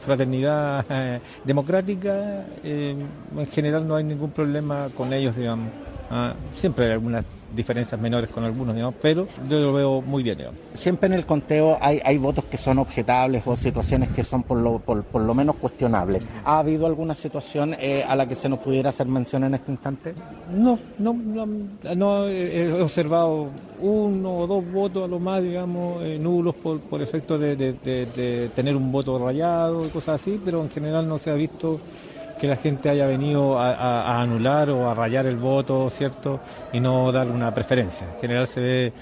fraternidad 0.00 0.84
democrática. 1.44 2.44
en 2.64 3.46
general 3.52 3.86
no 3.86 3.94
hay 3.94 4.02
ningún 4.02 4.32
problema 4.32 4.88
con 4.96 5.12
ellos, 5.12 5.36
digamos. 5.36 5.68
Ah, 6.10 6.34
siempre 6.56 6.86
hay 6.86 6.92
algunas 6.92 7.24
diferencias 7.54 8.00
menores 8.00 8.30
con 8.30 8.44
algunos, 8.44 8.74
digamos, 8.74 8.94
pero 9.00 9.26
yo 9.48 9.58
lo 9.60 9.72
veo 9.72 10.02
muy 10.02 10.22
bien. 10.22 10.38
Digamos. 10.38 10.60
Siempre 10.72 11.06
en 11.08 11.14
el 11.14 11.26
conteo 11.26 11.78
hay, 11.80 12.00
hay 12.04 12.18
votos 12.18 12.44
que 12.44 12.58
son 12.58 12.78
objetables 12.78 13.42
o 13.46 13.56
situaciones 13.56 14.10
que 14.10 14.22
son 14.22 14.42
por 14.42 14.58
lo, 14.58 14.78
por, 14.78 15.02
por 15.04 15.22
lo 15.22 15.34
menos 15.34 15.56
cuestionables. 15.56 16.22
¿Ha 16.44 16.58
habido 16.58 16.86
alguna 16.86 17.14
situación 17.14 17.74
eh, 17.78 18.04
a 18.06 18.14
la 18.14 18.26
que 18.26 18.34
se 18.34 18.48
nos 18.48 18.60
pudiera 18.60 18.90
hacer 18.90 19.06
mención 19.06 19.44
en 19.44 19.54
este 19.54 19.72
instante? 19.72 20.14
No, 20.52 20.78
no, 20.98 21.14
no, 21.14 22.28
he 22.28 22.72
observado 22.80 23.48
uno 23.80 24.38
o 24.38 24.46
dos 24.46 24.70
votos 24.72 25.04
a 25.04 25.08
lo 25.08 25.18
más, 25.18 25.42
digamos, 25.42 26.02
eh, 26.02 26.18
nulos 26.18 26.54
por, 26.54 26.80
por 26.80 27.02
efecto 27.02 27.38
de, 27.38 27.56
de 27.56 28.50
tener 28.54 28.76
un 28.76 28.90
voto 28.92 29.18
rayado 29.18 29.86
y 29.86 29.88
cosas 29.88 30.20
así, 30.20 30.40
pero 30.44 30.62
en 30.62 30.70
general 30.70 31.08
no 31.08 31.18
se 31.18 31.30
ha 31.30 31.34
visto 31.34 31.80
que 32.40 32.48
la 32.48 32.56
gente 32.56 32.88
haya 32.88 33.06
venido 33.06 33.58
a, 33.58 34.20
anular 34.20 34.70
o 34.70 34.88
a 34.90 34.94
rayar 34.94 35.26
el 35.26 35.36
voto, 35.36 35.90
¿cierto? 35.90 36.40
Y 36.72 36.80
no 36.80 37.12
dar 37.12 37.28
una 37.28 37.54
preferencia. 37.54 38.06
En 38.14 38.20
general 38.20 38.48
se 38.48 38.60
ve 38.60 38.92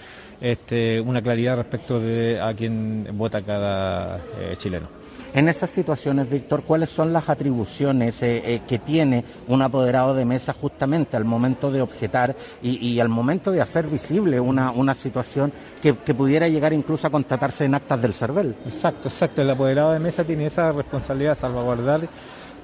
este, 0.41 1.01
una 1.01 1.23
claridad 1.23 1.57
respecto 1.57 2.01
de 2.01 2.41
a 2.41 2.53
quién 2.55 3.07
vota 3.13 3.41
cada 3.43 4.17
eh, 4.41 4.55
chileno. 4.57 4.99
En 5.35 5.47
esas 5.47 5.69
situaciones, 5.69 6.29
Víctor, 6.29 6.63
¿cuáles 6.63 6.89
son 6.89 7.13
las 7.13 7.29
atribuciones 7.29 8.23
eh, 8.23 8.43
eh, 8.45 8.61
que 8.67 8.79
tiene 8.79 9.25
un 9.47 9.61
apoderado 9.61 10.15
de 10.15 10.25
mesa 10.25 10.55
justamente 10.55 11.19
al 11.19 11.27
momento 11.27 11.71
de 11.71 11.83
objetar 11.83 12.35
y, 12.63 12.99
al 12.99 13.11
momento 13.11 13.53
de 13.53 13.61
hacer 13.61 13.87
visible 13.87 14.41
una, 14.41 14.71
una 14.71 14.95
situación 14.95 15.53
que, 15.83 15.95
que, 15.97 16.15
pudiera 16.15 16.49
llegar 16.49 16.73
incluso 16.73 17.07
a 17.07 17.11
constatarse 17.11 17.67
en 17.67 17.75
actas 17.75 18.01
del 18.01 18.15
CERVEL? 18.15 18.57
Exacto, 18.67 19.09
exacto. 19.09 19.43
El 19.43 19.51
apoderado 19.51 19.93
de 19.93 20.01
mesa 20.01 20.25
tiene 20.25 20.47
esa 20.47 20.73
responsabilidad 20.73 21.33
de 21.33 21.41
salvaguardar 21.41 22.09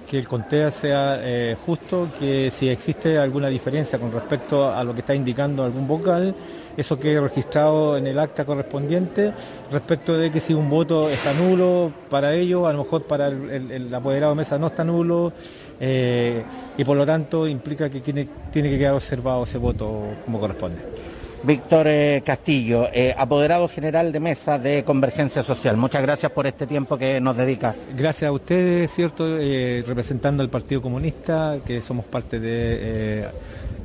que 0.09 0.19
el 0.19 0.29
conteo 0.29 0.71
sea 0.71 1.19
eh, 1.21 1.57
justo, 1.65 2.09
que 2.19 2.51
si 2.51 2.69
existe 2.69 3.19
alguna 3.19 3.49
diferencia 3.49 3.99
con 3.99 4.13
respecto 4.13 4.71
a 4.71 4.85
lo 4.85 4.93
que 4.95 5.01
está 5.01 5.15
indicando 5.15 5.65
algún 5.65 5.87
vocal, 5.87 6.35
eso 6.77 6.99
quede 6.99 7.21
registrado 7.21 7.97
en 7.97 8.07
el 8.07 8.19
acta 8.19 8.45
correspondiente 8.45 9.33
respecto 9.71 10.17
de 10.17 10.31
que 10.31 10.41
si 10.41 10.53
un 10.53 10.69
voto 10.69 11.09
está 11.09 11.33
nulo 11.33 11.93
para 12.11 12.35
ello, 12.35 12.67
a 12.67 12.73
lo 12.73 12.85
mejor 12.85 13.05
para 13.05 13.29
el, 13.29 13.95
apoderado 13.95 14.33
de 14.33 14.37
mesa 14.37 14.59
no 14.59 14.67
está 14.67 14.85
nulo, 14.85 15.33
eh, 15.81 16.43
y 16.77 16.85
por 16.85 16.97
lo 16.97 17.07
tanto 17.07 17.47
implica 17.47 17.89
que 17.89 18.01
tiene, 18.01 18.29
tiene 18.53 18.71
que 18.71 18.79
quedar 18.79 18.95
observado 18.95 19.45
ese 19.45 19.59
voto 19.59 20.01
como 20.25 20.41
corresponde. 20.41 21.14
Víctor 21.45 21.87
eh, 21.89 22.23
Castillo, 22.25 22.89
eh, 22.93 23.15
apoderado 23.17 23.69
general 23.69 24.13
de 24.13 24.21
mesa 24.21 24.59
de 24.59 24.83
Convergencia 24.83 25.43
Social. 25.43 25.77
Muchas 25.77 26.01
gracias 26.01 26.33
por 26.33 26.47
este 26.47 26.67
tiempo 26.67 26.97
que 26.97 27.21
nos 27.21 27.37
dedicas. 27.37 27.87
Gracias 27.95 28.29
a 28.29 28.33
ustedes, 28.33 28.91
cierto, 28.91 29.39
eh, 29.39 29.85
representando 29.87 30.43
al 30.43 30.49
Partido 30.49 30.81
Comunista, 30.81 31.59
que 31.67 31.83
somos 31.83 32.07
parte 32.07 32.41
de 32.41 33.29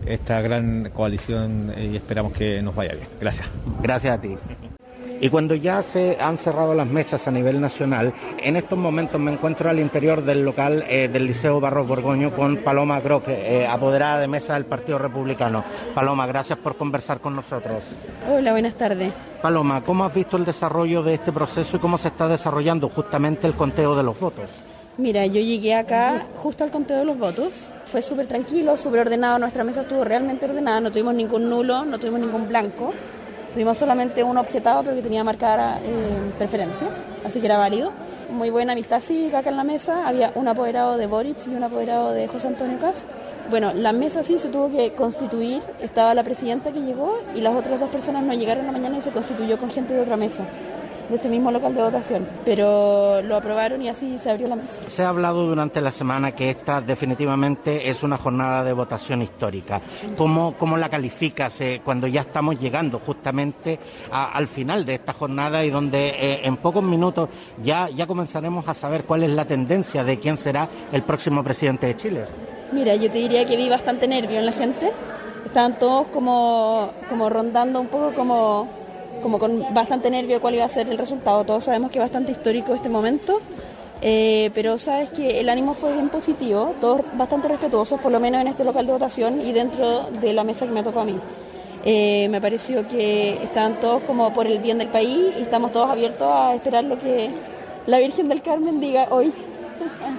esta 0.05 0.39
gran 0.41 0.91
coalición 0.91 1.73
y 1.77 1.97
esperamos 1.97 2.31
que 2.31 2.61
nos 2.61 2.75
vaya 2.75 2.93
bien. 2.93 3.07
Gracias. 3.19 3.47
Gracias 3.81 4.17
a 4.17 4.21
ti. 4.21 4.37
Y 5.21 5.29
cuando 5.29 5.53
ya 5.53 5.83
se 5.83 6.17
han 6.19 6.37
cerrado 6.37 6.73
las 6.73 6.87
mesas 6.87 7.27
a 7.27 7.31
nivel 7.31 7.59
nacional, 7.59 8.13
en 8.37 8.55
estos 8.55 8.77
momentos 8.77 9.19
me 9.19 9.31
encuentro 9.31 9.69
al 9.69 9.79
interior 9.79 10.23
del 10.23 10.45
local 10.45 10.85
eh, 10.87 11.09
del 11.11 11.27
Liceo 11.27 11.59
Barros 11.59 11.87
Borgoño 11.87 12.33
con 12.33 12.57
Paloma 12.57 13.01
Croque, 13.01 13.33
eh, 13.33 13.67
apoderada 13.67 14.19
de 14.21 14.27
mesa 14.27 14.53
del 14.53 14.65
Partido 14.65 14.97
Republicano. 14.97 15.63
Paloma, 15.93 16.25
gracias 16.25 16.57
por 16.59 16.77
conversar 16.77 17.19
con 17.19 17.35
nosotros. 17.35 17.83
Hola, 18.29 18.51
buenas 18.51 18.75
tardes. 18.75 19.11
Paloma, 19.41 19.83
¿cómo 19.83 20.05
has 20.05 20.13
visto 20.13 20.37
el 20.37 20.45
desarrollo 20.45 21.03
de 21.03 21.15
este 21.15 21.33
proceso 21.33 21.75
y 21.75 21.79
cómo 21.79 21.97
se 21.97 22.07
está 22.07 22.29
desarrollando 22.29 22.87
justamente 22.87 23.45
el 23.45 23.55
conteo 23.55 23.95
de 23.95 24.03
los 24.03 24.17
votos? 24.17 24.49
Mira, 24.97 25.25
yo 25.25 25.41
llegué 25.41 25.75
acá 25.75 26.27
justo 26.35 26.63
al 26.63 26.71
conteo 26.71 26.97
de 26.99 27.05
los 27.05 27.17
votos. 27.17 27.71
Fue 27.85 28.01
súper 28.01 28.27
tranquilo, 28.27 28.77
súper 28.77 29.01
ordenado. 29.01 29.39
Nuestra 29.39 29.63
mesa 29.63 29.81
estuvo 29.81 30.03
realmente 30.03 30.45
ordenada. 30.45 30.79
No 30.81 30.91
tuvimos 30.91 31.13
ningún 31.13 31.49
nulo, 31.49 31.85
no 31.85 31.97
tuvimos 31.99 32.19
ningún 32.19 32.47
blanco. 32.49 32.93
Tuvimos 33.53 33.77
solamente 33.77 34.23
un 34.23 34.37
objetado, 34.37 34.83
pero 34.83 34.95
que 34.95 35.01
tenía 35.01 35.23
marcada 35.23 35.79
eh, 35.83 36.31
preferencia, 36.37 36.87
así 37.25 37.39
que 37.39 37.47
era 37.47 37.57
válido. 37.57 37.91
Muy 38.31 38.51
buena 38.51 38.73
amistad 38.73 38.99
cívica 39.01 39.39
acá 39.39 39.49
en 39.49 39.57
la 39.57 39.63
mesa. 39.63 40.07
Había 40.07 40.31
un 40.35 40.47
apoderado 40.47 40.97
de 40.97 41.07
Boric 41.07 41.47
y 41.47 41.55
un 41.55 41.63
apoderado 41.63 42.11
de 42.11 42.27
José 42.27 42.47
Antonio 42.47 42.77
Cast. 42.79 43.05
Bueno, 43.49 43.73
la 43.73 43.91
mesa 43.91 44.21
sí 44.21 44.37
se 44.37 44.49
tuvo 44.49 44.69
que 44.69 44.93
constituir. 44.93 45.63
Estaba 45.81 46.13
la 46.13 46.23
presidenta 46.23 46.71
que 46.71 46.81
llegó 46.81 47.17
y 47.35 47.41
las 47.41 47.55
otras 47.55 47.79
dos 47.79 47.89
personas 47.89 48.23
no 48.23 48.33
llegaron 48.33 48.67
la 48.67 48.71
mañana 48.71 48.97
y 48.99 49.01
se 49.01 49.09
constituyó 49.09 49.57
con 49.57 49.71
gente 49.71 49.93
de 49.95 50.01
otra 50.01 50.15
mesa 50.15 50.43
de 51.09 51.15
este 51.15 51.27
mismo 51.27 51.51
local 51.51 51.73
de 51.73 51.81
votación, 51.81 52.27
pero 52.45 53.21
lo 53.21 53.35
aprobaron 53.35 53.81
y 53.81 53.89
así 53.89 54.17
se 54.19 54.29
abrió 54.29 54.47
la 54.47 54.55
mesa. 54.55 54.81
Se 54.87 55.03
ha 55.03 55.09
hablado 55.09 55.45
durante 55.45 55.81
la 55.81 55.91
semana 55.91 56.33
que 56.33 56.51
esta 56.51 56.81
definitivamente 56.81 57.89
es 57.89 58.03
una 58.03 58.17
jornada 58.17 58.63
de 58.63 58.73
votación 58.73 59.21
histórica. 59.21 59.81
¿Cómo, 60.15 60.53
cómo 60.57 60.77
la 60.77 60.89
calificas 60.89 61.59
eh, 61.61 61.81
cuando 61.83 62.07
ya 62.07 62.21
estamos 62.21 62.59
llegando 62.59 62.99
justamente 62.99 63.79
al 64.11 64.47
final 64.47 64.85
de 64.85 64.95
esta 64.95 65.13
jornada 65.13 65.65
y 65.65 65.69
donde 65.69 66.09
eh, 66.09 66.41
en 66.43 66.57
pocos 66.57 66.83
minutos 66.83 67.29
ya, 67.61 67.89
ya 67.89 68.05
comenzaremos 68.05 68.67
a 68.67 68.73
saber 68.73 69.03
cuál 69.03 69.23
es 69.23 69.31
la 69.31 69.45
tendencia 69.45 70.03
de 70.03 70.19
quién 70.19 70.37
será 70.37 70.69
el 70.91 71.01
próximo 71.03 71.43
presidente 71.43 71.87
de 71.87 71.95
Chile? 71.95 72.25
Mira, 72.71 72.95
yo 72.95 73.09
te 73.09 73.17
diría 73.17 73.45
que 73.45 73.57
vi 73.57 73.67
bastante 73.67 74.07
nervio 74.07 74.37
en 74.37 74.45
la 74.45 74.51
gente. 74.51 74.91
Estaban 75.45 75.79
todos 75.79 76.07
como, 76.07 76.91
como 77.09 77.29
rondando 77.29 77.81
un 77.81 77.87
poco 77.87 78.11
como 78.13 78.67
como 79.21 79.39
con 79.39 79.73
bastante 79.73 80.09
nervio 80.09 80.41
cuál 80.41 80.55
iba 80.55 80.65
a 80.65 80.69
ser 80.69 80.87
el 80.89 80.97
resultado. 80.97 81.43
Todos 81.43 81.65
sabemos 81.65 81.91
que 81.91 81.99
es 81.99 82.03
bastante 82.03 82.31
histórico 82.31 82.73
este 82.73 82.89
momento, 82.89 83.39
eh, 84.01 84.51
pero 84.53 84.79
sabes 84.79 85.09
que 85.09 85.39
el 85.39 85.49
ánimo 85.49 85.73
fue 85.73 85.93
bien 85.93 86.09
positivo, 86.09 86.73
todos 86.79 87.01
bastante 87.13 87.47
respetuosos, 87.47 87.99
por 87.99 88.11
lo 88.11 88.19
menos 88.19 88.41
en 88.41 88.47
este 88.47 88.63
local 88.63 88.85
de 88.85 88.93
votación 88.93 89.41
y 89.41 89.51
dentro 89.51 90.09
de 90.21 90.33
la 90.33 90.43
mesa 90.43 90.65
que 90.65 90.71
me 90.71 90.83
tocó 90.83 91.01
a 91.01 91.05
mí. 91.05 91.17
Eh, 91.85 92.27
me 92.29 92.41
pareció 92.41 92.87
que 92.87 93.41
estaban 93.41 93.79
todos 93.79 94.03
como 94.03 94.33
por 94.33 94.47
el 94.47 94.59
bien 94.59 94.77
del 94.77 94.89
país 94.89 95.33
y 95.37 95.41
estamos 95.41 95.71
todos 95.71 95.89
abiertos 95.89 96.27
a 96.29 96.53
esperar 96.53 96.83
lo 96.83 96.99
que 96.99 97.29
la 97.87 97.99
Virgen 97.99 98.27
del 98.27 98.41
Carmen 98.41 98.79
diga 98.79 99.07
hoy. 99.11 99.31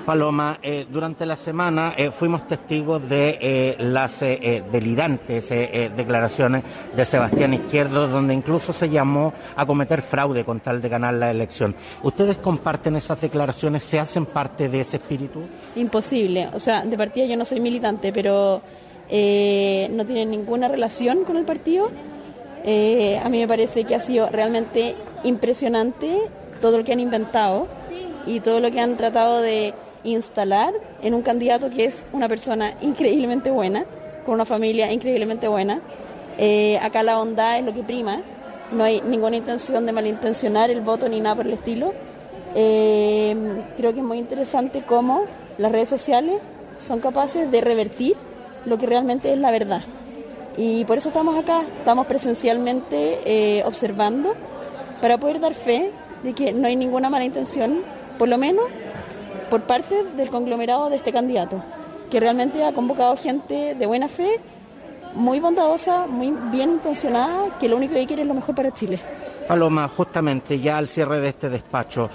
Paloma, 0.05 0.59
eh, 0.63 0.87
durante 0.91 1.27
la 1.27 1.37
semana 1.37 1.95
eh, 1.97 2.11
fuimos 2.11 2.47
testigos 2.47 3.09
de 3.09 3.39
eh, 3.41 3.77
las 3.79 4.21
delirantes 4.21 5.49
declaraciones 5.51 6.65
de 6.97 7.05
Sebastián 7.05 7.55
Izquierdo, 7.55 8.09
donde 8.09 8.35
incluso 8.35 8.73
se 8.73 8.89
llamó 8.89 9.33
a 9.57 9.67
cometer 9.67 10.03
fraude 10.03 10.45
con 10.45 10.61
tal 10.61 10.81
de 10.81 10.89
ganar 10.89 11.15
la 11.15 11.31
elección. 11.31 11.75
¿Ustedes 12.03 12.39
comparten 12.39 12.97
esas 12.97 13.21
declaraciones? 13.21 13.83
¿Se 13.83 13.99
hacen 13.99 14.27
parte 14.27 14.69
de 14.69 14.81
ese 14.81 14.97
espíritu? 14.97 15.43
Imposible. 15.77 16.49
O 16.53 16.59
sea, 16.59 16.85
de 16.85 16.97
partida 16.97 17.27
yo 17.27 17.37
no 17.37 17.45
soy 17.45 17.61
militante, 17.61 18.13
pero 18.13 18.63
no 19.11 20.07
tienen 20.07 20.31
ninguna 20.31 20.69
relación 20.69 21.25
con 21.25 21.37
el 21.37 21.45
partido. 21.45 21.87
a 21.87 23.29
mí 23.29 23.39
me 23.39 23.49
parece 23.49 23.85
que 23.85 23.95
ha 23.95 24.01
sido 24.01 24.29
realmente 24.29 24.95
impresionante 25.25 26.21
todo 26.61 26.79
lo 26.79 26.85
que 26.85 26.93
han 26.93 27.01
inventado 27.01 27.80
y 28.27 28.41
todo 28.41 28.61
lo 28.61 28.71
que 28.71 28.81
han 28.81 28.97
tratado 28.97 29.41
de 29.41 29.75
instalar 30.05 30.73
en 31.03 31.15
un 31.15 31.23
candidato 31.23 31.71
que 31.71 31.85
es 31.85 32.05
una 32.13 32.29
persona 32.29 32.75
increíblemente 32.81 33.51
buena, 33.51 33.85
con 34.25 34.35
una 34.35 34.45
familia 34.45 34.93
increíblemente 34.93 35.49
buena. 35.49 35.81
Eh, 36.39 36.79
acá 36.79 37.03
la 37.03 37.17
bondad 37.17 37.59
es 37.59 37.65
lo 37.65 37.75
que 37.75 37.83
prima, 37.83 38.23
no 38.73 38.85
hay 38.85 39.01
ninguna 39.03 39.37
intención 39.37 39.85
de 39.85 39.93
malintencionar 39.93 40.71
el 40.71 40.81
voto 40.81 41.09
ni 41.09 41.21
nada 41.21 41.37
por 41.37 41.47
el 41.47 41.53
estilo. 41.53 41.93
Eh, 42.55 43.63
creo 43.77 43.93
que 43.93 44.01
es 44.01 44.05
muy 44.05 44.19
interesante 44.19 44.83
cómo 44.83 45.25
las 45.59 45.71
redes 45.71 45.89
sociales 45.89 46.41
son 46.79 47.01
capaces 47.01 47.51
de 47.51 47.61
revertir 47.61 48.17
lo 48.65 48.79
que 48.79 48.87
realmente 48.87 49.33
es 49.33 49.39
la 49.39 49.51
verdad. 49.51 49.83
Y 50.57 50.85
por 50.85 50.99
eso 50.99 51.09
estamos 51.09 51.39
acá, 51.39 51.63
estamos 51.79 52.07
presencialmente 52.07 53.21
eh, 53.25 53.63
observando 53.65 54.35
para 55.01 55.19
poder 55.19 55.41
dar 55.41 55.55
fe 55.55 55.91
de 56.23 56.33
que 56.35 56.53
no 56.53 56.67
hay 56.67 56.77
ninguna 56.77 57.09
mala 57.09 57.25
intención, 57.25 57.83
por 58.21 58.29
lo 58.29 58.37
menos 58.37 58.67
por 59.49 59.63
parte 59.63 60.05
del 60.15 60.29
conglomerado 60.29 60.91
de 60.91 60.97
este 60.97 61.11
candidato, 61.11 61.65
que 62.11 62.21
realmente 62.21 62.63
ha 62.63 62.73
convocado 62.75 63.17
gente 63.17 63.75
de 63.75 63.87
buena 63.87 64.09
fe, 64.09 64.39
muy 65.15 65.41
bondadosa, 65.41 66.07
muy 66.07 66.31
bien 66.53 66.73
intencionada, 66.73 67.57
que 67.59 67.67
lo 67.67 67.79
único 67.79 67.95
que 67.95 68.07
quiere 68.07 68.21
es 68.21 68.29
lo 68.29 68.35
mejor 68.35 68.55
para 68.55 68.75
Chile. 68.75 69.01
Paloma, 69.51 69.89
justamente 69.89 70.61
ya 70.61 70.79
al 70.79 70.87
cierre 70.87 71.19
de 71.19 71.31
este 71.31 71.51
despacho, 71.51 72.09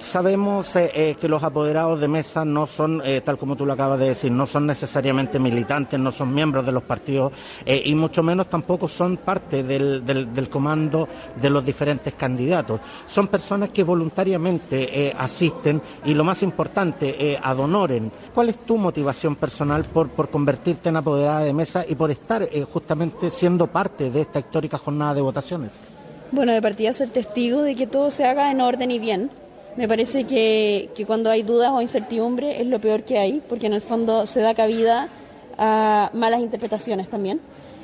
Sabemos 0.00 0.74
eh, 0.74 0.90
eh, 0.92 1.16
que 1.20 1.28
los 1.28 1.44
apoderados 1.44 2.00
de 2.00 2.08
mesa 2.08 2.44
no 2.44 2.66
son, 2.66 3.00
eh, 3.04 3.20
tal 3.20 3.38
como 3.38 3.54
tú 3.54 3.64
lo 3.64 3.74
acabas 3.74 4.00
de 4.00 4.08
decir, 4.08 4.32
no 4.32 4.44
son 4.44 4.66
necesariamente 4.66 5.38
militantes, 5.38 6.00
no 6.00 6.10
son 6.10 6.34
miembros 6.34 6.66
de 6.66 6.72
los 6.72 6.82
partidos 6.82 7.32
y 7.64 7.94
mucho 7.94 8.24
menos 8.24 8.48
tampoco 8.48 8.88
son 8.88 9.18
parte 9.18 9.62
del, 9.62 10.04
del, 10.04 10.48
comando 10.48 11.08
de 11.40 11.48
los 11.48 11.64
diferentes 11.64 12.14
candidatos. 12.14 12.80
Son 13.06 13.28
personas 13.28 13.68
que 13.70 13.84
voluntariamente 13.84 15.14
asisten 15.16 15.80
y 16.04 16.14
lo 16.14 16.24
más 16.24 16.42
importante, 16.42 17.38
adonoren. 17.40 18.10
¿Cuál 18.34 18.48
es 18.48 18.58
tu 18.66 18.76
motivación 18.76 19.36
personal 19.36 19.84
por, 19.84 20.08
por 20.08 20.28
convertirte 20.28 20.88
en 20.88 20.96
apoderada 20.96 21.40
de 21.40 21.52
mesa 21.52 21.84
y 21.88 21.94
por 21.94 22.10
estar 22.10 22.48
justamente 22.72 23.30
siendo 23.30 23.68
parte 23.68 24.10
de 24.10 24.22
esta 24.22 24.40
histórica 24.40 24.78
jornada 24.78 25.14
de 25.14 25.20
votaciones? 25.20 25.97
Bueno, 26.30 26.52
de 26.52 26.60
partida 26.60 26.92
ser 26.92 27.08
testigo 27.10 27.62
de 27.62 27.74
que 27.74 27.86
todo 27.86 28.10
se 28.10 28.26
haga 28.26 28.50
en 28.50 28.60
orden 28.60 28.90
y 28.90 28.98
bien 28.98 29.30
me 29.78 29.86
parece 29.86 30.24
que, 30.24 30.90
cuando 31.06 31.30
hay 31.30 31.44
dudas 31.44 31.70
o 31.72 31.80
incertidumbre 31.80 32.60
es 32.60 32.66
lo 32.66 32.80
peor 32.80 33.04
que 33.04 33.16
hay, 33.16 33.40
porque 33.48 33.66
en 33.66 33.74
el 33.74 33.80
fondo 33.80 34.26
se 34.26 34.40
da 34.40 34.52
cabida 34.52 35.08
a 35.56 36.10
malas 36.12 36.40
interpretaciones 36.40 37.08
también. 37.08 37.40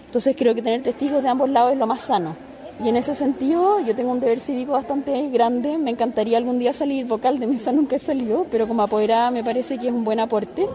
Entonces 0.07 0.35
creo 0.37 0.57
que 0.57 0.61
tener 0.61 0.83
testigos 0.83 1.23
de 1.23 1.29
ambos 1.29 1.49
lados 1.49 1.73
es 1.73 1.79
lo 1.79 1.87
más 1.87 2.03
sano. 2.03 2.37
Y 2.85 2.89
en 2.89 2.97
ese 2.97 3.15
sentido 3.15 3.79
yo 3.81 3.95
tengo 3.95 4.11
un 4.11 4.19
deber 4.19 4.41
cívico 4.41 4.73
bastante 4.73 5.29
grande, 5.29 5.79
me 5.79 5.93
encantaría 5.93 6.37
algún 6.37 6.59
día 6.59 6.73
salir 6.73 7.07
vocal 7.07 7.39
de 7.39 7.47
mesa, 7.47 7.71
nunca 7.73 7.95
he 7.95 8.01
salido, 8.01 8.45
pero 8.51 8.67
como 8.67 8.83
apoderada 8.83 9.31
me 9.31 9.45
parece 9.45 9.79
que 9.79 9.87
es 9.87 9.93
un 9.93 10.03
buen 10.05 10.19
aporte. 10.19 10.67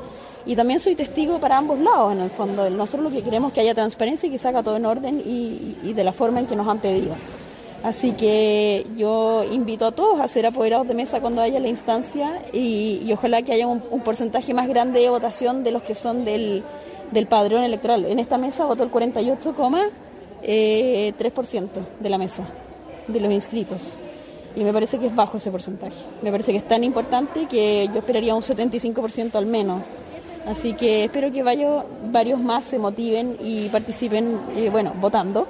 Y 0.46 0.56
también 0.56 0.80
soy 0.80 0.96
testigo 0.96 1.38
para 1.40 1.58
ambos 1.58 1.78
lados, 1.80 2.14
en 2.14 2.22
el 2.22 2.30
fondo. 2.30 2.70
Nosotros 2.70 3.12
lo 3.12 3.16
que 3.16 3.24
queremos 3.24 3.50
es 3.50 3.56
que 3.56 3.62
haya 3.62 3.76
transparencia 3.76 4.28
y 4.28 4.32
que 4.32 4.38
se 4.38 4.48
haga 4.48 4.64
todo 4.64 4.78
en 4.78 4.86
orden 4.86 5.22
y 5.26 5.94
de 5.94 6.04
la 6.06 6.14
forma 6.14 6.40
en 6.40 6.46
que 6.46 6.56
nos 6.56 6.66
han 6.66 6.80
pedido. 6.80 7.16
Así 7.84 8.12
que 8.12 8.86
yo 8.98 9.46
invito 9.50 9.86
a 9.88 9.92
todos 9.94 10.20
a 10.20 10.28
ser 10.28 10.46
apoderados 10.46 10.88
de 10.88 10.94
mesa 10.94 11.22
cuando 11.22 11.42
haya 11.42 11.62
la 11.62 11.70
instancia 11.70 12.44
y, 12.52 13.10
ojalá 13.14 13.42
que 13.42 13.54
haya 13.54 13.68
un, 13.68 13.80
porcentaje 14.02 14.54
más 14.54 14.68
grande 14.68 15.00
de 15.00 15.10
votación 15.10 15.64
de 15.64 15.72
los 15.72 15.82
que 15.84 15.96
son 15.96 16.26
del, 16.26 16.64
padrón 17.30 17.64
electoral. 17.64 18.06
En 18.06 18.20
esta 18.20 18.38
mesa 18.38 18.66
votó 18.66 18.84
el 18.84 18.92
48,3% 18.92 19.92
eh, 20.44 21.14
de 22.00 22.10
la 22.10 22.18
mesa, 22.18 22.44
de 23.08 23.20
los 23.22 23.32
inscritos. 23.32 23.98
Y 24.56 24.64
me 24.64 24.74
parece 24.74 24.98
que 24.98 25.08
es 25.08 25.16
bajo 25.16 25.38
ese 25.38 25.50
porcentaje. 25.50 25.96
Me 26.22 26.32
parece 26.32 26.52
que 26.52 26.58
es 26.58 26.68
tan 26.68 26.84
importante 26.84 27.46
que 27.46 27.88
yo 27.94 28.00
esperaría 28.00 28.36
un 28.36 28.42
75% 28.42 29.36
al 29.36 29.46
menos. 29.46 29.84
Así 30.46 30.74
que 30.74 31.06
espero 31.06 31.32
que 31.32 31.44
varios 31.44 32.40
más 32.42 32.66
se 32.66 32.78
motiven 32.78 33.38
y 33.40 33.70
participen, 33.70 34.38
eh, 34.58 34.70
bueno, 34.70 34.94
votando 35.00 35.48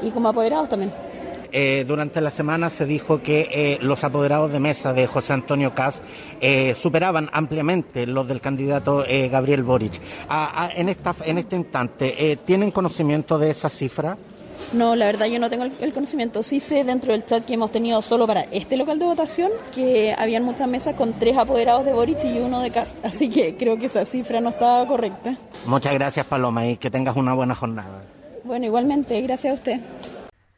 y 0.00 0.10
como 0.10 0.28
apoderados 0.28 0.68
también. 0.68 0.92
Eh, 1.52 1.84
durante 1.86 2.20
la 2.20 2.30
semana 2.30 2.70
se 2.70 2.86
dijo 2.86 3.22
que 3.22 3.48
eh, 3.52 3.78
los 3.82 4.02
apoderados 4.04 4.50
de 4.52 4.60
mesa 4.60 4.92
de 4.92 5.06
José 5.06 5.34
Antonio 5.34 5.74
Cas 5.74 6.00
eh, 6.40 6.74
superaban 6.74 7.28
ampliamente 7.32 8.06
los 8.06 8.26
del 8.26 8.40
candidato 8.40 9.04
Gabriel 9.30 9.62
Boric. 9.62 10.00
en, 10.74 10.88
esta, 10.88 11.14
en 11.24 11.38
este 11.38 11.56
instante, 11.56 12.38
¿tienen 12.44 12.70
conocimiento 12.70 13.38
de 13.38 13.50
esa 13.50 13.68
cifra? 13.68 14.16
No, 14.72 14.96
la 14.96 15.06
verdad 15.06 15.26
yo 15.26 15.38
no 15.38 15.50
tengo 15.50 15.64
el, 15.64 15.92
conocimiento. 15.92 16.42
Sí 16.42 16.60
sé 16.60 16.84
dentro 16.84 17.12
del 17.12 17.26
chat 17.26 17.44
que 17.44 17.54
hemos 17.54 17.70
tenido 17.70 18.00
solo 18.00 18.26
para 18.26 18.42
este 18.44 18.76
local 18.76 18.98
de 18.98 19.04
votación 19.04 19.50
que 19.74 20.14
habían 20.16 20.44
muchas 20.44 20.68
mesas 20.68 20.94
con 20.94 21.12
tres 21.14 21.36
apoderados 21.36 21.84
de 21.84 21.92
Boric 21.92 22.24
y 22.24 22.38
uno 22.38 22.60
de 22.60 22.70
Cast. 22.70 22.96
Así 23.04 23.28
que 23.28 23.56
creo 23.56 23.76
que 23.76 23.86
esa 23.86 24.04
cifra 24.04 24.40
no 24.40 24.50
estaba 24.50 24.86
correcta. 24.86 25.36
Muchas 25.66 25.92
gracias 25.94 26.24
Paloma 26.26 26.66
y 26.66 26.76
que 26.76 26.90
tengas 26.90 27.16
una 27.16 27.34
buena 27.34 27.54
jornada. 27.54 28.02
Bueno, 28.44 28.64
igualmente, 28.64 29.20
gracias 29.20 29.52
a 29.52 29.54
usted. 29.54 29.80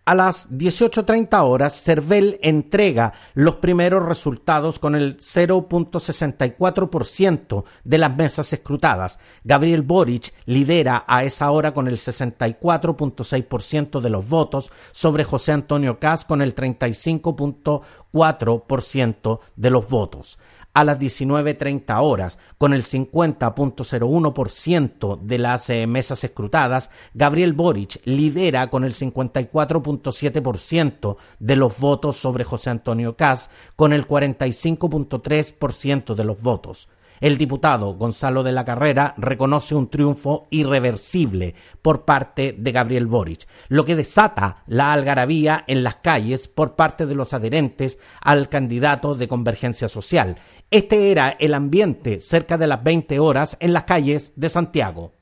A 0.07 0.15
las 0.15 0.51
18.30 0.51 1.45
horas, 1.45 1.83
Cervel 1.83 2.39
entrega 2.43 3.15
los 3.33 3.55
primeros 3.57 4.05
resultados 4.05 4.79
con 4.79 4.95
el 4.95 5.17
0.64% 5.17 7.65
de 7.85 7.99
las 7.99 8.15
mesas 8.15 8.53
escrutadas. 8.53 9.19
Gabriel 9.45 9.81
Boric 9.81 10.35
lidera 10.45 11.05
a 11.07 11.25
esa 11.25 11.51
hora 11.51 11.73
con 11.73 11.89
el 11.89 11.97
64.6% 11.97 14.03
de 14.03 14.11
los 14.11 14.29
votos 14.29 14.71
sobre 14.93 15.25
José 15.25 15.53
Antonio 15.53 15.99
Cas 15.99 16.27
con 16.27 16.43
el 16.43 16.55
35.4% 16.55 19.41
de 19.57 19.71
los 19.71 19.89
votos 19.89 20.39
a 20.75 20.85
las 20.85 20.99
19.30 20.99 22.03
horas, 22.03 22.39
con 22.59 22.75
el 22.75 22.83
50.01% 22.83 25.21
de 25.21 25.39
las 25.39 25.71
eh, 25.71 25.87
mesas 25.87 26.25
escrutadas, 26.25 26.91
Gabriel 27.15 27.53
Boric 27.53 28.01
lidera 28.05 28.69
con 28.69 28.83
el 28.85 28.93
54.7% 28.93 31.17
de 31.39 31.57
los 31.57 31.79
votos 31.79 32.17
sobre 32.17 32.43
José 32.45 32.71
Antonio 32.71 33.17
Cas, 33.17 33.51
con 33.77 33.93
el 33.93 34.05
45.3% 34.07 36.15
de 36.15 36.25
los 36.25 36.43
votos. 36.43 36.89
El 37.25 37.39
diputado 37.39 37.95
Gonzalo 37.95 38.43
de 38.43 38.53
la 38.53 38.67
Carrera 38.67 39.15
reconoce 39.17 39.75
un 39.75 39.89
triunfo 39.89 40.47
irreversible 40.51 41.55
por 41.81 42.05
parte 42.05 42.55
de 42.59 42.71
Gabriel 42.71 43.07
Boric, 43.07 43.49
lo 43.69 43.87
que 43.87 43.97
desata 43.97 44.63
la 44.67 44.93
algarabía 44.93 45.65
en 45.67 45.85
las 45.85 45.97
calles 45.97 46.49
por 46.49 46.77
parte 46.77 47.07
de 47.07 47.15
los 47.15 47.33
adherentes 47.33 47.99
al 48.21 48.51
candidato 48.51 49.15
de 49.15 49.27
Convergencia 49.27 49.89
Social, 49.89 50.37
este 50.71 51.11
era 51.11 51.31
el 51.31 51.55
ambiente 51.55 52.21
cerca 52.21 52.59
de 52.59 52.67
las 52.67 52.85
20 52.85 53.19
horas 53.21 53.57
en 53.59 53.73
las 53.73 53.85
calles 53.85 54.35
de 54.37 54.51
Santiago. 54.51 55.15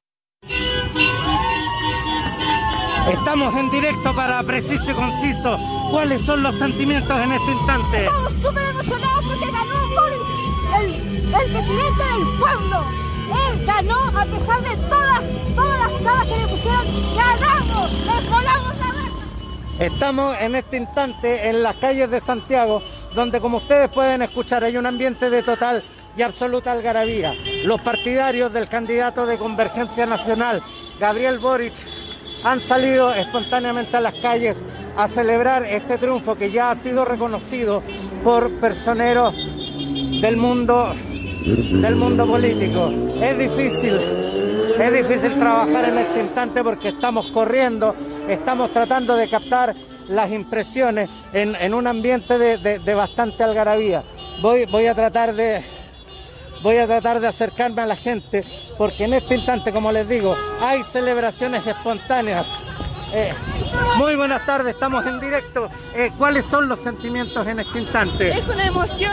Estamos 3.09 3.55
en 3.57 3.71
directo 3.71 4.13
para 4.13 4.43
Preciso 4.43 4.91
y 4.91 4.95
Conciso. 4.95 5.57
¿Cuáles 5.91 6.21
son 6.23 6.43
los 6.43 6.59
sentimientos 6.59 7.17
en 7.21 7.33
este 7.33 7.53
instante? 7.53 8.05
Estamos 8.07 8.33
súper 8.35 8.65
emocionados 8.71 9.25
porque 9.25 9.53
ganó 9.53 9.89
Boris, 9.95 10.22
el, 11.41 11.53
presidente 11.53 12.05
del 12.05 12.39
pueblo. 12.39 12.85
Él 13.49 13.67
ganó 13.67 13.99
a 14.09 14.25
pesar 14.25 14.63
de 14.63 14.77
todas, 14.89 15.23
las 15.79 16.03
trabas 16.03 16.27
que 16.27 16.37
le 16.37 16.47
pusieron. 16.49 16.87
¡Ganamos! 17.17 17.93
¡Le 18.07 18.31
volamos 18.31 18.79
la 18.79 18.87
raja! 18.87 19.85
Estamos 19.85 20.37
en 20.41 20.55
este 20.57 20.77
instante 20.77 21.49
en 21.49 21.63
las 21.63 21.77
calles 21.77 22.11
de 22.11 22.21
Santiago 22.21 22.83
donde 23.15 23.41
como 23.41 23.59
ustedes 23.59 23.89
pueden 23.89 24.23
escuchar 24.23 24.65
hay 24.65 24.77
un 24.77 24.87
ambiente 24.87 25.29
de 25.29 25.43
total 25.43 25.83
y 26.17 26.23
absoluta 26.23 26.73
algarabía. 26.73 27.35
Los 27.65 27.81
partidarios 27.81 28.53
del 28.53 28.69
candidato 28.69 29.27
de 29.27 29.39
Convergencia 29.39 30.07
Nacional, 30.07 30.63
Gabriel 30.99 31.39
Boric, 31.39 31.75
han 32.45 32.61
salido 32.61 33.15
espontáneamente 33.15 33.97
a 33.97 34.01
las 34.01 34.15
calles 34.15 34.57
a 34.97 35.09
celebrar 35.09 35.65
este 35.65 35.97
triunfo 35.97 36.37
que 36.37 36.51
ya 36.51 36.71
ha 36.71 36.75
sido 36.75 37.05
reconocido 37.05 37.83
por 38.25 38.51
personeros 38.61 39.35
del 40.21 40.37
mundo 40.37 40.93
del 41.45 41.97
mundo 41.97 42.27
político. 42.27 42.93
Es 43.21 43.39
difícil, 43.39 43.99
es 44.79 44.93
difícil 44.93 45.39
trabajar 45.39 45.89
en 45.89 45.99
este 45.99 46.21
instante 46.21 46.63
porque 46.63 46.89
estamos 46.89 47.31
corriendo, 47.33 47.95
estamos 48.29 48.73
tratando 48.73 49.17
de 49.17 49.29
captar 49.29 49.75
las 50.09 50.31
impresiones 50.31 51.09
en, 51.33 51.75
un 51.75 51.87
ambiente 51.87 52.39
de, 52.39 52.95
bastante 52.95 53.43
algarabía. 53.43 54.03
Voy, 54.41 54.67
voy 54.67 54.87
a 54.87 54.95
tratar 54.95 55.35
de, 55.35 55.63
voy 56.63 56.77
a 56.77 56.87
tratar 56.87 57.21
de 57.21 57.29
acercarme 57.29 57.83
a 57.83 57.87
la 57.87 57.97
gente, 57.97 58.45
porque 58.79 59.05
en 59.05 59.15
este 59.15 59.37
instante, 59.37 59.73
como 59.73 59.93
les 59.93 60.09
digo, 60.09 60.37
hay 60.61 60.83
celebraciones 60.85 61.67
espontáneas. 61.67 62.47
Eh, 63.15 63.33
muy 63.99 64.17
buenas 64.17 64.45
tardes, 64.47 64.75
estamos 64.75 65.05
en 65.07 65.21
directo. 65.21 65.69
Eh, 65.95 66.11
¿Cuáles 66.17 66.47
son 66.47 66.69
los 66.69 66.79
sentimientos 66.81 67.47
en 67.47 67.61
este 67.61 67.81
instante? 67.81 68.31
Es 68.37 68.49
una 68.49 68.67
emoción 68.67 69.13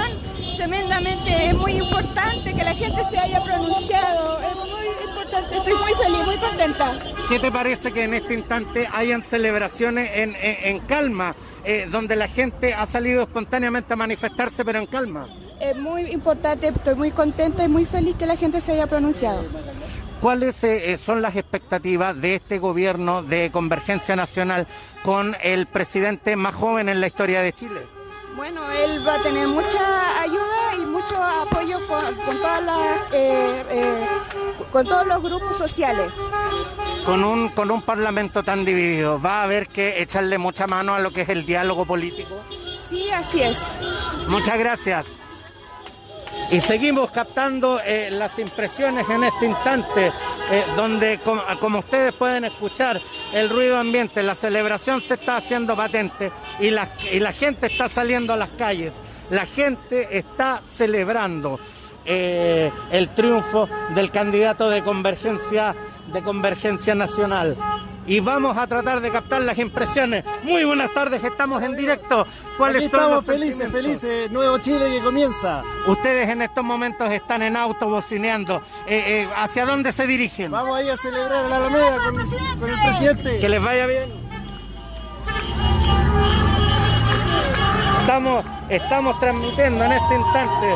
tremendamente, 0.56 1.48
es 1.48 1.54
muy 1.54 1.74
importante 1.74 2.54
que 2.54 2.64
la 2.64 2.74
gente 2.74 3.02
se 3.10 3.18
haya 3.18 3.42
pronunciado, 3.44 4.40
es 4.42 4.56
muy 4.56 5.10
importante, 5.10 5.58
estoy 5.58 5.74
muy 5.74 5.94
feliz, 5.94 6.26
muy 6.26 6.38
contenta. 6.38 7.00
¿Qué 7.28 7.40
te 7.40 7.52
parece 7.52 7.92
que 7.92 8.04
en 8.06 8.14
este 8.14 8.34
instante 8.34 8.90
hayan 8.94 9.22
celebraciones 9.22 10.10
en, 10.16 10.36
en- 10.42 10.58
en 10.64 10.80
calma, 10.82 11.36
eh, 11.66 11.88
donde 11.92 12.16
la 12.16 12.28
gente 12.28 12.74
ha 12.74 12.86
salido 12.86 13.22
espontáneamente 13.24 13.94
a 13.94 13.96
manifestarse, 13.98 14.64
pero 14.66 14.80
en 14.80 14.86
calma? 14.86 15.28
Es 15.60 15.76
muy 15.78 16.04
importante, 16.12 16.70
estoy 16.70 16.96
muy 16.96 17.12
contenta 17.12 17.64
y 17.66 17.68
muy 17.68 17.86
feliz 17.86 18.16
que 18.18 18.26
la 18.26 18.38
gente 18.38 18.62
se 18.62 18.72
haya 18.74 18.88
pronunciado. 18.88 19.44
¿Cuáles 20.22 20.64
eh, 20.66 20.92
eh, 20.92 20.98
son 20.98 21.22
las 21.22 21.36
expectativas 21.36 22.20
de 22.20 22.36
este 22.36 22.60
gobierno 22.60 23.24
de 23.24 23.52
Convergencia 23.52 24.16
Nacional 24.16 24.68
con 25.04 25.36
el 25.42 25.66
presidente 25.66 26.36
más 26.36 26.54
joven 26.56 26.90
en 26.90 27.00
la 27.00 27.08
historia 27.08 27.42
de 27.42 27.54
Chile? 27.54 28.00
Bueno, 28.36 28.72
él 28.72 29.06
va 29.08 29.16
a 29.16 29.24
tener 29.24 29.48
mucha 29.48 30.22
ayuda 30.22 30.76
y 30.78 30.86
mucho 30.86 31.22
apoyo 31.22 31.86
con, 31.88 32.16
con 32.16 32.38
todas 32.38 32.64
las, 32.64 33.00
eh, 33.12 33.66
eh, 33.70 34.06
con 34.72 34.86
todos 34.86 35.08
los 35.08 35.22
grupos 35.22 35.58
sociales. 35.58 36.12
Con 37.06 37.24
un, 37.24 37.50
con 37.50 37.72
un 37.72 37.82
parlamento 37.82 38.44
tan 38.44 38.66
dividido, 38.66 39.22
¿va 39.22 39.42
a 39.42 39.44
haber 39.44 39.68
que 39.68 40.02
echarle 40.02 40.38
mucha 40.38 40.68
mano 40.68 40.96
a 40.96 41.00
lo 41.00 41.12
que 41.12 41.22
es 41.22 41.30
el 41.30 41.46
diálogo 41.46 41.86
político? 41.86 42.36
Sí, 42.90 43.10
así 43.10 43.42
es. 43.42 43.58
Muchas 44.28 44.60
gracias. 44.60 45.06
Y 46.52 46.60
seguimos 46.62 47.12
captando 47.12 47.80
eh, 47.86 48.10
las 48.12 48.40
impresiones 48.40 49.08
en 49.08 49.24
este 49.24 49.46
instante, 49.46 50.08
eh, 50.52 50.64
donde, 50.76 51.20
com- 51.20 51.40
como 51.60 51.80
ustedes 51.80 52.12
pueden 52.14 52.44
escuchar, 52.46 53.00
el 53.34 53.50
ruido 53.50 53.78
ambiente, 53.78 54.24
la 54.24 54.34
celebración 54.34 55.00
se 55.00 55.14
está 55.14 55.38
haciendo 55.38 55.76
patente 55.76 56.32
y 56.60 56.72
la, 56.72 56.88
gente 57.34 57.68
está 57.68 57.88
saliendo 57.88 58.34
a 58.34 58.38
las 58.38 58.50
calles. 58.58 58.94
La 59.30 59.46
gente 59.46 60.18
está 60.18 60.62
celebrando 60.66 61.60
eh, 62.04 62.72
el 62.92 63.10
triunfo 63.10 63.70
del 63.94 64.10
candidato 64.10 64.72
de 64.72 64.84
convergencia 66.24 66.96
nacional. 66.96 67.56
Y 68.10 68.22
vamos 68.22 68.58
a 68.58 68.66
tratar 68.66 69.02
de 69.02 69.12
captar 69.12 69.44
las 69.44 69.56
impresiones. 69.60 70.24
Muy 70.42 70.64
buenas 70.66 70.92
tardes, 70.96 71.24
estamos 71.24 71.62
en 71.62 71.76
directo. 71.76 72.26
¿Cuáles 72.58 72.82
Aquí 72.82 72.90
son 72.90 73.00
estamos 73.00 73.16
los 73.18 73.26
felices, 73.26 73.72
felices. 73.72 74.32
Nuevo 74.32 74.58
Chile 74.58 74.90
que 74.90 75.00
comienza. 75.00 75.64
Ustedes 75.86 76.28
en 76.28 76.42
estos 76.42 76.64
momentos 76.64 77.08
están 77.12 77.44
en 77.44 77.56
auto 77.56 77.88
bocineando. 77.88 78.64
Eh, 78.88 79.04
eh, 79.06 79.30
¿Hacia 79.36 79.64
dónde 79.64 79.92
se 79.92 80.08
dirigen? 80.08 80.50
Vamos 80.50 80.76
ahí 80.76 80.90
a 80.90 80.98
celebrar 80.98 81.46
a 81.46 81.50
la 81.50 81.58
Alameda 81.58 81.98
con, 81.98 82.16
con 82.60 82.70
el 82.72 82.82
presidente. 82.84 83.40
Que 83.40 83.48
les 83.48 83.62
vaya 83.62 83.86
bien. 83.86 84.10
Estamos, 88.02 88.44
estamos 88.70 89.20
transmitiendo 89.20 89.84
en 89.84 89.92
este 89.92 90.16
instante. 90.16 90.76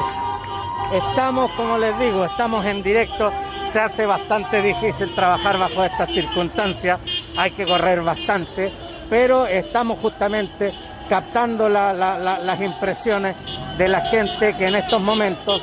Estamos, 0.93 1.49
como 1.53 1.79
les 1.79 1.97
digo, 1.97 2.25
estamos 2.25 2.63
en 2.63 2.83
directo. 2.83 3.33
Se 3.73 3.79
hace 3.79 4.05
bastante 4.05 4.61
difícil 4.61 5.13
trabajar 5.15 5.57
bajo 5.57 5.83
estas 5.83 6.07
circunstancias. 6.11 6.99
Hay 7.35 7.51
que 7.51 7.65
correr 7.65 8.01
bastante. 8.03 8.71
Pero 9.09 9.47
estamos 9.47 9.97
justamente 9.99 10.71
captando 11.09 11.67
la- 11.67 11.91
la- 11.91 12.17
la- 12.19 12.37
las 12.39 12.61
impresiones 12.61 13.35
de 13.77 13.87
la 13.87 14.01
gente 14.01 14.55
que 14.55 14.67
en 14.67 14.75
estos 14.75 15.01
momentos, 15.01 15.61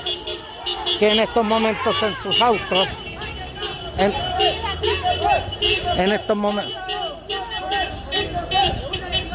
que 0.99 1.13
en 1.13 1.21
estos 1.21 1.45
momentos 1.45 2.03
en 2.03 2.15
sus 2.17 2.41
autos, 2.43 2.89
en, 3.97 4.13
en 5.97 6.13
estos 6.13 6.37
momentos. 6.37 6.75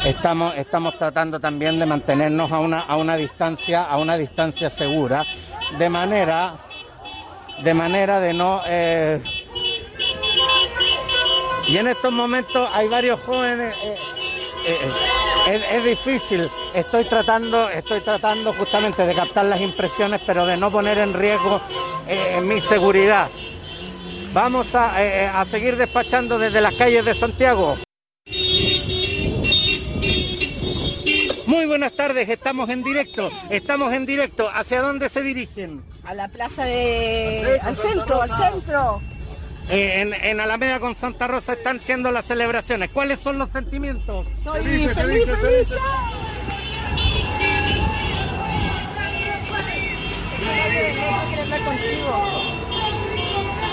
Estamos, 0.04 0.54
estamos 0.56 0.96
tratando 0.98 1.40
también 1.40 1.78
de 1.80 1.86
mantenernos 1.86 2.52
a 2.52 2.60
una, 2.60 2.80
a 2.80 2.96
una 2.96 3.16
distancia, 3.16 3.82
a 3.84 3.96
una 3.96 4.16
distancia 4.16 4.70
segura, 4.70 5.24
de 5.78 5.88
manera, 5.90 6.54
de 7.62 7.74
manera 7.74 8.20
de 8.20 8.32
no. 8.32 8.62
eh, 8.66 9.20
y 11.66 11.78
en 11.78 11.88
estos 11.88 12.12
momentos 12.12 12.68
hay 12.72 12.88
varios 12.88 13.20
jóvenes. 13.20 13.74
eh, 13.82 13.96
eh, 14.66 14.90
es, 15.48 15.62
es 15.72 15.84
difícil. 15.84 16.50
Estoy 16.74 17.04
tratando, 17.04 17.68
estoy 17.70 18.00
tratando 18.00 18.52
justamente 18.52 19.06
de 19.06 19.14
captar 19.14 19.44
las 19.44 19.60
impresiones, 19.60 20.20
pero 20.26 20.44
de 20.44 20.56
no 20.56 20.70
poner 20.70 20.98
en 20.98 21.14
riesgo 21.14 21.60
mi 22.42 22.60
seguridad. 22.60 23.28
Vamos 24.32 24.74
a, 24.74 25.40
a 25.40 25.44
seguir 25.44 25.76
despachando 25.76 26.38
desde 26.38 26.60
las 26.60 26.74
calles 26.74 27.04
de 27.04 27.14
Santiago. 27.14 27.76
Muy 31.66 31.78
buenas 31.80 31.96
tardes, 31.96 32.28
estamos 32.28 32.70
en 32.70 32.84
directo, 32.84 33.28
estamos 33.50 33.92
en 33.92 34.06
directo. 34.06 34.48
¿Hacia 34.48 34.82
dónde 34.82 35.08
se 35.08 35.20
dirigen? 35.20 35.82
A 36.04 36.14
la 36.14 36.28
plaza 36.28 36.62
de... 36.64 37.58
al 37.60 37.76
centro, 37.76 38.22
al 38.22 38.30
centro. 38.30 39.02
Eh, 39.68 40.00
en, 40.00 40.14
en 40.14 40.38
Alameda 40.38 40.78
con 40.78 40.94
Santa 40.94 41.26
Rosa 41.26 41.54
están 41.54 41.80
siendo 41.80 42.12
las 42.12 42.26
celebraciones. 42.26 42.90
¿Cuáles 42.90 43.18
son 43.18 43.38
los 43.38 43.50
sentimientos? 43.50 44.28
Estoy 44.38 44.62
feliz, 44.62 44.92
feliz, 44.92 45.24
feliz. 45.26 45.68
Hablar 51.42 51.64
contigo. 51.64 52.22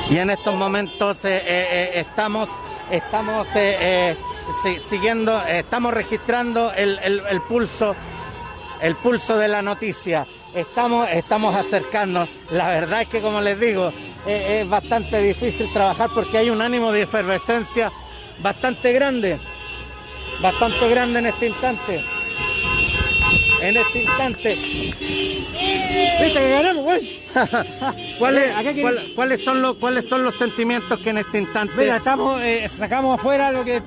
Y 0.10 0.18
en 0.18 0.32
estos 0.32 0.56
momentos 0.56 1.24
eh, 1.26 1.44
eh, 1.45 1.91
estamos, 1.99 2.49
estamos 2.91 3.47
eh, 3.55 3.77
eh, 3.80 4.15
si- 4.64 4.80
siguiendo, 4.80 5.41
estamos 5.45 5.93
registrando 5.93 6.72
el, 6.73 6.99
el- 6.99 7.41
pulso, 7.41 7.95
el 8.81 8.95
pulso 8.95 9.38
de 9.38 9.47
la 9.47 9.61
noticia. 9.61 10.26
Estamos, 10.53 11.10
estamos 11.10 11.55
acercando. 11.55 12.27
La 12.51 12.68
verdad 12.68 13.01
es 13.01 13.07
que, 13.07 13.22
como 13.22 13.41
les 13.41 13.60
digo, 13.60 13.91
eh, 14.27 14.60
es 14.61 14.69
bastante 14.69 15.19
difícil 15.19 15.72
trabajar 15.73 16.10
porque 16.14 16.38
hay 16.38 16.49
un 16.49 16.61
ánimo 16.61 16.91
de 16.91 17.01
efervescencia 17.03 17.91
bastante 18.39 18.93
grande, 18.93 19.39
bastante 20.41 20.89
grande 20.89 21.19
en 21.19 21.26
este 21.27 21.47
instante. 21.47 22.03
En 23.64 23.77
este 23.77 24.02
instante. 24.03 24.56
¿Viste 24.56 26.40
que 26.40 26.49
ganamos, 26.49 26.84
güey? 26.84 27.23
¿Cuáles, 28.19 28.52
cuál- 28.81 28.99
¿Cuáles 29.15 29.44
son 29.44 29.61
los 29.61 29.76
cuáles 29.77 30.07
son 30.07 30.23
los 30.23 30.35
sentimientos 30.35 30.99
que 30.99 31.10
en 31.10 31.18
este 31.18 31.40
instante 31.40 31.73
Mira, 31.77 31.98
estamos, 31.98 32.40
eh, 32.44 32.69
sacamos 32.69 33.19
afuera 33.19 33.52
lo 33.52 33.64
que 33.65 33.81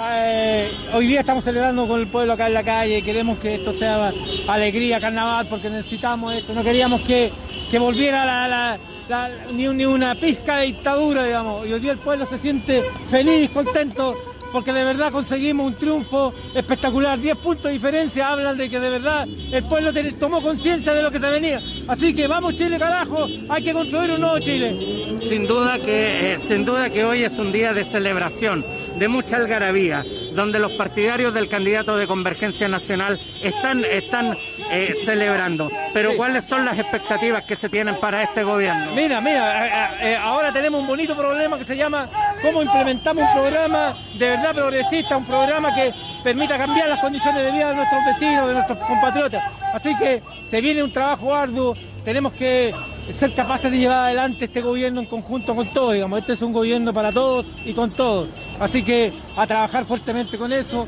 eh, 0.00 0.70
hoy 0.94 1.06
día 1.06 1.20
estamos 1.20 1.44
celebrando 1.44 1.86
con 1.86 2.00
el 2.00 2.06
pueblo 2.08 2.32
acá 2.32 2.46
en 2.48 2.54
la 2.54 2.64
calle. 2.64 3.02
Queremos 3.02 3.38
que 3.38 3.56
esto 3.56 3.72
sea 3.72 4.12
alegría, 4.48 5.00
carnaval, 5.00 5.46
porque 5.48 5.70
necesitamos 5.70 6.34
esto. 6.34 6.52
No 6.54 6.62
queríamos 6.64 7.00
que, 7.02 7.30
que 7.70 7.78
volviera 7.78 8.24
la, 8.24 8.48
la- 8.48 8.78
la- 9.08 9.30
ni, 9.52 9.66
ni 9.68 9.84
una 9.84 10.14
pizca 10.14 10.56
de 10.58 10.66
dictadura, 10.66 11.24
digamos. 11.24 11.66
Y 11.66 11.72
hoy 11.72 11.80
día 11.80 11.92
el 11.92 11.98
pueblo 11.98 12.26
se 12.26 12.38
siente 12.38 12.82
feliz, 13.10 13.50
contento, 13.50 14.16
porque 14.52 14.72
de 14.72 14.84
verdad 14.84 15.12
conseguimos 15.12 15.66
un 15.66 15.74
triunfo 15.74 16.32
espectacular. 16.54 17.18
10 17.18 17.36
puntos 17.36 17.64
de 17.64 17.72
diferencia 17.72 18.28
hablan 18.28 18.56
de 18.56 18.68
que 18.68 18.80
de 18.80 18.90
verdad 18.90 19.26
el 19.50 19.64
pueblo 19.64 19.92
tomó 20.18 20.40
conciencia 20.40 20.92
de 20.94 21.02
lo 21.02 21.10
que 21.10 21.20
se 21.20 21.30
venía. 21.30 21.60
Así 21.86 22.14
que 22.14 22.26
vamos 22.26 22.56
Chile, 22.56 22.78
carajo, 22.78 23.26
hay 23.48 23.62
que 23.62 23.72
construir 23.72 24.12
un 24.12 24.20
nuevo 24.20 24.38
Chile. 24.38 25.18
Sin 25.20 25.46
duda 25.46 25.78
que 25.78 26.34
eh, 26.34 26.38
sin 26.46 26.64
duda 26.64 26.90
que 26.90 27.04
hoy 27.04 27.24
es 27.24 27.38
un 27.38 27.52
día 27.52 27.72
de 27.72 27.84
celebración, 27.84 28.64
de 28.98 29.08
mucha 29.08 29.36
algarabía, 29.36 30.04
donde 30.38 30.60
los 30.60 30.70
partidarios 30.72 31.34
del 31.34 31.48
candidato 31.48 31.96
de 31.96 32.06
Convergencia 32.06 32.68
Nacional 32.68 33.18
están 33.42 33.84
están 33.84 34.38
eh, 34.70 34.94
celebrando. 35.04 35.68
Pero 35.92 36.16
¿cuáles 36.16 36.44
son 36.44 36.64
las 36.64 36.78
expectativas 36.78 37.42
que 37.44 37.56
se 37.56 37.68
tienen 37.68 37.96
para 37.96 38.22
este 38.22 38.44
gobierno? 38.44 38.92
Mira, 38.94 39.20
mira, 39.20 39.50
a- 39.50 40.08
eh, 40.08 40.16
ahora 40.16 40.52
tenemos 40.52 40.80
un 40.80 40.86
bonito 40.86 41.16
problema 41.16 41.58
que 41.58 41.64
se 41.64 41.76
llama 41.76 42.08
cómo 42.40 42.62
implementamos 42.62 43.24
un 43.24 43.32
programa 43.40 43.96
de 44.16 44.28
verdad 44.28 44.54
progresista, 44.54 45.16
un 45.16 45.24
programa 45.26 45.74
que 45.74 45.92
permita 46.22 46.56
cambiar 46.56 46.88
las 46.88 47.00
condiciones 47.00 47.42
de 47.44 47.50
vida 47.50 47.70
de 47.70 47.74
nuestros 47.74 48.00
vecinos, 48.06 48.46
de 48.48 48.54
nuestros 48.54 48.78
compatriotas. 48.78 49.42
Así 49.74 49.96
que 49.98 50.22
se 50.48 50.60
viene 50.60 50.84
un 50.84 50.92
trabajo 50.92 51.34
arduo, 51.34 51.74
tenemos 52.04 52.32
que 52.34 52.72
ser 53.12 53.32
capaces 53.32 53.70
de 53.70 53.78
llevar 53.78 54.06
adelante 54.06 54.44
este 54.46 54.60
gobierno 54.60 55.00
en 55.00 55.06
conjunto 55.06 55.54
con 55.54 55.66
todos, 55.72 55.94
digamos, 55.94 56.20
este 56.20 56.34
es 56.34 56.42
un 56.42 56.52
gobierno 56.52 56.92
para 56.92 57.12
todos 57.12 57.46
y 57.64 57.72
con 57.72 57.90
todos. 57.90 58.28
Así 58.58 58.82
que 58.82 59.12
a 59.36 59.46
trabajar 59.46 59.84
fuertemente 59.84 60.36
con 60.36 60.52
eso. 60.52 60.86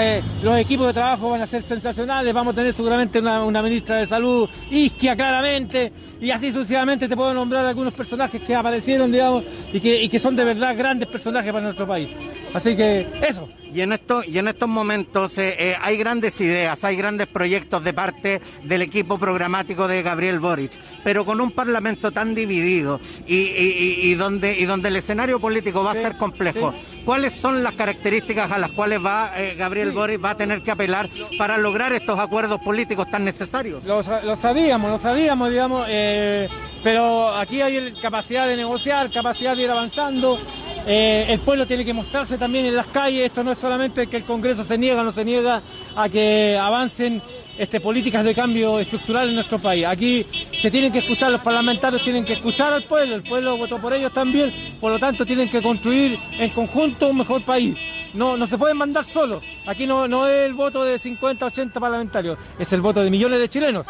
Eh, 0.00 0.22
los 0.42 0.58
equipos 0.58 0.86
de 0.88 0.92
trabajo 0.94 1.30
van 1.30 1.42
a 1.42 1.46
ser 1.46 1.62
sensacionales. 1.62 2.32
Vamos 2.32 2.52
a 2.52 2.56
tener 2.56 2.72
seguramente 2.72 3.18
una, 3.18 3.62
ministra 3.62 3.96
de 3.96 4.06
salud, 4.06 4.48
Isquia, 4.70 5.14
claramente. 5.14 5.92
Y 6.20 6.30
así 6.30 6.52
sucesivamente 6.52 7.08
te 7.08 7.16
puedo 7.16 7.32
nombrar 7.32 7.64
algunos 7.64 7.94
personajes 7.94 8.42
que 8.42 8.54
aparecieron, 8.54 9.10
digamos, 9.12 9.44
y 9.72 10.08
que 10.08 10.18
son 10.18 10.36
de 10.36 10.44
verdad 10.44 10.76
grandes 10.76 11.08
personajes 11.08 11.52
para 11.52 11.64
nuestro 11.64 11.86
país. 11.86 12.10
Así 12.52 12.76
que 12.76 13.06
eso. 13.26 13.48
Y 13.72 13.82
en, 13.82 13.92
esto, 13.92 14.22
y 14.26 14.36
en 14.38 14.48
estos 14.48 14.68
momentos 14.68 15.38
eh, 15.38 15.54
eh, 15.58 15.76
hay 15.80 15.96
grandes 15.96 16.40
ideas, 16.40 16.82
hay 16.84 16.96
grandes 16.96 17.28
proyectos 17.28 17.84
de 17.84 17.92
parte 17.92 18.40
del 18.64 18.82
equipo 18.82 19.16
programático 19.18 19.86
de 19.86 20.02
Gabriel 20.02 20.40
Boric, 20.40 20.72
pero 21.04 21.24
con 21.24 21.40
un 21.40 21.52
Parlamento 21.52 22.10
tan 22.10 22.34
dividido 22.34 23.00
y, 23.26 23.36
y- 23.36 23.98
y- 24.04 24.10
y 24.10 24.14
donde, 24.14 24.58
y 24.58 24.64
donde 24.64 24.88
el 24.88 24.96
escenario 24.96 25.38
político 25.38 25.84
va 25.84 25.92
a 25.92 25.94
ser 25.94 26.16
complejo. 26.16 26.74
¿Cuáles 27.10 27.32
son 27.40 27.64
las 27.64 27.74
características 27.74 28.52
a 28.52 28.58
las 28.58 28.70
cuales 28.70 29.04
va 29.04 29.32
eh, 29.36 29.56
Gabriel 29.58 29.90
Boric 29.90 30.24
va 30.24 30.30
a 30.30 30.36
tener 30.36 30.62
que 30.62 30.70
apelar 30.70 31.10
para 31.36 31.58
lograr 31.58 31.92
estos 31.92 32.16
acuerdos 32.20 32.60
políticos 32.60 33.10
tan 33.10 33.24
necesarios? 33.24 33.82
Lo, 33.82 34.00
sa- 34.04 34.20
lo 34.22 34.36
sabíamos, 34.36 34.88
lo 34.92 34.96
sabíamos, 34.98 35.50
digamos, 35.50 35.86
eh, 35.90 36.48
pero 36.84 37.30
aquí 37.34 37.62
hay 37.62 37.90
capacidad 38.00 38.46
de 38.46 38.56
negociar, 38.56 39.10
capacidad 39.10 39.56
de 39.56 39.64
ir 39.64 39.70
avanzando. 39.72 40.38
eh, 40.86 41.26
el 41.30 41.40
pueblo 41.40 41.66
tiene 41.66 41.84
que 41.84 41.92
mostrarse 41.92 42.38
también 42.38 42.66
en 42.66 42.76
las 42.76 42.86
calles. 42.86 43.26
Esto 43.26 43.42
no 43.42 43.50
es 43.50 43.58
solamente 43.58 44.06
que 44.06 44.16
el 44.16 44.24
Congreso 44.24 44.62
se 44.62 44.78
niega 44.78 45.00
o 45.00 45.04
no 45.04 45.10
se 45.10 45.24
niega 45.24 45.62
a 45.96 46.08
que 46.08 46.56
avancen 46.62 47.20
este, 47.60 47.78
políticas 47.80 48.24
de 48.24 48.34
cambio 48.34 48.78
estructural 48.78 49.28
en 49.28 49.34
nuestro 49.34 49.58
país. 49.58 49.84
Aquí 49.84 50.26
se 50.60 50.70
tienen 50.70 50.90
que 50.90 50.98
escuchar, 51.00 51.30
los 51.30 51.40
parlamentarios 51.42 52.02
tienen 52.02 52.24
que 52.24 52.32
escuchar 52.32 52.72
al 52.72 52.82
pueblo, 52.84 53.14
el 53.14 53.22
pueblo 53.22 53.56
votó 53.56 53.78
por 53.80 53.92
ellos 53.92 54.12
también, 54.14 54.50
por 54.80 54.90
lo 54.92 54.98
tanto 54.98 55.26
tienen 55.26 55.48
que 55.48 55.60
construir 55.60 56.18
en 56.38 56.50
conjunto 56.50 57.08
un 57.08 57.18
mejor 57.18 57.42
país. 57.42 57.76
No, 58.14 58.36
no 58.36 58.46
se 58.46 58.58
pueden 58.58 58.76
mandar 58.76 59.04
solos. 59.04 59.42
Aquí 59.66 59.86
no, 59.86 60.08
no 60.08 60.26
es 60.26 60.46
el 60.46 60.54
voto 60.54 60.84
de 60.84 60.98
50, 60.98 61.46
80 61.46 61.78
parlamentarios, 61.78 62.38
es 62.58 62.72
el 62.72 62.80
voto 62.80 63.02
de 63.04 63.10
millones 63.10 63.38
de 63.38 63.48
chilenos. 63.48 63.86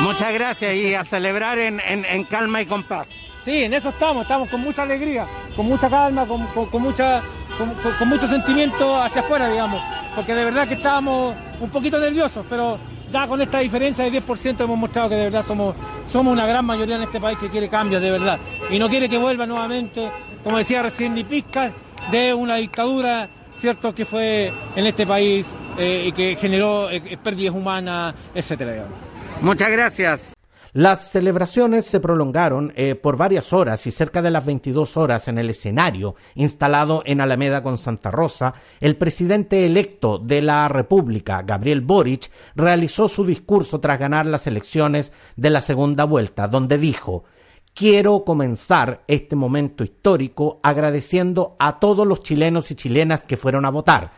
Muchas 0.00 0.32
gracias 0.32 0.74
y 0.74 0.94
a 0.94 1.04
celebrar 1.04 1.58
en, 1.58 1.80
en- 1.80 2.04
en 2.04 2.24
calma 2.24 2.60
y 2.62 2.66
con 2.66 2.82
paz. 2.82 3.06
Sí, 3.44 3.62
en 3.64 3.74
eso 3.74 3.90
estamos, 3.90 4.22
estamos 4.22 4.48
con 4.48 4.60
mucha 4.60 4.82
alegría, 4.82 5.26
con 5.54 5.66
mucha 5.66 5.88
calma, 5.88 6.26
con, 6.26 6.44
con- 6.48 6.66
con 6.66 6.82
mucha, 6.82 7.22
con, 7.58 7.74
con- 7.74 7.92
con 7.94 8.08
mucho 8.08 8.26
sentimiento 8.26 9.00
hacia 9.00 9.20
afuera, 9.22 9.48
digamos, 9.48 9.80
porque 10.14 10.34
de 10.34 10.44
verdad 10.44 10.66
que 10.68 10.74
estábamos 10.74 11.34
un 11.60 11.70
poquito 11.70 11.98
nerviosos, 11.98 12.44
pero 12.48 12.78
ya 13.10 13.26
con 13.26 13.40
esta 13.40 13.60
diferencia 13.60 14.04
de 14.04 14.12
10% 14.22 14.60
hemos 14.64 14.78
mostrado 14.78 15.08
que 15.08 15.14
de 15.14 15.24
verdad 15.24 15.44
somos, 15.44 15.74
somos 16.10 16.32
una 16.32 16.46
gran 16.46 16.64
mayoría 16.64 16.96
en 16.96 17.02
este 17.02 17.20
país 17.20 17.38
que 17.38 17.48
quiere 17.48 17.68
cambios, 17.68 18.02
de 18.02 18.10
verdad, 18.10 18.38
y 18.70 18.78
no 18.78 18.88
quiere 18.88 19.08
que 19.08 19.18
vuelva 19.18 19.46
nuevamente, 19.46 20.10
como 20.44 20.58
decía 20.58 20.82
recién, 20.82 21.14
ni 21.14 21.24
pizca 21.24 21.72
de 22.10 22.34
una 22.34 22.56
dictadura, 22.56 23.28
cierto, 23.60 23.94
que 23.94 24.04
fue 24.04 24.52
en 24.74 24.86
este 24.86 25.06
país 25.06 25.46
eh, 25.78 26.04
y 26.08 26.12
que 26.12 26.36
generó 26.36 26.90
eh, 26.90 27.18
pérdidas 27.22 27.54
humanas, 27.54 28.14
etcétera, 28.34 28.72
digamos. 28.72 28.94
Muchas 29.40 29.70
gracias. 29.70 30.35
Las 30.76 31.10
celebraciones 31.10 31.86
se 31.86 32.00
prolongaron 32.00 32.70
eh, 32.76 32.96
por 32.96 33.16
varias 33.16 33.54
horas 33.54 33.86
y 33.86 33.90
cerca 33.90 34.20
de 34.20 34.30
las 34.30 34.44
22 34.44 34.98
horas 34.98 35.26
en 35.26 35.38
el 35.38 35.48
escenario 35.48 36.16
instalado 36.34 37.02
en 37.06 37.22
Alameda 37.22 37.62
con 37.62 37.78
Santa 37.78 38.10
Rosa, 38.10 38.52
el 38.80 38.96
presidente 38.96 39.64
electo 39.64 40.18
de 40.18 40.42
la 40.42 40.68
República, 40.68 41.40
Gabriel 41.40 41.80
Boric, 41.80 42.30
realizó 42.54 43.08
su 43.08 43.24
discurso 43.24 43.80
tras 43.80 43.98
ganar 43.98 44.26
las 44.26 44.46
elecciones 44.46 45.14
de 45.34 45.48
la 45.48 45.62
segunda 45.62 46.04
vuelta, 46.04 46.46
donde 46.46 46.76
dijo 46.76 47.24
Quiero 47.72 48.24
comenzar 48.24 49.02
este 49.08 49.34
momento 49.34 49.82
histórico 49.82 50.60
agradeciendo 50.62 51.56
a 51.58 51.80
todos 51.80 52.06
los 52.06 52.22
chilenos 52.22 52.70
y 52.70 52.74
chilenas 52.74 53.24
que 53.24 53.38
fueron 53.38 53.64
a 53.64 53.70
votar. 53.70 54.12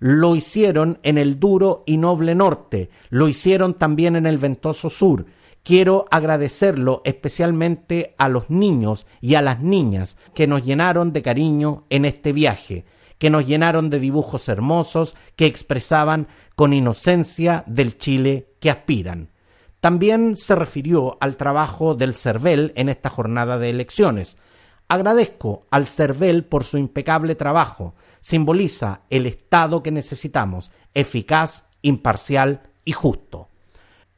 Lo 0.00 0.36
hicieron 0.36 0.98
en 1.02 1.16
el 1.16 1.40
duro 1.40 1.82
y 1.86 1.96
noble 1.96 2.34
norte, 2.34 2.90
lo 3.08 3.26
hicieron 3.26 3.72
también 3.72 4.16
en 4.16 4.26
el 4.26 4.36
ventoso 4.36 4.90
sur. 4.90 5.24
Quiero 5.64 6.04
agradecerlo 6.10 7.00
especialmente 7.06 8.14
a 8.18 8.28
los 8.28 8.50
niños 8.50 9.06
y 9.22 9.36
a 9.36 9.40
las 9.40 9.62
niñas 9.62 10.18
que 10.34 10.46
nos 10.46 10.62
llenaron 10.62 11.14
de 11.14 11.22
cariño 11.22 11.86
en 11.88 12.04
este 12.04 12.34
viaje, 12.34 12.84
que 13.16 13.30
nos 13.30 13.46
llenaron 13.46 13.88
de 13.88 13.98
dibujos 13.98 14.50
hermosos 14.50 15.16
que 15.36 15.46
expresaban 15.46 16.28
con 16.54 16.74
inocencia 16.74 17.64
del 17.66 17.96
Chile 17.96 18.50
que 18.60 18.68
aspiran. 18.68 19.30
También 19.80 20.36
se 20.36 20.54
refirió 20.54 21.16
al 21.22 21.38
trabajo 21.38 21.94
del 21.94 22.14
CERVEL 22.14 22.74
en 22.76 22.90
esta 22.90 23.08
jornada 23.08 23.56
de 23.56 23.70
elecciones. 23.70 24.36
Agradezco 24.88 25.66
al 25.70 25.86
CERVEL 25.86 26.44
por 26.44 26.64
su 26.64 26.76
impecable 26.76 27.36
trabajo. 27.36 27.94
Simboliza 28.20 29.00
el 29.08 29.24
Estado 29.24 29.82
que 29.82 29.92
necesitamos, 29.92 30.70
eficaz, 30.92 31.64
imparcial 31.80 32.64
y 32.84 32.92
justo. 32.92 33.48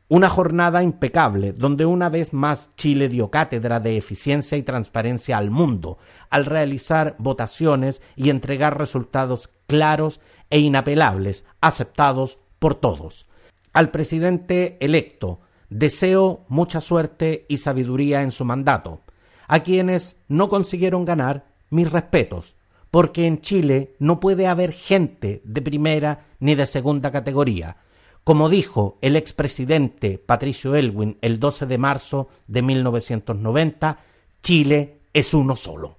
Una 0.08 0.30
jornada 0.30 0.84
impecable 0.84 1.52
donde 1.52 1.84
una 1.84 2.08
vez 2.08 2.32
más 2.32 2.70
Chile 2.76 3.08
dio 3.08 3.32
cátedra 3.32 3.80
de 3.80 3.96
eficiencia 3.96 4.56
y 4.56 4.62
transparencia 4.62 5.36
al 5.36 5.50
mundo 5.50 5.98
al 6.30 6.46
realizar 6.46 7.16
votaciones 7.18 8.00
y 8.14 8.30
entregar 8.30 8.78
resultados 8.78 9.50
claros 9.66 10.20
e 10.48 10.60
inapelables, 10.60 11.44
aceptados 11.60 12.38
por 12.60 12.76
todos. 12.76 13.26
Al 13.72 13.90
presidente 13.90 14.76
electo 14.80 15.40
deseo 15.70 16.44
mucha 16.46 16.80
suerte 16.80 17.44
y 17.48 17.56
sabiduría 17.56 18.22
en 18.22 18.30
su 18.30 18.44
mandato. 18.44 19.00
A 19.48 19.64
quienes 19.64 20.18
no 20.28 20.48
consiguieron 20.48 21.04
ganar, 21.04 21.46
mis 21.68 21.90
respetos, 21.90 22.54
porque 22.92 23.26
en 23.26 23.40
Chile 23.40 23.96
no 23.98 24.20
puede 24.20 24.46
haber 24.46 24.72
gente 24.72 25.42
de 25.44 25.62
primera 25.62 26.26
ni 26.38 26.54
de 26.54 26.66
segunda 26.66 27.10
categoría. 27.10 27.78
Como 28.26 28.48
dijo 28.48 28.98
el 29.02 29.14
expresidente 29.14 30.18
Patricio 30.18 30.74
Elwin 30.74 31.16
el 31.20 31.38
12 31.38 31.66
de 31.66 31.78
marzo 31.78 32.28
de 32.48 32.60
1990, 32.60 34.00
Chile 34.42 34.98
es 35.12 35.32
uno 35.32 35.54
solo. 35.54 35.98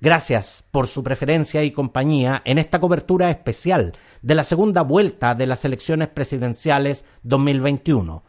Gracias 0.00 0.64
por 0.72 0.88
su 0.88 1.04
preferencia 1.04 1.62
y 1.62 1.70
compañía 1.70 2.42
en 2.44 2.58
esta 2.58 2.80
cobertura 2.80 3.30
especial 3.30 3.96
de 4.22 4.34
la 4.34 4.42
segunda 4.42 4.82
vuelta 4.82 5.36
de 5.36 5.46
las 5.46 5.64
elecciones 5.64 6.08
presidenciales 6.08 7.04
2021. 7.22 8.24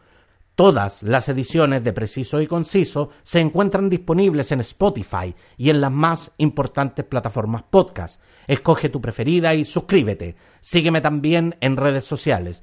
Todas 0.54 1.02
las 1.02 1.30
ediciones 1.30 1.82
de 1.82 1.94
Preciso 1.94 2.42
y 2.42 2.46
Conciso 2.46 3.08
se 3.22 3.40
encuentran 3.40 3.88
disponibles 3.88 4.52
en 4.52 4.60
Spotify 4.60 5.34
y 5.56 5.70
en 5.70 5.80
las 5.80 5.90
más 5.90 6.32
importantes 6.36 7.06
plataformas 7.06 7.64
podcast. 7.64 8.20
Escoge 8.46 8.90
tu 8.90 9.00
preferida 9.00 9.54
y 9.54 9.64
suscríbete. 9.64 10.36
Sígueme 10.60 11.00
también 11.00 11.56
en 11.60 11.78
redes 11.78 12.04
sociales. 12.04 12.62